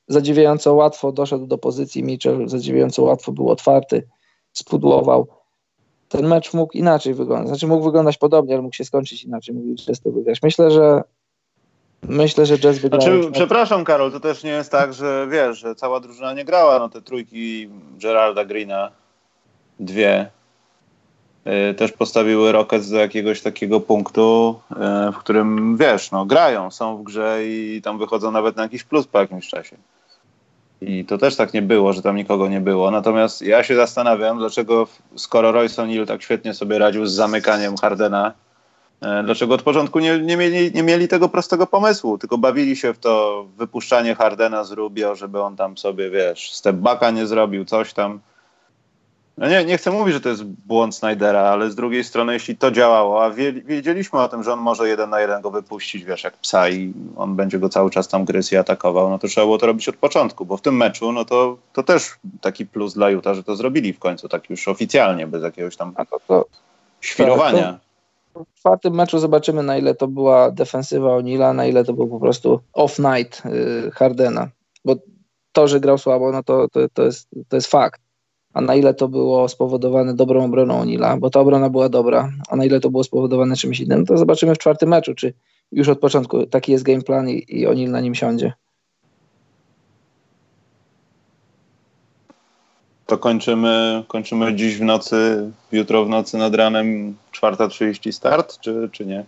zadziwiająco 0.08 0.74
łatwo 0.74 1.12
doszedł 1.12 1.46
do 1.46 1.58
pozycji 1.58 2.02
Mitchell, 2.02 2.48
zadziwiająco 2.48 3.02
łatwo 3.02 3.32
był 3.32 3.50
otwarty, 3.50 4.08
spudłował. 4.52 5.26
Ten 6.08 6.26
mecz 6.26 6.54
mógł 6.54 6.72
inaczej 6.72 7.14
wyglądać, 7.14 7.48
znaczy 7.48 7.66
mógł 7.66 7.84
wyglądać 7.84 8.16
podobnie, 8.16 8.54
ale 8.54 8.62
mógł 8.62 8.76
się 8.76 8.84
skończyć 8.84 9.24
inaczej, 9.24 9.54
mógł 9.54 9.74
Jazz 9.74 10.00
to 10.00 10.10
wygrać. 10.10 10.42
Myślę, 10.42 10.70
że 10.70 11.02
Myślę, 12.08 12.46
że 12.46 12.58
Jazz 12.58 12.78
wygrał. 12.78 13.00
Znaczy, 13.00 13.30
przepraszam 13.32 13.84
Karol, 13.84 14.12
to 14.12 14.20
też 14.20 14.44
nie 14.44 14.50
jest 14.50 14.70
tak, 14.70 14.94
że 14.94 15.26
wiesz, 15.30 15.58
że 15.58 15.74
cała 15.74 16.00
drużyna 16.00 16.34
nie 16.34 16.44
grała, 16.44 16.78
no 16.78 16.88
te 16.88 17.02
trójki 17.02 17.68
Geralda 18.02 18.44
Greena, 18.44 18.90
dwie, 19.80 20.30
też 21.76 21.92
postawiły 21.92 22.52
Rockets 22.52 22.90
do 22.90 22.96
jakiegoś 22.96 23.42
takiego 23.42 23.80
punktu, 23.80 24.60
y, 25.08 25.12
w 25.12 25.16
którym 25.16 25.76
wiesz, 25.76 26.10
no 26.10 26.26
grają, 26.26 26.70
są 26.70 26.96
w 26.96 27.02
grze 27.02 27.38
i 27.44 27.80
tam 27.84 27.98
wychodzą 27.98 28.30
nawet 28.30 28.56
na 28.56 28.62
jakiś 28.62 28.84
plus 28.84 29.06
po 29.06 29.18
jakimś 29.18 29.48
czasie. 29.48 29.76
I 30.80 31.04
to 31.04 31.18
też 31.18 31.36
tak 31.36 31.54
nie 31.54 31.62
było, 31.62 31.92
że 31.92 32.02
tam 32.02 32.16
nikogo 32.16 32.48
nie 32.48 32.60
było. 32.60 32.90
Natomiast 32.90 33.42
ja 33.42 33.62
się 33.62 33.76
zastanawiam, 33.76 34.38
dlaczego 34.38 34.86
skoro 35.16 35.52
Royce 35.52 35.82
O'Neal 35.82 36.06
tak 36.06 36.22
świetnie 36.22 36.54
sobie 36.54 36.78
radził 36.78 37.06
z 37.06 37.12
zamykaniem 37.12 37.76
Hardena, 37.76 38.32
y, 39.02 39.06
dlaczego 39.24 39.54
od 39.54 39.62
początku 39.62 39.98
nie, 39.98 40.18
nie, 40.18 40.36
mieli, 40.36 40.72
nie 40.74 40.82
mieli 40.82 41.08
tego 41.08 41.28
prostego 41.28 41.66
pomysłu, 41.66 42.18
tylko 42.18 42.38
bawili 42.38 42.76
się 42.76 42.94
w 42.94 42.98
to 42.98 43.44
wypuszczanie 43.56 44.14
Hardena 44.14 44.64
z 44.64 44.72
Rubio, 44.72 45.14
żeby 45.14 45.42
on 45.42 45.56
tam 45.56 45.78
sobie, 45.78 46.10
wiesz, 46.10 46.52
step 46.52 46.76
nie 47.14 47.26
zrobił, 47.26 47.64
coś 47.64 47.92
tam. 47.92 48.20
No 49.38 49.48
nie, 49.48 49.64
nie 49.64 49.78
chcę 49.78 49.90
mówić, 49.90 50.14
że 50.14 50.20
to 50.20 50.28
jest 50.28 50.44
błąd 50.44 50.94
Snydera, 50.94 51.40
ale 51.40 51.70
z 51.70 51.74
drugiej 51.74 52.04
strony, 52.04 52.32
jeśli 52.32 52.56
to 52.56 52.70
działało, 52.70 53.24
a 53.24 53.30
wiedzieliśmy 53.64 54.20
o 54.20 54.28
tym, 54.28 54.42
że 54.42 54.52
on 54.52 54.58
może 54.58 54.88
jeden 54.88 55.10
na 55.10 55.20
jeden 55.20 55.42
go 55.42 55.50
wypuścić, 55.50 56.04
wiesz, 56.04 56.24
jak 56.24 56.36
psa 56.36 56.68
i 56.68 56.92
on 57.16 57.36
będzie 57.36 57.58
go 57.58 57.68
cały 57.68 57.90
czas 57.90 58.08
tam 58.08 58.24
gryzł 58.24 58.54
i 58.54 58.58
atakował, 58.58 59.10
no 59.10 59.18
to 59.18 59.28
trzeba 59.28 59.46
było 59.46 59.58
to 59.58 59.66
robić 59.66 59.88
od 59.88 59.96
początku, 59.96 60.46
bo 60.46 60.56
w 60.56 60.60
tym 60.60 60.76
meczu, 60.76 61.12
no 61.12 61.24
to, 61.24 61.56
to 61.72 61.82
też 61.82 62.10
taki 62.40 62.66
plus 62.66 62.94
dla 62.94 63.10
Utah, 63.10 63.34
że 63.34 63.42
to 63.42 63.56
zrobili 63.56 63.92
w 63.92 63.98
końcu, 63.98 64.28
tak 64.28 64.50
już 64.50 64.68
oficjalnie, 64.68 65.26
bez 65.26 65.42
jakiegoś 65.42 65.76
tam 65.76 65.94
to, 66.10 66.20
to, 66.28 66.44
świrowania. 67.00 67.78
Tak, 68.34 68.44
w 68.54 68.60
czwartym 68.60 68.94
meczu 68.94 69.18
zobaczymy, 69.18 69.62
na 69.62 69.76
ile 69.78 69.94
to 69.94 70.08
była 70.08 70.50
defensywa 70.50 71.08
O'Neilla, 71.08 71.54
na 71.54 71.66
ile 71.66 71.84
to 71.84 71.92
był 71.92 72.08
po 72.08 72.20
prostu 72.20 72.60
off-night 72.72 73.50
yy, 73.50 73.90
Hardena, 73.90 74.48
bo 74.84 74.96
to, 75.52 75.68
że 75.68 75.80
grał 75.80 75.98
słabo, 75.98 76.32
no 76.32 76.42
to, 76.42 76.68
to, 76.68 76.80
to, 76.94 77.02
jest, 77.02 77.28
to 77.48 77.56
jest 77.56 77.66
fakt 77.66 78.03
a 78.54 78.60
na 78.60 78.74
ile 78.74 78.94
to 78.94 79.08
było 79.08 79.48
spowodowane 79.48 80.14
dobrą 80.14 80.44
obroną 80.44 80.80
Onila, 80.80 81.16
bo 81.16 81.30
ta 81.30 81.40
obrona 81.40 81.70
była 81.70 81.88
dobra, 81.88 82.32
a 82.48 82.56
na 82.56 82.64
ile 82.64 82.80
to 82.80 82.90
było 82.90 83.04
spowodowane 83.04 83.56
czymś 83.56 83.80
innym, 83.80 84.06
to 84.06 84.16
zobaczymy 84.16 84.54
w 84.54 84.58
czwartym 84.58 84.88
meczu, 84.88 85.14
czy 85.14 85.34
już 85.72 85.88
od 85.88 85.98
początku 85.98 86.46
taki 86.46 86.72
jest 86.72 86.84
game 86.84 87.02
plan 87.02 87.28
i, 87.28 87.44
i 87.48 87.66
Onil 87.66 87.90
na 87.90 88.00
nim 88.00 88.14
siądzie. 88.14 88.52
To 93.06 93.18
kończymy, 93.18 94.04
kończymy 94.08 94.54
dziś 94.54 94.76
w 94.76 94.82
nocy, 94.82 95.50
jutro 95.72 96.04
w 96.04 96.08
nocy 96.08 96.38
nad 96.38 96.54
ranem 96.54 97.16
4.30 97.32 98.12
start, 98.12 98.60
czy, 98.60 98.88
czy 98.92 99.06
nie? 99.06 99.24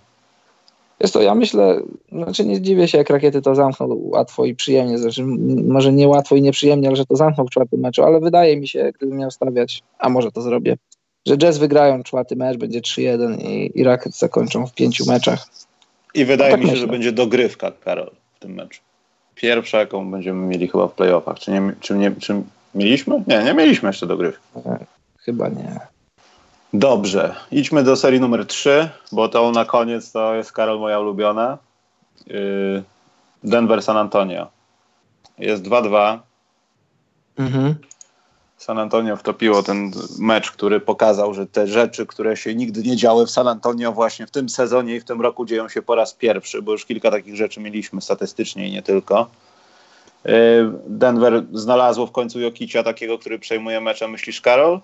Jest 1.00 1.14
to, 1.14 1.22
ja 1.22 1.34
myślę, 1.34 1.80
znaczy 2.12 2.44
nie 2.46 2.60
dziwię 2.60 2.88
się, 2.88 2.98
jak 2.98 3.10
rakiety 3.10 3.42
to 3.42 3.54
zamkną 3.54 3.86
łatwo 4.02 4.44
i 4.44 4.54
przyjemnie, 4.54 4.98
znaczy 4.98 5.24
może 5.66 5.92
nie 5.92 6.08
łatwo 6.08 6.36
i 6.36 6.42
nieprzyjemnie, 6.42 6.88
ale 6.88 6.96
że 6.96 7.06
to 7.06 7.16
zamkną 7.16 7.46
w 7.46 7.50
czwartym 7.50 7.80
meczu, 7.80 8.04
ale 8.04 8.20
wydaje 8.20 8.56
mi 8.60 8.68
się, 8.68 8.92
gdybym 8.96 9.18
miał 9.18 9.30
stawiać, 9.30 9.82
a 9.98 10.08
może 10.08 10.32
to 10.32 10.42
zrobię, 10.42 10.76
że 11.26 11.36
Jazz 11.36 11.58
wygrają 11.58 12.02
czwarty 12.02 12.36
mecz, 12.36 12.56
będzie 12.56 12.80
3-1 12.80 13.40
i, 13.40 13.80
i 13.80 13.84
Rockets 13.84 14.18
zakończą 14.18 14.66
w 14.66 14.74
pięciu 14.74 15.06
meczach. 15.06 15.46
I 16.14 16.24
wydaje 16.24 16.50
no 16.50 16.56
tak 16.56 16.60
mi 16.60 16.66
się, 16.66 16.72
myślę. 16.72 16.86
że 16.86 16.92
będzie 16.92 17.12
dogrywka, 17.12 17.72
Karol, 17.84 18.10
w 18.34 18.38
tym 18.38 18.54
meczu. 18.54 18.80
Pierwsza, 19.34 19.78
jaką 19.78 20.10
będziemy 20.10 20.46
mieli 20.46 20.68
chyba 20.68 20.88
w 20.88 20.92
playoffach. 20.92 21.38
Czy, 21.38 21.50
nie, 21.50 21.72
czy, 21.80 21.94
nie, 21.94 22.10
czy 22.10 22.42
mieliśmy? 22.74 23.24
Nie, 23.26 23.42
nie 23.42 23.54
mieliśmy 23.54 23.88
jeszcze 23.88 24.06
dogrywki. 24.06 24.42
Chyba 25.18 25.48
nie. 25.48 25.80
Dobrze, 26.78 27.34
idźmy 27.52 27.82
do 27.82 27.96
serii 27.96 28.20
numer 28.20 28.46
3, 28.46 28.88
bo 29.12 29.28
to 29.28 29.50
na 29.50 29.64
koniec 29.64 30.12
to 30.12 30.34
jest 30.34 30.52
Karol 30.52 30.78
moja 30.78 31.00
ulubiona. 31.00 31.58
Yy, 32.26 32.82
Denver 33.44 33.82
San 33.82 33.96
Antonio. 33.96 34.48
Jest 35.38 35.62
2-2. 35.62 36.18
Mhm. 37.38 37.74
San 38.56 38.78
Antonio 38.78 39.16
wtopiło 39.16 39.62
ten 39.62 39.90
mecz, 40.18 40.50
który 40.50 40.80
pokazał, 40.80 41.34
że 41.34 41.46
te 41.46 41.66
rzeczy, 41.66 42.06
które 42.06 42.36
się 42.36 42.54
nigdy 42.54 42.82
nie 42.82 42.96
działy 42.96 43.26
w 43.26 43.30
San 43.30 43.48
Antonio, 43.48 43.92
właśnie 43.92 44.26
w 44.26 44.30
tym 44.30 44.48
sezonie 44.48 44.96
i 44.96 45.00
w 45.00 45.04
tym 45.04 45.20
roku 45.20 45.46
dzieją 45.46 45.68
się 45.68 45.82
po 45.82 45.94
raz 45.94 46.14
pierwszy, 46.14 46.62
bo 46.62 46.72
już 46.72 46.84
kilka 46.84 47.10
takich 47.10 47.36
rzeczy 47.36 47.60
mieliśmy 47.60 48.00
statystycznie 48.00 48.68
i 48.68 48.72
nie 48.72 48.82
tylko. 48.82 49.26
Yy, 50.24 50.32
Denver 50.86 51.44
znalazło 51.52 52.06
w 52.06 52.12
końcu 52.12 52.40
Jokicia, 52.40 52.82
takiego, 52.82 53.18
który 53.18 53.38
przejmuje 53.38 53.80
mecze. 53.80 54.08
Myślisz, 54.08 54.40
Karol? 54.40 54.80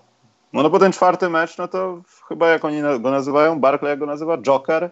No, 0.53 0.63
no 0.63 0.69
bo 0.69 0.79
ten 0.79 0.91
czwarty 0.91 1.29
mecz, 1.29 1.57
no 1.57 1.67
to 1.67 2.01
chyba 2.27 2.47
jak 2.47 2.65
oni 2.65 2.81
go 2.99 3.11
nazywają, 3.11 3.59
Barkley 3.59 3.89
jak 3.89 3.99
go 3.99 4.05
nazywa, 4.05 4.37
Joker, 4.37 4.91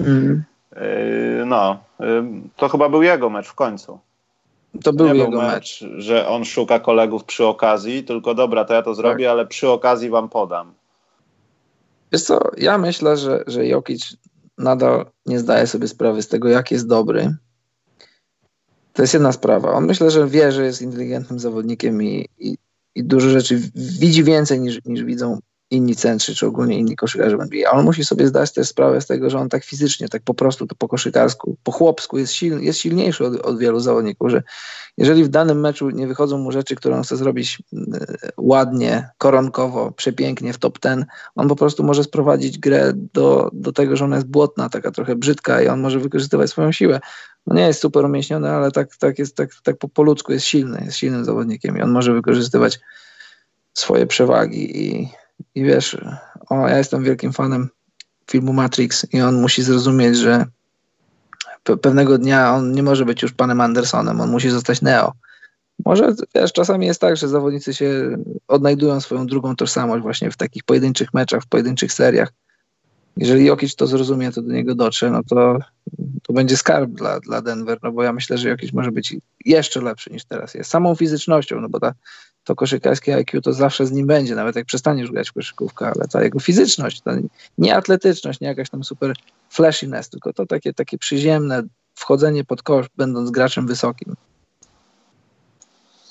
Mm. 0.00 0.44
No, 1.46 1.84
to 2.56 2.68
chyba 2.68 2.88
był 2.88 3.02
jego 3.02 3.30
mecz 3.30 3.48
w 3.48 3.54
końcu. 3.54 3.98
To 4.84 4.92
był 4.92 5.06
nie 5.06 5.14
jego 5.14 5.30
był 5.30 5.42
mecz, 5.42 5.82
mecz, 5.82 5.92
że 5.96 6.28
on 6.28 6.44
szuka 6.44 6.78
kolegów 6.78 7.24
przy 7.24 7.46
okazji, 7.46 8.04
tylko 8.04 8.34
dobra, 8.34 8.64
to 8.64 8.74
ja 8.74 8.82
to 8.82 8.94
zrobię, 8.94 9.24
tak. 9.24 9.32
ale 9.32 9.46
przy 9.46 9.68
okazji 9.68 10.10
wam 10.10 10.28
podam. 10.28 10.74
Wiesz 12.12 12.22
co, 12.22 12.40
ja 12.56 12.78
myślę, 12.78 13.16
że, 13.16 13.44
że 13.46 13.66
Jokic 13.66 14.16
nadal 14.58 15.06
nie 15.26 15.38
zdaje 15.38 15.66
sobie 15.66 15.88
sprawy 15.88 16.22
z 16.22 16.28
tego, 16.28 16.48
jak 16.48 16.70
jest 16.70 16.88
dobry. 16.88 17.36
To 18.92 19.02
jest 19.02 19.14
jedna 19.14 19.32
sprawa. 19.32 19.72
On 19.72 19.86
myślę, 19.86 20.10
że 20.10 20.26
wie, 20.26 20.52
że 20.52 20.64
jest 20.64 20.82
inteligentnym 20.82 21.38
zawodnikiem 21.38 22.02
i, 22.02 22.28
i, 22.38 22.56
i 22.94 23.04
dużo 23.04 23.30
rzeczy 23.30 23.60
widzi 23.74 24.24
więcej 24.24 24.60
niż, 24.60 24.80
niż 24.84 25.04
widzą 25.04 25.38
inni 25.72 25.96
centrzy, 25.96 26.34
czy 26.34 26.46
ogólnie 26.46 26.78
inni 26.78 26.96
koszykarze 26.96 27.36
w 27.36 27.40
NBA. 27.40 27.70
On 27.70 27.84
musi 27.84 28.04
sobie 28.04 28.26
zdać 28.26 28.52
też 28.52 28.68
sprawę 28.68 29.00
z 29.00 29.06
tego, 29.06 29.30
że 29.30 29.38
on 29.38 29.48
tak 29.48 29.64
fizycznie, 29.64 30.08
tak 30.08 30.22
po 30.22 30.34
prostu, 30.34 30.66
to 30.66 30.74
po 30.74 30.88
koszykarsku, 30.88 31.56
po 31.62 31.72
chłopsku 31.72 32.18
jest, 32.18 32.32
silny, 32.32 32.64
jest 32.64 32.78
silniejszy 32.78 33.26
od, 33.26 33.36
od 33.36 33.58
wielu 33.58 33.80
zawodników, 33.80 34.30
że 34.30 34.42
jeżeli 34.98 35.24
w 35.24 35.28
danym 35.28 35.60
meczu 35.60 35.90
nie 35.90 36.06
wychodzą 36.06 36.38
mu 36.38 36.52
rzeczy, 36.52 36.76
które 36.76 36.96
on 36.96 37.02
chce 37.02 37.16
zrobić 37.16 37.62
e, 37.72 38.06
ładnie, 38.36 39.08
koronkowo, 39.18 39.92
przepięknie 39.92 40.52
w 40.52 40.58
top 40.58 40.78
ten, 40.78 41.06
on 41.34 41.48
po 41.48 41.56
prostu 41.56 41.84
może 41.84 42.04
sprowadzić 42.04 42.58
grę 42.58 42.92
do, 42.94 43.50
do 43.52 43.72
tego, 43.72 43.96
że 43.96 44.04
ona 44.04 44.16
jest 44.16 44.28
błotna, 44.28 44.68
taka 44.68 44.90
trochę 44.90 45.16
brzydka 45.16 45.62
i 45.62 45.68
on 45.68 45.80
może 45.80 46.00
wykorzystywać 46.00 46.50
swoją 46.50 46.72
siłę. 46.72 47.00
No 47.46 47.54
nie 47.54 47.66
jest 47.66 47.80
super 47.80 48.04
umięśniony, 48.04 48.50
ale 48.50 48.70
tak, 48.70 48.96
tak, 48.96 49.18
jest, 49.18 49.36
tak, 49.36 49.50
tak 49.62 49.76
po, 49.76 49.88
po 49.88 50.02
ludzku 50.02 50.32
jest 50.32 50.46
silny, 50.46 50.82
jest 50.84 50.96
silnym 50.96 51.24
zawodnikiem 51.24 51.78
i 51.78 51.82
on 51.82 51.90
może 51.90 52.12
wykorzystywać 52.12 52.80
swoje 53.74 54.06
przewagi 54.06 54.84
i, 54.84 55.08
i 55.54 55.64
wiesz, 55.64 55.96
o, 56.48 56.68
ja 56.68 56.78
jestem 56.78 57.04
wielkim 57.04 57.32
fanem 57.32 57.68
filmu 58.30 58.52
Matrix 58.52 59.06
i 59.12 59.20
on 59.20 59.40
musi 59.40 59.62
zrozumieć, 59.62 60.16
że 60.16 60.46
pe 61.62 61.76
pewnego 61.76 62.18
dnia 62.18 62.54
on 62.54 62.72
nie 62.72 62.82
może 62.82 63.04
być 63.04 63.22
już 63.22 63.32
panem 63.32 63.60
Andersonem, 63.60 64.20
on 64.20 64.30
musi 64.30 64.50
zostać 64.50 64.82
Neo. 64.82 65.12
Może, 65.84 66.14
wiesz, 66.34 66.52
czasami 66.52 66.86
jest 66.86 67.00
tak, 67.00 67.16
że 67.16 67.28
zawodnicy 67.28 67.74
się 67.74 68.16
odnajdują 68.48 69.00
swoją 69.00 69.26
drugą 69.26 69.56
tożsamość 69.56 70.02
właśnie 70.02 70.30
w 70.30 70.36
takich 70.36 70.64
pojedynczych 70.64 71.14
meczach, 71.14 71.42
w 71.42 71.46
pojedynczych 71.46 71.92
seriach. 71.92 72.32
Jeżeli 73.16 73.44
Jokic 73.44 73.76
to 73.76 73.86
zrozumie, 73.86 74.32
to 74.32 74.42
do 74.42 74.52
niego 74.52 74.74
dotrze, 74.74 75.10
no 75.10 75.22
to, 75.22 75.58
to 76.22 76.32
będzie 76.32 76.56
skarb 76.56 76.90
dla, 76.90 77.20
dla 77.20 77.42
Denver, 77.42 77.78
no 77.82 77.92
bo 77.92 78.02
ja 78.02 78.12
myślę, 78.12 78.38
że 78.38 78.48
Jokic 78.48 78.72
może 78.72 78.92
być 78.92 79.16
jeszcze 79.44 79.80
lepszy 79.80 80.10
niż 80.10 80.24
teraz 80.24 80.54
jest. 80.54 80.70
Samą 80.70 80.94
fizycznością, 80.94 81.60
no 81.60 81.68
bo 81.68 81.80
ta 81.80 81.94
to 82.44 82.54
koszykarskie 82.54 83.16
IQ 83.16 83.40
to 83.42 83.52
zawsze 83.52 83.86
z 83.86 83.92
nim 83.92 84.06
będzie, 84.06 84.34
nawet 84.34 84.56
jak 84.56 84.66
przestaniesz 84.66 85.10
grać 85.10 85.30
w 85.30 85.32
koszykówkę, 85.32 85.86
ale 85.86 86.08
ta 86.08 86.22
jego 86.22 86.40
fizyczność, 86.40 87.00
ta 87.00 87.12
nie 87.58 87.76
atletyczność, 87.76 88.40
nie 88.40 88.48
jakaś 88.48 88.70
tam 88.70 88.84
super 88.84 89.12
flashiness, 89.50 90.08
tylko 90.08 90.32
to 90.32 90.46
takie, 90.46 90.72
takie 90.72 90.98
przyziemne 90.98 91.62
wchodzenie 91.94 92.44
pod 92.44 92.62
kosz, 92.62 92.86
będąc 92.96 93.30
graczem 93.30 93.66
wysokim. 93.66 94.14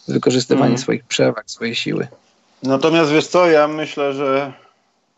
Wykorzystywanie 0.07 0.67
mm. 0.67 0.77
swoich 0.77 1.03
przewag, 1.03 1.51
swojej 1.51 1.75
siły. 1.75 2.07
Natomiast 2.63 3.11
wiesz 3.11 3.27
co, 3.27 3.47
ja 3.47 3.67
myślę, 3.67 4.13
że 4.13 4.53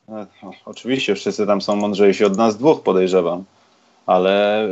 no, 0.07 0.25
oczywiście 0.65 1.15
wszyscy 1.15 1.47
tam 1.47 1.61
są 1.61 1.75
mądrzejsi 1.75 2.25
od 2.25 2.37
nas 2.37 2.57
dwóch, 2.57 2.83
podejrzewam, 2.83 3.43
ale 4.05 4.67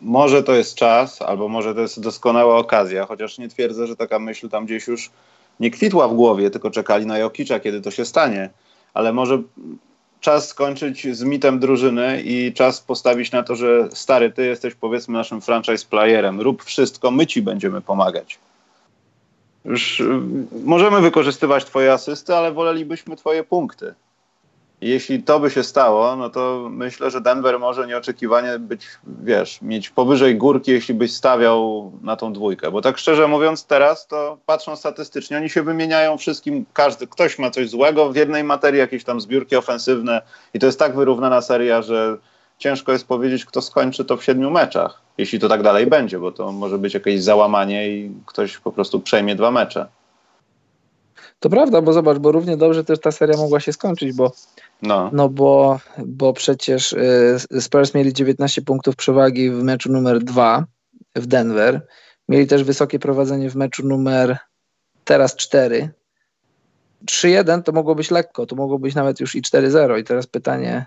może 0.00 0.42
to 0.42 0.54
jest 0.54 0.74
czas, 0.74 1.22
albo 1.22 1.48
może 1.48 1.74
to 1.74 1.80
jest 1.80 2.00
doskonała 2.00 2.56
okazja, 2.56 3.06
chociaż 3.06 3.38
nie 3.38 3.48
twierdzę, 3.48 3.86
że 3.86 3.96
taka 3.96 4.18
myśl 4.18 4.48
tam 4.48 4.66
gdzieś 4.66 4.86
już 4.86 5.10
nie 5.60 5.70
kwitła 5.70 6.08
w 6.08 6.14
głowie, 6.14 6.50
tylko 6.50 6.70
czekali 6.70 7.06
na 7.06 7.18
Jokicza, 7.18 7.60
kiedy 7.60 7.80
to 7.80 7.90
się 7.90 8.04
stanie. 8.04 8.50
Ale 8.94 9.12
może 9.12 9.42
czas 10.20 10.48
skończyć 10.48 11.16
z 11.16 11.22
mitem 11.22 11.58
drużyny 11.58 12.22
i 12.22 12.52
czas 12.52 12.80
postawić 12.80 13.32
na 13.32 13.42
to, 13.42 13.56
że 13.56 13.88
stary, 13.92 14.32
ty 14.32 14.46
jesteś 14.46 14.74
powiedzmy 14.74 15.18
naszym 15.18 15.40
franchise 15.40 15.86
playerem, 15.90 16.40
rób 16.40 16.64
wszystko, 16.64 17.10
my 17.10 17.26
ci 17.26 17.42
będziemy 17.42 17.80
pomagać. 17.80 18.38
Już 19.64 20.00
y, 20.00 20.20
możemy 20.64 21.00
wykorzystywać 21.00 21.64
twoje 21.64 21.92
asysty, 21.92 22.36
ale 22.36 22.52
wolelibyśmy 22.52 23.16
twoje 23.16 23.44
punkty. 23.44 23.94
Jeśli 24.80 25.22
to 25.22 25.40
by 25.40 25.50
się 25.50 25.62
stało, 25.62 26.16
no 26.16 26.30
to 26.30 26.68
myślę, 26.70 27.10
że 27.10 27.20
Denver 27.20 27.58
może 27.58 27.86
nieoczekiwanie 27.86 28.58
być, 28.58 28.86
wiesz, 29.22 29.62
mieć 29.62 29.90
powyżej 29.90 30.36
górki, 30.36 30.70
jeśli 30.70 30.94
byś 30.94 31.12
stawiał 31.12 31.92
na 32.02 32.16
tą 32.16 32.32
dwójkę. 32.32 32.70
Bo 32.70 32.82
tak 32.82 32.98
szczerze 32.98 33.28
mówiąc, 33.28 33.66
teraz 33.66 34.06
to 34.06 34.38
patrząc 34.46 34.78
statystycznie, 34.78 35.36
oni 35.36 35.50
się 35.50 35.62
wymieniają 35.62 36.16
wszystkim, 36.16 36.66
każdy, 36.72 37.06
ktoś 37.06 37.38
ma 37.38 37.50
coś 37.50 37.70
złego 37.70 38.10
w 38.12 38.16
jednej 38.16 38.44
materii, 38.44 38.78
jakieś 38.78 39.04
tam 39.04 39.20
zbiórki 39.20 39.56
ofensywne 39.56 40.22
i 40.54 40.58
to 40.58 40.66
jest 40.66 40.78
tak 40.78 40.96
wyrównana 40.96 41.42
seria, 41.42 41.82
że 41.82 42.16
ciężko 42.58 42.92
jest 42.92 43.08
powiedzieć, 43.08 43.44
kto 43.44 43.62
skończy 43.62 44.04
to 44.04 44.16
w 44.16 44.24
siedmiu 44.24 44.50
meczach, 44.50 45.00
jeśli 45.18 45.38
to 45.38 45.48
tak 45.48 45.62
dalej 45.62 45.86
będzie, 45.86 46.18
bo 46.18 46.32
to 46.32 46.52
może 46.52 46.78
być 46.78 46.94
jakieś 46.94 47.22
załamanie 47.22 47.88
i 47.88 48.10
ktoś 48.26 48.58
po 48.58 48.72
prostu 48.72 49.00
przejmie 49.00 49.34
dwa 49.34 49.50
mecze. 49.50 49.86
To 51.38 51.50
prawda, 51.50 51.82
bo 51.82 51.92
zobacz, 51.92 52.18
bo 52.18 52.32
równie 52.32 52.56
dobrze 52.56 52.84
też 52.84 53.00
ta 53.00 53.12
seria 53.12 53.36
mogła 53.36 53.60
się 53.60 53.72
skończyć, 53.72 54.12
bo 54.12 54.32
no, 54.82 55.10
no 55.12 55.28
bo, 55.28 55.80
bo 56.06 56.32
przecież 56.32 56.92
y, 56.92 57.60
Spurs 57.60 57.94
mieli 57.94 58.12
19 58.12 58.62
punktów 58.62 58.96
przewagi 58.96 59.50
w 59.50 59.62
meczu 59.62 59.92
numer 59.92 60.24
2 60.24 60.64
w 61.16 61.26
Denver. 61.26 61.86
Mieli 62.28 62.46
też 62.46 62.64
wysokie 62.64 62.98
prowadzenie 62.98 63.50
w 63.50 63.56
meczu 63.56 63.86
numer 63.86 64.38
teraz 65.04 65.36
4. 65.36 65.90
3-1 67.06 67.62
to 67.62 67.72
mogło 67.72 67.94
być 67.94 68.10
lekko, 68.10 68.46
to 68.46 68.56
mogło 68.56 68.78
być 68.78 68.94
nawet 68.94 69.20
już 69.20 69.34
i 69.34 69.42
4-0. 69.42 69.98
I 69.98 70.04
teraz 70.04 70.26
pytanie, 70.26 70.86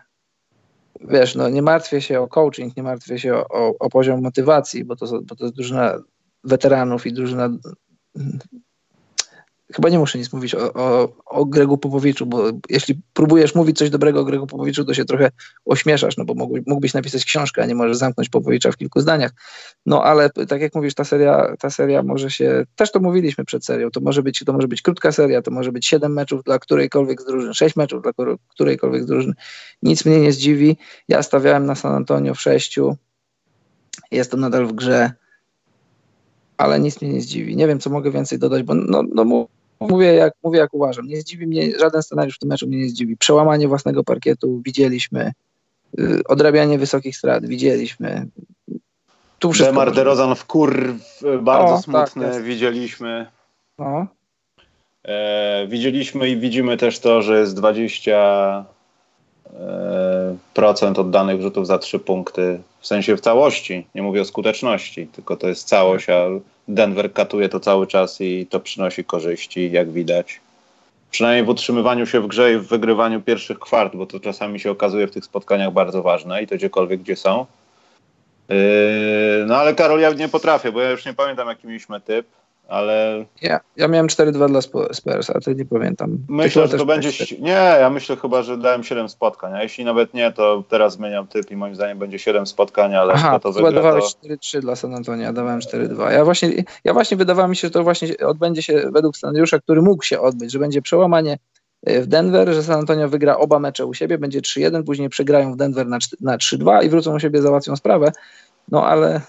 wiesz, 1.01 1.35
no 1.35 1.49
nie 1.49 1.61
martwię 1.61 2.01
się 2.01 2.21
o 2.21 2.27
coaching, 2.27 2.77
nie 2.77 2.83
martwię 2.83 3.19
się 3.19 3.35
o, 3.35 3.47
o, 3.49 3.73
o 3.79 3.89
poziom 3.89 4.21
motywacji, 4.21 4.85
bo 4.85 4.95
to, 4.95 5.21
bo 5.21 5.35
to 5.35 5.43
jest 5.43 5.55
drużyna 5.55 5.99
weteranów 6.43 7.05
i 7.05 7.13
drużyna 7.13 7.49
chyba 9.75 9.89
nie 9.89 9.99
muszę 9.99 10.17
nic 10.17 10.33
mówić 10.33 10.55
o, 10.55 10.73
o, 10.73 11.09
o 11.25 11.45
Gregu 11.45 11.77
Popowiczu, 11.77 12.25
bo 12.25 12.43
jeśli 12.69 13.01
próbujesz 13.13 13.55
mówić 13.55 13.77
coś 13.77 13.89
dobrego 13.89 14.19
o 14.19 14.23
Gregu 14.23 14.47
Popowiczu, 14.47 14.85
to 14.85 14.93
się 14.93 15.05
trochę 15.05 15.31
ośmieszasz, 15.65 16.17
no 16.17 16.25
bo 16.25 16.33
mógłbyś 16.67 16.93
napisać 16.93 17.25
książkę, 17.25 17.63
a 17.63 17.65
nie 17.65 17.75
możesz 17.75 17.97
zamknąć 17.97 18.29
Popowicza 18.29 18.71
w 18.71 18.77
kilku 18.77 19.01
zdaniach. 19.01 19.31
No 19.85 20.03
ale 20.03 20.29
tak 20.29 20.61
jak 20.61 20.75
mówisz, 20.75 20.93
ta 20.93 21.03
seria, 21.03 21.55
ta 21.59 21.69
seria 21.69 22.03
może 22.03 22.31
się, 22.31 22.65
też 22.75 22.91
to 22.91 22.99
mówiliśmy 22.99 23.45
przed 23.45 23.65
serią, 23.65 23.91
to 23.91 24.01
może 24.01 24.23
być, 24.23 24.43
to 24.45 24.53
może 24.53 24.67
być 24.67 24.81
krótka 24.81 25.11
seria, 25.11 25.41
to 25.41 25.51
może 25.51 25.71
być 25.71 25.87
siedem 25.87 26.13
meczów 26.13 26.43
dla 26.43 26.59
którejkolwiek 26.59 27.21
z 27.21 27.25
drużyn, 27.25 27.53
sześć 27.53 27.75
meczów 27.75 28.03
dla 28.03 28.11
którejkolwiek 28.47 29.03
z 29.03 29.05
drużyn. 29.05 29.33
Nic 29.83 30.05
mnie 30.05 30.19
nie 30.19 30.31
zdziwi. 30.31 30.77
Ja 31.07 31.23
stawiałem 31.23 31.65
na 31.65 31.75
San 31.75 31.95
Antonio 31.95 32.35
w 32.35 32.41
sześciu. 32.41 32.97
Jest 34.11 34.31
to 34.31 34.37
nadal 34.37 34.67
w 34.67 34.73
grze 34.73 35.11
ale 36.59 36.79
nic 36.79 37.01
mnie 37.01 37.13
nie 37.13 37.21
zdziwi. 37.21 37.55
Nie 37.55 37.67
wiem, 37.67 37.79
co 37.79 37.89
mogę 37.89 38.11
więcej 38.11 38.39
dodać, 38.39 38.63
bo 38.63 38.75
no, 38.75 39.03
no 39.15 39.47
mówię 39.79 40.13
jak, 40.13 40.33
mówię 40.43 40.59
jak 40.59 40.73
uważam. 40.73 41.07
Nie 41.07 41.21
zdziwi 41.21 41.47
mnie, 41.47 41.79
żaden 41.79 42.03
scenariusz 42.03 42.35
w 42.35 42.39
tym 42.39 42.49
meczu 42.49 42.67
mnie 42.67 42.77
nie 42.77 42.89
zdziwi. 42.89 43.17
Przełamanie 43.17 43.67
własnego 43.67 44.03
parkietu 44.03 44.61
widzieliśmy, 44.65 45.31
y, 45.99 46.21
odrabianie 46.27 46.77
wysokich 46.77 47.17
strat 47.17 47.45
widzieliśmy. 47.45 48.27
Tu 49.39 49.51
wszystko 49.51 49.73
Demar 49.73 49.93
DeRozan 49.93 50.35
w 50.35 50.45
kur 50.45 50.95
bardzo 51.41 51.73
o, 51.73 51.75
tak, 51.75 51.83
smutny 51.83 52.31
tak, 52.31 52.43
widzieliśmy. 52.43 53.25
No. 53.77 54.07
E, 55.03 55.67
widzieliśmy 55.67 56.29
i 56.29 56.37
widzimy 56.37 56.77
też 56.77 56.99
to, 56.99 57.21
że 57.21 57.39
jest 57.39 57.55
20 57.55 58.65
e, 59.53 60.35
procent 60.53 60.99
oddanych 60.99 61.41
rzutów 61.41 61.67
za 61.67 61.77
trzy 61.77 61.99
punkty, 61.99 62.59
w 62.79 62.87
sensie 62.87 63.17
w 63.17 63.21
całości, 63.21 63.87
nie 63.95 64.01
mówię 64.01 64.21
o 64.21 64.25
skuteczności, 64.25 65.07
tylko 65.07 65.37
to 65.37 65.47
jest 65.47 65.67
całość, 65.67 66.09
a 66.09 66.25
Denver 66.69 67.13
katuje 67.13 67.49
to 67.49 67.59
cały 67.59 67.87
czas 67.87 68.21
i 68.21 68.47
to 68.49 68.59
przynosi 68.59 69.03
korzyści, 69.03 69.71
jak 69.71 69.91
widać. 69.91 70.41
Przynajmniej 71.11 71.45
w 71.45 71.49
utrzymywaniu 71.49 72.05
się 72.05 72.21
w 72.21 72.27
grze 72.27 72.53
i 72.53 72.57
w 72.57 72.67
wygrywaniu 72.67 73.21
pierwszych 73.21 73.59
kwart, 73.59 73.95
bo 73.95 74.05
to 74.05 74.19
czasami 74.19 74.59
się 74.59 74.71
okazuje 74.71 75.07
w 75.07 75.11
tych 75.11 75.25
spotkaniach 75.25 75.73
bardzo 75.73 76.03
ważne 76.03 76.43
i 76.43 76.47
to 76.47 76.55
gdziekolwiek, 76.55 77.01
gdzie 77.01 77.15
są. 77.15 77.45
Yy, 78.49 78.55
no 79.47 79.57
ale 79.57 79.75
Karol, 79.75 79.99
ja 79.99 80.13
nie 80.13 80.27
potrafię, 80.27 80.71
bo 80.71 80.81
ja 80.81 80.91
już 80.91 81.05
nie 81.05 81.13
pamiętam, 81.13 81.47
jaki 81.47 81.67
mieliśmy 81.67 82.01
typ 82.01 82.27
ale... 82.69 83.25
Ja, 83.41 83.59
ja 83.77 83.87
miałem 83.87 84.07
4-2 84.07 84.47
dla 84.47 84.61
Spurs, 84.61 85.29
a 85.35 85.39
ty 85.39 85.55
nie 85.55 85.65
pamiętam. 85.65 86.17
Myślę, 86.29 86.67
że 86.67 86.77
to 86.77 86.85
będzie... 86.85 87.09
Nie, 87.39 87.77
ja 87.79 87.89
myślę 87.89 88.15
chyba, 88.15 88.41
że 88.41 88.57
dałem 88.57 88.83
7 88.83 89.09
spotkań, 89.09 89.53
a 89.53 89.63
jeśli 89.63 89.85
nawet 89.85 90.13
nie, 90.13 90.31
to 90.31 90.63
teraz 90.69 90.93
zmieniam 90.93 91.27
typ 91.27 91.51
i 91.51 91.55
moim 91.55 91.75
zdaniem 91.75 91.99
będzie 91.99 92.19
7 92.19 92.47
spotkań, 92.47 92.95
ale 92.95 93.13
Aha, 93.13 93.39
to 93.39 93.51
wygra, 93.51 93.71
dawałeś 93.71 94.13
to... 94.13 94.27
4-3 94.27 94.59
dla 94.59 94.75
San 94.75 94.95
Antonio, 94.95 95.23
ja 95.23 95.33
dawałem 95.33 95.59
4-2. 95.59 96.11
Ja 96.11 96.25
właśnie, 96.25 96.63
ja 96.83 96.93
właśnie 96.93 97.17
wydawało 97.17 97.47
mi 97.47 97.55
się, 97.55 97.67
że 97.67 97.71
to 97.71 97.83
właśnie 97.83 98.17
odbędzie 98.17 98.61
się 98.61 98.89
według 98.93 99.17
scenariusza, 99.17 99.59
który 99.59 99.81
mógł 99.81 100.03
się 100.03 100.19
odbyć, 100.19 100.51
że 100.51 100.59
będzie 100.59 100.81
przełamanie 100.81 101.37
e, 101.85 102.01
w 102.01 102.07
Denver, 102.07 102.53
że 102.53 102.63
San 102.63 102.79
Antonio 102.79 103.09
wygra 103.09 103.37
oba 103.37 103.59
mecze 103.59 103.85
u 103.85 103.93
siebie, 103.93 104.17
będzie 104.17 104.41
3-1, 104.41 104.83
później 104.83 105.09
przegrają 105.09 105.53
w 105.53 105.55
Denver 105.55 105.87
na, 105.87 105.97
na 106.21 106.37
3-2 106.37 106.85
i 106.85 106.89
wrócą 106.89 107.15
u 107.15 107.19
siebie, 107.19 107.41
załatwią 107.41 107.75
sprawę. 107.75 108.11
No 108.71 108.85
ale 108.85 109.21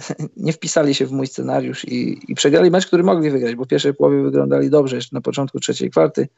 nie 0.36 0.52
wpisali 0.52 0.94
się 0.94 1.06
w 1.06 1.12
mój 1.12 1.26
scenariusz 1.26 1.84
i, 1.84 2.20
i 2.28 2.34
przegrali 2.34 2.70
mecz, 2.70 2.86
który 2.86 3.02
mogli 3.02 3.30
wygrać, 3.30 3.54
bo 3.54 3.64
w 3.64 3.68
pierwszej 3.68 3.94
połowie 3.94 4.22
wyglądali 4.22 4.70
dobrze, 4.70 4.96
jeszcze 4.96 5.16
na 5.16 5.20
początku 5.20 5.60
trzeciej 5.60 5.90
kwarty 5.90 6.28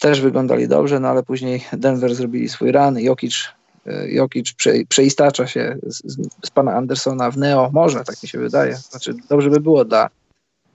też 0.00 0.20
wyglądali 0.20 0.68
dobrze, 0.68 1.00
no 1.00 1.08
ale 1.08 1.22
później 1.22 1.64
Denver 1.72 2.14
zrobili 2.14 2.48
swój 2.48 2.72
run, 2.72 2.98
Jokic 2.98 3.48
e, 3.86 4.10
Jokic 4.10 4.52
prze, 4.52 4.72
przeistacza 4.88 5.46
się 5.46 5.76
z, 5.82 6.02
z, 6.44 6.50
pana 6.50 6.74
Andersona 6.74 7.30
w 7.30 7.36
Neo. 7.36 7.70
Może, 7.72 8.04
tak 8.04 8.22
mi 8.22 8.28
się 8.28 8.38
wydaje. 8.38 8.76
Znaczy, 8.76 9.14
dobrze 9.28 9.50
by 9.50 9.60
było 9.60 9.84
dla, 9.84 10.10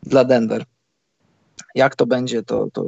dla 0.03 0.23
Denver. 0.23 0.65
Jak 1.75 1.95
to 1.95 2.05
będzie, 2.05 2.43
to, 2.43 2.67
to 2.73 2.85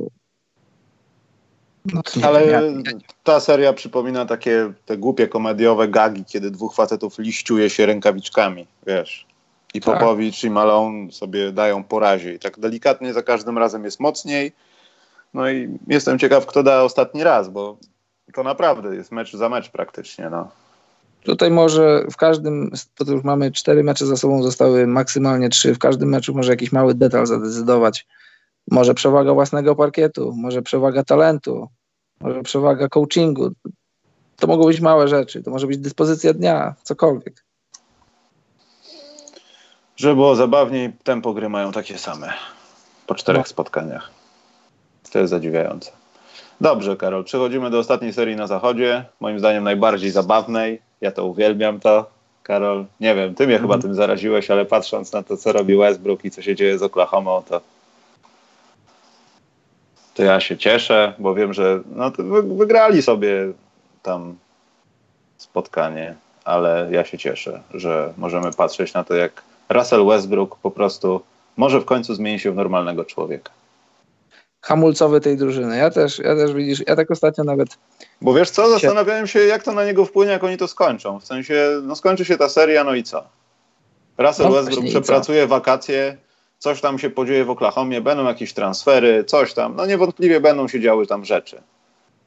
no 1.94 2.02
Ale 2.24 2.48
wiem, 2.48 2.84
ta 3.24 3.40
seria 3.40 3.74
przypomina 3.74 4.26
takie 4.26 4.74
te 4.86 4.98
głupie 4.98 5.28
komediowe 5.28 5.88
gagi, 5.88 6.26
kiedy 6.26 6.52
dwóch 6.52 6.76
facetów 6.76 7.20
liściuje 7.20 7.70
się 7.70 7.86
rękawiczkami, 7.86 8.68
wiesz. 8.88 9.26
I 9.74 9.82
tak. 9.82 10.00
Popowicz 10.00 10.44
i 10.44 10.50
Malone 10.50 11.12
sobie 11.12 11.52
dają 11.52 11.84
porazie. 11.84 12.34
I 12.34 12.40
tak 12.40 12.60
delikatnie 12.60 13.14
za 13.14 13.24
każdym 13.24 13.58
razem 13.58 13.84
jest 13.84 14.00
mocniej. 14.00 14.52
No 15.34 15.50
i 15.50 15.78
jestem 15.88 16.20
ciekaw, 16.20 16.46
kto 16.46 16.64
da 16.64 16.84
ostatni 16.84 17.24
raz, 17.24 17.50
bo 17.50 17.78
to 18.34 18.44
naprawdę 18.44 18.96
jest 18.96 19.12
mecz 19.12 19.34
za 19.34 19.50
mecz 19.50 19.70
praktycznie. 19.70 20.30
No. 20.30 20.52
Tutaj 21.24 21.52
może 21.52 22.06
w 22.12 22.18
każdym, 22.18 22.72
to 22.96 23.12
już 23.12 23.24
mamy 23.24 23.52
cztery 23.52 23.84
mecze 23.84 24.06
za 24.06 24.18
sobą, 24.18 24.44
zostały 24.44 24.88
maksymalnie 24.88 25.50
trzy. 25.50 25.74
W 25.74 25.80
każdym 25.80 26.10
meczu 26.10 26.34
może 26.34 26.52
jakiś 26.52 26.72
mały 26.72 26.94
detal 26.94 27.26
zadecydować. 27.26 28.08
Może 28.72 28.94
przewaga 28.94 29.34
własnego 29.34 29.76
parkietu, 29.76 30.34
może 30.36 30.62
przewaga 30.62 31.04
talentu, 31.04 31.68
może 32.22 32.44
przewaga 32.44 32.90
coachingu. 32.90 33.50
To 34.36 34.48
mogą 34.48 34.66
być 34.66 34.82
małe 34.82 35.08
rzeczy, 35.08 35.44
to 35.44 35.52
może 35.52 35.68
być 35.68 35.78
dyspozycja 35.78 36.34
dnia, 36.34 36.76
cokolwiek. 36.84 37.46
Żeby 39.96 40.16
było 40.16 40.36
zabawniej, 40.36 40.94
tempo 41.04 41.34
gry 41.34 41.50
mają 41.50 41.72
takie 41.72 41.98
same 41.98 42.34
po 43.08 43.16
czterech 43.16 43.42
no. 43.42 43.48
spotkaniach. 43.48 44.12
To 45.12 45.20
jest 45.20 45.30
zadziwiające. 45.30 45.92
Dobrze, 46.62 46.98
Karol, 46.98 47.24
przechodzimy 47.24 47.70
do 47.70 47.80
ostatniej 47.80 48.14
serii 48.14 48.36
na 48.36 48.48
zachodzie. 48.48 49.06
Moim 49.20 49.40
zdaniem 49.40 49.64
najbardziej 49.64 50.12
zabawnej. 50.12 50.82
Ja 51.02 51.12
to 51.12 51.26
uwielbiam 51.26 51.80
to. 51.80 52.10
Karol, 52.44 52.86
nie 53.00 53.16
wiem, 53.16 53.36
ty 53.36 53.46
mnie 53.46 53.56
mm. 53.56 53.64
chyba 53.64 53.76
mhm. 53.76 53.82
tym 53.82 53.96
zaraziłeś, 53.96 54.52
ale 54.52 54.66
patrząc 54.66 55.14
na 55.14 55.24
to, 55.24 55.38
co 55.38 55.52
robi 55.52 55.78
Westbrook 55.78 56.26
i 56.26 56.32
co 56.32 56.42
się 56.42 56.56
dzieje 56.56 56.78
z 56.78 56.84
Oklahoma, 56.84 57.42
to 57.50 57.62
to 60.18 60.24
ja 60.24 60.40
się 60.40 60.58
cieszę, 60.58 61.14
bo 61.20 61.36
wiem, 61.36 61.54
że 61.54 61.82
no, 61.96 62.12
wygrali 62.44 63.02
sobie 63.02 63.52
tam 64.04 64.36
spotkanie, 65.38 66.16
ale 66.44 66.88
ja 66.92 67.06
się 67.06 67.18
cieszę, 67.18 67.62
że 67.74 68.14
możemy 68.18 68.54
patrzeć 68.54 68.94
na 68.94 69.04
to, 69.04 69.14
jak 69.16 69.44
Russell 69.70 70.06
Westbrook 70.06 70.56
po 70.56 70.72
prostu 70.72 71.22
może 71.58 71.82
w 71.82 71.86
końcu 71.86 72.16
zmieni 72.16 72.40
się 72.40 72.52
w 72.52 72.56
normalnego 72.56 73.06
człowieka. 73.06 73.52
Hamulcowy 74.62 75.22
tej 75.22 75.38
drużyny. 75.38 75.78
Ja 75.78 75.90
też, 75.90 76.20
ja 76.20 76.36
też 76.36 76.54
widzisz, 76.54 76.84
ja 76.88 76.96
tak 76.96 77.12
ostatnio 77.12 77.44
nawet. 77.44 77.78
Bo 78.22 78.34
wiesz 78.34 78.50
co, 78.50 78.70
zastanawiałem 78.70 79.28
się, 79.28 79.40
jak 79.40 79.64
to 79.64 79.72
na 79.72 79.86
niego 79.86 80.06
wpłynie, 80.06 80.32
jak 80.32 80.44
oni 80.44 80.58
to 80.58 80.68
skończą. 80.68 81.20
W 81.20 81.26
sensie, 81.26 81.82
no 81.84 81.96
skończy 81.96 82.26
się 82.26 82.38
ta 82.38 82.50
seria, 82.50 82.84
no 82.84 82.96
i 82.96 83.04
co? 83.04 83.24
Russell 84.18 84.46
no 84.46 84.52
Westbrook 84.52 84.86
przepracuje 84.86 85.48
wakacje, 85.48 86.18
coś 86.60 86.82
tam 86.82 87.00
się 87.00 87.10
podzieje 87.10 87.46
w 87.46 87.50
Oklahomie, 87.50 88.02
będą 88.02 88.26
jakieś 88.26 88.54
transfery, 88.54 89.24
coś 89.24 89.54
tam. 89.54 89.76
No 89.76 89.86
niewątpliwie 89.86 90.42
będą 90.42 90.68
się 90.68 90.82
działy 90.82 91.08
tam 91.08 91.26
rzeczy. 91.26 91.62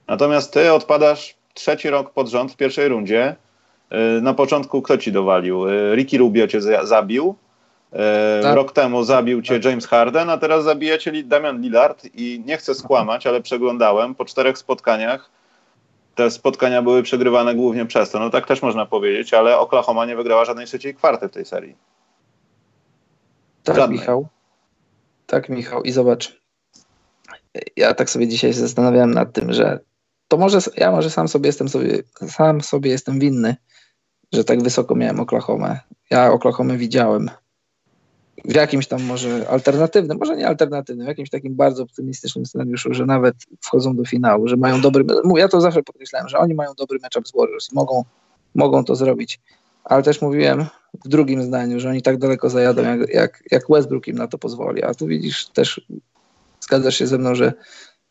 Natomiast 0.07 0.53
ty 0.53 0.73
odpadasz 0.73 1.35
trzeci 1.55 1.91
rok 1.91 2.11
pod 2.11 2.29
rząd 2.29 2.53
w 2.53 2.57
pierwszej 2.57 2.89
rundzie. 2.89 3.37
Y, 4.19 4.23
na 4.23 4.35
początku 4.35 4.83
kto 4.83 4.99
ci 4.99 5.13
dowalił? 5.13 5.69
Y, 5.69 5.95
Ricky 5.95 6.19
Rubio 6.19 6.47
cię 6.47 6.61
zabił. 6.83 7.35
Y, 7.93 8.43
tak. 8.43 8.57
Rok 8.57 8.73
temu 8.73 9.05
zabił 9.05 9.43
cię 9.43 9.61
James 9.65 9.87
Harden, 9.87 10.31
a 10.31 10.39
teraz 10.39 10.65
zabija 10.65 10.99
cię 10.99 11.23
Damian 11.23 11.61
Lillard 11.61 12.07
i 12.15 12.43
nie 12.47 12.57
chcę 12.57 12.75
skłamać, 12.75 13.27
ale 13.27 13.41
przeglądałem 13.41 14.15
po 14.15 14.25
czterech 14.25 14.59
spotkaniach. 14.59 15.31
Te 16.15 16.31
spotkania 16.31 16.83
były 16.83 17.03
przegrywane 17.03 17.55
głównie 17.55 17.87
przez 17.87 18.11
to. 18.11 18.19
No 18.19 18.31
tak 18.31 18.47
też 18.47 18.63
można 18.63 18.87
powiedzieć, 18.87 19.35
ale 19.35 19.59
Oklahoma 19.59 20.07
nie 20.07 20.17
wygrała 20.17 20.45
żadnej 20.45 20.67
trzeciej 20.67 20.95
kwarty 20.95 21.29
w 21.29 21.33
tej 21.33 21.45
serii. 21.45 21.77
Tak, 23.71 23.77
Żadnej. 23.77 23.99
Michał. 23.99 24.29
Tak, 25.27 25.49
Michał. 25.49 25.83
I 25.83 25.93
zobacz, 25.93 26.43
ja 27.77 27.95
tak 27.95 28.11
sobie 28.11 28.29
dzisiaj 28.29 28.53
zastanawiałem 28.53 29.15
nad 29.15 29.33
tym, 29.33 29.53
że 29.53 29.81
to 30.29 30.37
może, 30.37 30.59
ja 30.77 30.91
może 30.91 31.11
sam 31.11 31.29
sobie 31.29 31.47
jestem 31.47 31.69
sobie, 31.69 32.03
sam 32.29 32.61
sobie 32.61 32.91
jestem 32.91 33.21
winny, 33.21 33.57
że 34.33 34.45
tak 34.45 34.63
wysoko 34.63 34.95
miałem 34.95 35.21
Oklahoma. 35.21 35.81
Ja 36.11 36.33
Oklahoma 36.33 36.75
widziałem 36.75 37.31
w 38.45 38.55
jakimś 38.55 38.87
tam 38.87 39.03
może 39.03 39.49
alternatywnym, 39.49 40.19
może 40.19 40.37
nie 40.37 40.49
alternatywnym, 40.49 41.07
w 41.07 41.09
jakimś 41.09 41.31
takim 41.31 41.55
bardzo 41.57 41.83
optymistycznym 41.83 42.47
scenariuszu, 42.47 42.95
że 42.95 43.07
nawet 43.07 43.35
wchodzą 43.61 43.97
do 43.97 44.05
finału, 44.05 44.49
że 44.49 44.57
mają 44.57 44.81
dobry, 44.81 45.05
ja 45.37 45.49
to 45.49 45.61
zawsze 45.61 45.83
podkreślałem, 45.83 46.29
że 46.29 46.39
oni 46.39 46.55
mają 46.55 46.75
dobry 46.75 46.99
matchup 47.03 47.29
z 47.29 47.33
Warriors 47.33 47.73
i 47.73 47.75
mogą, 47.75 48.05
mogą 48.55 48.85
to 48.85 48.95
zrobić. 48.95 49.41
Ale 49.85 50.03
też 50.03 50.23
mówiłem, 50.23 50.67
w 51.05 51.09
drugim 51.09 51.43
zdaniu, 51.43 51.81
że 51.81 51.89
oni 51.91 52.03
tak 52.03 52.19
daleko 52.19 52.51
zajadą, 52.51 52.83
jak, 52.83 53.15
jak, 53.15 53.43
jak 53.51 53.63
Westbrook 53.69 54.09
im 54.09 54.17
na 54.17 54.27
to 54.27 54.39
pozwoli. 54.39 54.83
A 54.83 54.95
tu 54.95 55.07
widzisz, 55.07 55.47
też 55.47 55.81
zgadzasz 56.61 56.97
się 56.97 57.07
ze 57.07 57.19
mną, 57.19 57.35
że 57.35 57.53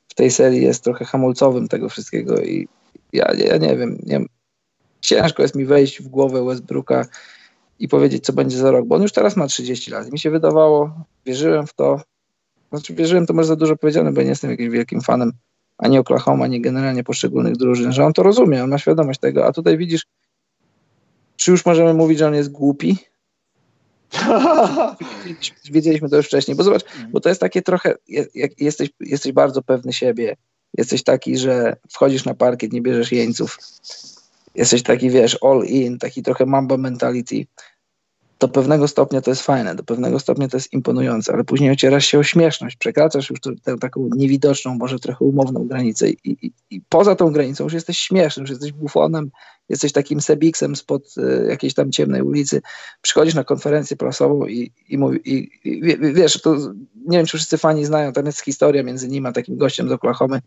w 0.08 0.14
tej 0.14 0.32
serii 0.32 0.64
jest 0.64 0.84
trochę 0.84 1.06
hamulcowym 1.06 1.68
tego 1.68 1.90
wszystkiego 1.90 2.42
i 2.42 2.68
ja, 3.14 3.34
ja 3.38 3.58
nie 3.58 3.76
wiem, 3.78 3.98
nie, 4.06 4.26
ciężko 5.02 5.42
jest 5.42 5.56
mi 5.56 5.66
wejść 5.66 6.02
w 6.02 6.08
głowę 6.08 6.46
Westbrooka 6.46 7.06
i 7.80 7.88
powiedzieć, 7.88 8.26
co 8.26 8.34
będzie 8.34 8.58
za 8.58 8.72
rok, 8.72 8.88
bo 8.88 8.96
on 8.96 9.02
już 9.02 9.12
teraz 9.12 9.36
ma 9.36 9.48
30 9.48 9.92
lat. 9.92 10.12
Mi 10.12 10.20
się 10.20 10.32
wydawało, 10.32 11.06
wierzyłem 11.26 11.68
w 11.68 11.74
to, 11.74 12.02
znaczy 12.70 12.94
wierzyłem, 12.94 13.26
to 13.26 13.34
może 13.34 13.48
za 13.48 13.56
dużo 13.56 13.76
powiedziane, 13.76 14.12
bo 14.12 14.22
nie 14.22 14.28
jestem 14.28 14.52
jakimś 14.52 14.70
wielkim 14.70 15.02
fanem 15.02 15.32
ani 15.78 16.00
Oklahoma, 16.00 16.46
ani 16.46 16.62
generalnie 16.62 17.04
poszczególnych 17.04 17.58
drużyn, 17.58 17.92
że 17.92 18.06
on 18.06 18.14
to 18.14 18.24
rozumie, 18.24 18.64
on 18.64 18.70
ma 18.70 18.78
świadomość 18.78 19.20
tego, 19.20 19.46
a 19.46 19.52
tutaj 19.52 19.78
widzisz, 19.78 20.06
czy 21.40 21.52
już 21.52 21.66
możemy 21.66 21.94
mówić, 21.94 22.20
że 22.20 22.28
on 22.28 22.36
jest 22.36 22.52
głupi? 22.52 22.98
Wiedzieliśmy 25.72 26.10
to 26.10 26.18
już 26.18 26.26
wcześniej, 26.26 26.58
bo 26.58 26.64
zobacz, 26.64 26.84
bo 27.12 27.20
to 27.20 27.30
jest 27.30 27.42
takie 27.42 27.62
trochę, 27.62 27.96
jak 28.36 28.62
jesteś, 28.62 28.90
jesteś 29.00 29.32
bardzo 29.32 29.62
pewny 29.62 29.94
siebie, 29.94 30.36
jesteś 30.78 31.04
taki, 31.04 31.38
że 31.38 31.76
wchodzisz 31.92 32.26
na 32.26 32.34
parkiet, 32.34 32.74
nie 32.74 32.82
bierzesz 32.82 33.12
jeńców, 33.12 33.58
jesteś 34.56 34.84
taki, 34.84 35.10
wiesz, 35.10 35.38
all 35.42 35.64
in, 35.66 35.98
taki 35.98 36.24
trochę 36.24 36.46
mamba 36.46 36.78
mentality, 36.78 37.46
do 38.40 38.48
pewnego 38.48 38.88
stopnia 38.88 39.22
to 39.22 39.32
jest 39.32 39.42
fajne, 39.42 39.76
do 39.76 39.84
pewnego 39.84 40.20
stopnia 40.20 40.48
to 40.48 40.58
jest 40.58 40.74
imponujące, 40.74 41.34
ale 41.34 41.44
później 41.44 41.72
ocierasz 41.72 42.06
się 42.06 42.20
o 42.20 42.24
śmieszność, 42.24 42.76
przekraczasz 42.76 43.30
już 43.30 43.40
tę 43.64 43.78
taką 43.78 44.10
niewidoczną, 44.16 44.76
może 44.76 45.00
trochę 45.00 45.26
umowną 45.26 45.68
granicę 45.68 46.10
i, 46.10 46.18
i, 46.24 46.52
i, 46.70 46.82
poza 46.90 47.16
tą 47.16 47.32
granicą 47.32 47.64
już 47.64 47.74
jesteś 47.74 47.98
śmieszny, 48.00 48.42
już 48.42 48.50
jesteś 48.50 48.72
bufonem, 48.72 49.32
jesteś 49.70 49.92
takim 49.92 50.22
sebiksem 50.22 50.76
spod 50.76 51.16
y, 51.18 51.48
jakiejś 51.50 51.74
tam 51.74 51.92
ciemnej 51.92 52.22
ulicy, 52.22 52.62
przychodzisz 53.02 53.36
na 53.36 53.44
konferencję 53.44 53.98
prasową 53.98 54.46
i, 54.46 54.72
i, 54.90 54.98
mówi, 54.98 55.20
i, 55.26 55.50
i 55.64 55.82
wiesz, 56.14 56.42
to 56.42 56.56
nie 57.08 57.18
wiem, 57.18 57.26
czy 57.26 57.38
wszyscy 57.38 57.58
fani 57.58 57.86
znają, 57.86 58.14
tam 58.14 58.26
jest 58.26 58.42
historia 58.42 58.84
między 58.84 59.08
nim 59.08 59.26
a 59.26 59.32
takim 59.32 59.58
gościem 59.58 59.90
z 59.90 59.92
Oklahomy, 59.92 60.42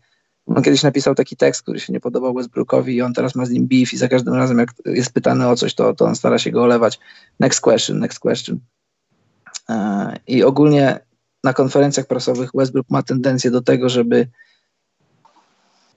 on 0.45 0.63
kiedyś 0.63 0.83
napisał 0.83 1.15
taki 1.15 1.37
tekst, 1.37 1.61
który 1.61 1.79
się 1.79 1.93
nie 1.93 1.99
podobał 1.99 2.33
Westbrookowi 2.33 2.95
i 2.95 3.01
on 3.01 3.13
teraz 3.13 3.35
ma 3.35 3.45
z 3.45 3.49
nim 3.49 3.67
beef 3.67 3.93
i 3.93 3.97
za 3.97 4.07
każdym 4.07 4.33
razem 4.33 4.59
jak 4.59 4.69
jest 4.85 5.13
pytany 5.13 5.47
o 5.47 5.55
coś, 5.55 5.73
to, 5.75 5.93
to 5.93 6.05
on 6.05 6.15
stara 6.15 6.37
się 6.37 6.51
go 6.51 6.63
olewać. 6.63 6.99
Next 7.39 7.61
question, 7.61 7.99
next 7.99 8.19
question. 8.19 8.59
E, 9.69 10.19
I 10.27 10.43
ogólnie 10.43 10.99
na 11.43 11.53
konferencjach 11.53 12.07
prasowych 12.07 12.49
Westbrook 12.53 12.89
ma 12.89 13.03
tendencję 13.03 13.51
do 13.51 13.61
tego, 13.61 13.89
żeby 13.89 14.27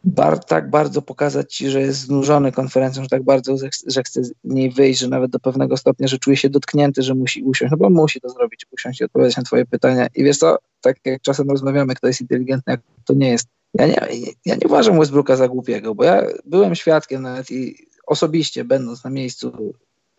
bar, 0.07 0.45
tak 0.45 0.71
bardzo 0.71 1.03
pokazać 1.03 1.55
ci, 1.55 1.71
że 1.71 1.81
jest 1.81 2.01
znużony 2.01 2.53
konferencją, 2.53 3.03
że 3.03 3.09
tak 3.09 3.23
bardzo, 3.23 3.57
że 3.87 4.03
chce 4.03 4.25
z 4.25 4.33
niej 4.45 4.71
wyjść, 4.71 5.01
że 5.01 5.09
nawet 5.09 5.31
do 5.31 5.41
pewnego 5.41 5.77
stopnia, 5.77 6.09
że 6.09 6.19
czuje 6.19 6.37
się 6.37 6.51
dotknięty, 6.51 7.03
że 7.03 7.15
musi 7.15 7.43
usiąść, 7.43 7.71
no 7.71 7.77
bo 7.77 7.91
musi 7.91 8.21
to 8.21 8.29
zrobić, 8.29 8.67
usiąść 8.71 9.01
i 9.01 9.05
odpowiedzieć 9.05 9.37
na 9.37 9.43
twoje 9.43 9.67
pytania. 9.67 10.07
I 10.15 10.25
wiesz 10.25 10.39
co, 10.39 10.59
tak 10.81 10.97
jak 11.05 11.23
czasem 11.23 11.51
rozmawiamy, 11.51 11.95
kto 11.95 12.07
jest 12.07 12.21
inteligentny, 12.21 12.73
jak 12.73 12.81
to 13.05 13.15
nie 13.15 13.31
jest. 13.31 13.49
Ja 13.75 13.87
nie, 13.87 13.97
ja 14.45 14.55
nie 14.55 14.67
uważam 14.67 14.99
Westbrooka 14.99 15.37
za 15.37 15.49
głupiego, 15.49 15.95
bo 15.95 16.05
ja 16.05 16.23
byłem 16.45 16.75
świadkiem 16.75 17.23
nawet 17.23 17.51
i 17.51 17.87
osobiście 18.07 18.65
będąc 18.65 19.05
na 19.05 19.11
miejscu 19.11 19.75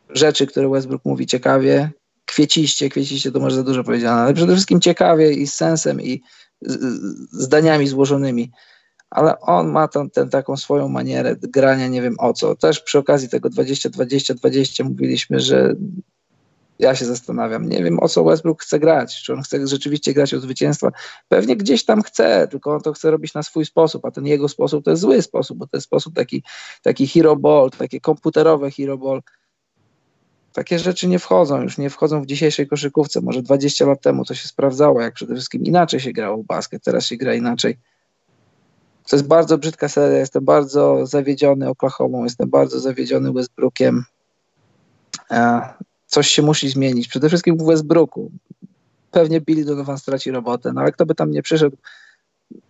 rzeczy, 0.09 0.47
które 0.47 0.69
Westbrook 0.69 1.05
mówi 1.05 1.25
ciekawie, 1.25 1.91
kwieciście, 2.25 2.89
kwieciście 2.89 3.31
to 3.31 3.39
może 3.39 3.55
za 3.55 3.63
dużo 3.63 3.83
powiedziane, 3.83 4.21
ale 4.21 4.33
przede 4.33 4.53
wszystkim 4.53 4.81
ciekawie 4.81 5.33
i 5.33 5.47
z 5.47 5.53
sensem 5.53 6.01
i 6.01 6.21
zdaniami 7.31 7.87
złożonymi. 7.87 8.51
Ale 9.09 9.39
on 9.39 9.71
ma 9.71 9.87
tę 9.87 10.29
taką 10.31 10.57
swoją 10.57 10.87
manierę 10.87 11.35
grania, 11.35 11.87
nie 11.87 12.01
wiem 12.01 12.15
o 12.19 12.33
co. 12.33 12.55
Też 12.55 12.81
przy 12.81 12.99
okazji 12.99 13.29
tego 13.29 13.49
20-20-20 13.49 14.83
mówiliśmy, 14.83 15.39
że 15.39 15.75
ja 16.79 16.95
się 16.95 17.05
zastanawiam. 17.05 17.69
Nie 17.69 17.83
wiem, 17.83 17.99
o 17.99 18.09
co 18.09 18.23
Westbrook 18.23 18.61
chce 18.61 18.79
grać. 18.79 19.21
Czy 19.23 19.33
on 19.33 19.41
chce 19.41 19.67
rzeczywiście 19.67 20.13
grać 20.13 20.33
o 20.33 20.39
zwycięstwa? 20.39 20.91
Pewnie 21.27 21.57
gdzieś 21.57 21.85
tam 21.85 22.01
chce, 22.01 22.47
tylko 22.47 22.73
on 22.73 22.81
to 22.81 22.93
chce 22.93 23.11
robić 23.11 23.33
na 23.33 23.43
swój 23.43 23.65
sposób, 23.65 24.05
a 24.05 24.11
ten 24.11 24.25
jego 24.25 24.49
sposób 24.49 24.85
to 24.85 24.91
jest 24.91 25.01
zły 25.01 25.21
sposób, 25.21 25.57
bo 25.57 25.67
to 25.67 25.77
jest 25.77 25.87
sposób 25.87 26.15
taki, 26.15 26.43
taki 26.83 27.07
hero 27.07 27.35
ball, 27.35 27.69
takie 27.71 28.01
komputerowe 28.01 28.71
hero 28.71 28.97
ball. 28.97 29.21
Takie 30.53 30.79
rzeczy 30.79 31.07
nie 31.07 31.19
wchodzą, 31.19 31.61
już 31.61 31.77
nie 31.77 31.89
wchodzą 31.89 32.21
w 32.21 32.25
dzisiejszej 32.25 32.67
koszykówce. 32.67 33.21
Może 33.21 33.41
20 33.41 33.85
lat 33.85 34.01
temu 34.01 34.25
to 34.25 34.35
się 34.35 34.47
sprawdzało, 34.47 35.01
jak 35.01 35.13
przede 35.13 35.33
wszystkim 35.33 35.63
inaczej 35.63 35.99
się 35.99 36.11
grało 36.11 36.37
w 36.37 36.45
basket, 36.45 36.83
teraz 36.83 37.05
się 37.05 37.17
gra 37.17 37.33
inaczej. 37.35 37.77
To 39.09 39.15
jest 39.15 39.27
bardzo 39.27 39.57
brzydka 39.57 39.89
seria. 39.89 40.17
Jestem 40.17 40.45
bardzo 40.45 41.05
zawiedziony 41.05 41.69
Oklahoma, 41.69 42.23
jestem 42.23 42.49
bardzo 42.49 42.79
zawiedziony 42.79 43.33
Westbrookiem. 43.33 44.03
E, 45.31 45.61
coś 46.07 46.27
się 46.27 46.41
musi 46.41 46.69
zmienić. 46.69 47.07
Przede 47.07 47.27
wszystkim 47.27 47.57
w 47.57 47.65
Westbrooku. 47.65 48.31
Pewnie 49.11 49.41
Billy 49.41 49.65
Donovan 49.65 49.97
straci 49.97 50.31
robotę, 50.31 50.73
no 50.73 50.81
ale 50.81 50.91
kto 50.91 51.05
by 51.05 51.15
tam 51.15 51.31
nie 51.31 51.41
przyszedł 51.41 51.77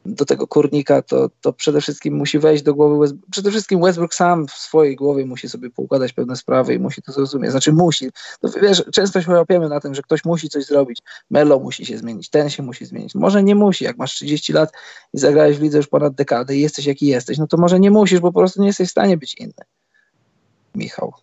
do 0.05 0.25
tego 0.25 0.47
kurnika, 0.47 1.01
to, 1.01 1.29
to 1.41 1.53
przede 1.53 1.81
wszystkim 1.81 2.15
musi 2.15 2.39
wejść 2.39 2.63
do 2.63 2.73
głowy. 2.73 3.17
Przede 3.31 3.51
wszystkim 3.51 3.81
Westbrook 3.81 4.13
sam 4.13 4.47
w 4.47 4.51
swojej 4.51 4.95
głowie 4.95 5.25
musi 5.25 5.49
sobie 5.49 5.69
poukładać 5.69 6.13
pewne 6.13 6.35
sprawy 6.35 6.73
i 6.73 6.79
musi 6.79 7.01
to 7.01 7.11
zrozumieć. 7.11 7.51
Znaczy 7.51 7.73
musi. 7.73 8.09
No, 8.43 8.49
wiesz, 8.61 8.83
często 8.93 9.21
się 9.21 9.31
łapiemy 9.31 9.69
na 9.69 9.79
tym, 9.79 9.95
że 9.95 10.01
ktoś 10.01 10.25
musi 10.25 10.49
coś 10.49 10.65
zrobić. 10.65 10.99
Melo 11.29 11.59
musi 11.59 11.85
się 11.85 11.97
zmienić, 11.97 12.29
ten 12.29 12.49
się 12.49 12.63
musi 12.63 12.85
zmienić. 12.85 13.15
Może 13.15 13.43
nie 13.43 13.55
musi. 13.55 13.83
Jak 13.83 13.97
masz 13.97 14.13
30 14.13 14.53
lat 14.53 14.71
i 15.13 15.19
zagrałeś 15.19 15.57
w 15.57 15.61
lidze 15.61 15.77
już 15.77 15.87
ponad 15.87 16.13
dekadę 16.13 16.55
i 16.55 16.61
jesteś 16.61 16.85
jaki 16.85 17.07
jesteś, 17.07 17.37
no 17.37 17.47
to 17.47 17.57
może 17.57 17.79
nie 17.79 17.91
musisz, 17.91 18.19
bo 18.19 18.31
po 18.31 18.39
prostu 18.39 18.61
nie 18.61 18.67
jesteś 18.67 18.87
w 18.87 18.91
stanie 18.91 19.17
być 19.17 19.35
inny. 19.35 19.63
Michał. 20.75 21.13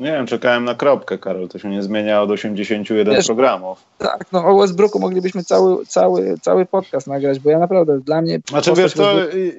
Nie 0.00 0.12
wiem, 0.12 0.26
czekałem 0.26 0.64
na 0.64 0.74
kropkę, 0.74 1.18
Karol. 1.18 1.48
To 1.48 1.58
się 1.58 1.68
nie 1.68 1.82
zmienia 1.82 2.22
od 2.22 2.30
81 2.30 3.14
Wiesz, 3.14 3.26
programów. 3.26 3.84
Tak, 3.98 4.24
no 4.32 4.44
o 4.44 4.58
Westbrooku 4.58 5.00
moglibyśmy 5.00 5.44
cały, 5.44 5.86
cały, 5.86 6.38
cały 6.42 6.66
podcast 6.66 7.06
nagrać, 7.06 7.38
bo 7.38 7.50
ja 7.50 7.58
naprawdę, 7.58 8.00
dla 8.00 8.22
mnie... 8.22 8.38
Znaczy 8.48 8.72
wiesz 8.72 8.92
to 8.92 9.12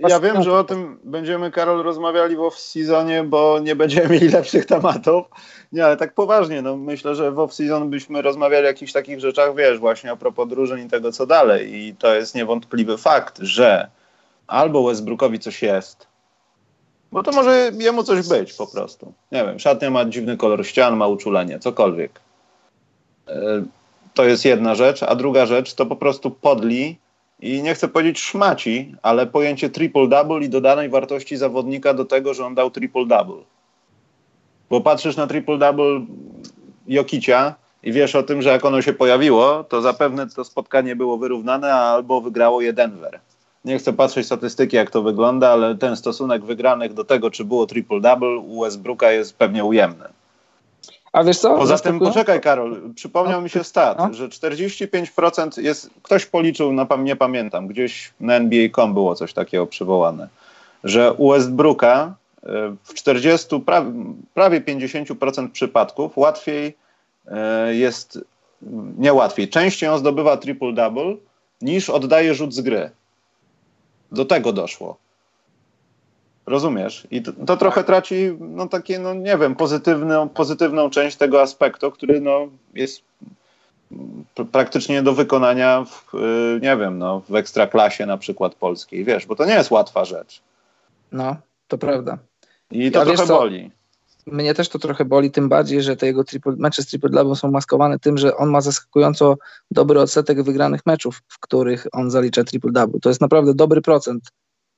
ja 0.08 0.20
wiem, 0.20 0.44
że 0.44 0.54
o 0.54 0.64
tym 0.64 1.00
będziemy, 1.04 1.52
Karol, 1.52 1.84
rozmawiali 1.84 2.36
w 2.36 2.40
off-seasonie, 2.40 3.24
bo 3.24 3.60
nie 3.60 3.76
będziemy 3.76 4.10
mieli 4.10 4.30
lepszych 4.30 4.66
tematów. 4.66 5.26
Nie, 5.72 5.86
ale 5.86 5.98
tak 5.98 6.14
poważnie, 6.14 6.62
no 6.62 6.78
myślę, 6.78 7.16
że 7.16 7.32
w 7.32 7.36
off-season 7.36 7.90
byśmy 7.90 8.22
rozmawiali 8.22 8.66
o 8.66 8.68
jakichś 8.68 8.92
takich 8.92 9.20
rzeczach, 9.20 9.56
wiesz, 9.56 9.80
właśnie 9.80 10.12
a 10.12 10.16
propos 10.16 10.50
drużyn 10.50 10.86
i 10.86 10.90
tego, 10.90 11.12
co 11.12 11.26
dalej. 11.26 11.76
I 11.76 11.96
to 11.96 12.16
jest 12.16 12.36
niewątpliwy 12.36 12.98
fakt, 12.98 13.38
że 13.40 13.90
albo 14.48 14.84
Westbrookowi 14.88 15.40
coś 15.40 15.62
jest, 15.62 16.08
bo 17.12 17.24
to 17.24 17.32
może 17.32 17.72
jemu 17.80 18.04
coś 18.04 18.28
być 18.28 18.54
po 18.54 18.68
prostu. 18.68 19.14
Nie 19.32 19.46
wiem, 19.46 19.60
szatnia 19.60 19.90
ma 19.90 20.06
dziwny 20.06 20.38
kolor 20.38 20.66
ścian, 20.66 20.98
ma 20.98 21.08
uczulenie, 21.08 21.60
cokolwiek. 21.60 22.20
E, 23.28 23.64
to 24.14 24.26
jest 24.26 24.46
jedna 24.46 24.76
rzecz, 24.76 25.04
a 25.04 25.16
druga 25.16 25.46
rzecz 25.46 25.74
to 25.74 25.86
po 25.86 25.96
prostu 25.96 26.32
podli 26.32 26.98
i 27.40 27.62
nie 27.62 27.76
chcę 27.76 27.88
powiedzieć 27.88 28.20
szmaci, 28.20 28.96
ale 29.02 29.28
pojęcie 29.28 29.70
triple-double 29.70 30.44
i 30.44 30.50
dodanej 30.50 30.90
wartości 30.90 31.38
zawodnika 31.38 31.94
do 31.94 32.06
tego, 32.06 32.34
że 32.34 32.46
on 32.46 32.56
dał 32.56 32.70
triple-double. 32.70 33.44
Bo 34.70 34.82
patrzysz 34.82 35.16
na 35.16 35.28
triple-double 35.28 36.06
Jokicia 36.88 37.56
i 37.84 37.92
wiesz 37.92 38.16
o 38.16 38.24
tym, 38.24 38.42
że 38.42 38.50
jak 38.50 38.66
ono 38.66 38.82
się 38.82 38.94
pojawiło, 38.94 39.64
to 39.64 39.82
zapewne 39.82 40.30
to 40.30 40.44
spotkanie 40.44 40.96
było 40.96 41.18
wyrównane 41.18 41.74
albo 41.74 42.22
wygrało 42.22 42.62
je 42.62 42.74
Denver 42.74 43.20
nie 43.66 43.78
chcę 43.78 43.94
patrzeć 43.94 44.26
statystyki, 44.26 44.76
jak 44.76 44.92
to 44.92 45.02
wygląda, 45.02 45.50
ale 45.50 45.76
ten 45.76 45.96
stosunek 45.96 46.46
wygranych 46.46 46.94
do 46.94 47.04
tego, 47.04 47.32
czy 47.32 47.46
było 47.46 47.66
triple-double 47.66 48.38
u 48.38 48.62
Westbrooka 48.62 49.12
jest 49.12 49.38
pewnie 49.38 49.66
ujemny. 49.66 50.06
A 51.14 51.24
wiesz 51.24 51.38
co? 51.38 51.58
Poza 51.58 51.78
tym, 51.78 52.00
poczekaj 52.00 52.42
Karol, 52.42 52.94
przypomniał 52.96 53.40
no, 53.40 53.44
mi 53.44 53.50
się 53.50 53.64
stat, 53.64 53.98
no. 53.98 54.14
że 54.14 54.28
45% 54.28 55.62
jest, 55.62 55.90
ktoś 56.04 56.26
policzył, 56.26 56.74
nie 57.00 57.16
pamiętam, 57.16 57.68
gdzieś 57.68 58.14
na 58.20 58.36
NBA.com 58.36 58.94
było 58.94 59.16
coś 59.16 59.34
takiego 59.34 59.68
przywołane, 59.68 60.28
że 60.84 61.14
u 61.14 61.32
Westbrooka 61.32 62.16
e, 62.44 62.76
w 62.84 62.94
40, 62.94 63.48
prawie 64.34 64.62
50% 64.62 65.50
przypadków 65.52 66.18
łatwiej 66.18 66.78
e, 67.28 67.76
jest, 67.76 68.20
nie 68.98 69.14
łatwiej, 69.14 69.50
częściej 69.50 69.90
on 69.90 70.00
zdobywa 70.00 70.36
triple-double 70.36 71.16
niż 71.62 71.90
oddaje 71.90 72.34
rzut 72.34 72.54
z 72.54 72.62
gry. 72.62 72.92
Do 74.12 74.26
tego 74.26 74.54
doszło. 74.54 74.98
Rozumiesz? 76.46 77.08
I 77.12 77.22
to, 77.22 77.32
to 77.46 77.58
trochę 77.58 77.84
traci, 77.84 78.38
no 78.40 78.68
takie, 78.68 79.00
no 79.00 79.14
nie 79.14 79.38
wiem, 79.38 79.56
pozytywną, 79.56 80.30
pozytywną 80.30 80.90
część 80.90 81.18
tego 81.18 81.42
aspektu, 81.42 81.92
który 81.92 82.22
no 82.22 82.48
jest 82.74 83.02
praktycznie 84.52 85.02
do 85.04 85.14
wykonania 85.14 85.86
w, 85.86 86.16
y, 86.16 86.60
nie 86.62 86.78
wiem, 86.78 86.98
no, 86.98 87.22
w 87.30 87.36
ekstraklasie 87.36 88.06
na 88.06 88.18
przykład 88.18 88.56
polskiej, 88.56 89.04
wiesz, 89.04 89.26
bo 89.26 89.36
to 89.36 89.46
nie 89.46 89.54
jest 89.54 89.72
łatwa 89.72 90.06
rzecz. 90.06 90.42
No, 91.12 91.36
to 91.68 91.78
prawda. 91.78 92.18
I 92.72 92.92
to 92.92 93.00
ja 93.00 93.06
trochę 93.06 93.26
boli. 93.28 93.72
Mnie 94.32 94.54
też 94.54 94.70
to 94.70 94.80
trochę 94.80 95.06
boli, 95.06 95.32
tym 95.32 95.50
bardziej, 95.50 95.82
że 95.82 95.96
te 95.96 96.06
jego 96.06 96.24
triple, 96.24 96.54
mecze 96.58 96.84
z 96.84 96.88
triple 96.88 97.10
double 97.10 97.36
są 97.36 97.52
maskowane 97.52 98.00
tym, 98.00 98.18
że 98.18 98.38
on 98.38 98.50
ma 98.50 98.62
zaskakująco 98.62 99.38
dobry 99.72 100.00
odsetek 100.00 100.44
wygranych 100.44 100.86
meczów, 100.86 101.22
w 101.28 101.40
których 101.40 101.88
on 101.92 102.12
zalicza 102.12 102.44
triple 102.44 102.72
double. 102.72 103.00
To 103.00 103.10
jest 103.10 103.22
naprawdę 103.22 103.54
dobry 103.54 103.82
procent. 103.82 104.32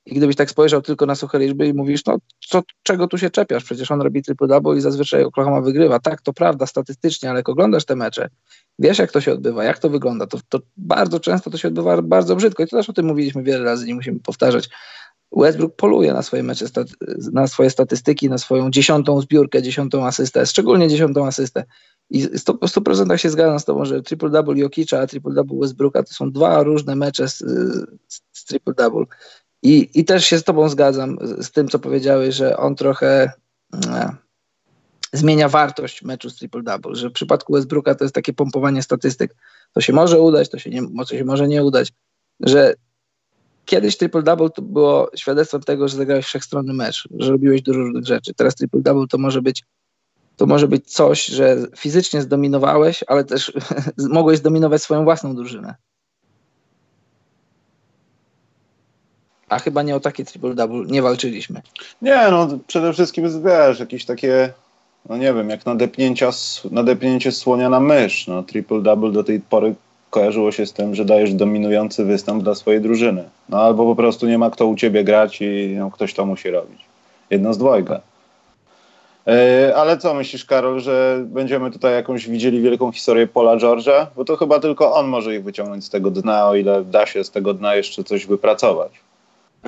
I 0.05 0.15
gdybyś 0.15 0.35
tak 0.35 0.49
spojrzał 0.49 0.81
tylko 0.81 1.05
na 1.05 1.15
suche 1.15 1.39
liczby 1.39 1.67
i 1.67 1.73
mówisz, 1.73 2.05
no 2.05 2.17
co, 2.47 2.63
czego 2.83 3.07
tu 3.07 3.17
się 3.17 3.29
czepiasz? 3.29 3.63
Przecież 3.63 3.91
on 3.91 4.01
robi 4.01 4.23
triple 4.23 4.47
double 4.47 4.77
i 4.77 4.81
zazwyczaj 4.81 5.23
Oklahoma 5.23 5.61
wygrywa. 5.61 5.99
Tak, 5.99 6.21
to 6.21 6.33
prawda 6.33 6.65
statystycznie, 6.65 7.29
ale 7.29 7.39
jak 7.39 7.49
oglądasz 7.49 7.85
te 7.85 7.95
mecze, 7.95 8.29
wiesz 8.79 8.99
jak 8.99 9.11
to 9.11 9.21
się 9.21 9.33
odbywa, 9.33 9.63
jak 9.63 9.79
to 9.79 9.89
wygląda, 9.89 10.27
to, 10.27 10.39
to 10.49 10.59
bardzo 10.77 11.19
często 11.19 11.49
to 11.49 11.57
się 11.57 11.67
odbywa 11.67 12.01
bardzo 12.01 12.35
brzydko. 12.35 12.63
I 12.63 12.67
to 12.67 12.77
też 12.77 12.89
o 12.89 12.93
tym 12.93 13.05
mówiliśmy 13.05 13.43
wiele 13.43 13.63
razy, 13.63 13.85
nie 13.85 13.95
musimy 13.95 14.19
powtarzać. 14.19 14.69
Westbrook 15.31 15.75
poluje 15.75 16.13
na 16.13 16.21
swoje 16.21 16.43
mecze, 16.43 16.65
na 17.31 17.47
swoje 17.47 17.69
statystyki, 17.69 18.29
na 18.29 18.37
swoją 18.37 18.71
dziesiątą 18.71 19.21
zbiórkę, 19.21 19.61
dziesiątą 19.61 20.05
asystę, 20.05 20.45
szczególnie 20.45 20.89
dziesiątą 20.89 21.27
asystę. 21.27 21.63
I 22.09 22.27
w 22.27 22.45
100%, 22.45 23.17
się 23.17 23.29
zgadzam 23.29 23.59
z 23.59 23.65
tobą, 23.65 23.85
że 23.85 24.01
triple-double 24.01 24.57
Jokicza, 24.57 24.99
a 24.99 25.05
triple-double 25.05 25.59
Westbrooka 25.59 26.03
to 26.03 26.13
są 26.13 26.31
dwa 26.31 26.63
różne 26.63 26.95
mecze 26.95 27.27
z, 27.27 27.37
z 28.33 28.45
triple-double. 28.45 29.05
I, 29.63 29.89
I 29.93 30.05
też 30.05 30.25
się 30.25 30.39
z 30.39 30.43
tobą 30.43 30.69
zgadzam 30.69 31.17
z 31.21 31.51
tym, 31.51 31.67
co 31.67 31.79
powiedziałeś, 31.79 32.35
że 32.35 32.57
on 32.57 32.75
trochę 32.75 33.31
e, 33.85 34.15
zmienia 35.13 35.49
wartość 35.49 36.03
meczu 36.03 36.29
z 36.29 36.35
triple-double, 36.35 36.95
że 36.95 37.09
w 37.09 37.13
przypadku 37.13 37.53
Westbrooka 37.53 37.95
to 37.95 38.03
jest 38.03 38.15
takie 38.15 38.33
pompowanie 38.33 38.83
statystyk. 38.83 39.35
To 39.73 39.81
się 39.81 39.93
może 39.93 40.21
udać, 40.21 40.49
to 40.49 40.59
się, 40.59 40.69
nie, 40.69 40.81
to 41.07 41.17
się 41.17 41.25
może 41.25 41.47
nie 41.47 41.63
udać, 41.63 41.93
że 42.39 42.73
kiedyś 43.69 43.97
triple-double 43.97 44.49
to 44.49 44.61
było 44.61 45.09
świadectwem 45.15 45.61
tego, 45.61 45.87
że 45.87 45.97
zagrałeś 45.97 46.25
wszechstronny 46.25 46.73
mecz, 46.73 47.07
że 47.19 47.31
robiłeś 47.31 47.61
dużo 47.61 47.79
różnych 47.79 48.05
rzeczy. 48.05 48.33
Teraz 48.33 48.55
triple-double 48.55 49.07
to 49.07 49.17
może 49.17 49.41
być 49.41 49.63
to 50.37 50.45
może 50.45 50.67
być 50.67 50.91
coś, 50.91 51.25
że 51.25 51.57
fizycznie 51.77 52.21
zdominowałeś, 52.21 53.03
ale 53.07 53.23
też 53.23 53.53
mogłeś 53.97 54.37
zdominować 54.37 54.81
swoją 54.81 55.03
własną 55.03 55.35
drużynę. 55.35 55.75
A 59.49 59.59
chyba 59.59 59.83
nie 59.83 59.95
o 59.95 59.99
takie 59.99 60.23
triple-double 60.23 60.91
nie 60.91 61.01
walczyliśmy. 61.01 61.61
Nie, 62.01 62.27
no 62.31 62.59
przede 62.67 62.93
wszystkim 62.93 63.43
wiesz, 63.43 63.79
jakieś 63.79 64.05
takie, 64.05 64.53
no 65.09 65.17
nie 65.17 65.33
wiem, 65.33 65.49
jak 65.49 65.65
nadepnięcia, 65.65 66.29
nadepnięcie 66.71 67.31
słonia 67.31 67.69
na 67.69 67.79
mysz. 67.79 68.27
No, 68.27 68.43
triple-double 68.43 69.11
do 69.11 69.23
tej 69.23 69.39
pory 69.39 69.75
kojarzyło 70.09 70.51
się 70.51 70.65
z 70.65 70.73
tym, 70.73 70.95
że 70.95 71.05
dajesz 71.05 71.33
dominujący 71.33 72.05
występ 72.05 72.43
dla 72.43 72.55
swojej 72.55 72.81
drużyny. 72.81 73.23
No 73.49 73.61
albo 73.61 73.85
po 73.85 73.95
prostu 73.95 74.27
nie 74.27 74.37
ma 74.37 74.49
kto 74.49 74.67
u 74.67 74.75
ciebie 74.75 75.03
grać 75.03 75.41
i 75.41 75.75
no, 75.79 75.91
ktoś 75.91 76.13
to 76.13 76.25
musi 76.25 76.49
robić. 76.49 76.79
Jedno 77.29 77.53
z 77.53 77.57
dwojga. 77.57 78.01
Yy, 79.25 79.75
ale 79.75 79.97
co 79.97 80.13
myślisz, 80.13 80.45
Karol, 80.45 80.79
że 80.79 81.23
będziemy 81.25 81.71
tutaj 81.71 81.93
jakąś 81.93 82.29
widzieli 82.29 82.61
wielką 82.61 82.91
historię 82.91 83.27
Pola 83.27 83.57
George'a? 83.57 84.05
Bo 84.15 84.25
to 84.25 84.37
chyba 84.37 84.59
tylko 84.59 84.93
on 84.93 85.07
może 85.07 85.35
ich 85.35 85.43
wyciągnąć 85.43 85.85
z 85.85 85.89
tego 85.89 86.11
dna, 86.11 86.47
o 86.47 86.55
ile 86.55 86.83
da 86.83 87.05
się 87.05 87.23
z 87.23 87.31
tego 87.31 87.53
dna 87.53 87.75
jeszcze 87.75 88.03
coś 88.03 88.25
wypracować. 88.25 88.91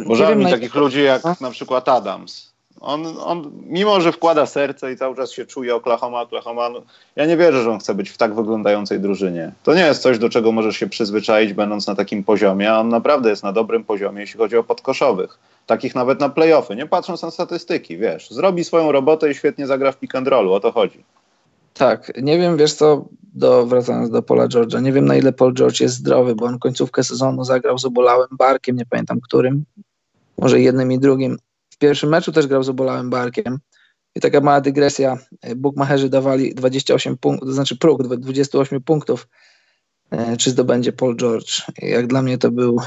Bo 0.05 0.15
żal 0.15 0.37
mi 0.37 0.45
takich 0.45 0.75
ludzi 0.75 1.03
jak 1.03 1.41
na 1.41 1.51
przykład 1.51 1.89
Adams. 1.89 2.50
On, 2.81 3.17
on, 3.23 3.51
mimo 3.65 4.01
że 4.01 4.11
wkłada 4.11 4.45
serce 4.45 4.93
i 4.93 4.97
cały 4.97 5.15
czas 5.15 5.31
się 5.31 5.45
czuje 5.45 5.75
Oklahoma, 5.75 6.21
Oklahoma, 6.21 6.69
no, 6.69 6.81
ja 7.15 7.25
nie 7.25 7.37
wierzę, 7.37 7.63
że 7.63 7.71
on 7.71 7.79
chce 7.79 7.95
być 7.95 8.09
w 8.09 8.17
tak 8.17 8.35
wyglądającej 8.35 8.99
drużynie. 8.99 9.51
To 9.63 9.73
nie 9.73 9.81
jest 9.81 10.01
coś, 10.01 10.19
do 10.19 10.29
czego 10.29 10.51
możesz 10.51 10.77
się 10.77 10.87
przyzwyczaić, 10.87 11.53
będąc 11.53 11.87
na 11.87 11.95
takim 11.95 12.23
poziomie, 12.23 12.71
a 12.71 12.79
on 12.79 12.89
naprawdę 12.89 13.29
jest 13.29 13.43
na 13.43 13.51
dobrym 13.51 13.83
poziomie, 13.83 14.21
jeśli 14.21 14.37
chodzi 14.37 14.57
o 14.57 14.63
podkoszowych. 14.63 15.39
Takich 15.65 15.95
nawet 15.95 16.19
na 16.19 16.29
playoffy, 16.29 16.75
nie 16.75 16.85
patrząc 16.85 17.21
na 17.21 17.31
statystyki, 17.31 17.97
wiesz. 17.97 18.31
Zrobi 18.31 18.63
swoją 18.63 18.91
robotę 18.91 19.31
i 19.31 19.35
świetnie 19.35 19.67
zagra 19.67 19.91
w 19.91 19.97
pick 19.97 20.15
and 20.15 20.27
rollu, 20.27 20.53
o 20.53 20.59
to 20.59 20.71
chodzi. 20.71 21.03
Tak, 21.73 22.11
nie 22.21 22.37
wiem, 22.37 22.57
wiesz 22.57 22.73
co, 22.73 23.05
do, 23.33 23.65
wracając 23.65 24.09
do 24.09 24.21
Paula 24.21 24.47
George'a, 24.47 24.81
nie 24.81 24.91
wiem 24.91 25.05
na 25.05 25.15
ile 25.15 25.33
Paul 25.33 25.53
George 25.53 25.79
jest 25.79 25.95
zdrowy, 25.95 26.35
bo 26.35 26.45
on 26.45 26.59
końcówkę 26.59 27.03
sezonu 27.03 27.43
zagrał 27.43 27.77
z 27.77 27.85
obolałym 27.85 28.29
barkiem, 28.31 28.75
nie 28.75 28.85
pamiętam 28.85 29.21
którym, 29.21 29.63
może 30.37 30.59
jednym 30.59 30.91
i 30.91 30.99
drugim 30.99 31.37
pierwszym 31.81 32.09
meczu 32.09 32.31
też 32.31 32.47
grał 32.47 32.63
z 32.63 32.69
obolałym 32.69 33.09
barkiem. 33.09 33.59
I 34.15 34.19
taka 34.19 34.41
mała 34.41 34.61
dygresja. 34.61 35.17
Bookmacherzy 35.55 36.09
dawali 36.09 36.55
28 36.55 37.17
punktów, 37.17 37.49
to 37.49 37.53
znaczy 37.53 37.77
próg 37.77 38.03
28 38.17 38.81
punktów, 38.81 39.27
e, 40.11 40.37
czy 40.37 40.51
zdobędzie 40.51 40.93
Paul 40.93 41.15
George. 41.15 41.61
Jak 41.77 42.07
dla 42.07 42.21
mnie 42.21 42.37
to 42.37 42.51
był, 42.51 42.79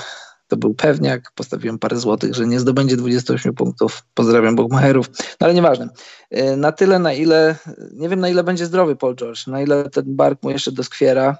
to 0.48 0.56
był 0.56 0.74
pewniak. 0.74 1.32
Postawiłem 1.34 1.78
parę 1.78 1.96
złotych, 1.96 2.34
że 2.34 2.46
nie 2.46 2.60
zdobędzie 2.60 2.96
28 2.96 3.54
punktów. 3.54 4.02
Pozdrawiam 4.14 4.56
bookmacherów. 4.56 5.08
No 5.40 5.44
ale 5.44 5.54
nieważne. 5.54 5.88
E, 6.30 6.56
na 6.56 6.72
tyle, 6.72 6.98
na 6.98 7.12
ile, 7.12 7.56
nie 7.92 8.08
wiem 8.08 8.20
na 8.20 8.28
ile 8.28 8.44
będzie 8.44 8.66
zdrowy 8.66 8.96
Paul 8.96 9.16
George, 9.16 9.46
na 9.46 9.62
ile 9.62 9.90
ten 9.90 10.04
bark 10.06 10.42
mu 10.42 10.50
jeszcze 10.50 10.72
doskwiera. 10.72 11.38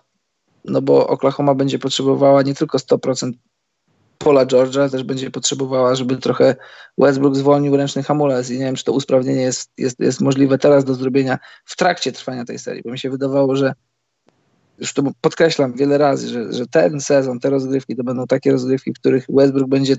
no 0.65 0.83
bo 0.83 1.07
Oklahoma 1.07 1.55
będzie 1.55 1.79
potrzebowała 1.79 2.43
nie 2.43 2.55
tylko 2.55 2.79
100% 2.79 3.33
Pola 4.19 4.47
Georgia, 4.47 4.89
też 4.89 5.03
będzie 5.03 5.31
potrzebowała, 5.31 5.95
żeby 5.95 6.17
trochę 6.17 6.57
Westbrook 6.99 7.37
zwolnił 7.37 7.77
ręczny 7.77 8.03
hamulec 8.03 8.51
i 8.51 8.59
nie 8.59 8.65
wiem, 8.65 8.75
czy 8.75 8.85
to 8.85 8.93
usprawnienie 8.93 9.43
jest, 9.43 9.71
jest, 9.79 10.01
jest 10.01 10.21
możliwe 10.21 10.59
teraz 10.59 10.85
do 10.85 10.95
zrobienia 10.95 11.39
w 11.65 11.77
trakcie 11.77 12.13
trwania 12.13 12.45
tej 12.45 12.59
serii, 12.59 12.83
bo 12.83 12.91
mi 12.91 12.99
się 12.99 13.11
wydawało, 13.11 13.57
że 13.57 13.73
już 14.79 14.93
to 14.93 15.03
podkreślam 15.21 15.73
wiele 15.73 15.99
razy, 15.99 16.29
że, 16.29 16.53
że 16.53 16.67
ten 16.67 17.01
sezon, 17.01 17.41
te 17.41 17.51
rozgrywki 17.51 17.97
to 17.97 18.05
będą 18.05 18.27
takie 18.27 18.53
rozgrywki, 18.53 18.93
w 18.93 18.99
których 18.99 19.27
Westbrook 19.29 19.69
będzie 19.69 19.97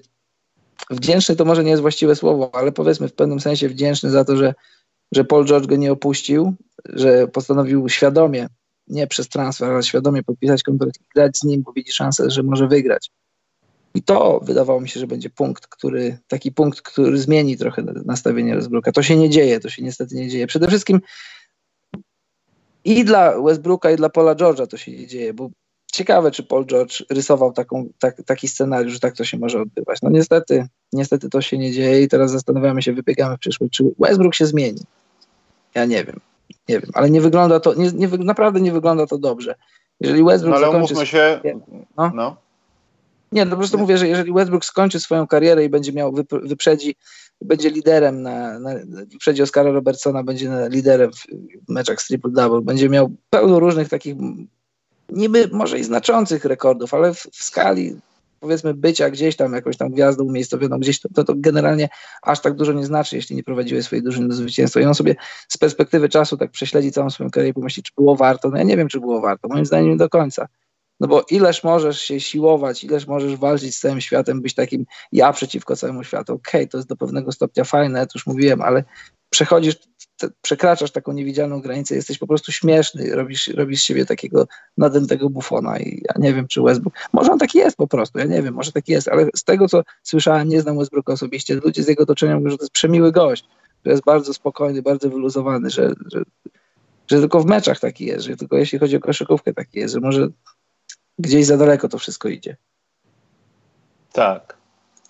wdzięczny, 0.89 1.35
to 1.35 1.45
może 1.45 1.63
nie 1.63 1.69
jest 1.69 1.81
właściwe 1.81 2.15
słowo, 2.15 2.49
ale 2.53 2.71
powiedzmy 2.71 3.07
w 3.07 3.13
pewnym 3.13 3.39
sensie 3.39 3.69
wdzięczny 3.69 4.09
za 4.09 4.25
to, 4.25 4.37
że, 4.37 4.53
że 5.11 5.23
Paul 5.23 5.45
George 5.45 5.67
go 5.67 5.75
nie 5.75 5.91
opuścił, 5.91 6.53
że 6.89 7.27
postanowił 7.27 7.89
świadomie, 7.89 8.47
nie 8.87 9.07
przez 9.07 9.29
transfer, 9.29 9.69
ale 9.69 9.83
świadomie 9.83 10.23
podpisać 10.23 10.63
kontrakt 10.63 11.01
i 11.01 11.05
grać 11.15 11.37
z 11.37 11.43
nim, 11.43 11.61
bo 11.61 11.73
widzi 11.73 11.91
szansę, 11.91 12.29
że 12.29 12.43
może 12.43 12.67
wygrać. 12.67 13.11
I 13.95 14.03
to 14.03 14.39
wydawało 14.43 14.81
mi 14.81 14.89
się, 14.89 14.99
że 14.99 15.07
będzie 15.07 15.30
punkt, 15.30 15.67
który, 15.67 16.17
taki 16.27 16.51
punkt, 16.51 16.81
który 16.81 17.17
zmieni 17.17 17.57
trochę 17.57 17.84
nastawienie 18.05 18.55
Westbrooka. 18.55 18.91
To 18.91 19.03
się 19.03 19.17
nie 19.17 19.30
dzieje, 19.30 19.59
to 19.59 19.69
się 19.69 19.84
niestety 19.84 20.15
nie 20.15 20.30
dzieje. 20.30 20.47
Przede 20.47 20.67
wszystkim 20.67 21.01
i 22.85 23.05
dla 23.05 23.41
Westbrooka, 23.41 23.91
i 23.91 23.95
dla 23.95 24.09
Paula 24.09 24.35
George'a 24.35 24.67
to 24.67 24.77
się 24.77 24.91
nie 24.91 25.07
dzieje, 25.07 25.34
bo 25.34 25.49
ciekawe, 25.91 26.31
czy 26.31 26.43
Paul 26.43 26.65
George 26.65 27.03
rysował 27.09 27.53
taką, 27.53 27.89
tak, 27.99 28.22
taki 28.26 28.47
scenariusz, 28.47 28.93
że 28.93 28.99
tak 28.99 29.15
to 29.15 29.23
się 29.23 29.38
może 29.38 29.61
odbywać. 29.61 30.01
No 30.01 30.09
niestety, 30.09 30.67
niestety 30.93 31.30
to 31.30 31.41
się 31.41 31.57
nie 31.57 31.72
dzieje 31.72 32.01
i 32.01 32.07
teraz 32.07 32.31
zastanawiamy 32.31 32.81
się, 32.81 32.93
wybiegamy 32.93 33.38
w 33.38 33.39
przyszłość, 33.39 33.73
czy 33.73 33.84
Westbrook 33.99 34.35
się 34.35 34.45
zmieni. 34.45 34.81
Ja 35.76 35.85
nie 35.85 36.03
wiem, 36.03 36.19
nie 36.69 36.80
wiem, 36.80 36.91
ale 36.93 37.09
nie 37.09 37.22
wygląda 37.22 37.59
to, 37.59 37.73
nie, 37.73 37.91
nie, 37.91 38.07
naprawdę 38.07 38.61
nie 38.61 38.72
wygląda 38.72 39.07
to 39.07 39.17
dobrze. 39.17 39.55
Jeżeli 39.99 40.23
Westbrook 40.23 40.61
no, 40.61 40.67
ale 40.67 40.77
umówmy 40.77 41.05
się, 41.05 41.41
no, 41.97 42.11
no. 42.15 42.44
Nie, 43.35 43.45
no 43.45 43.51
po 43.51 43.57
prostu 43.57 43.77
mówię, 43.77 43.97
że 43.97 44.07
jeżeli 44.07 44.33
Westbrook 44.33 44.65
skończy 44.65 44.99
swoją 44.99 45.27
karierę 45.27 45.65
i 45.65 45.69
będzie 45.69 45.93
miał, 45.93 46.13
wyprzedzi, 46.31 46.95
będzie 47.41 47.69
liderem 47.69 48.21
na, 48.21 48.59
na 48.59 48.75
wyprzedzi 49.11 49.41
Oscara 49.41 49.71
Robertsona, 49.71 50.23
będzie 50.23 50.51
liderem 50.69 51.11
w 51.67 51.71
meczach 51.71 52.01
z 52.01 52.11
triple-double, 52.11 52.61
będzie 52.61 52.89
miał 52.89 53.15
pełno 53.29 53.59
różnych 53.59 53.89
takich 53.89 54.15
niby 55.09 55.49
może 55.51 55.79
i 55.79 55.83
znaczących 55.83 56.45
rekordów, 56.45 56.93
ale 56.93 57.13
w, 57.13 57.17
w 57.17 57.43
skali 57.43 57.95
powiedzmy 58.39 58.73
bycia 58.73 59.09
gdzieś 59.09 59.35
tam 59.35 59.53
jakąś 59.53 59.77
tam 59.77 59.91
gwiazdą 59.91 60.23
umiejscowioną 60.23 60.79
gdzieś, 60.79 60.99
to, 60.99 61.09
to, 61.15 61.23
to, 61.23 61.33
generalnie 61.37 61.89
aż 62.21 62.39
tak 62.39 62.55
dużo 62.55 62.73
nie 62.73 62.85
znaczy, 62.85 63.15
jeśli 63.15 63.35
nie 63.35 63.43
prowadziłeś 63.43 63.85
swojej 63.85 64.03
drużyny 64.03 64.27
do 64.27 64.33
zwycięstwa. 64.33 64.79
I 64.79 64.85
on 64.85 64.95
sobie 64.95 65.15
z 65.47 65.57
perspektywy 65.57 66.09
czasu 66.09 66.37
tak 66.37 66.51
prześledzi 66.51 66.91
całą 66.91 67.09
swoją 67.09 67.29
karierę 67.29 67.49
i 67.49 67.53
pomyśli, 67.53 67.83
czy 67.83 67.91
było 67.97 68.15
warto. 68.15 68.49
No 68.49 68.57
ja 68.57 68.63
nie 68.63 68.77
wiem, 68.77 68.87
czy 68.87 68.99
było 68.99 69.21
warto. 69.21 69.47
Moim 69.47 69.65
zdaniem 69.65 69.89
nie 69.89 69.97
do 69.97 70.09
końca. 70.09 70.47
No 70.99 71.07
bo 71.07 71.26
ileż 71.30 71.63
możesz 71.63 72.01
się 72.01 72.19
siłować, 72.19 72.84
ileż 72.84 73.07
możesz 73.07 73.35
walczyć 73.35 73.76
z 73.76 73.80
całym 73.80 74.01
światem, 74.01 74.41
być 74.41 74.53
takim 74.53 74.85
ja 75.11 75.34
przeciwko 75.34 75.76
całemu 75.76 76.03
światu. 76.03 76.34
Okej, 76.34 76.61
okay, 76.61 76.67
to 76.67 76.77
jest 76.77 76.89
do 76.89 76.95
pewnego 76.95 77.31
stopnia 77.31 77.63
fajne, 77.63 78.07
to 78.07 78.11
już 78.15 78.27
mówiłem, 78.27 78.61
ale 78.61 78.84
przechodzisz, 79.30 79.76
te, 80.17 80.27
przekraczasz 80.41 80.91
taką 80.91 81.11
niewidzialną 81.11 81.61
granicę, 81.61 81.95
jesteś 81.95 82.17
po 82.17 82.27
prostu 82.27 82.51
śmieszny, 82.51 83.15
robisz, 83.15 83.47
robisz 83.47 83.84
siebie 83.84 84.05
takiego 84.05 84.47
nadętego 84.77 85.30
bufona 85.30 85.80
i 85.80 86.01
ja 86.05 86.13
nie 86.17 86.34
wiem, 86.34 86.47
czy 86.47 86.61
Westbrook, 86.61 86.93
może 87.13 87.31
on 87.31 87.39
taki 87.39 87.57
jest 87.57 87.77
po 87.77 87.88
prostu, 87.88 88.19
ja 88.19 88.26
nie 88.26 88.41
wiem, 88.41 88.53
może 88.53 88.72
taki 88.72 88.91
jest, 88.91 89.07
ale 89.07 89.27
z 89.35 89.43
tego, 89.43 89.67
co 89.67 89.84
słyszałem, 90.03 90.49
nie 90.49 90.61
znam 90.61 90.77
Westbrooka 90.77 91.13
osobiście, 91.13 91.55
ludzie 91.55 91.84
z 91.84 91.88
jego 91.88 92.03
otoczenia 92.03 92.35
mówią, 92.35 92.49
że 92.49 92.57
to 92.57 92.63
jest 92.63 92.73
przemiły 92.73 93.11
gość, 93.11 93.45
że 93.85 93.91
jest 93.91 94.03
bardzo 94.03 94.34
spokojny, 94.34 94.81
bardzo 94.81 95.09
wyluzowany, 95.09 95.69
że, 95.69 95.93
że, 96.11 96.23
że 97.11 97.19
tylko 97.19 97.39
w 97.39 97.45
meczach 97.45 97.80
taki 97.80 98.05
jest, 98.05 98.26
że 98.26 98.38
tylko 98.38 98.57
jeśli 98.57 98.80
chodzi 98.80 98.95
o 98.95 98.99
koszykówkę 98.99 99.53
taki 99.53 99.80
jest, 99.80 99.93
że 99.93 99.99
może 99.99 100.27
gdzieś 101.19 101.45
za 101.45 101.57
daleko 101.57 101.89
to 101.89 101.97
wszystko 101.97 102.29
idzie. 102.29 102.57
Tak. 104.13 104.57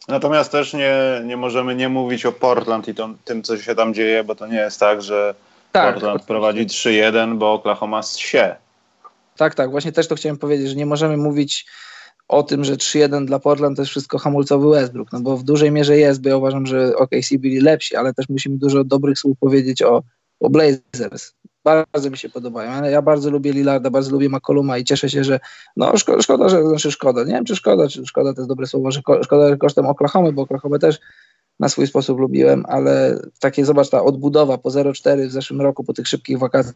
Natomiast 0.08 0.52
też 0.52 0.74
nie, 0.74 1.22
nie 1.26 1.38
możemy 1.38 1.76
nie 1.76 1.90
mówić 1.90 2.26
o 2.26 2.32
Portland 2.32 2.88
i 2.88 2.96
to, 2.96 3.10
tym, 3.26 3.44
co 3.44 3.58
się 3.58 3.76
tam 3.76 3.94
dzieje, 3.94 4.24
bo 4.24 4.36
to 4.36 4.48
nie 4.48 4.58
jest 4.58 4.80
tak, 4.80 5.02
że 5.02 5.36
tak, 5.72 5.94
Portland 5.94 6.24
prowadzi 6.24 6.66
3-1, 6.66 7.38
bo 7.38 7.54
Oklahoma 7.54 8.04
się. 8.04 8.56
Tak, 9.38 9.56
tak. 9.56 9.72
Właśnie 9.72 9.92
też 9.92 10.08
to 10.08 10.16
chciałem 10.16 10.38
powiedzieć, 10.38 10.70
że 10.70 10.76
nie 10.76 10.86
możemy 10.86 11.18
mówić 11.18 11.66
o 12.28 12.44
tym, 12.44 12.64
że 12.64 12.76
3-1 12.76 13.26
dla 13.26 13.40
Portland 13.40 13.76
to 13.76 13.82
jest 13.82 13.92
wszystko 13.92 14.18
hamulcowy 14.18 14.70
Westbrook, 14.70 15.12
no 15.12 15.20
bo 15.20 15.38
w 15.38 15.44
dużej 15.44 15.72
mierze 15.72 15.98
jest, 15.98 16.22
bo 16.22 16.30
ja 16.30 16.38
uważam, 16.38 16.66
że 16.66 16.96
OKC 16.96 17.38
byli 17.38 17.60
lepsi, 17.60 17.96
ale 17.96 18.14
też 18.14 18.30
musimy 18.30 18.58
dużo 18.58 18.84
dobrych 18.84 19.20
słów 19.20 19.38
powiedzieć 19.40 19.82
o, 19.82 20.04
o 20.40 20.50
Blazers 20.50 21.34
bardzo 21.66 22.10
mi 22.10 22.18
się 22.18 22.30
podobają. 22.30 22.84
Ja 22.84 23.02
bardzo 23.02 23.30
lubię 23.30 23.54
Lillarda, 23.54 23.90
bardzo 23.90 24.12
lubię 24.12 24.30
McColluma 24.30 24.78
i 24.78 24.84
cieszę 24.84 25.10
się, 25.10 25.24
że 25.24 25.40
no 25.78 25.98
szkoda, 25.98 26.22
szkoda, 26.22 26.50
że 26.50 26.68
znaczy 26.68 26.92
szkoda. 26.92 27.24
Nie 27.24 27.34
wiem, 27.34 27.46
czy 27.46 27.56
szkoda, 27.56 27.88
czy 27.88 28.06
szkoda 28.06 28.34
to 28.34 28.42
jest 28.42 28.50
dobre 28.50 28.68
słowo, 28.68 28.92
że 28.92 29.02
szkoda 29.24 29.50
że 29.50 29.58
kosztem 29.58 29.86
Oklahomy, 29.86 30.34
bo 30.34 30.42
Oklahoma 30.42 30.80
też 30.80 31.00
na 31.60 31.70
swój 31.70 31.88
sposób 31.88 32.20
lubiłem, 32.20 32.66
ale 32.68 33.20
takie, 33.40 33.66
zobacz, 33.66 33.90
ta 33.90 34.04
odbudowa 34.04 34.58
po 34.58 34.70
0-4 34.70 35.28
w 35.28 35.32
zeszłym 35.32 35.62
roku, 35.62 35.84
po 35.84 35.94
tych 35.94 36.08
szybkich 36.08 36.40
wakacjach, 36.40 36.76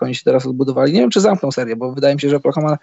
oni 0.00 0.14
się 0.14 0.24
teraz 0.24 0.46
odbudowali. 0.46 0.92
Nie 0.92 1.00
wiem, 1.00 1.10
czy 1.10 1.20
zamkną 1.20 1.52
serię, 1.52 1.76
bo 1.76 1.92
wydaje 1.92 2.14
mi 2.14 2.20
się, 2.20 2.28
że 2.28 2.36
Oklahoma 2.36 2.78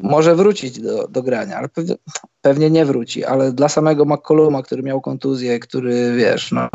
może 0.00 0.36
wrócić 0.36 0.80
do, 0.80 1.08
do 1.08 1.22
grania, 1.22 1.56
ale 1.56 1.68
pewnie, 1.68 1.94
pewnie 2.42 2.70
nie 2.70 2.84
wróci, 2.84 3.24
ale 3.24 3.52
dla 3.52 3.68
samego 3.68 4.04
McColluma, 4.04 4.62
który 4.62 4.82
miał 4.82 5.00
kontuzję, 5.00 5.58
który, 5.58 6.14
wiesz, 6.16 6.52
no, 6.52 6.68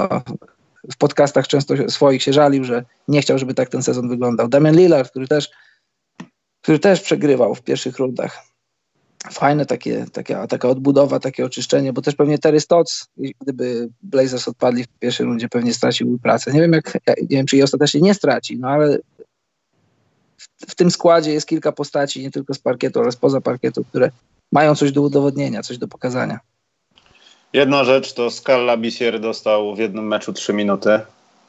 w 0.92 0.98
podcastach 0.98 1.48
często 1.48 1.90
swoich 1.90 2.24
się 2.24 2.34
żalił, 2.34 2.64
że 2.64 2.84
nie 3.08 3.22
chciał, 3.22 3.38
żeby 3.38 3.54
tak 3.54 3.70
ten 3.70 3.84
sezon 3.84 4.10
wyglądał. 4.10 4.48
Damian 4.48 4.76
Lillard, 4.76 5.10
który 5.10 5.28
też, 5.28 5.52
który 6.62 6.80
też 6.80 7.02
przegrywał 7.02 7.56
w 7.56 7.62
pierwszych 7.62 7.98
rundach. 7.98 8.44
Fajne 9.32 9.66
takie, 9.66 10.06
takie, 10.14 10.48
taka 10.50 10.68
odbudowa, 10.68 11.20
takie 11.20 11.46
oczyszczenie, 11.46 11.94
bo 11.94 12.02
też 12.02 12.16
pewnie 12.16 12.38
Terry 12.38 12.60
Stotts, 12.60 13.08
gdyby 13.42 13.90
Blazers 14.02 14.48
odpadli 14.48 14.84
w 14.84 14.88
pierwszej 14.88 15.26
rundzie, 15.26 15.50
pewnie 15.50 15.74
straciłby 15.74 16.20
pracę. 16.20 16.54
Nie 16.54 16.62
wiem, 16.62 16.74
jak, 16.74 16.94
nie 17.08 17.38
wiem, 17.38 17.46
czy 17.46 17.56
jej 17.56 17.64
ostatecznie 17.64 18.02
nie 18.02 18.14
straci, 18.14 18.60
no 18.60 18.68
ale 18.70 18.98
w, 20.38 20.72
w 20.72 20.76
tym 20.76 20.92
składzie 20.92 21.34
jest 21.34 21.48
kilka 21.48 21.72
postaci, 21.72 22.22
nie 22.22 22.32
tylko 22.32 22.54
z 22.54 22.60
parkietu, 22.60 23.00
ale 23.00 23.12
spoza 23.12 23.42
parkietu, 23.42 23.84
które 23.84 24.12
mają 24.52 24.76
coś 24.76 24.92
do 24.92 25.02
udowodnienia, 25.02 25.64
coś 25.64 25.78
do 25.78 25.88
pokazania. 25.88 26.40
Jedna 27.54 27.84
rzecz 27.84 28.14
to 28.14 28.30
Scala 28.30 28.78
Bisier 28.78 29.20
dostał 29.20 29.76
w 29.76 29.80
jednym 29.80 30.08
meczu 30.08 30.34
3 30.34 30.54
minuty. 30.54 31.00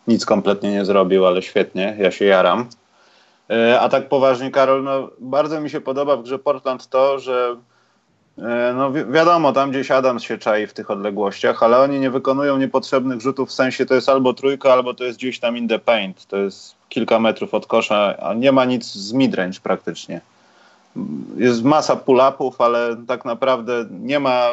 Nic 0.08 0.26
kompletnie 0.26 0.72
nie 0.72 0.84
zrobił, 0.84 1.26
ale 1.26 1.42
świetnie, 1.42 1.96
ja 1.98 2.10
się 2.10 2.24
jaram. 2.24 2.66
E, 3.50 3.80
a 3.80 3.88
tak 3.88 4.08
poważnie, 4.08 4.50
Karol, 4.50 4.82
no, 4.82 5.10
bardzo 5.18 5.60
mi 5.60 5.70
się 5.70 5.80
podoba 5.80 6.16
w 6.16 6.22
grze 6.22 6.38
Portland 6.38 6.88
to, 6.88 7.18
że 7.18 7.56
e, 8.38 8.74
no 8.76 8.92
wi 8.92 9.04
wiadomo, 9.04 9.52
tam 9.52 9.70
gdzieś 9.70 9.90
Adams 9.90 10.22
się 10.22 10.38
czai 10.38 10.66
w 10.66 10.72
tych 10.72 10.90
odległościach, 10.90 11.62
ale 11.62 11.78
oni 11.78 12.00
nie 12.00 12.10
wykonują 12.10 12.58
niepotrzebnych 12.58 13.20
rzutów, 13.20 13.48
w 13.48 13.52
sensie 13.52 13.86
to 13.86 13.94
jest 13.94 14.08
albo 14.08 14.34
trójka, 14.34 14.72
albo 14.72 14.94
to 14.94 15.04
jest 15.04 15.18
gdzieś 15.18 15.40
tam 15.40 15.56
in 15.56 15.68
the 15.68 15.78
paint, 15.78 16.26
to 16.26 16.36
jest 16.36 16.74
kilka 16.88 17.18
metrów 17.18 17.54
od 17.54 17.66
kosza, 17.66 18.16
a 18.22 18.34
nie 18.34 18.52
ma 18.52 18.64
nic 18.64 18.92
z 18.92 19.12
midrange 19.12 19.60
praktycznie. 19.62 20.20
Jest 21.36 21.64
masa 21.64 21.96
pull-upów, 21.96 22.52
ale 22.58 22.96
tak 23.06 23.24
naprawdę 23.24 23.86
nie 23.90 24.20
ma 24.20 24.50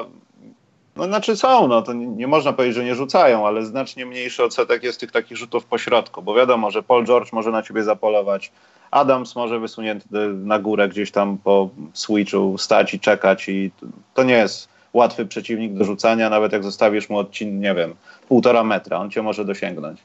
no 0.96 1.06
znaczy 1.06 1.38
są, 1.38 1.68
no 1.68 1.82
to 1.82 1.94
nie, 1.94 2.08
nie, 2.08 2.28
można 2.28 2.54
powiedzieć, 2.54 2.76
że 2.76 2.84
nie 2.84 2.96
rzucają, 2.96 3.48
ale 3.48 3.66
znacznie 3.66 4.06
mniejszy 4.06 4.44
odsetek 4.44 4.84
jest 4.84 5.00
tych 5.00 5.12
takich 5.12 5.38
rzutów 5.38 5.66
po 5.66 5.78
środku, 5.78 6.22
bo 6.22 6.36
wiadomo, 6.36 6.72
że 6.72 6.84
Paul 6.84 7.06
George 7.06 7.34
może 7.34 7.52
na 7.52 7.64
ciebie 7.64 7.84
zapolować, 7.84 8.52
Adams 8.92 9.36
może 9.36 9.60
wysunięty 9.60 10.08
na 10.34 10.60
górę 10.60 10.90
gdzieś 10.90 11.12
tam 11.12 11.38
po 11.38 11.70
switchu 11.94 12.58
stać 12.58 12.94
i 12.94 13.00
czekać 13.00 13.50
i 13.50 13.72
to 14.14 14.24
nie 14.24 14.34
jest 14.34 14.70
łatwy 14.94 15.26
przeciwnik 15.26 15.74
do 15.74 15.86
rzucania, 15.86 16.30
nawet 16.30 16.52
jak 16.52 16.64
zostawisz 16.64 17.10
mu 17.10 17.18
odcinek, 17.18 17.54
nie 17.54 17.76
wiem, 17.76 17.96
półtora 18.28 18.64
metra, 18.64 18.98
on 18.98 19.12
cię 19.12 19.22
może 19.22 19.46
dosięgnąć. 19.46 20.00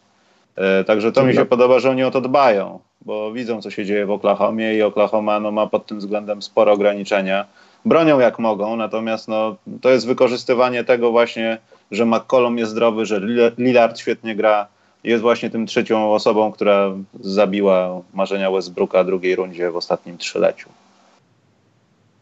E, 0.57 0.85
także 0.85 1.13
to 1.13 1.25
mi 1.25 1.35
się 1.35 1.45
podoba, 1.45 1.79
że 1.79 1.91
oni 1.91 2.05
o 2.05 2.11
to 2.11 2.21
dbają, 2.21 2.81
bo 3.01 3.33
widzą, 3.33 3.63
co 3.63 3.71
się 3.71 3.85
dzieje 3.85 4.07
w 4.07 4.11
Oklahomie 4.11 4.75
i 4.75 4.83
Oklahoma 4.83 5.41
no, 5.41 5.51
ma 5.51 5.67
pod 5.67 5.87
tym 5.87 5.99
względem 5.99 6.43
spore 6.43 6.73
ograniczenia 6.73 7.45
bronią 7.85 8.21
jak 8.21 8.39
mogą, 8.39 8.77
natomiast 8.77 9.29
no, 9.29 9.57
to 9.81 9.91
jest 9.91 10.07
wykorzystywanie 10.07 10.85
tego 10.85 11.11
właśnie, 11.11 11.59
że 11.91 12.07
McCollum 12.07 12.59
jest 12.59 12.73
zdrowy, 12.73 13.07
że 13.07 13.21
Lillard 13.59 13.99
świetnie 13.99 14.37
gra, 14.37 14.67
jest 15.05 15.23
właśnie 15.23 15.51
tym 15.51 15.67
trzecią 15.67 16.13
osobą, 16.13 16.53
która 16.53 16.93
zabiła 17.21 18.01
marzenia 18.15 18.51
Westbrooka 18.51 19.03
w 19.03 19.07
drugiej 19.07 19.37
rundzie 19.37 19.71
w 19.71 19.77
ostatnim 19.77 20.19
trzyleciu. 20.19 20.69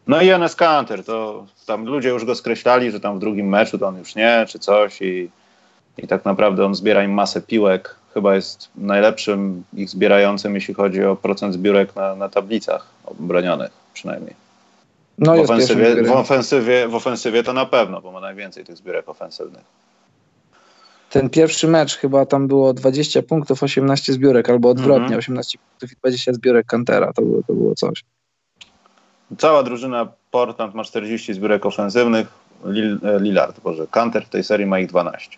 No 0.07 0.21
i 0.21 0.29
Enes 0.29 0.55
Kanter, 0.55 1.03
to 1.03 1.45
tam 1.65 1.85
ludzie 1.85 2.09
już 2.09 2.25
go 2.25 2.35
skreślali, 2.35 2.91
że 2.91 2.99
tam 2.99 3.17
w 3.17 3.19
drugim 3.19 3.49
meczu 3.49 3.77
to 3.77 3.87
on 3.87 3.97
już 3.97 4.15
nie, 4.15 4.45
czy 4.49 4.59
coś 4.59 5.01
i, 5.01 5.29
i 5.97 6.07
tak 6.07 6.25
naprawdę 6.25 6.65
on 6.65 6.75
zbiera 6.75 7.03
im 7.03 7.11
masę 7.11 7.41
piłek. 7.41 7.95
Chyba 8.13 8.35
jest 8.35 8.69
najlepszym 8.75 9.63
ich 9.73 9.89
zbierającym, 9.89 10.55
jeśli 10.55 10.73
chodzi 10.73 11.05
o 11.05 11.15
procent 11.15 11.53
zbiórek 11.53 11.95
na, 11.95 12.15
na 12.15 12.29
tablicach 12.29 12.87
obronionych 13.05 13.71
przynajmniej. 13.93 14.42
No 15.17 15.35
w, 15.35 15.39
ofensywie, 15.39 16.03
w, 16.03 16.11
ofensywie, 16.11 16.87
w 16.87 16.95
ofensywie 16.95 17.43
to 17.43 17.53
na 17.53 17.65
pewno, 17.65 18.01
bo 18.01 18.11
ma 18.11 18.19
najwięcej 18.19 18.65
tych 18.65 18.77
zbiórek 18.77 19.09
ofensywnych. 19.09 19.63
Ten 21.09 21.29
pierwszy 21.29 21.67
mecz 21.67 21.97
chyba 21.97 22.25
tam 22.25 22.47
było 22.47 22.73
20 22.73 23.21
punktów, 23.21 23.63
18 23.63 24.13
zbiórek, 24.13 24.49
albo 24.49 24.69
odwrotnie, 24.69 25.05
mm 25.05 25.19
-hmm. 25.19 25.19
18 25.19 25.57
punktów 25.57 25.91
i 25.91 25.95
20 25.95 26.33
zbiórek 26.33 26.65
Kantera. 26.65 27.13
To 27.13 27.21
było, 27.21 27.43
to 27.47 27.53
było 27.53 27.75
coś. 27.75 28.03
cała 29.37 29.63
drużyna 29.63 30.07
Portland 30.31 30.75
ma 30.75 30.83
40 30.83 31.33
zbiórek 31.33 31.65
ofensywnych, 31.65 32.27
e, 32.65 33.19
Lillard, 33.19 33.59
Boże, 33.59 33.87
Kanter 33.91 34.25
w 34.25 34.29
tej 34.29 34.43
serii 34.43 34.65
ma 34.65 34.79
ich 34.79 34.87
12. 34.87 35.37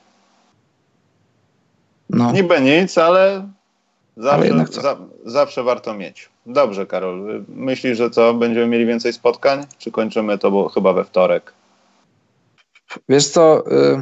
No. 2.10 2.32
Niby 2.32 2.62
nic, 2.62 2.98
ale 2.98 3.48
zawsze, 4.18 4.82
za, 4.82 4.98
zawsze 5.26 5.64
warto 5.64 5.94
mieć. 5.94 6.30
Dobrze, 6.46 6.86
Karol. 6.86 7.46
Myślisz, 7.48 7.98
że 7.98 8.10
co? 8.10 8.34
Będziemy 8.34 8.68
mieli 8.68 8.86
więcej 8.86 9.14
spotkań? 9.14 9.66
Czy 9.78 9.92
kończymy 9.92 10.38
to 10.38 10.52
bo 10.52 10.70
chyba 10.70 10.94
we 10.94 11.04
wtorek? 11.04 11.54
Wiesz 13.10 13.28
co? 13.28 13.72
Y, 13.72 14.02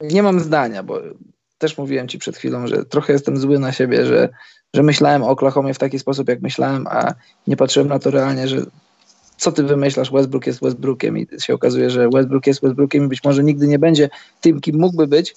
nie 0.00 0.22
mam 0.22 0.40
zdania, 0.40 0.82
bo 0.82 1.00
też 1.58 1.78
mówiłem 1.78 2.08
ci 2.08 2.18
przed 2.18 2.36
chwilą, 2.36 2.66
że 2.66 2.84
trochę 2.84 3.12
jestem 3.12 3.36
zły 3.36 3.58
na 3.58 3.72
siebie, 3.72 4.06
że, 4.06 4.28
że 4.74 4.82
myślałem 4.82 5.22
o 5.22 5.28
Oklahomie 5.28 5.74
w 5.74 5.78
taki 5.78 5.98
sposób, 5.98 6.28
jak 6.28 6.42
myślałem, 6.42 6.86
a 6.86 7.14
nie 7.46 7.56
patrzyłem 7.56 7.88
na 7.88 7.98
to 7.98 8.10
realnie, 8.10 8.48
że 8.48 8.66
co 9.36 9.52
ty 9.52 9.62
wymyślasz, 9.62 10.12
Westbrook 10.12 10.46
jest 10.46 10.60
Westbrookiem 10.60 11.18
i 11.18 11.26
się 11.38 11.54
okazuje, 11.54 11.90
że 11.90 12.08
Westbrook 12.08 12.46
jest 12.46 12.62
Westbrookiem 12.62 13.04
i 13.04 13.08
być 13.08 13.24
może 13.24 13.44
nigdy 13.44 13.66
nie 13.66 13.78
będzie 13.78 14.08
tym, 14.40 14.60
kim 14.60 14.78
mógłby 14.78 15.06
być. 15.06 15.34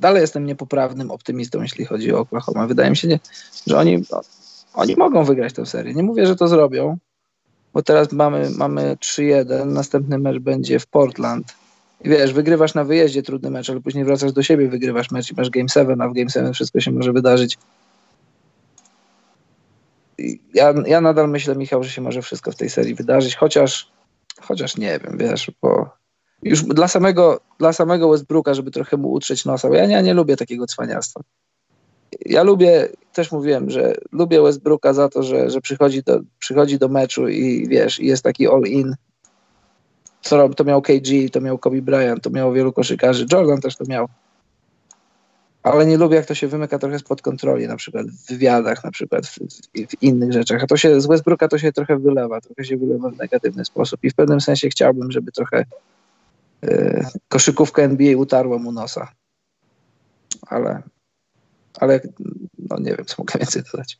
Dalej 0.00 0.20
jestem 0.20 0.46
niepoprawnym 0.46 1.10
optymistą, 1.10 1.62
jeśli 1.62 1.84
chodzi 1.84 2.12
o 2.12 2.18
Oklahoma. 2.18 2.66
Wydaje 2.66 2.90
mi 2.90 2.96
się, 2.96 3.18
że 3.66 3.78
oni, 3.78 4.04
oni 4.74 4.96
mogą 4.96 5.24
wygrać 5.24 5.52
tę 5.52 5.66
serię. 5.66 5.94
Nie 5.94 6.02
mówię, 6.02 6.26
że 6.26 6.36
to 6.36 6.48
zrobią, 6.48 6.96
bo 7.74 7.82
teraz 7.82 8.12
mamy, 8.12 8.50
mamy 8.56 8.96
3-1, 8.96 9.66
następny 9.66 10.18
mecz 10.18 10.38
będzie 10.38 10.78
w 10.78 10.86
Portland. 10.86 11.54
I 12.04 12.08
wiesz, 12.08 12.32
wygrywasz 12.32 12.74
na 12.74 12.84
wyjeździe 12.84 13.22
trudny 13.22 13.50
mecz, 13.50 13.70
ale 13.70 13.80
później 13.80 14.04
wracasz 14.04 14.32
do 14.32 14.42
siebie, 14.42 14.68
wygrywasz 14.68 15.10
mecz 15.10 15.32
i 15.32 15.34
masz 15.34 15.50
Game 15.50 15.68
7, 15.68 16.00
a 16.00 16.08
w 16.08 16.12
Game 16.12 16.30
7 16.30 16.52
wszystko 16.52 16.80
się 16.80 16.90
może 16.90 17.12
wydarzyć. 17.12 17.58
Ja, 20.54 20.74
ja 20.86 21.00
nadal 21.00 21.30
myślę, 21.30 21.56
Michał, 21.56 21.82
że 21.82 21.90
się 21.90 22.02
może 22.02 22.22
wszystko 22.22 22.52
w 22.52 22.56
tej 22.56 22.70
serii 22.70 22.94
wydarzyć, 22.94 23.36
chociaż, 23.36 23.90
chociaż 24.40 24.76
nie 24.76 24.98
wiem, 25.04 25.18
wiesz, 25.18 25.50
bo 25.62 25.90
już 26.42 26.62
dla 26.62 26.88
samego, 26.88 27.40
dla 27.58 27.72
samego 27.72 28.10
Westbrooka, 28.10 28.54
żeby 28.54 28.70
trochę 28.70 28.96
mu 28.96 29.12
utrzeć 29.12 29.44
nosa, 29.44 29.68
ja 29.68 29.86
nie, 29.86 30.02
nie 30.02 30.14
lubię 30.14 30.36
takiego 30.36 30.66
cwaniactwa. 30.66 31.20
Ja 32.26 32.42
lubię, 32.42 32.88
też 33.12 33.32
mówiłem, 33.32 33.70
że 33.70 33.94
lubię 34.12 34.42
Westbrooka 34.42 34.92
za 34.92 35.08
to, 35.08 35.22
że, 35.22 35.50
że 35.50 35.60
przychodzi, 35.60 36.02
do, 36.02 36.20
przychodzi 36.38 36.78
do 36.78 36.88
meczu 36.88 37.28
i 37.28 37.68
wiesz, 37.68 37.98
jest 37.98 38.22
taki 38.22 38.48
all-in. 38.48 38.94
Co 40.22 40.48
to 40.48 40.64
miał 40.64 40.82
KG, 40.82 41.30
to 41.32 41.40
miał 41.40 41.58
Kobe 41.58 41.82
Bryant, 41.82 42.22
to 42.22 42.30
miało 42.30 42.52
wielu 42.52 42.72
koszykarzy. 42.72 43.26
Jordan 43.32 43.60
też 43.60 43.76
to 43.76 43.84
miał. 43.88 44.08
Ale 45.62 45.86
nie 45.86 45.98
lubię, 45.98 46.16
jak 46.16 46.26
to 46.26 46.34
się 46.34 46.48
wymyka 46.48 46.78
trochę 46.78 46.98
spod 46.98 47.22
kontroli, 47.22 47.66
na 47.66 47.76
przykład 47.76 48.06
w 48.06 48.28
wywiadach, 48.28 48.84
na 48.84 48.90
przykład 48.90 49.26
w, 49.26 49.38
w 49.74 50.02
innych 50.02 50.32
rzeczach. 50.32 50.62
A 50.62 50.66
to 50.66 50.76
się 50.76 51.00
z 51.00 51.06
Westbrooka 51.06 51.48
to 51.48 51.58
się 51.58 51.72
trochę 51.72 51.98
wylewa, 51.98 52.40
trochę 52.40 52.64
się 52.64 52.76
wylewa 52.76 53.10
w 53.10 53.16
negatywny 53.16 53.64
sposób. 53.64 54.00
I 54.02 54.10
w 54.10 54.14
pewnym 54.14 54.40
sensie 54.40 54.68
chciałbym, 54.68 55.12
żeby 55.12 55.32
trochę 55.32 55.64
koszykówka 57.28 57.82
NBA 57.82 58.16
utarła 58.16 58.58
mu 58.58 58.72
nosa. 58.72 59.08
Ale, 60.46 60.82
ale 61.80 62.00
no 62.58 62.76
nie 62.78 62.96
wiem, 62.96 63.04
co 63.04 63.14
mogę 63.18 63.38
więcej 63.38 63.62
dodać. 63.72 63.98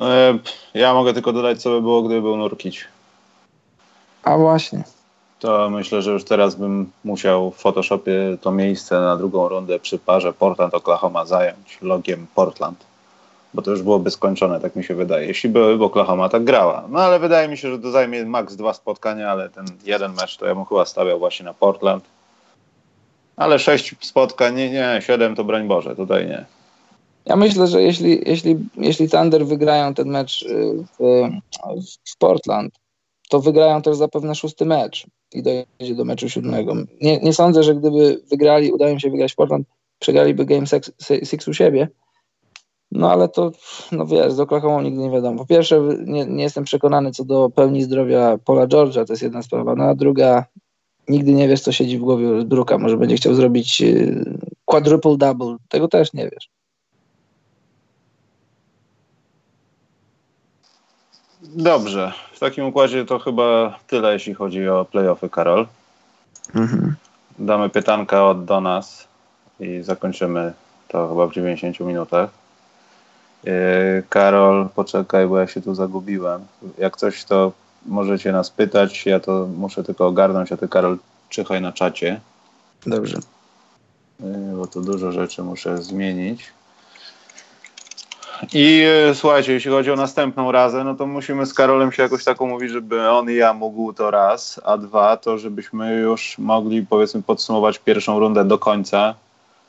E, 0.00 0.38
ja 0.74 0.94
mogę 0.94 1.14
tylko 1.14 1.32
dodać, 1.32 1.62
co 1.62 1.70
by 1.70 1.80
było, 1.80 2.02
gdyby 2.02 2.22
był 2.22 2.36
Nurkić. 2.36 2.84
A 4.22 4.38
właśnie. 4.38 4.84
To 5.38 5.70
myślę, 5.70 6.02
że 6.02 6.10
już 6.10 6.24
teraz 6.24 6.54
bym 6.54 6.92
musiał 7.04 7.50
w 7.50 7.56
Photoshopie 7.56 8.38
to 8.40 8.52
miejsce 8.52 9.00
na 9.00 9.16
drugą 9.16 9.48
rundę 9.48 9.78
przy 9.78 9.98
parze 9.98 10.32
Portland-Oklahoma 10.32 11.26
zająć 11.26 11.78
logiem 11.82 12.26
Portland 12.34 12.84
bo 13.54 13.62
to 13.62 13.70
już 13.70 13.82
byłoby 13.82 14.10
skończone, 14.10 14.60
tak 14.60 14.76
mi 14.76 14.84
się 14.84 14.94
wydaje. 14.94 15.26
Jeśli 15.26 15.50
by 15.50 15.84
Oklahoma 15.84 16.28
tak 16.28 16.44
grała. 16.44 16.84
No 16.90 17.00
ale 17.00 17.18
wydaje 17.18 17.48
mi 17.48 17.56
się, 17.56 17.70
że 17.70 17.78
to 17.78 17.90
zajmie 17.90 18.24
maks 18.24 18.56
dwa 18.56 18.74
spotkania, 18.74 19.30
ale 19.30 19.50
ten 19.50 19.64
jeden 19.84 20.12
mecz 20.12 20.36
to 20.36 20.46
ja 20.46 20.54
bym 20.54 20.64
chyba 20.64 20.84
stawiał 20.84 21.18
właśnie 21.18 21.44
na 21.44 21.54
Portland. 21.54 22.04
Ale 23.36 23.58
sześć 23.58 23.94
spotkań, 24.00 24.54
nie, 24.54 24.70
nie, 24.70 25.00
siedem 25.00 25.36
to 25.36 25.44
broń 25.44 25.68
Boże, 25.68 25.96
tutaj 25.96 26.26
nie. 26.26 26.44
Ja 27.26 27.36
myślę, 27.36 27.66
że 27.66 27.82
jeśli, 27.82 28.22
jeśli, 28.26 28.56
jeśli 28.76 29.10
Thunder 29.10 29.46
wygrają 29.46 29.94
ten 29.94 30.08
mecz 30.08 30.42
y, 30.42 30.84
w, 30.98 31.28
w 32.04 32.18
Portland, 32.18 32.74
to 33.28 33.40
wygrają 33.40 33.82
też 33.82 33.96
zapewne 33.96 34.34
szósty 34.34 34.64
mecz 34.64 35.06
i 35.32 35.42
dojdzie 35.42 35.94
do 35.94 36.04
meczu 36.04 36.28
siódmego. 36.28 36.74
Nie, 37.00 37.18
nie 37.20 37.32
sądzę, 37.32 37.62
że 37.62 37.74
gdyby 37.74 38.22
wygrali, 38.30 38.72
udało 38.72 38.90
im 38.90 39.00
się 39.00 39.10
wygrać 39.10 39.34
Portland, 39.34 39.66
przegraliby 39.98 40.44
Game 40.44 40.66
6 40.66 41.48
u 41.48 41.54
siebie, 41.54 41.88
no 42.94 43.12
ale 43.12 43.28
to, 43.28 43.52
no 43.92 44.06
wiesz, 44.06 44.32
z 44.32 44.40
Oklahoma 44.40 44.82
nigdy 44.82 45.00
nie 45.00 45.10
wiadomo. 45.10 45.38
Po 45.38 45.46
pierwsze, 45.46 45.80
nie, 46.06 46.26
nie, 46.26 46.42
jestem 46.42 46.64
przekonany 46.64 47.10
co 47.10 47.24
do 47.24 47.50
pełni 47.50 47.82
zdrowia 47.82 48.38
Paula 48.44 48.66
George'a, 48.66 49.06
to 49.06 49.12
jest 49.12 49.22
jedna 49.22 49.42
sprawa. 49.42 49.74
No 49.74 49.84
a 49.84 49.94
druga, 49.94 50.44
nigdy 51.08 51.32
nie 51.32 51.48
wiesz, 51.48 51.60
co 51.60 51.72
siedzi 51.72 51.98
w 51.98 52.00
głowie 52.00 52.44
Bruka. 52.44 52.78
Może 52.78 52.96
będzie 52.96 53.16
chciał 53.16 53.34
zrobić 53.34 53.82
y, 53.82 54.38
quadruple 54.64 55.16
double. 55.16 55.56
Tego 55.68 55.88
też 55.88 56.12
nie 56.12 56.30
wiesz. 56.30 56.48
Dobrze. 61.42 62.12
W 62.32 62.38
takim 62.38 62.64
układzie 62.64 63.04
to 63.04 63.18
chyba 63.18 63.78
tyle, 63.86 64.12
jeśli 64.12 64.34
chodzi 64.34 64.68
o 64.68 64.84
playoffy, 64.84 65.28
Karol. 65.28 65.66
Mhm. 66.54 66.94
Damy 67.38 67.68
pytanka 67.68 68.26
od 68.26 68.44
do 68.44 68.60
nas 68.60 69.08
i 69.60 69.82
zakończymy 69.82 70.52
to 70.88 71.08
chyba 71.08 71.26
w 71.26 71.32
90 71.32 71.80
minutach. 71.80 72.43
E, 73.46 74.02
Karol, 74.08 74.68
poczekaj, 74.74 75.26
bo 75.26 75.38
ja 75.38 75.46
się 75.46 75.60
tu 75.60 75.74
zagubiłem. 75.74 76.46
Jak 76.78 76.96
coś, 76.96 77.24
to 77.24 77.52
możecie 77.86 78.32
nas 78.32 78.50
pytać. 78.50 79.06
Ja 79.06 79.20
to 79.20 79.48
muszę 79.56 79.84
tylko 79.84 80.06
ogarnąć, 80.06 80.52
a 80.52 80.56
ty, 80.56 80.68
Karol, 80.68 80.98
czyhaj 81.28 81.60
na 81.60 81.72
czacie. 81.72 82.20
Dobrze. 82.86 83.18
E, 84.20 84.56
bo 84.56 84.66
tu 84.66 84.80
dużo 84.80 85.12
rzeczy 85.12 85.42
muszę 85.42 85.78
zmienić. 85.78 86.52
I 88.52 88.84
e, 89.10 89.14
słuchajcie, 89.14 89.52
jeśli 89.52 89.70
chodzi 89.70 89.90
o 89.90 89.96
następną 89.96 90.52
razę, 90.52 90.84
no 90.84 90.94
to 90.94 91.06
musimy 91.06 91.46
z 91.46 91.54
Karolem 91.54 91.92
się 91.92 92.02
jakoś 92.02 92.24
tak 92.24 92.40
umówić, 92.40 92.70
żeby 92.70 93.10
on 93.10 93.30
i 93.30 93.34
ja 93.34 93.54
mógł 93.54 93.92
to 93.92 94.10
raz, 94.10 94.60
a 94.64 94.78
dwa 94.78 95.16
to 95.16 95.38
żebyśmy 95.38 95.94
już 95.94 96.38
mogli 96.38 96.86
powiedzmy 96.86 97.22
podsumować 97.22 97.78
pierwszą 97.78 98.18
rundę 98.18 98.44
do 98.44 98.58
końca 98.58 99.14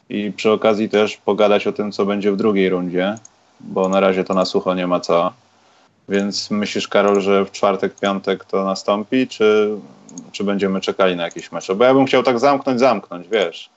i 0.09 0.31
przy 0.31 0.51
okazji 0.51 0.89
też 0.89 1.17
pogadać 1.17 1.67
o 1.67 1.71
tym, 1.71 1.91
co 1.91 2.05
będzie 2.05 2.31
w 2.31 2.37
drugiej 2.37 2.69
rundzie 2.69 3.15
bo 3.59 3.89
na 3.89 3.99
razie 3.99 4.23
to 4.23 4.33
na 4.33 4.45
sucho 4.45 4.73
nie 4.73 4.87
ma 4.87 4.99
co. 4.99 5.33
Więc 6.09 6.51
myślisz, 6.51 6.87
Karol, 6.87 7.21
że 7.21 7.45
w 7.45 7.51
czwartek, 7.51 7.95
piątek 7.95 8.45
to 8.45 8.63
nastąpi, 8.63 9.27
czy, 9.27 9.77
czy 10.31 10.43
będziemy 10.43 10.81
czekali 10.81 11.15
na 11.15 11.23
jakieś 11.23 11.51
mecze? 11.51 11.75
Bo 11.75 11.83
ja 11.83 11.93
bym 11.93 12.05
chciał 12.05 12.23
tak 12.23 12.39
zamknąć, 12.39 12.79
zamknąć, 12.79 13.27
wiesz. 13.27 13.69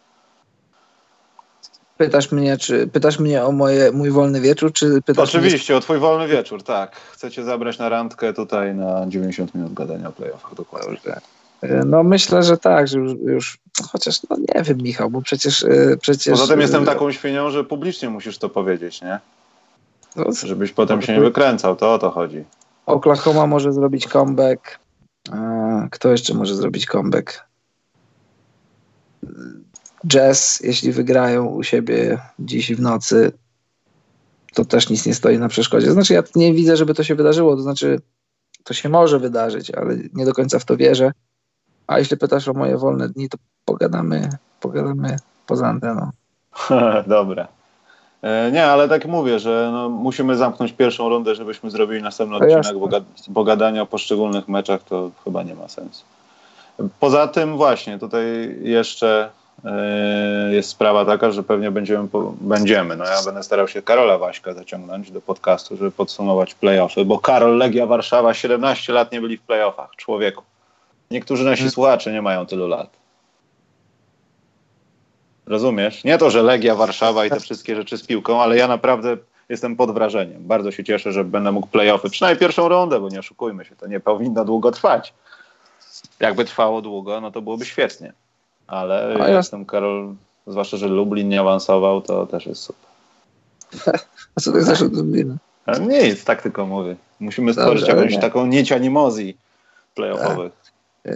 Pytasz 1.99 2.33
mnie, 2.33 2.59
czy 2.59 2.87
pytasz 2.87 3.19
mnie 3.19 3.45
o 3.45 3.53
moje, 3.53 3.93
mój 3.93 4.11
wolny 4.11 4.41
wieczór, 4.41 4.73
czy 4.73 5.03
pytasz 5.03 5.29
Oczywiście, 5.29 5.73
mnie... 5.73 5.79
o 5.79 5.81
twój 5.81 5.99
wolny 5.99 6.29
wieczór, 6.29 6.63
tak. 6.63 6.97
Chcecie 6.97 7.45
zabrać 7.45 7.79
na 7.79 7.89
randkę 7.89 8.33
tutaj 8.33 8.75
na 8.75 9.07
90 9.09 9.55
minut 9.55 9.75
gadania 9.75 10.09
o 10.09 10.13
playoffach, 10.13 10.55
dokładnie. 10.55 10.89
Dobrze. 10.95 11.21
No 11.87 12.03
myślę, 12.03 12.43
że 12.43 12.57
tak, 12.57 12.89
że 12.89 12.99
już, 12.99 13.13
już, 13.27 13.59
chociaż 13.93 14.21
no 14.31 14.37
nie 14.37 14.63
wiem 14.63 14.79
Michał, 14.79 15.11
bo 15.11 15.23
przecież... 15.23 15.65
E, 15.65 15.97
przecież 16.01 16.39
Poza 16.39 16.53
tym 16.53 16.61
jestem 16.61 16.85
taką 16.85 17.13
świnią, 17.13 17.51
że 17.51 17.65
publicznie 17.65 18.11
musisz 18.11 18.39
to 18.39 18.49
powiedzieć, 18.49 19.03
nie? 19.03 19.19
Żebyś 20.45 20.73
potem 20.73 21.03
się 21.03 21.13
nie 21.13 21.21
wykręcał, 21.21 21.77
to 21.77 21.95
o 21.95 21.99
to 21.99 22.11
chodzi. 22.11 22.45
Oklahoma 22.87 23.47
może 23.47 23.73
zrobić 23.73 24.07
comeback. 24.07 24.79
Kto 25.91 26.09
jeszcze 26.09 26.35
może 26.35 26.57
zrobić 26.57 26.87
comeback? 26.87 27.49
Jazz, 30.07 30.61
jeśli 30.61 30.93
wygrają 30.93 31.47
u 31.47 31.63
siebie 31.63 32.19
dziś 32.39 32.75
w 32.75 32.81
nocy, 32.81 33.33
to 34.55 34.65
też 34.65 34.91
nic 34.91 35.07
nie 35.07 35.15
stoi 35.15 35.39
na 35.39 35.49
przeszkodzie. 35.49 35.93
Znaczy, 35.93 36.15
ja 36.15 36.23
nie 36.35 36.55
widzę, 36.55 36.77
żeby 36.77 36.95
to 36.95 37.03
się 37.05 37.15
wydarzyło. 37.15 37.57
To 37.57 37.63
znaczy, 37.63 38.01
to 38.65 38.75
się 38.75 38.89
może 38.89 39.19
wydarzyć, 39.19 39.71
ale 39.71 39.97
nie 40.15 40.25
do 40.25 40.33
końca 40.33 40.59
w 40.59 40.65
to 40.65 40.77
wierzę. 40.77 41.13
A 41.87 41.99
jeśli 41.99 42.17
pytasz 42.17 42.49
o 42.49 42.53
moje 42.53 42.77
wolne 42.77 43.09
dni, 43.09 43.29
to 43.29 43.39
pogadamy, 43.65 44.29
pogadamy 44.61 45.17
poza 45.47 45.69
anteną. 45.69 46.11
Dobra. 47.07 47.58
E, 48.23 48.51
nie, 48.53 48.67
ale 48.67 48.89
tak 48.89 49.07
mówię, 49.07 49.39
że 49.39 49.71
no, 49.73 49.89
musimy 49.89 50.37
zamknąć 50.37 50.73
pierwszą 50.73 51.09
rundę, 51.09 51.35
żebyśmy 51.35 51.71
zrobili 51.71 52.03
następny 52.03 52.37
odcinek, 52.37 52.79
bo, 52.79 52.89
bo 53.29 53.45
gadania 53.45 53.83
o 53.83 53.87
poszczególnych 53.87 54.49
meczach 54.49 54.83
to 54.83 55.11
chyba 55.25 55.43
nie 55.43 55.55
ma 55.55 55.69
sensu. 55.69 56.05
Poza 57.01 57.29
tym 57.29 57.57
właśnie, 57.57 57.99
tutaj 57.99 58.25
jeszcze 58.63 59.31
yy, 59.65 59.71
jest 60.55 60.69
sprawa 60.69 61.05
taka, 61.05 61.31
że 61.31 61.43
pewnie 61.43 61.71
będziemy, 61.71 62.09
będziemy, 62.41 62.97
no 62.97 63.05
ja 63.05 63.23
będę 63.25 63.43
starał 63.43 63.69
się 63.69 63.83
Karola 63.83 64.19
Waśka 64.19 64.55
zaciągnąć 64.55 65.11
do 65.11 65.21
podcastu, 65.21 65.77
żeby 65.77 65.91
podsumować 65.91 66.55
playoffy, 66.55 67.05
bo 67.05 67.19
Karol, 67.19 67.57
Legia 67.57 67.87
Warszawa, 67.87 68.35
17 68.35 68.93
lat 68.93 69.13
nie 69.13 69.21
byli 69.21 69.37
w 69.37 69.43
playoffach, 69.43 69.91
człowieku. 69.97 70.43
Niektórzy 71.11 71.45
nasi 71.45 71.59
hmm. 71.59 71.73
słuchacze 71.73 72.13
nie 72.13 72.23
mają 72.23 72.47
tylu 72.47 72.69
lat. 72.69 72.91
Rozumiesz? 75.49 76.05
Nie 76.05 76.19
to, 76.19 76.31
że 76.31 76.43
Legia, 76.43 76.75
Warszawa 76.75 77.27
i 77.27 77.31
te 77.31 77.41
wszystkie 77.41 77.77
rzeczy 77.77 77.99
z 77.99 78.07
piłką, 78.07 78.43
ale 78.43 78.57
ja 78.57 78.69
naprawdę 78.69 79.17
jestem 79.49 79.77
pod 79.77 79.91
wrażeniem. 79.91 80.43
Bardzo 80.45 80.71
się 80.71 80.85
cieszę, 80.85 81.13
że 81.13 81.25
będę 81.25 81.53
mógł 81.53 81.67
playoffy, 81.67 82.11
przynajmniej 82.11 82.41
pierwszą 82.41 82.69
rundę, 82.69 83.01
bo 83.01 83.09
nie 83.09 83.19
oszukujmy 83.19 83.65
się, 83.65 83.77
to 83.77 83.87
nie 83.87 84.01
powinno 84.01 84.45
długo 84.45 84.71
trwać. 84.71 85.15
Jakby 86.21 86.45
trwało 86.45 86.83
długo, 86.83 87.21
no 87.21 87.31
to 87.31 87.43
byłoby 87.43 87.65
świetnie. 87.65 88.13
Ale 88.67 89.17
ja 89.19 89.29
jestem 89.29 89.67
Karol, 89.67 90.15
zwłaszcza, 90.47 90.77
że 90.77 90.89
Lublin 90.89 91.29
nie 91.29 91.41
awansował, 91.41 92.01
to 92.01 92.27
też 92.27 92.47
jest 92.47 92.63
super. 92.63 92.89
A 94.37 94.41
co 94.41 94.53
to 94.53 94.59
jest 94.59 94.83
od 94.83 94.93
Lublina? 94.93 95.37
Nie 95.81 95.97
jest, 95.97 96.27
tak 96.27 96.43
tylko 96.43 96.67
mówię. 96.67 96.97
Musimy 97.21 97.53
stworzyć 97.53 97.81
Dobrze, 97.81 97.97
jakąś 97.97 98.15
nie. 98.15 98.21
taką 98.21 98.47
nić 98.47 98.73
animozji 98.73 99.37
playoffowych. 99.95 100.53
E, 101.07 101.13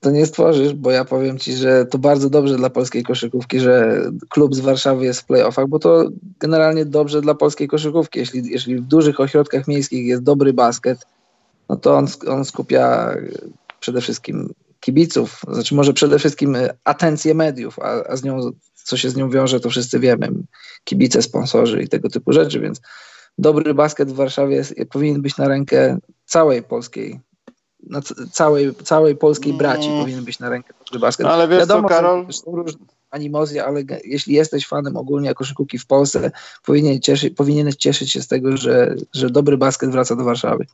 to 0.00 0.10
nie 0.10 0.26
stworzysz, 0.26 0.74
bo 0.74 0.90
ja 0.90 1.04
powiem 1.04 1.38
ci, 1.38 1.56
że 1.56 1.86
to 1.86 1.98
bardzo 1.98 2.30
dobrze 2.30 2.56
dla 2.56 2.70
polskiej 2.70 3.02
koszykówki, 3.02 3.60
że 3.60 4.02
klub 4.28 4.54
z 4.54 4.60
Warszawy 4.60 5.04
jest 5.04 5.20
w 5.20 5.24
playoffach, 5.24 5.68
bo 5.68 5.78
to 5.78 6.08
generalnie 6.40 6.84
dobrze 6.84 7.20
dla 7.20 7.34
polskiej 7.34 7.68
koszykówki. 7.68 8.18
Jeśli, 8.18 8.50
jeśli 8.50 8.76
w 8.76 8.82
dużych 8.84 9.20
ośrodkach 9.20 9.68
miejskich 9.68 10.06
jest 10.06 10.22
dobry 10.22 10.52
basket, 10.52 11.06
no 11.68 11.76
to 11.76 11.96
on, 11.96 12.06
on 12.28 12.44
skupia 12.44 13.14
przede 13.80 14.00
wszystkim 14.00 14.52
kibiców, 14.80 15.40
znaczy 15.48 15.74
może 15.74 15.92
przede 15.92 16.18
wszystkim 16.18 16.56
atencję 16.84 17.34
mediów, 17.34 17.78
a, 17.78 18.04
a 18.08 18.16
z 18.16 18.22
nią, 18.22 18.50
co 18.84 18.96
się 18.96 19.10
z 19.10 19.16
nią 19.16 19.30
wiąże, 19.30 19.60
to 19.60 19.70
wszyscy 19.70 20.00
wiemy. 20.00 20.28
Kibice, 20.84 21.22
sponsorzy 21.22 21.82
i 21.82 21.88
tego 21.88 22.08
typu 22.08 22.32
rzeczy, 22.32 22.60
więc 22.60 22.80
dobry 23.38 23.74
basket 23.74 24.12
w 24.12 24.14
Warszawie 24.14 24.56
jest, 24.56 24.74
powinien 24.90 25.22
być 25.22 25.36
na 25.36 25.48
rękę 25.48 25.98
całej 26.26 26.62
polskiej 26.62 27.20
na 27.86 28.00
całej, 28.32 28.74
całej 28.74 29.16
polskiej 29.16 29.52
braci 29.52 29.88
mm. 29.88 30.00
powinien 30.00 30.24
być 30.24 30.38
na 30.38 30.48
rękę 30.48 30.74
dobry 30.84 30.98
basket. 30.98 31.26
No, 31.26 31.32
ale 31.32 31.48
wiesz 31.48 31.58
Wiadomo, 31.58 31.88
co, 31.88 31.94
Karol? 31.94 32.32
Są 32.32 32.56
różne 32.56 32.86
animozje, 33.10 33.64
ale 33.64 33.82
jeśli 34.04 34.34
jesteś 34.34 34.66
fanem 34.66 34.96
ogólnie 34.96 35.34
koszykówki 35.34 35.78
w 35.78 35.86
Polsce, 35.86 36.30
powinien 36.66 37.00
cieszyć, 37.00 37.34
powinieneś 37.34 37.74
cieszyć 37.74 38.12
się 38.12 38.22
z 38.22 38.28
tego, 38.28 38.56
że, 38.56 38.94
że 39.12 39.30
dobry 39.30 39.56
basket 39.56 39.90
wraca 39.90 40.16
do 40.16 40.24
Warszawy. 40.24 40.66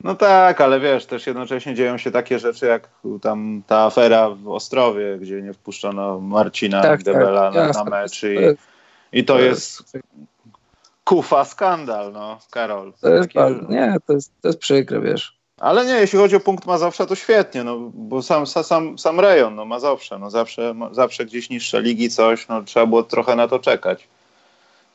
No 0.00 0.14
tak, 0.14 0.60
ale 0.60 0.80
wiesz, 0.80 1.06
też 1.06 1.26
jednocześnie 1.26 1.74
dzieją 1.74 1.98
się 1.98 2.10
takie 2.10 2.38
rzeczy 2.38 2.66
jak 2.66 2.88
tam 3.22 3.62
ta 3.66 3.78
afera 3.78 4.30
w 4.30 4.48
Ostrowie, 4.48 5.18
gdzie 5.20 5.42
nie 5.42 5.52
wpuszczono 5.52 6.20
Marcina 6.20 6.82
tak, 6.82 7.02
Debela 7.02 7.52
tak, 7.52 7.74
na, 7.74 7.84
na 7.84 7.90
mecz 7.90 8.22
i, 8.22 8.36
i 9.12 9.24
to 9.24 9.40
jest 9.40 9.82
kufa 11.04 11.44
skandal, 11.44 12.12
no, 12.12 12.38
Karol. 12.50 12.92
To 13.00 13.14
jest, 13.14 13.28
nie, 13.68 13.96
to 14.06 14.12
jest, 14.12 14.32
to 14.40 14.48
jest 14.48 14.58
przykre, 14.58 15.00
wiesz. 15.00 15.33
Ale 15.60 15.86
nie, 15.86 15.92
jeśli 15.92 16.18
chodzi 16.18 16.36
o 16.36 16.40
punkt 16.40 16.66
Mazowsza, 16.66 17.06
to 17.06 17.14
świetnie, 17.14 17.64
no, 17.64 17.90
bo 17.94 18.22
sam, 18.22 18.46
sam, 18.46 18.98
sam 18.98 19.20
rejon, 19.20 19.54
no 19.54 19.64
Mazowsze, 19.64 20.18
no 20.18 20.30
zawsze, 20.30 20.74
zawsze 20.92 21.24
gdzieś 21.24 21.50
niższe 21.50 21.82
ligi, 21.82 22.10
coś, 22.10 22.48
no 22.48 22.62
trzeba 22.62 22.86
było 22.86 23.02
trochę 23.02 23.36
na 23.36 23.48
to 23.48 23.58
czekać. 23.58 24.08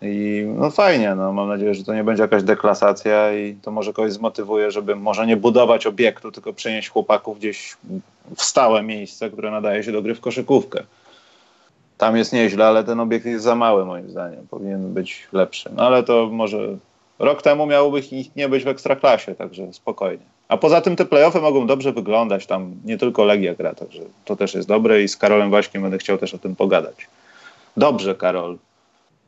I 0.01 0.45
no 0.55 0.71
fajnie, 0.71 1.15
no 1.15 1.33
mam 1.33 1.47
nadzieję, 1.47 1.73
że 1.73 1.83
to 1.83 1.93
nie 1.93 2.03
będzie 2.03 2.21
jakaś 2.21 2.43
deklasacja 2.43 3.33
i 3.33 3.55
to 3.61 3.71
może 3.71 3.93
kogoś 3.93 4.13
zmotywuje, 4.13 4.71
żeby 4.71 4.95
może 4.95 5.27
nie 5.27 5.37
budować 5.37 5.87
obiektu, 5.87 6.31
tylko 6.31 6.53
przenieść 6.53 6.89
chłopaków 6.89 7.39
gdzieś 7.39 7.77
w 8.35 8.43
stałe 8.43 8.83
miejsce, 8.83 9.29
które 9.29 9.51
nadaje 9.51 9.83
się 9.83 9.91
do 9.91 10.01
gry 10.01 10.15
w 10.15 10.21
koszykówkę. 10.21 10.83
Tam 11.97 12.17
jest 12.17 12.33
nieźle, 12.33 12.67
ale 12.67 12.83
ten 12.83 12.99
obiekt 12.99 13.25
jest 13.25 13.43
za 13.43 13.55
mały 13.55 13.85
moim 13.85 14.09
zdaniem, 14.09 14.47
powinien 14.47 14.93
być 14.93 15.27
lepszy. 15.31 15.69
No 15.75 15.83
ale 15.83 16.03
to 16.03 16.29
może 16.31 16.77
rok 17.19 17.41
temu 17.41 17.65
miałoby 17.65 17.99
ich 17.99 18.35
nie 18.35 18.49
być 18.49 18.63
w 18.63 18.67
ekstraklasie, 18.67 19.35
także 19.35 19.73
spokojnie. 19.73 20.38
A 20.49 20.57
poza 20.57 20.81
tym 20.81 20.95
te 20.95 21.05
playoffy 21.05 21.41
mogą 21.41 21.67
dobrze 21.67 21.91
wyglądać, 21.91 22.45
tam 22.45 22.75
nie 22.85 22.97
tylko 22.97 23.25
Legia 23.25 23.55
gra, 23.55 23.75
także 23.75 24.01
to 24.25 24.35
też 24.35 24.53
jest 24.53 24.67
dobre 24.67 25.03
i 25.03 25.07
z 25.07 25.17
Karolem 25.17 25.51
Waśkiem 25.51 25.81
będę 25.81 25.97
chciał 25.97 26.17
też 26.17 26.33
o 26.33 26.37
tym 26.37 26.55
pogadać. 26.55 27.07
Dobrze, 27.77 28.15
Karol. 28.15 28.57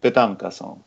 Pytanka 0.02 0.52
są. 0.52 0.80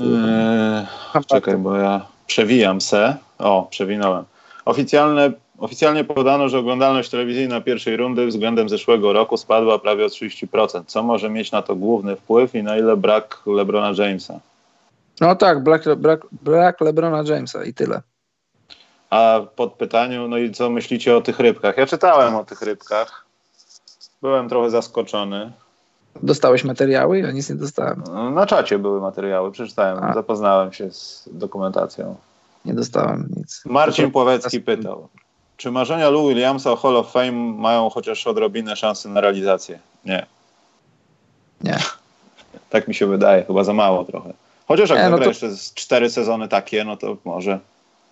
Eee, 0.00 1.24
czekaj, 1.26 1.56
bo 1.56 1.76
ja 1.76 2.06
przewijam 2.26 2.80
se. 2.80 3.16
O, 3.38 3.66
przewinąłem. 3.70 4.24
Oficjalne, 4.64 5.32
oficjalnie 5.58 6.04
podano, 6.04 6.48
że 6.48 6.58
oglądalność 6.58 7.10
telewizyjna 7.10 7.60
pierwszej 7.60 7.96
rundy 7.96 8.26
względem 8.26 8.68
zeszłego 8.68 9.12
roku 9.12 9.36
spadła 9.36 9.78
prawie 9.78 10.04
o 10.04 10.08
30%. 10.08 10.82
Co 10.86 11.02
może 11.02 11.30
mieć 11.30 11.52
na 11.52 11.62
to 11.62 11.76
główny 11.76 12.16
wpływ 12.16 12.54
i 12.54 12.62
na 12.62 12.78
ile 12.78 12.96
brak 12.96 13.42
LeBrona 13.46 14.04
Jamesa? 14.04 14.40
No 15.20 15.36
tak, 15.36 15.62
brak, 15.62 15.82
brak, 15.96 16.20
brak 16.32 16.80
LeBrona 16.80 17.22
Jamesa 17.26 17.64
i 17.64 17.74
tyle. 17.74 18.02
A 19.10 19.40
pod 19.56 19.72
pytaniu, 19.72 20.28
no 20.28 20.38
i 20.38 20.52
co 20.52 20.70
myślicie 20.70 21.16
o 21.16 21.20
tych 21.20 21.40
rybkach? 21.40 21.76
Ja 21.76 21.86
czytałem 21.86 22.36
o 22.36 22.44
tych 22.44 22.62
rybkach. 22.62 23.24
Byłem 24.22 24.48
trochę 24.48 24.70
zaskoczony. 24.70 25.52
Dostałeś 26.22 26.64
materiały? 26.64 27.18
Ja 27.18 27.30
nic 27.30 27.50
nie 27.50 27.56
dostałem. 27.56 28.04
No, 28.06 28.30
na 28.30 28.46
czacie 28.46 28.78
były 28.78 29.00
materiały, 29.00 29.52
przeczytałem, 29.52 30.04
A. 30.04 30.14
zapoznałem 30.14 30.72
się 30.72 30.90
z 30.92 31.28
dokumentacją. 31.32 32.16
Nie 32.64 32.74
dostałem 32.74 33.28
nic. 33.36 33.62
Marcin 33.66 34.10
Pławecki 34.10 34.60
pytał, 34.60 35.08
czy 35.56 35.70
marzenia 35.70 36.10
Lou 36.10 36.28
Williamsa 36.28 36.72
o 36.72 36.76
Hall 36.76 36.96
of 36.96 37.12
Fame 37.12 37.32
mają 37.32 37.90
chociaż 37.90 38.26
odrobinę 38.26 38.76
szansy 38.76 39.08
na 39.08 39.20
realizację? 39.20 39.78
Nie. 40.04 40.26
Nie. 41.60 41.78
tak 42.70 42.88
mi 42.88 42.94
się 42.94 43.06
wydaje, 43.06 43.44
chyba 43.44 43.64
za 43.64 43.72
mało 43.72 44.04
trochę. 44.04 44.32
Chociaż 44.70 44.90
jak 44.90 44.98
nie, 44.98 45.10
no 45.10 45.18
to... 45.18 45.24
jeszcze 45.24 45.50
z 45.50 45.74
cztery 45.74 46.10
sezony 46.10 46.48
takie, 46.48 46.84
no 46.84 46.96
to 46.96 47.16
może. 47.24 47.60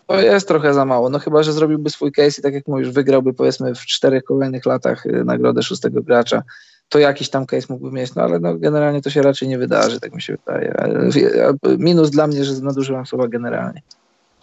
To 0.07 0.21
jest 0.21 0.49
trochę 0.49 0.75
za 0.75 0.85
mało, 0.85 1.11
no 1.11 1.19
chyba, 1.19 1.43
że 1.43 1.53
zrobiłby 1.53 1.91
swój 1.91 2.13
case 2.13 2.41
i 2.41 2.43
tak 2.43 2.55
jak 2.55 2.69
mówisz, 2.69 2.91
wygrałby 2.91 3.33
powiedzmy 3.33 3.75
w 3.75 3.87
czterech 3.87 4.25
kolejnych 4.25 4.67
latach 4.67 5.07
y, 5.07 5.25
nagrodę 5.25 5.63
szóstego 5.63 6.03
gracza, 6.03 6.43
to 6.89 6.99
jakiś 6.99 7.31
tam 7.31 7.47
case 7.47 7.67
mógłby 7.71 7.93
mieć, 7.97 8.15
no 8.15 8.23
ale 8.23 8.39
no, 8.39 8.55
generalnie 8.55 9.03
to 9.03 9.11
się 9.11 9.23
raczej 9.23 9.49
nie 9.49 9.59
wydarzy, 9.59 10.01
tak 10.01 10.15
mi 10.15 10.23
się 10.23 10.37
wydaje. 10.37 10.75
Minus 11.79 12.11
dla 12.11 12.27
mnie, 12.27 12.45
że 12.45 12.53
nadużywam 12.61 13.07
słowa 13.07 13.29
generalnie. 13.29 13.83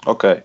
Okej. 0.05 0.31
Okay. 0.31 0.43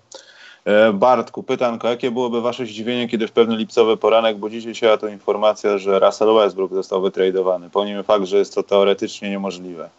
E, 0.74 0.92
Bartku, 0.92 1.42
pytanko, 1.42 1.88
jakie 1.88 2.10
byłoby 2.10 2.40
wasze 2.40 2.66
zdziwienie, 2.66 3.08
kiedy 3.08 3.28
w 3.28 3.32
pewny 3.32 3.56
lipcowy 3.56 3.96
poranek 3.96 4.38
budzicie 4.38 4.74
się, 4.74 4.90
a 4.90 4.96
to 4.96 5.08
informacja, 5.08 5.78
że 5.78 5.98
Russell 5.98 6.34
Westbrook 6.34 6.74
został 6.74 7.02
wytradowany, 7.02 7.70
pomimo 7.70 8.02
fakt, 8.02 8.24
że 8.24 8.38
jest 8.38 8.54
to 8.54 8.62
teoretycznie 8.62 9.30
niemożliwe. 9.30 9.90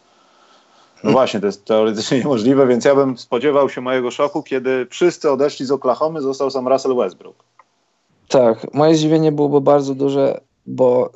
No 1.03 1.11
właśnie, 1.11 1.39
to 1.39 1.45
jest 1.45 1.65
teoretycznie 1.65 2.17
niemożliwe, 2.23 2.67
więc 2.67 2.85
ja 2.85 2.95
bym 2.95 3.17
spodziewał 3.17 3.69
się 3.69 3.81
mojego 3.81 4.11
szoku, 4.11 4.43
kiedy 4.43 4.87
wszyscy 4.89 5.31
odeszli 5.31 5.65
z 5.65 5.71
Oklahomy, 5.71 6.21
został 6.21 6.51
sam 6.51 6.67
Russell 6.67 6.95
Westbrook. 6.95 7.35
Tak, 8.27 8.73
moje 8.73 8.95
zdziwienie 8.95 9.31
byłoby 9.31 9.61
bardzo 9.61 9.95
duże, 9.95 10.41
bo 10.65 11.09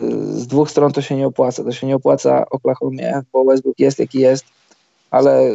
y, 0.00 0.04
y, 0.04 0.32
z 0.32 0.46
dwóch 0.46 0.70
stron 0.70 0.92
to 0.92 1.02
się 1.02 1.16
nie 1.16 1.26
opłaca. 1.26 1.64
To 1.64 1.72
się 1.72 1.86
nie 1.86 1.96
opłaca 1.96 2.44
Oklahomie, 2.50 3.22
bo 3.32 3.44
Westbrook 3.44 3.78
jest 3.78 3.98
jaki 3.98 4.18
jest, 4.18 4.44
ale 5.10 5.50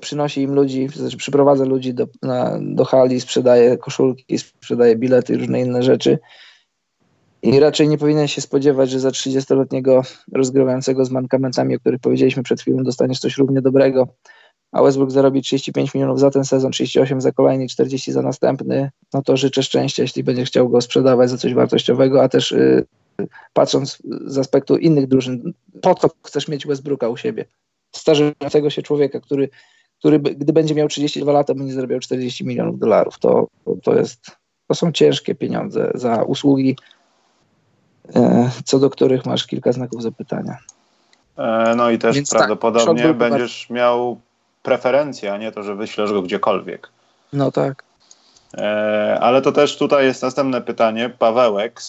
przynosi 0.00 0.42
im 0.42 0.54
ludzi, 0.54 0.88
znaczy 0.88 1.16
przyprowadza 1.16 1.64
ludzi 1.64 1.94
do, 1.94 2.06
na, 2.22 2.58
do 2.60 2.84
hali, 2.84 3.20
sprzedaje 3.20 3.76
koszulki, 3.76 4.38
sprzedaje 4.38 4.96
bilety 4.96 5.32
i 5.32 5.36
różne 5.36 5.60
inne 5.60 5.82
rzeczy. 5.82 6.18
I 7.42 7.60
raczej 7.60 7.88
nie 7.88 7.98
powinien 7.98 8.28
się 8.28 8.40
spodziewać, 8.40 8.90
że 8.90 9.00
za 9.00 9.08
30-letniego 9.08 10.02
rozgrywającego 10.32 11.04
z 11.04 11.10
mankamentami, 11.10 11.76
o 11.76 11.80
których 11.80 12.00
powiedzieliśmy 12.00 12.42
przed 12.42 12.60
chwilą, 12.60 12.82
dostaniesz 12.82 13.18
coś 13.18 13.38
równie 13.38 13.62
dobrego. 13.62 14.08
A 14.72 14.82
Westbrook 14.82 15.10
zarobi 15.10 15.42
35 15.42 15.94
milionów 15.94 16.20
za 16.20 16.30
ten 16.30 16.44
sezon, 16.44 16.72
38 16.72 17.20
za 17.20 17.32
kolejny, 17.32 17.68
40 17.68 18.12
za 18.12 18.22
następny. 18.22 18.90
No 19.14 19.22
to 19.22 19.36
życzę 19.36 19.62
szczęścia, 19.62 20.02
jeśli 20.02 20.24
będzie 20.24 20.44
chciał 20.44 20.68
go 20.68 20.80
sprzedawać 20.80 21.30
za 21.30 21.38
coś 21.38 21.54
wartościowego, 21.54 22.22
a 22.22 22.28
też 22.28 22.50
yy, 22.50 22.86
patrząc 23.52 23.98
z 24.26 24.38
aspektu 24.38 24.76
innych 24.76 25.06
drużyn, 25.06 25.52
po 25.82 25.94
co 25.94 26.08
chcesz 26.22 26.48
mieć 26.48 26.66
Westbrooka 26.66 27.08
u 27.08 27.16
siebie? 27.16 27.44
Starzejącego 27.94 28.70
się 28.70 28.82
człowieka, 28.82 29.20
który, 29.20 29.48
który 29.98 30.18
gdy 30.18 30.52
będzie 30.52 30.74
miał 30.74 30.88
32 30.88 31.32
lata, 31.32 31.54
będzie 31.54 31.74
zarabiał 31.74 32.00
40 32.00 32.46
milionów 32.46 32.78
dolarów. 32.78 33.18
To, 33.18 33.46
to, 33.82 33.94
jest, 33.94 34.30
to 34.68 34.74
są 34.74 34.92
ciężkie 34.92 35.34
pieniądze 35.34 35.90
za 35.94 36.22
usługi 36.22 36.76
co 38.64 38.78
do 38.78 38.90
których 38.90 39.26
masz 39.26 39.46
kilka 39.46 39.72
znaków 39.72 40.02
zapytania. 40.02 40.56
E, 41.38 41.74
no 41.76 41.90
i 41.90 41.98
też 41.98 42.16
Więc 42.16 42.30
tak, 42.30 42.38
prawdopodobnie 42.38 43.02
tak, 43.02 43.16
będziesz 43.16 43.66
bardzo... 43.68 43.74
miał 43.74 44.20
preferencję, 44.62 45.32
a 45.32 45.36
nie 45.36 45.52
to, 45.52 45.62
że 45.62 45.74
wyślesz 45.74 46.12
go 46.12 46.22
gdziekolwiek. 46.22 46.88
No 47.32 47.52
tak. 47.52 47.84
E, 48.54 49.18
ale 49.20 49.42
to 49.42 49.52
też 49.52 49.78
tutaj 49.78 50.04
jest 50.04 50.22
następne 50.22 50.60
pytanie. 50.60 51.10
Pawełek, 51.18 51.80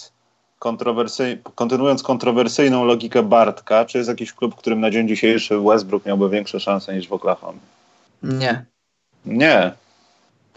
kontrowersy... 0.59 1.37
kontynuując 1.55 2.03
kontrowersyjną 2.03 2.85
logikę 2.85 3.23
Bartka, 3.23 3.85
czy 3.85 3.97
jest 3.97 4.09
jakiś 4.09 4.33
klub, 4.33 4.55
w 4.55 4.57
którym 4.57 4.79
na 4.79 4.91
dzień 4.91 5.07
dzisiejszy 5.07 5.59
Westbrook 5.59 6.05
miałby 6.05 6.29
większe 6.29 6.59
szanse 6.59 6.95
niż 6.95 7.07
w 7.07 7.13
Oklahoma? 7.13 7.59
Nie. 8.23 8.65
Nie. 9.25 9.71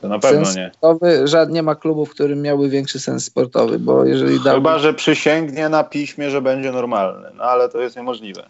To 0.00 0.08
na 0.08 0.18
pewno 0.18 0.44
sens 0.44 0.56
nie. 0.56 0.70
Sportowy, 0.74 1.28
żadnie 1.28 1.62
ma 1.62 1.74
klubu, 1.74 2.06
w 2.06 2.10
którym 2.10 2.42
miałby 2.42 2.68
większy 2.68 3.00
sens 3.00 3.24
sportowy, 3.24 3.78
bo 3.78 4.04
jeżeli 4.04 4.40
dałby... 4.40 4.50
Chyba, 4.50 4.78
że 4.78 4.94
przysięgnie 4.94 5.68
na 5.68 5.84
piśmie, 5.84 6.30
że 6.30 6.42
będzie 6.42 6.72
normalny, 6.72 7.28
no 7.36 7.44
ale 7.44 7.68
to 7.68 7.80
jest 7.80 7.96
niemożliwe. 7.96 8.48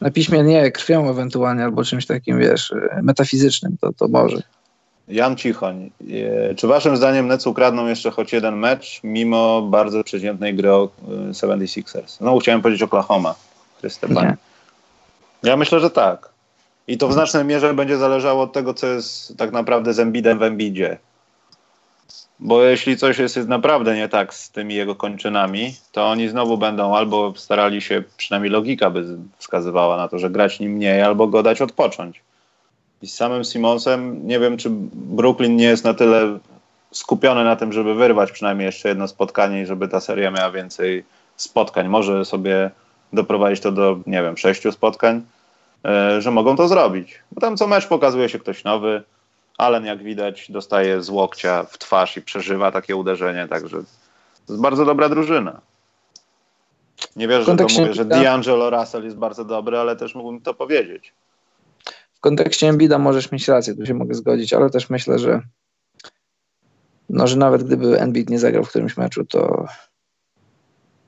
Na 0.00 0.10
piśmie 0.10 0.42
nie, 0.42 0.70
krwią 0.70 1.10
ewentualnie, 1.10 1.64
albo 1.64 1.84
czymś 1.84 2.06
takim, 2.06 2.38
wiesz, 2.38 2.74
metafizycznym, 3.02 3.76
to, 3.80 3.92
to 3.92 4.08
może. 4.08 4.42
Jan 5.08 5.36
Cichoń, 5.36 5.90
e, 6.50 6.54
czy 6.54 6.66
waszym 6.66 6.96
zdaniem 6.96 7.28
Nets 7.28 7.46
ukradną 7.46 7.86
jeszcze 7.86 8.10
choć 8.10 8.32
jeden 8.32 8.56
mecz, 8.56 9.00
mimo 9.04 9.62
bardzo 9.62 10.04
przeciętnej 10.04 10.54
gry 10.54 10.72
o 10.72 10.88
76ers? 11.30 12.22
E, 12.22 12.24
no, 12.24 12.38
chciałem 12.38 12.62
powiedzieć 12.62 12.82
Oklahoma. 12.82 13.34
Czyste 13.82 14.08
banie. 14.08 14.36
Ja 15.42 15.56
myślę, 15.56 15.80
że 15.80 15.90
tak. 15.90 16.35
I 16.88 16.98
to 16.98 17.08
w 17.08 17.12
znacznej 17.12 17.44
mierze 17.44 17.74
będzie 17.74 17.96
zależało 17.96 18.42
od 18.42 18.52
tego, 18.52 18.74
co 18.74 18.86
jest 18.86 19.38
tak 19.38 19.52
naprawdę 19.52 19.94
z 19.94 20.00
Embidem 20.00 20.38
w 20.38 20.42
Embidzie. 20.42 20.98
Bo 22.38 22.62
jeśli 22.62 22.96
coś 22.96 23.18
jest, 23.18 23.36
jest 23.36 23.48
naprawdę 23.48 23.96
nie 23.96 24.08
tak 24.08 24.34
z 24.34 24.50
tymi 24.50 24.74
jego 24.74 24.94
kończynami, 24.94 25.74
to 25.92 26.06
oni 26.06 26.28
znowu 26.28 26.58
będą 26.58 26.96
albo 26.96 27.32
starali 27.36 27.80
się, 27.80 28.02
przynajmniej 28.16 28.52
logika 28.52 28.90
by 28.90 29.04
wskazywała 29.38 29.96
na 29.96 30.08
to, 30.08 30.18
że 30.18 30.30
grać 30.30 30.60
nim 30.60 30.72
mniej, 30.72 31.02
albo 31.02 31.26
go 31.26 31.42
dać 31.42 31.60
odpocząć. 31.60 32.22
I 33.02 33.06
z 33.06 33.14
samym 33.14 33.44
Simonsem 33.44 34.26
nie 34.26 34.40
wiem, 34.40 34.56
czy 34.56 34.68
Brooklyn 34.92 35.56
nie 35.56 35.64
jest 35.64 35.84
na 35.84 35.94
tyle 35.94 36.38
skupiony 36.90 37.44
na 37.44 37.56
tym, 37.56 37.72
żeby 37.72 37.94
wyrwać 37.94 38.32
przynajmniej 38.32 38.66
jeszcze 38.66 38.88
jedno 38.88 39.08
spotkanie 39.08 39.62
i 39.62 39.66
żeby 39.66 39.88
ta 39.88 40.00
seria 40.00 40.30
miała 40.30 40.50
więcej 40.50 41.04
spotkań. 41.36 41.88
Może 41.88 42.24
sobie 42.24 42.70
doprowadzić 43.12 43.60
to 43.60 43.72
do, 43.72 43.98
nie 44.06 44.22
wiem, 44.22 44.36
sześciu 44.36 44.72
spotkań, 44.72 45.22
że 46.18 46.30
mogą 46.30 46.56
to 46.56 46.68
zrobić. 46.68 47.22
Bo 47.32 47.40
tam 47.40 47.56
co 47.56 47.66
mecz 47.66 47.86
pokazuje 47.86 48.28
się 48.28 48.38
ktoś 48.38 48.64
nowy. 48.64 49.02
Allen, 49.58 49.84
jak 49.84 50.02
widać, 50.02 50.50
dostaje 50.50 51.02
z 51.02 51.10
łokcia 51.10 51.62
w 51.62 51.78
twarz 51.78 52.16
i 52.16 52.22
przeżywa 52.22 52.72
takie 52.72 52.96
uderzenie, 52.96 53.48
także 53.48 53.76
to 54.46 54.52
jest 54.52 54.62
bardzo 54.62 54.84
dobra 54.84 55.08
drużyna. 55.08 55.60
Nie 57.16 57.28
wierzę, 57.28 57.44
że 57.44 57.56
to 57.56 57.66
mówię, 57.80 57.94
że 57.94 58.04
D'Angelo 58.04 58.78
Russell 58.78 59.04
jest 59.04 59.16
bardzo 59.16 59.44
dobry, 59.44 59.78
ale 59.78 59.96
też 59.96 60.14
mógłbym 60.14 60.40
to 60.40 60.54
powiedzieć. 60.54 61.14
W 62.14 62.20
kontekście 62.20 62.68
Embida 62.68 62.98
możesz 62.98 63.32
mieć 63.32 63.48
rację, 63.48 63.74
tu 63.74 63.86
się 63.86 63.94
mogę 63.94 64.14
zgodzić, 64.14 64.52
ale 64.52 64.70
też 64.70 64.90
myślę, 64.90 65.18
że 65.18 65.42
no, 67.08 67.26
że 67.26 67.36
nawet 67.36 67.62
gdyby 67.62 68.00
Embiid 68.00 68.30
nie 68.30 68.38
zagrał 68.38 68.64
w 68.64 68.68
którymś 68.68 68.96
meczu, 68.96 69.24
to 69.24 69.66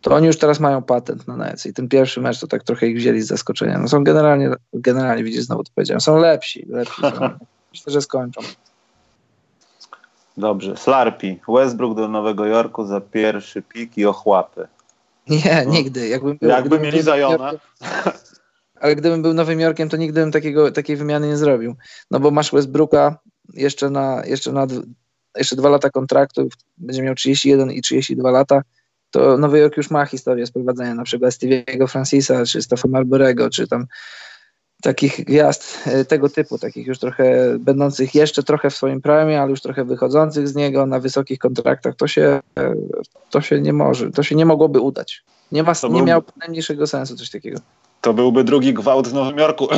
to 0.00 0.14
oni 0.14 0.26
już 0.26 0.38
teraz 0.38 0.60
mają 0.60 0.82
patent 0.82 1.28
na 1.28 1.36
Nets 1.36 1.66
i 1.66 1.74
ten 1.74 1.88
pierwszy 1.88 2.20
mecz 2.20 2.40
to 2.40 2.46
tak 2.46 2.62
trochę 2.62 2.86
ich 2.86 2.96
wzięli 2.96 3.20
z 3.20 3.26
zaskoczenia. 3.26 3.78
No 3.78 3.88
są 3.88 4.04
generalnie, 4.04 4.50
generalnie 4.72 5.24
widzisz, 5.24 5.42
znowu 5.42 5.64
to 5.64 5.70
powiedziałem, 5.74 6.00
są 6.00 6.16
lepsi, 6.16 6.66
lepsi 6.68 7.02
są. 7.02 7.10
Myślę, 7.72 7.92
że 7.92 8.02
skończą. 8.02 8.40
Dobrze. 10.36 10.76
Slarpi. 10.76 11.40
Westbrook 11.48 11.96
do 11.96 12.08
Nowego 12.08 12.46
Jorku 12.46 12.86
za 12.86 13.00
pierwszy 13.00 13.62
pik 13.62 13.98
i 13.98 14.06
ochłapy. 14.06 14.68
Nie, 15.28 15.62
no. 15.66 15.72
nigdy. 15.72 16.08
Jakbym 16.08 16.38
był, 16.38 16.50
Jakby 16.50 16.78
mieli 16.78 17.02
Zajona. 17.02 17.52
Ale 18.80 18.96
gdybym 18.96 19.22
był 19.22 19.34
Nowym 19.34 19.60
Jorkiem, 19.60 19.88
to 19.88 19.96
nigdy 19.96 20.20
bym 20.20 20.32
takiego, 20.32 20.72
takiej 20.72 20.96
wymiany 20.96 21.28
nie 21.28 21.36
zrobił. 21.36 21.76
No 22.10 22.20
bo 22.20 22.30
masz 22.30 22.52
Westbrooka 22.52 23.18
jeszcze 23.54 23.90
na, 23.90 24.22
jeszcze 24.26 24.52
na 24.52 24.66
jeszcze 25.36 25.56
dwa 25.56 25.68
lata 25.68 25.90
kontraktu, 25.90 26.48
będzie 26.76 27.02
miał 27.02 27.14
31 27.14 27.70
i 27.70 27.82
32 27.82 28.30
lata, 28.30 28.62
to 29.10 29.38
Nowy 29.38 29.58
Jork 29.58 29.76
już 29.76 29.90
ma 29.90 30.06
historię 30.06 30.46
sprowadzenia 30.46 30.94
na 30.94 31.04
przykład 31.04 31.32
Stevie'ego 31.32 31.88
Francisa, 31.88 32.44
czy 32.44 32.62
Steffa 32.62 32.88
Marborego, 32.88 33.50
czy 33.50 33.68
tam 33.68 33.86
takich 34.82 35.24
gwiazd 35.24 35.78
e, 35.86 36.04
tego 36.04 36.28
typu, 36.28 36.58
takich 36.58 36.86
już 36.86 36.98
trochę 36.98 37.56
będących 37.58 38.14
jeszcze 38.14 38.42
trochę 38.42 38.70
w 38.70 38.76
swoim 38.76 39.00
prime, 39.00 39.40
ale 39.40 39.50
już 39.50 39.60
trochę 39.60 39.84
wychodzących 39.84 40.48
z 40.48 40.54
niego 40.54 40.86
na 40.86 41.00
wysokich 41.00 41.38
kontraktach, 41.38 41.96
to 41.96 42.08
się, 42.08 42.40
e, 42.58 42.74
to 43.30 43.40
się 43.40 43.60
nie 43.60 43.72
może, 43.72 44.10
to 44.10 44.22
się 44.22 44.34
nie 44.34 44.46
mogłoby 44.46 44.80
udać. 44.80 45.24
Nie, 45.52 45.62
ma, 45.62 45.72
nie 45.90 46.02
miał 46.02 46.22
najmniejszego 46.36 46.86
sensu 46.86 47.16
coś 47.16 47.30
takiego. 47.30 47.60
To 48.00 48.14
byłby 48.14 48.44
drugi 48.44 48.74
gwałt 48.74 49.08
w 49.08 49.14
Nowym 49.14 49.38
Jorku. 49.38 49.68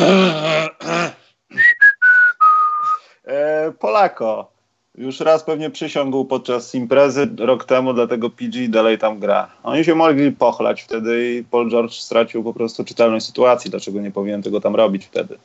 e, 3.24 3.72
Polako. 3.72 4.59
Już 5.00 5.20
raz 5.20 5.44
pewnie 5.44 5.70
przysiągł 5.70 6.24
podczas 6.24 6.74
imprezy 6.74 7.28
rok 7.38 7.64
temu, 7.64 7.94
dlatego 7.94 8.30
PG 8.30 8.68
dalej 8.68 8.98
tam 8.98 9.18
gra. 9.18 9.50
Oni 9.62 9.84
się 9.84 9.94
mogli 9.94 10.32
pochlać 10.32 10.82
wtedy 10.82 11.34
i 11.34 11.44
Paul 11.44 11.70
George 11.70 11.94
stracił 11.94 12.44
po 12.44 12.54
prostu 12.54 12.84
czytelność 12.84 13.26
sytuacji, 13.26 13.70
dlaczego 13.70 14.00
nie 14.00 14.10
powinien 14.10 14.42
tego 14.42 14.60
tam 14.60 14.74
robić 14.74 15.06
wtedy. 15.06 15.38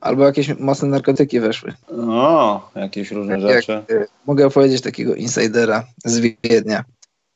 Albo 0.00 0.24
jakieś 0.24 0.58
mocne 0.58 0.88
narkotyki 0.88 1.40
weszły. 1.40 1.72
No, 1.92 2.70
jakieś 2.74 3.10
różne 3.10 3.32
jak, 3.40 3.42
rzeczy. 3.42 3.82
Jak, 3.88 4.08
mogę 4.26 4.46
opowiedzieć 4.46 4.82
takiego 4.82 5.14
insidera 5.14 5.84
z 6.04 6.18
Wiednia 6.18 6.84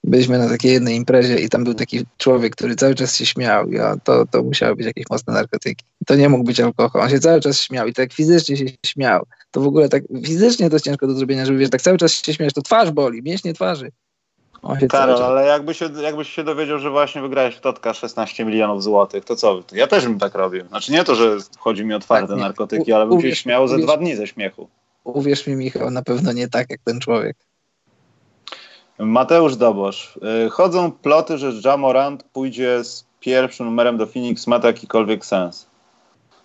byliśmy 0.05 0.39
na 0.39 0.49
takiej 0.49 0.73
jednej 0.73 0.97
imprezie 0.97 1.39
i 1.39 1.49
tam 1.49 1.65
był 1.65 1.75
taki 1.75 2.07
człowiek, 2.19 2.57
który 2.57 2.77
cały 2.77 2.95
czas 2.95 3.17
się 3.17 3.27
śmiał 3.27 3.69
i 3.69 3.77
to, 4.05 4.27
to 4.27 4.43
musiały 4.43 4.77
być 4.77 4.87
jakieś 4.87 5.05
mocne 5.11 5.35
narkotyki. 5.35 5.85
To 6.07 6.15
nie 6.15 6.29
mógł 6.29 6.45
być 6.45 6.61
alkohol. 6.61 7.03
On 7.03 7.11
się 7.11 7.19
cały 7.19 7.41
czas 7.41 7.61
śmiał 7.61 7.87
i 7.87 7.93
tak 7.93 8.13
fizycznie 8.13 8.57
się 8.57 8.65
śmiał. 8.87 9.27
To 9.51 9.61
w 9.61 9.67
ogóle 9.67 9.89
tak 9.89 10.03
fizycznie 10.27 10.71
to 10.71 10.77
jest 10.77 10.85
ciężko 10.85 11.07
do 11.07 11.15
zrobienia, 11.15 11.47
żeby 11.47 11.59
wiesz, 11.59 11.71
tak 11.71 11.83
cały 11.83 11.99
czas 11.99 12.13
się 12.13 12.35
śmiać, 12.35 12.55
to 12.55 12.63
twarz 12.63 12.91
boli, 12.91 13.23
mięśnie 13.23 13.55
twarzy. 13.55 13.93
Karol, 14.89 15.23
ale 15.23 15.47
jakbyś 15.47 15.79
się, 15.79 15.89
jakbyś 16.03 16.29
się 16.29 16.45
dowiedział, 16.45 16.79
że 16.79 16.91
właśnie 16.91 17.23
wygrałeś 17.23 17.55
w 17.55 17.61
Totka 17.61 17.95
16 17.95 18.45
milionów 18.45 18.83
złotych, 18.83 19.25
to 19.25 19.37
co? 19.37 19.63
Ja 19.73 19.87
też 19.87 20.05
bym 20.05 20.19
tak 20.19 20.35
robił. 20.35 20.67
Znaczy 20.67 20.93
nie 20.93 21.05
to, 21.05 21.15
że 21.15 21.37
chodzi 21.59 21.85
mi 21.85 21.95
o 21.95 21.99
twarde 21.99 22.29
tak, 22.29 22.39
narkotyki, 22.39 22.93
ale 22.93 23.07
bym 23.07 23.21
się 23.21 23.37
śmiał 23.37 23.69
ze 23.69 23.79
dwa 23.79 23.97
dni 23.97 24.17
ze 24.17 24.27
śmiechu. 24.27 24.69
Uwierz 25.05 25.47
mi, 25.47 25.57
Michał, 25.57 25.91
na 25.91 26.03
pewno 26.03 26.33
nie 26.33 26.49
tak 26.49 26.71
jak 26.71 26.81
ten 26.85 27.01
człowiek. 27.01 27.37
Mateusz 28.99 29.57
Dobosz. 29.57 30.19
Y, 30.47 30.51
chodzą 30.51 30.93
ploty, 30.93 31.39
że 31.39 31.53
Jamorant 31.65 32.23
pójdzie 32.23 32.85
z 32.85 33.05
pierwszym 33.21 33.67
numerem 33.67 33.97
do 33.97 34.07
Phoenix. 34.07 34.47
Ma 34.47 34.61
to 34.61 34.67
jakikolwiek 34.67 35.27
sens? 35.27 35.68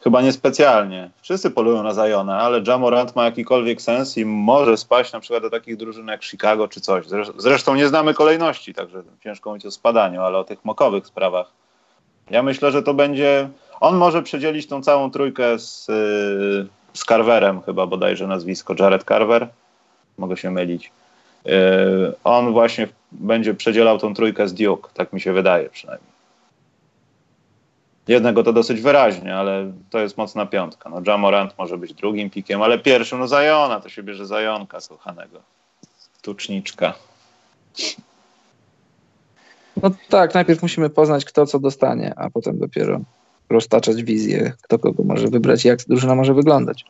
Chyba 0.03 0.21
niespecjalnie. 0.21 1.09
Wszyscy 1.21 1.51
polują 1.51 1.83
na 1.83 1.93
Zajona, 1.93 2.39
ale 2.39 2.61
Jamorant 2.67 3.15
ma 3.15 3.25
jakikolwiek 3.25 3.81
sens 3.81 4.17
i 4.17 4.25
może 4.25 4.77
spaść 4.77 5.13
na 5.13 5.19
przykład 5.19 5.43
do 5.43 5.49
takich 5.49 5.77
drużyn 5.77 6.07
jak 6.07 6.23
Chicago 6.23 6.67
czy 6.67 6.81
coś. 6.81 7.05
Zresztą 7.37 7.75
nie 7.75 7.87
znamy 7.87 8.13
kolejności, 8.13 8.73
także 8.73 9.03
ciężko 9.23 9.49
mówić 9.49 9.65
o 9.65 9.71
spadaniu, 9.71 10.21
ale 10.21 10.37
o 10.37 10.43
tych 10.43 10.65
mokowych 10.65 11.07
sprawach. 11.07 11.51
Ja 12.29 12.43
myślę, 12.43 12.71
że 12.71 12.83
to 12.83 12.93
będzie... 12.93 13.49
On 13.79 13.97
może 13.97 14.23
przedzielić 14.23 14.67
tą 14.67 14.81
całą 14.81 15.11
trójkę 15.11 15.59
z, 15.59 15.89
y, 15.89 16.67
z 16.93 17.05
Carverem, 17.05 17.61
chyba 17.61 17.87
bodajże 17.87 18.27
nazwisko. 18.27 18.75
Jared 18.79 19.03
Carver? 19.03 19.47
Mogę 20.17 20.37
się 20.37 20.51
mylić 20.51 20.91
E, 21.45 22.13
on 22.23 22.51
właśnie 22.51 22.87
będzie 23.11 23.53
przedzielał 23.53 23.99
tą 23.99 24.13
trójkę 24.13 24.47
z 24.47 24.53
Duke, 24.53 24.89
tak 24.93 25.13
mi 25.13 25.21
się 25.21 25.33
wydaje 25.33 25.69
przynajmniej. 25.69 26.12
Jednego 28.07 28.43
to 28.43 28.53
dosyć 28.53 28.81
wyraźnie, 28.81 29.35
ale 29.35 29.73
to 29.89 29.99
jest 29.99 30.17
mocna 30.17 30.45
piątka. 30.45 30.89
No, 30.89 31.01
Jamorant 31.07 31.57
może 31.57 31.77
być 31.77 31.93
drugim 31.93 32.29
pikiem, 32.29 32.61
ale 32.61 32.79
pierwszym, 32.79 33.19
no 33.19 33.27
Zajona, 33.27 33.79
to 33.79 33.89
się 33.89 34.03
bierze 34.03 34.25
Zajonka 34.25 34.77
kochanego. 34.89 35.39
Tuczniczka. 36.21 36.93
No 39.83 39.91
tak, 40.09 40.33
najpierw 40.33 40.61
musimy 40.61 40.89
poznać, 40.89 41.25
kto 41.25 41.45
co 41.45 41.59
dostanie, 41.59 42.13
a 42.15 42.29
potem 42.29 42.59
dopiero 42.59 42.99
roztaczać 43.49 44.03
wizję, 44.03 44.53
kto 44.61 44.79
kogo 44.79 45.03
może 45.03 45.27
wybrać 45.27 45.65
i 45.65 45.67
jak 45.67 45.79
drużyna 45.79 46.15
może 46.15 46.33
wyglądać. 46.33 46.85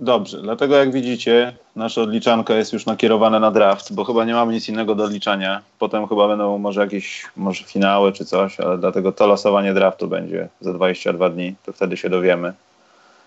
Dobrze, 0.00 0.42
dlatego 0.42 0.76
jak 0.76 0.92
widzicie, 0.92 1.56
nasza 1.76 2.00
odliczanka 2.00 2.54
jest 2.54 2.72
już 2.72 2.86
nakierowana 2.86 3.40
na 3.40 3.50
draft, 3.50 3.94
bo 3.94 4.04
chyba 4.04 4.24
nie 4.24 4.34
mamy 4.34 4.52
nic 4.52 4.68
innego 4.68 4.94
do 4.94 5.04
odliczania. 5.04 5.62
Potem 5.78 6.08
chyba 6.08 6.28
będą 6.28 6.58
może 6.58 6.80
jakieś 6.80 7.24
może 7.36 7.64
finały 7.64 8.12
czy 8.12 8.24
coś, 8.24 8.60
ale 8.60 8.78
dlatego 8.78 9.12
to 9.12 9.26
losowanie 9.26 9.74
draftu 9.74 10.08
będzie 10.08 10.48
za 10.60 10.72
22 10.72 11.30
dni, 11.30 11.54
to 11.66 11.72
wtedy 11.72 11.96
się 11.96 12.10
dowiemy. 12.10 12.52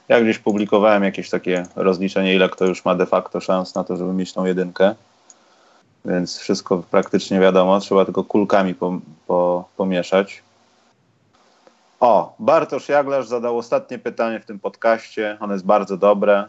Ja 0.07 0.21
gdzieś 0.21 0.39
publikowałem 0.39 1.03
jakieś 1.03 1.29
takie 1.29 1.65
rozliczenie, 1.75 2.35
ile 2.35 2.49
kto 2.49 2.65
już 2.65 2.85
ma 2.85 2.95
de 2.95 3.05
facto 3.05 3.39
szans 3.39 3.75
na 3.75 3.83
to, 3.83 3.97
żeby 3.97 4.13
mieć 4.13 4.33
tą 4.33 4.45
jedynkę. 4.45 4.95
Więc 6.05 6.37
wszystko 6.37 6.83
praktycznie 6.91 7.39
wiadomo, 7.39 7.79
trzeba 7.79 8.05
tylko 8.05 8.23
kulkami 8.23 8.75
po, 8.75 8.99
po, 9.27 9.69
pomieszać. 9.77 10.43
O, 11.99 12.35
Bartosz 12.39 12.89
Jaglarz 12.89 13.27
zadał 13.27 13.57
ostatnie 13.57 13.99
pytanie 13.99 14.39
w 14.39 14.45
tym 14.45 14.59
podcaście. 14.59 15.37
Ono 15.39 15.53
jest 15.53 15.65
bardzo 15.65 15.97
dobre. 15.97 16.45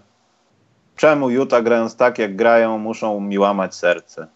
Czemu 1.00 1.30
Utah 1.30 1.62
grając 1.62 1.96
tak, 1.96 2.18
jak 2.18 2.36
grają, 2.36 2.78
muszą 2.78 3.20
mi 3.20 3.38
łamać 3.38 3.74
serce? 3.74 4.26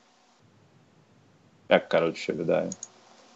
Jak 1.69 1.89
Karol 1.89 2.12
ci 2.12 2.23
się 2.23 2.32
wydaje? 2.32 2.70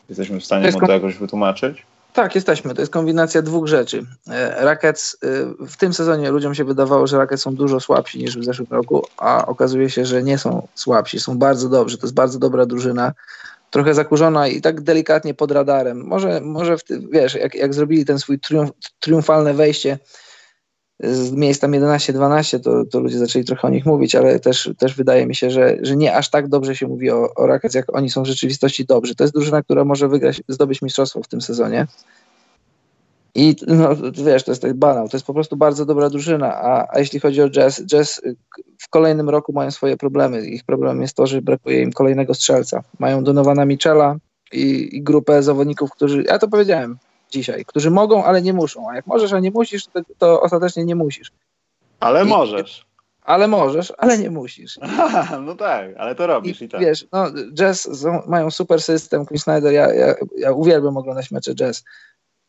Jesteśmy 0.09 0.41
w 0.41 0.45
stanie 0.45 0.73
mu 0.73 0.81
to 0.81 0.93
jakoś 0.93 1.17
wytłumaczyć? 1.17 1.87
Tak, 2.13 2.35
jesteśmy. 2.35 2.75
To 2.75 2.83
jest 2.83 2.93
kombinacja 2.93 3.43
dwóch 3.43 3.67
rzeczy. 3.67 4.05
E, 4.31 4.65
Rockets 4.65 5.17
e, 5.23 5.67
w 5.67 5.77
tym 5.77 5.95
sezonie 5.95 6.31
ludziom 6.31 6.55
się 6.55 6.65
wydawało, 6.65 7.07
że 7.07 7.19
Rockets 7.19 7.43
są 7.43 7.55
dużo 7.55 7.81
słabsi 7.81 8.19
niż 8.19 8.39
w 8.39 8.45
zeszłym 8.45 8.69
roku, 8.71 9.07
a 9.17 9.47
okazuje 9.47 9.91
się, 9.91 10.05
że 10.05 10.23
nie 10.23 10.39
są 10.39 10.69
słabsi, 10.75 11.21
są 11.21 11.39
bardzo 11.39 11.69
dobrzy. 11.69 11.99
To 11.99 12.07
jest 12.07 12.15
bardzo 12.15 12.39
dobra 12.39 12.67
drużyna 12.67 13.13
trochę 13.71 13.95
zakurzona 13.95 14.49
i 14.49 14.61
tak 14.61 14.81
delikatnie 14.81 15.35
pod 15.35 15.51
radarem. 15.53 16.07
Może, 16.07 16.41
może 16.41 16.79
w 16.79 16.83
wiesz, 17.11 17.35
jak, 17.35 17.55
jak 17.55 17.75
zrobili 17.75 18.05
ten 18.05 18.19
swój 18.19 18.41
triumf, 18.41 18.71
triumfalne 19.01 19.55
wejście 19.55 19.99
z 21.01 21.33
miejsc 21.33 21.61
tam 21.61 21.71
11-12, 21.71 22.61
to, 22.61 22.85
to 22.85 23.01
ludzie 23.01 23.19
zaczęli 23.19 23.45
trochę 23.45 23.69
o 23.69 23.71
nich 23.71 23.87
mówić, 23.87 24.15
ale 24.15 24.41
też, 24.41 24.71
też 24.79 24.95
wydaje 24.95 25.27
mi 25.27 25.35
się, 25.35 25.51
że, 25.51 25.77
że 25.83 25.97
nie 25.97 26.17
aż 26.17 26.31
tak 26.31 26.49
dobrze 26.49 26.77
się 26.77 26.87
mówi 26.87 27.11
o, 27.11 27.35
o 27.35 27.47
Rockets, 27.47 27.75
jak 27.75 27.97
oni 27.97 28.11
są 28.11 28.23
w 28.23 28.27
rzeczywistości 28.27 28.85
dobrzy. 28.85 29.15
To 29.15 29.25
jest 29.25 29.35
drużyna, 29.35 29.63
która 29.63 29.85
może 29.85 30.09
wygrać, 30.09 30.43
zdobyć 30.49 30.83
mistrzostwo 30.83 31.23
w 31.23 31.29
tym 31.29 31.41
sezonie. 31.41 31.87
I 33.35 33.57
no, 33.67 33.97
wiesz, 34.25 34.45
to 34.45 34.51
jest 34.51 34.63
tak 34.63 34.75
banał, 34.75 35.09
to 35.09 35.17
jest 35.17 35.27
po 35.27 35.35
prostu 35.35 35.57
bardzo 35.57 35.87
dobra 35.87 36.11
drużyna, 36.11 36.55
a, 36.55 36.87
a 36.93 36.99
jeśli 36.99 37.21
chodzi 37.21 37.43
o 37.43 37.51
jazz, 37.51 37.83
jazz 37.87 38.21
w 38.79 38.89
kolejnym 38.89 39.29
roku 39.29 39.53
mają 39.53 39.71
swoje 39.71 39.97
problemy. 39.97 40.47
Ich 40.47 40.65
problemem 40.65 41.03
jest 41.03 41.17
to, 41.17 41.27
że 41.27 41.43
brakuje 41.43 41.83
im 41.83 41.93
kolejnego 41.93 42.35
strzelca. 42.35 42.83
Mają 42.99 43.25
Donowana 43.25 43.65
Michela 43.65 44.17
i, 44.53 44.97
i 44.97 45.03
grupę 45.03 45.43
zawodników, 45.43 45.91
którzy, 45.91 46.23
ja 46.23 46.39
to 46.39 46.49
powiedziałem, 46.49 46.99
dzisiaj, 47.31 47.65
którzy 47.65 47.91
mogą, 47.91 48.25
ale 48.25 48.43
nie 48.43 48.53
muszą. 48.53 48.91
A 48.91 48.95
jak 48.95 49.07
możesz, 49.07 49.33
a 49.33 49.41
nie 49.41 49.51
musisz, 49.51 49.87
to, 49.87 50.01
to 50.19 50.41
ostatecznie 50.41 50.85
nie 50.85 50.95
musisz. 50.95 51.33
Ale 52.01 52.25
I- 52.25 52.29
możesz. 52.29 52.89
Ale 53.23 53.49
możesz, 53.49 53.93
ale 53.99 54.19
nie 54.19 54.31
musisz. 54.31 54.79
Aha, 54.81 55.41
no 55.47 55.55
tak, 55.55 55.97
ale 55.99 56.15
to 56.15 56.27
robisz 56.27 56.63
i, 56.63 56.69
tak. 56.69 56.81
Wiesz, 56.81 57.07
no, 57.13 57.27
jazz 57.55 58.07
mają 58.27 58.51
super 58.51 58.83
system, 58.83 59.27
Queen 59.27 59.39
Snyder, 59.39 59.73
ja, 59.73 59.95
ja, 59.95 60.15
ja 60.37 60.53
uwielbiam 60.53 60.97
oglądać 60.97 61.31
mecze 61.31 61.55
jazz. 61.55 61.85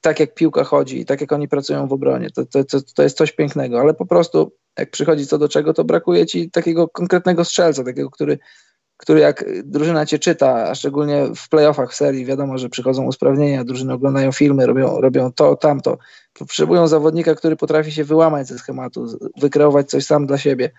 Tak 0.01 0.19
jak 0.19 0.33
piłka 0.33 0.63
chodzi, 0.63 1.05
tak 1.05 1.21
jak 1.21 1.31
oni 1.31 1.47
pracują 1.47 1.87
w 1.87 1.93
obronie, 1.93 2.29
to, 2.29 2.45
to, 2.45 2.63
to, 2.63 2.77
to 2.95 3.03
jest 3.03 3.17
coś 3.17 3.31
pięknego, 3.31 3.79
ale 3.79 3.93
po 3.93 4.05
prostu 4.05 4.51
jak 4.77 4.91
przychodzi 4.91 5.27
co 5.27 5.37
do 5.37 5.49
czego, 5.49 5.73
to 5.73 5.83
brakuje 5.83 6.25
ci 6.25 6.51
takiego 6.51 6.87
konkretnego 6.87 7.45
strzelca, 7.45 7.83
takiego, 7.83 8.09
który, 8.09 8.39
który 8.99 9.19
jak 9.19 9.45
drużyna 9.63 10.05
cię 10.05 10.19
czyta, 10.19 10.69
a 10.69 10.75
szczególnie 10.75 11.27
w 11.35 11.49
playoffach, 11.49 11.91
w 11.91 11.95
serii, 11.95 12.25
wiadomo, 12.25 12.57
że 12.57 12.69
przychodzą 12.69 13.05
usprawnienia, 13.05 13.63
drużyny 13.63 13.93
oglądają 13.93 14.31
filmy, 14.31 14.65
robią, 14.65 15.01
robią 15.01 15.31
to, 15.31 15.55
tamto. 15.55 15.97
Potrzebują 16.33 16.87
zawodnika, 16.87 17.35
który 17.35 17.55
potrafi 17.55 17.91
się 17.91 18.03
wyłamać 18.03 18.47
ze 18.47 18.57
schematu, 18.57 19.07
wykreować 19.37 19.89
coś 19.89 20.05
sam 20.05 20.25
dla 20.25 20.37
siebie. 20.37 20.71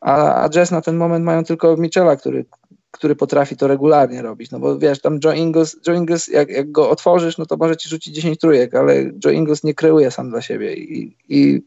A, 0.00 0.44
a 0.44 0.48
Jazz 0.48 0.70
na 0.70 0.80
ten 0.80 0.96
moment 0.96 1.24
mają 1.24 1.44
tylko 1.44 1.76
Michela, 1.76 2.16
który, 2.16 2.44
który 2.90 3.16
potrafi 3.16 3.56
to 3.56 3.66
regularnie 3.66 4.22
robić. 4.22 4.50
No 4.50 4.58
bo 4.58 4.78
wiesz, 4.78 5.00
tam 5.00 5.18
Joe 5.24 5.32
Ingles, 5.32 5.76
Joe 5.86 5.94
Ingles 5.94 6.28
jak, 6.28 6.48
jak 6.48 6.72
go 6.72 6.90
otworzysz, 6.90 7.38
no 7.38 7.46
to 7.46 7.56
może 7.56 7.76
ci 7.76 7.88
rzucić 7.88 8.14
10 8.14 8.38
trójek, 8.38 8.74
ale 8.74 8.94
Joe 9.24 9.30
Ingles 9.30 9.64
nie 9.64 9.74
kreuje 9.74 10.10
sam 10.10 10.30
dla 10.30 10.42
siebie. 10.42 10.74
I, 10.74 11.16
i 11.28 11.62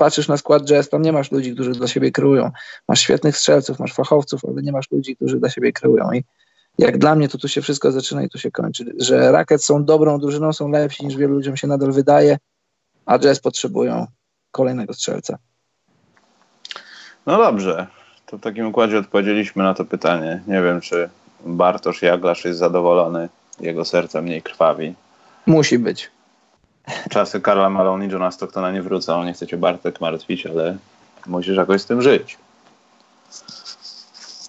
patrzysz 0.00 0.28
na 0.28 0.36
skład 0.36 0.64
Jazz, 0.64 0.88
tam 0.88 1.02
nie 1.02 1.12
masz 1.12 1.32
ludzi, 1.32 1.54
którzy 1.54 1.70
dla 1.70 1.88
siebie 1.88 2.10
kreują. 2.10 2.50
Masz 2.88 3.00
świetnych 3.00 3.36
strzelców, 3.36 3.78
masz 3.78 3.92
fachowców, 3.92 4.40
ale 4.44 4.62
nie 4.62 4.72
masz 4.72 4.90
ludzi, 4.90 5.16
którzy 5.16 5.38
dla 5.38 5.50
siebie 5.50 5.72
kreują. 5.72 6.12
I 6.12 6.24
jak 6.78 6.98
dla 6.98 7.14
mnie 7.14 7.28
to 7.28 7.38
tu 7.38 7.48
się 7.48 7.62
wszystko 7.62 7.92
zaczyna 7.92 8.22
i 8.22 8.28
tu 8.28 8.38
się 8.38 8.50
kończy. 8.50 8.92
Że 8.98 9.32
Rockets 9.32 9.64
są 9.64 9.84
dobrą 9.84 10.18
drużyną, 10.18 10.52
są 10.52 10.68
lepsi 10.68 11.06
niż 11.06 11.16
wielu 11.16 11.34
ludziom 11.34 11.56
się 11.56 11.66
nadal 11.66 11.92
wydaje, 11.92 12.38
a 13.06 13.18
Jazz 13.18 13.40
potrzebują 13.40 14.06
kolejnego 14.50 14.94
strzelca. 14.94 15.38
No 17.26 17.38
dobrze, 17.38 17.86
to 18.26 18.38
w 18.38 18.40
takim 18.40 18.66
układzie 18.66 18.98
odpowiedzieliśmy 18.98 19.62
na 19.62 19.74
to 19.74 19.84
pytanie. 19.84 20.42
Nie 20.46 20.62
wiem, 20.62 20.80
czy 20.80 21.08
Bartosz 21.46 22.02
Jaglasz 22.02 22.44
jest 22.44 22.58
zadowolony, 22.58 23.28
jego 23.60 23.84
serce 23.84 24.22
mniej 24.22 24.42
krwawi. 24.42 24.94
Musi 25.46 25.78
być. 25.78 26.10
Czasy 27.10 27.40
Karla 27.40 27.70
Malone 27.70 28.06
i 28.06 28.10
Johna 28.10 28.30
Stocktona 28.30 28.72
nie 28.72 28.82
wrócą, 28.82 29.24
nie 29.24 29.32
chcecie 29.32 29.56
Bartek 29.56 30.00
martwić, 30.00 30.46
ale 30.46 30.76
musisz 31.26 31.56
jakoś 31.56 31.80
z 31.80 31.86
tym 31.86 32.02
żyć. 32.02 32.38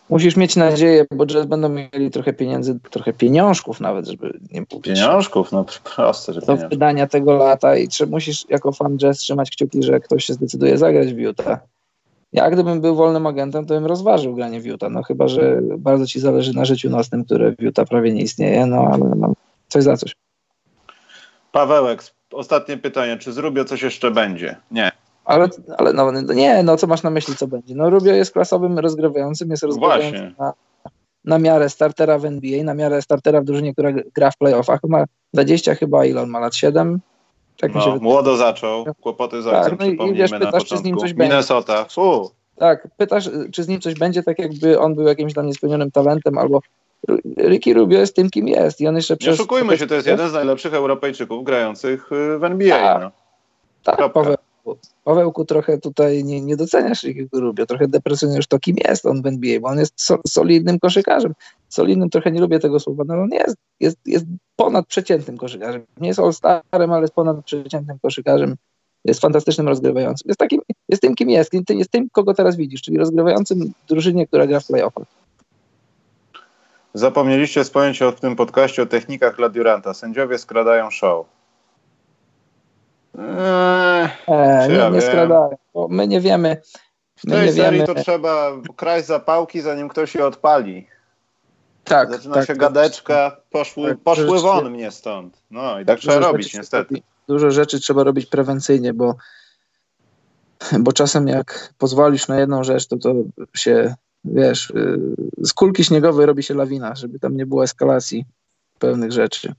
Musisz 0.10 0.36
mieć 0.36 0.56
nadzieję, 0.56 1.06
bo 1.12 1.26
Jazz 1.26 1.46
będą 1.46 1.70
mieli 1.70 2.12
trochę 2.12 2.34
pieniędzy, 2.34 2.80
trochę 2.92 3.14
pieniążków 3.14 3.80
nawet, 3.80 4.08
żeby 4.08 4.40
nie 4.52 4.62
mówić. 4.72 4.86
Pieniążków? 4.86 5.52
No 5.52 5.66
proste, 5.96 6.34
że 6.34 6.42
Do 6.42 6.58
wydania 6.58 7.08
tego 7.08 7.34
lata 7.34 7.76
i 7.76 7.88
czy 7.88 8.08
musisz 8.08 8.50
jako 8.50 8.72
fan 8.72 8.98
Jazz 8.98 9.18
trzymać 9.18 9.52
kciuki, 9.52 9.84
że 9.84 10.00
ktoś 10.00 10.26
się 10.26 10.34
zdecyduje 10.34 10.78
zagrać 10.78 11.14
w 11.14 11.18
Utah. 11.18 11.60
Ja 12.34 12.50
gdybym 12.50 12.82
był 12.82 12.96
wolnym 12.96 13.28
agentem, 13.28 13.66
to 13.66 13.74
bym 13.74 13.86
rozważył 13.86 14.36
granie 14.36 14.62
w 14.62 14.66
Utah, 14.66 14.92
no 14.92 15.04
chyba, 15.04 15.28
że 15.28 15.62
bardzo 15.78 16.06
ci 16.06 16.20
zależy 16.20 16.54
na 16.54 16.66
życiu 16.66 16.90
nocnym, 16.90 17.26
które 17.26 17.52
w 17.52 17.62
Utah 17.62 17.88
prawie 17.88 18.14
nie 18.14 18.22
istnieje, 18.22 18.66
no 18.66 18.90
ale 18.94 19.12
no, 19.16 19.34
coś 19.68 19.84
za 19.84 19.98
coś. 19.98 20.16
Pawełek, 21.52 22.04
ostatnie 22.34 22.78
pytanie. 22.78 23.18
Czy 23.18 23.34
z 23.34 23.38
Rubio 23.38 23.66
coś 23.66 23.82
jeszcze 23.82 24.12
będzie? 24.12 24.56
Nie. 24.72 24.92
Ale, 25.26 25.48
ale 25.78 25.94
no, 25.94 26.12
no 26.12 26.34
nie, 26.34 26.64
no 26.64 26.78
co 26.78 26.88
masz 26.88 27.04
na 27.04 27.10
myśli, 27.10 27.36
co 27.36 27.48
będzie? 27.48 27.76
No 27.76 27.90
Rubio 27.90 28.14
jest 28.14 28.34
klasowym 28.34 28.80
rozgrywającym, 28.80 29.50
jest 29.50 29.64
rozgrywającym 29.64 30.12
Właśnie. 30.12 30.36
na, 30.40 30.54
na 31.26 31.40
miarę 31.40 31.70
startera 31.70 32.18
w 32.20 32.26
NBA, 32.26 32.64
na 32.64 32.74
miarę 32.74 33.02
startera 33.02 33.42
w 33.42 33.46
drużynie, 33.46 33.74
która 33.74 33.92
gra 34.16 34.32
w 34.32 34.38
playoffach. 34.38 34.80
Ma 34.84 35.04
20 35.34 35.76
chyba, 35.76 36.06
ile 36.06 36.22
on 36.22 36.30
ma 36.30 36.40
lat? 36.40 36.56
7? 36.56 37.00
Tak 37.60 37.76
No, 37.76 37.98
młodo 38.02 38.38
zaczął, 38.38 38.86
kłopoty 39.02 39.42
z 39.42 39.46
Tak, 39.46 39.72
ojcem, 39.72 39.96
no 39.98 40.06
i- 40.06 40.14
wiesz, 40.14 40.32
na 40.32 40.40
pytasz, 40.40 40.66
czy 40.66 40.78
z 40.78 40.84
nim 40.84 40.98
coś 40.98 41.14
będzie. 41.14 41.34
Minnesota, 41.34 41.86
fu. 41.86 42.32
Tak, 42.58 42.88
pytasz, 42.98 43.30
czy 43.52 43.64
z 43.64 43.68
nim 43.68 43.82
coś 43.82 43.94
będzie, 43.94 44.24
tak 44.24 44.40
jakby 44.40 44.80
on 44.80 44.96
był 44.96 45.08
jakimś 45.08 45.34
tam 45.34 45.46
niespełnionym 45.48 45.92
talentem, 45.92 46.38
albo 46.38 46.60
Ricky 47.38 47.74
Rubio 47.74 48.00
jest 48.00 48.16
tym, 48.16 48.30
kim 48.30 48.48
jest 48.48 48.82
i 48.82 48.88
on 48.88 48.96
jeszcze 48.96 49.18
Nie 49.22 49.30
oszukujmy 49.30 49.78
się, 49.78 49.88
to 49.88 49.96
jest 49.96 50.08
jeden 50.08 50.30
z 50.30 50.34
najlepszych 50.34 50.74
Europejczyków 50.74 51.44
grających 51.44 52.12
y, 52.12 52.40
w 52.40 52.44
NBA. 52.44 52.78
Tak. 52.78 53.02
No. 53.02 53.12
Tak. 53.84 54.14
Pawełku, 55.04 55.46
trochę 55.46 55.78
tutaj 55.78 56.24
nie, 56.24 56.42
nie 56.42 56.58
doceniasz 56.58 57.04
Rickiego 57.04 57.40
Rubio, 57.40 57.66
trochę 57.66 57.88
depresjonujesz 57.88 58.48
to, 58.48 58.60
kim 58.60 58.76
jest 58.88 59.06
on 59.06 59.22
w 59.22 59.26
NBA, 59.26 59.60
bo 59.60 59.68
on 59.68 59.80
jest 59.80 60.02
so, 60.02 60.18
solidnym 60.28 60.80
koszykarzem. 60.80 61.34
Solidnym 61.70 62.10
trochę 62.10 62.32
nie 62.32 62.42
lubię 62.42 62.60
tego 62.60 62.80
słowa, 62.80 63.04
no 63.08 63.14
ale 63.14 63.24
on 63.24 63.30
jest, 63.32 63.56
jest, 63.80 63.98
jest 64.06 64.26
ponad 64.56 64.88
przeciętnym 64.88 65.38
koszykarzem. 65.38 65.86
Nie 65.98 66.08
jest 66.08 66.20
all-starem, 66.20 66.92
ale 66.92 67.02
jest 67.02 67.14
ponad 67.14 67.46
przeciętnym 67.46 68.00
koszykarzem. 68.00 68.56
Jest 69.06 69.22
fantastycznym 69.22 69.68
rozgrywającym. 69.68 70.28
Jest, 70.28 70.40
takim, 70.40 70.62
jest 70.90 71.02
tym, 71.02 71.16
kim 71.16 71.30
jest. 71.30 71.52
Jest 71.70 71.92
tym, 71.92 72.10
kogo 72.10 72.34
teraz 72.34 72.56
widzisz, 72.56 72.82
czyli 72.82 72.98
rozgrywającym 72.98 73.72
drużynie, 73.88 74.28
która 74.28 74.48
gra 74.48 74.60
w 74.60 74.68
playoffach. 74.68 75.21
Zapomnieliście 76.94 77.64
wspomnieć 77.64 78.02
o 78.02 78.12
w 78.12 78.20
tym 78.20 78.36
podcaście 78.36 78.84
o 78.84 78.86
technikach 78.86 79.36
dla 79.36 79.50
Duranta. 79.50 79.94
Sędziowie 79.94 80.38
skradają 80.38 80.92
show. 80.92 81.26
Eee, 83.20 84.10
nie, 84.70 84.76
ja 84.76 84.90
nie 84.90 85.02
skradają, 85.02 85.58
bo 85.74 85.88
my 85.88 86.08
nie 86.08 86.22
wiemy. 86.22 86.62
w 87.18 87.24
nie 87.28 87.34
tej 87.34 87.54
serii 87.54 87.80
wiemy. 87.82 87.94
to 87.96 88.04
trzeba 88.04 88.52
kraść 88.76 89.08
zapałki, 89.08 89.62
zanim 89.62 89.90
ktoś 89.90 90.16
je 90.16 90.26
odpali. 90.26 90.88
Tak, 91.84 92.12
Zaczyna 92.12 92.36
tak, 92.36 92.48
się 92.48 92.54
to- 92.54 92.60
gadeczka, 92.60 93.38
poszły, 93.50 93.90
Tak, 93.90 94.00
poszły 94.00 94.42
won 94.42 94.72
mnie 94.72 94.92
stąd. 94.92 95.42
No 95.52 95.80
i 95.80 95.86
tak 95.86 96.00
trzeba 96.00 96.20
robić 96.20 96.54
niestety. 96.54 96.96
Dużo 97.28 97.52
rzeczy 97.52 97.80
trzeba 97.80 98.04
robić 98.04 98.26
prewencyjnie, 98.26 98.94
bo, 98.94 99.16
bo 100.80 100.92
czasem 100.94 101.28
jak 101.28 101.74
pozwolisz 101.78 102.28
na 102.28 102.40
jedną 102.40 102.64
rzecz, 102.64 102.88
to 102.88 102.98
to 102.98 103.14
się, 103.56 103.96
wiesz, 104.26 104.74
yy, 104.76 105.16
z 105.38 105.54
kulki 105.54 105.84
śniegowej 105.84 106.26
robi 106.26 106.44
się 106.44 106.54
lawina, 106.54 106.96
żeby 106.96 107.20
tam 107.20 107.38
nie 107.38 107.46
było 107.46 107.64
eskalacji 107.64 108.26
pewnych 108.80 109.12
rzeczy. 109.12 109.54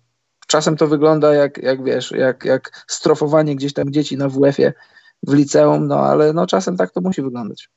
Czasem 0.46 0.76
to 0.76 0.86
wygląda 0.86 1.34
jak, 1.34 1.58
jak 1.58 1.84
wiesz, 1.84 2.10
jak, 2.10 2.44
jak 2.44 2.84
strofowanie 2.86 3.56
gdzieś 3.56 3.72
tam 3.72 3.92
dzieci 3.92 4.16
na 4.16 4.28
WF-ie 4.28 4.72
w 5.22 5.32
liceum, 5.32 5.86
no 5.86 6.00
ale 6.00 6.32
no 6.32 6.46
czasem 6.46 6.76
tak 6.76 6.90
to 6.90 7.00
musi 7.00 7.22
wyglądać. 7.22 7.68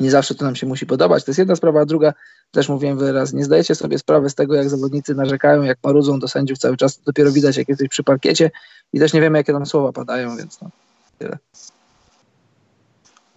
Nie 0.00 0.10
zawsze 0.10 0.34
to 0.34 0.44
nam 0.44 0.56
się 0.56 0.66
musi 0.66 0.86
podobać. 0.86 1.24
To 1.24 1.30
jest 1.30 1.38
jedna 1.38 1.56
sprawa, 1.56 1.80
a 1.80 1.84
druga, 1.84 2.12
też 2.50 2.68
mówiłem 2.68 2.98
wyraz, 2.98 3.32
nie 3.32 3.44
zdajecie 3.44 3.74
sobie 3.74 3.98
sprawy 3.98 4.30
z 4.30 4.34
tego, 4.34 4.54
jak 4.54 4.70
zawodnicy 4.70 5.14
narzekają, 5.14 5.62
jak 5.62 5.78
marudzą 5.84 6.18
do 6.18 6.28
sędziów 6.28 6.58
cały 6.58 6.76
czas, 6.76 6.96
to 6.96 7.02
dopiero 7.06 7.32
widać, 7.32 7.56
jak 7.56 7.68
jesteś 7.68 7.88
przy 7.88 8.04
parkiecie 8.04 8.50
i 8.92 8.98
też 8.98 9.12
nie 9.12 9.20
wiemy, 9.20 9.38
jakie 9.38 9.52
tam 9.52 9.66
słowa 9.66 9.92
padają, 9.92 10.36
więc 10.36 10.60
no. 10.60 10.70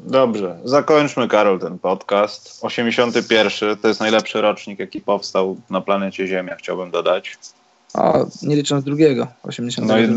Dobrze, 0.06 0.58
zakończmy 0.64 1.28
Karol 1.28 1.60
ten 1.60 1.80
podcast. 1.80 2.60
81 2.62 3.78
to 3.78 3.88
jest 3.88 4.00
najlepszy 4.00 4.42
rocznik, 4.42 4.80
jaki 4.80 5.02
powstał 5.02 5.58
na 5.70 5.82
planecie 5.82 6.28
Ziemia, 6.28 6.56
chciałbym 6.56 6.92
dodać. 6.92 7.38
O, 7.94 8.26
nie 8.42 8.56
licząc 8.56 8.86
drugiego, 8.86 9.28
80. 9.44 9.88
No 9.88 10.00
i 10.00 10.08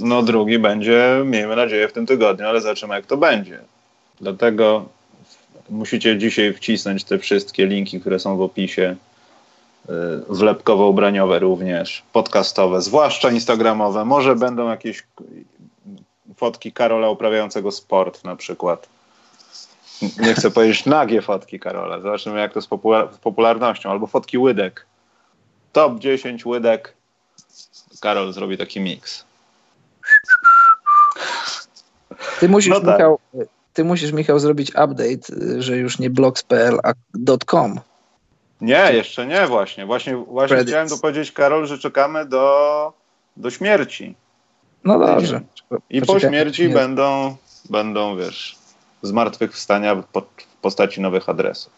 no 0.00 0.22
drugi 0.22 0.58
będzie, 0.58 1.22
miejmy 1.24 1.56
nadzieję, 1.56 1.88
w 1.88 1.92
tym 1.92 2.06
tygodniu, 2.06 2.46
ale 2.46 2.60
zobaczymy 2.60 2.94
jak 2.94 3.06
to 3.06 3.16
będzie. 3.16 3.58
Dlatego 4.20 4.88
musicie 5.70 6.18
dzisiaj 6.18 6.52
wcisnąć 6.54 7.04
te 7.04 7.18
wszystkie 7.18 7.66
linki, 7.66 8.00
które 8.00 8.18
są 8.18 8.36
w 8.36 8.40
opisie. 8.40 8.96
y, 9.88 9.92
Wlepkowo-ubraniowe 10.28 11.38
również, 11.38 12.02
podcastowe, 12.12 12.82
zwłaszcza 12.82 13.30
instagramowe. 13.30 14.04
Może 14.04 14.36
będą 14.36 14.68
jakieś 14.68 15.02
fotki 16.36 16.72
Karola 16.72 17.10
uprawiającego 17.10 17.70
sport 17.72 18.24
na 18.24 18.36
przykład. 18.36 18.88
Nie 20.18 20.34
chcę 20.34 20.50
powiedzieć 20.50 20.86
nagie 20.86 21.22
fotki 21.22 21.60
Karola. 21.60 22.00
Zobaczymy 22.00 22.40
jak 22.40 22.52
to 22.52 22.60
z 22.60 22.66
popular- 22.68 23.14
z 23.14 23.18
popularnością. 23.18 23.90
Albo 23.90 24.06
fotki 24.06 24.38
łydek. 24.38 24.86
Top 25.72 25.98
10 25.98 26.46
łydek. 26.46 26.94
Karol 28.00 28.32
zrobi 28.32 28.58
taki 28.58 28.80
miks. 28.80 29.24
Ty 32.40 32.48
musisz, 32.48 32.70
No 32.74 32.80
tak. 32.80 32.94
Michał, 32.98 33.18
ty 33.72 33.84
musisz, 33.84 34.12
Michał, 34.12 34.38
zrobić 34.38 34.68
update, 34.70 35.58
że 35.58 35.76
już 35.76 35.98
nie 35.98 36.10
blogs.pl, 36.10 36.78
a 36.84 36.92
.com. 37.46 37.80
Nie, 38.60 38.88
jeszcze 38.92 39.26
nie 39.26 39.46
właśnie. 39.46 39.86
Właśnie, 39.86 40.16
właśnie 40.16 40.48
Credits. 40.56 40.70
chciałem 40.70 40.88
dopowiedzieć, 40.88 41.32
Karol, 41.32 41.66
że 41.66 41.78
czekamy 41.78 42.26
do, 42.26 42.92
do 43.36 43.50
śmierci. 43.50 44.14
No 44.84 44.98
dobrze. 44.98 45.40
I 45.90 46.02
po 46.02 46.20
śmierci 46.20 46.68
nie- 46.68 46.74
będą, 46.74 47.36
będą, 47.70 48.16
wiesz, 48.16 48.56
zmartwychwstania 49.02 49.94
w 49.94 50.04
postaci 50.62 51.00
nowych 51.00 51.28
adresów. 51.28 51.72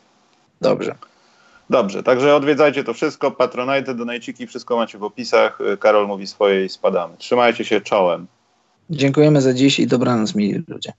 Dobrze. 0.60 0.94
Dobrze, 1.70 2.02
także 2.02 2.36
odwiedzajcie 2.36 2.84
to 2.84 2.94
wszystko, 2.94 3.30
Patronite, 3.30 3.94
donajciki, 3.94 4.46
wszystko 4.46 4.76
macie 4.76 4.98
w 4.98 5.02
opisach. 5.02 5.58
Karol 5.80 6.06
mówi 6.06 6.26
swoje 6.26 6.64
i 6.64 6.68
spadamy. 6.68 7.16
Trzymajcie 7.18 7.64
się 7.64 7.80
czołem. 7.80 8.26
Dziękujemy 8.90 9.40
za 9.40 9.54
dziś 9.54 9.80
i 9.80 9.86
dobranoc, 9.86 10.34
mili 10.34 10.64
ludzie. 10.68 10.92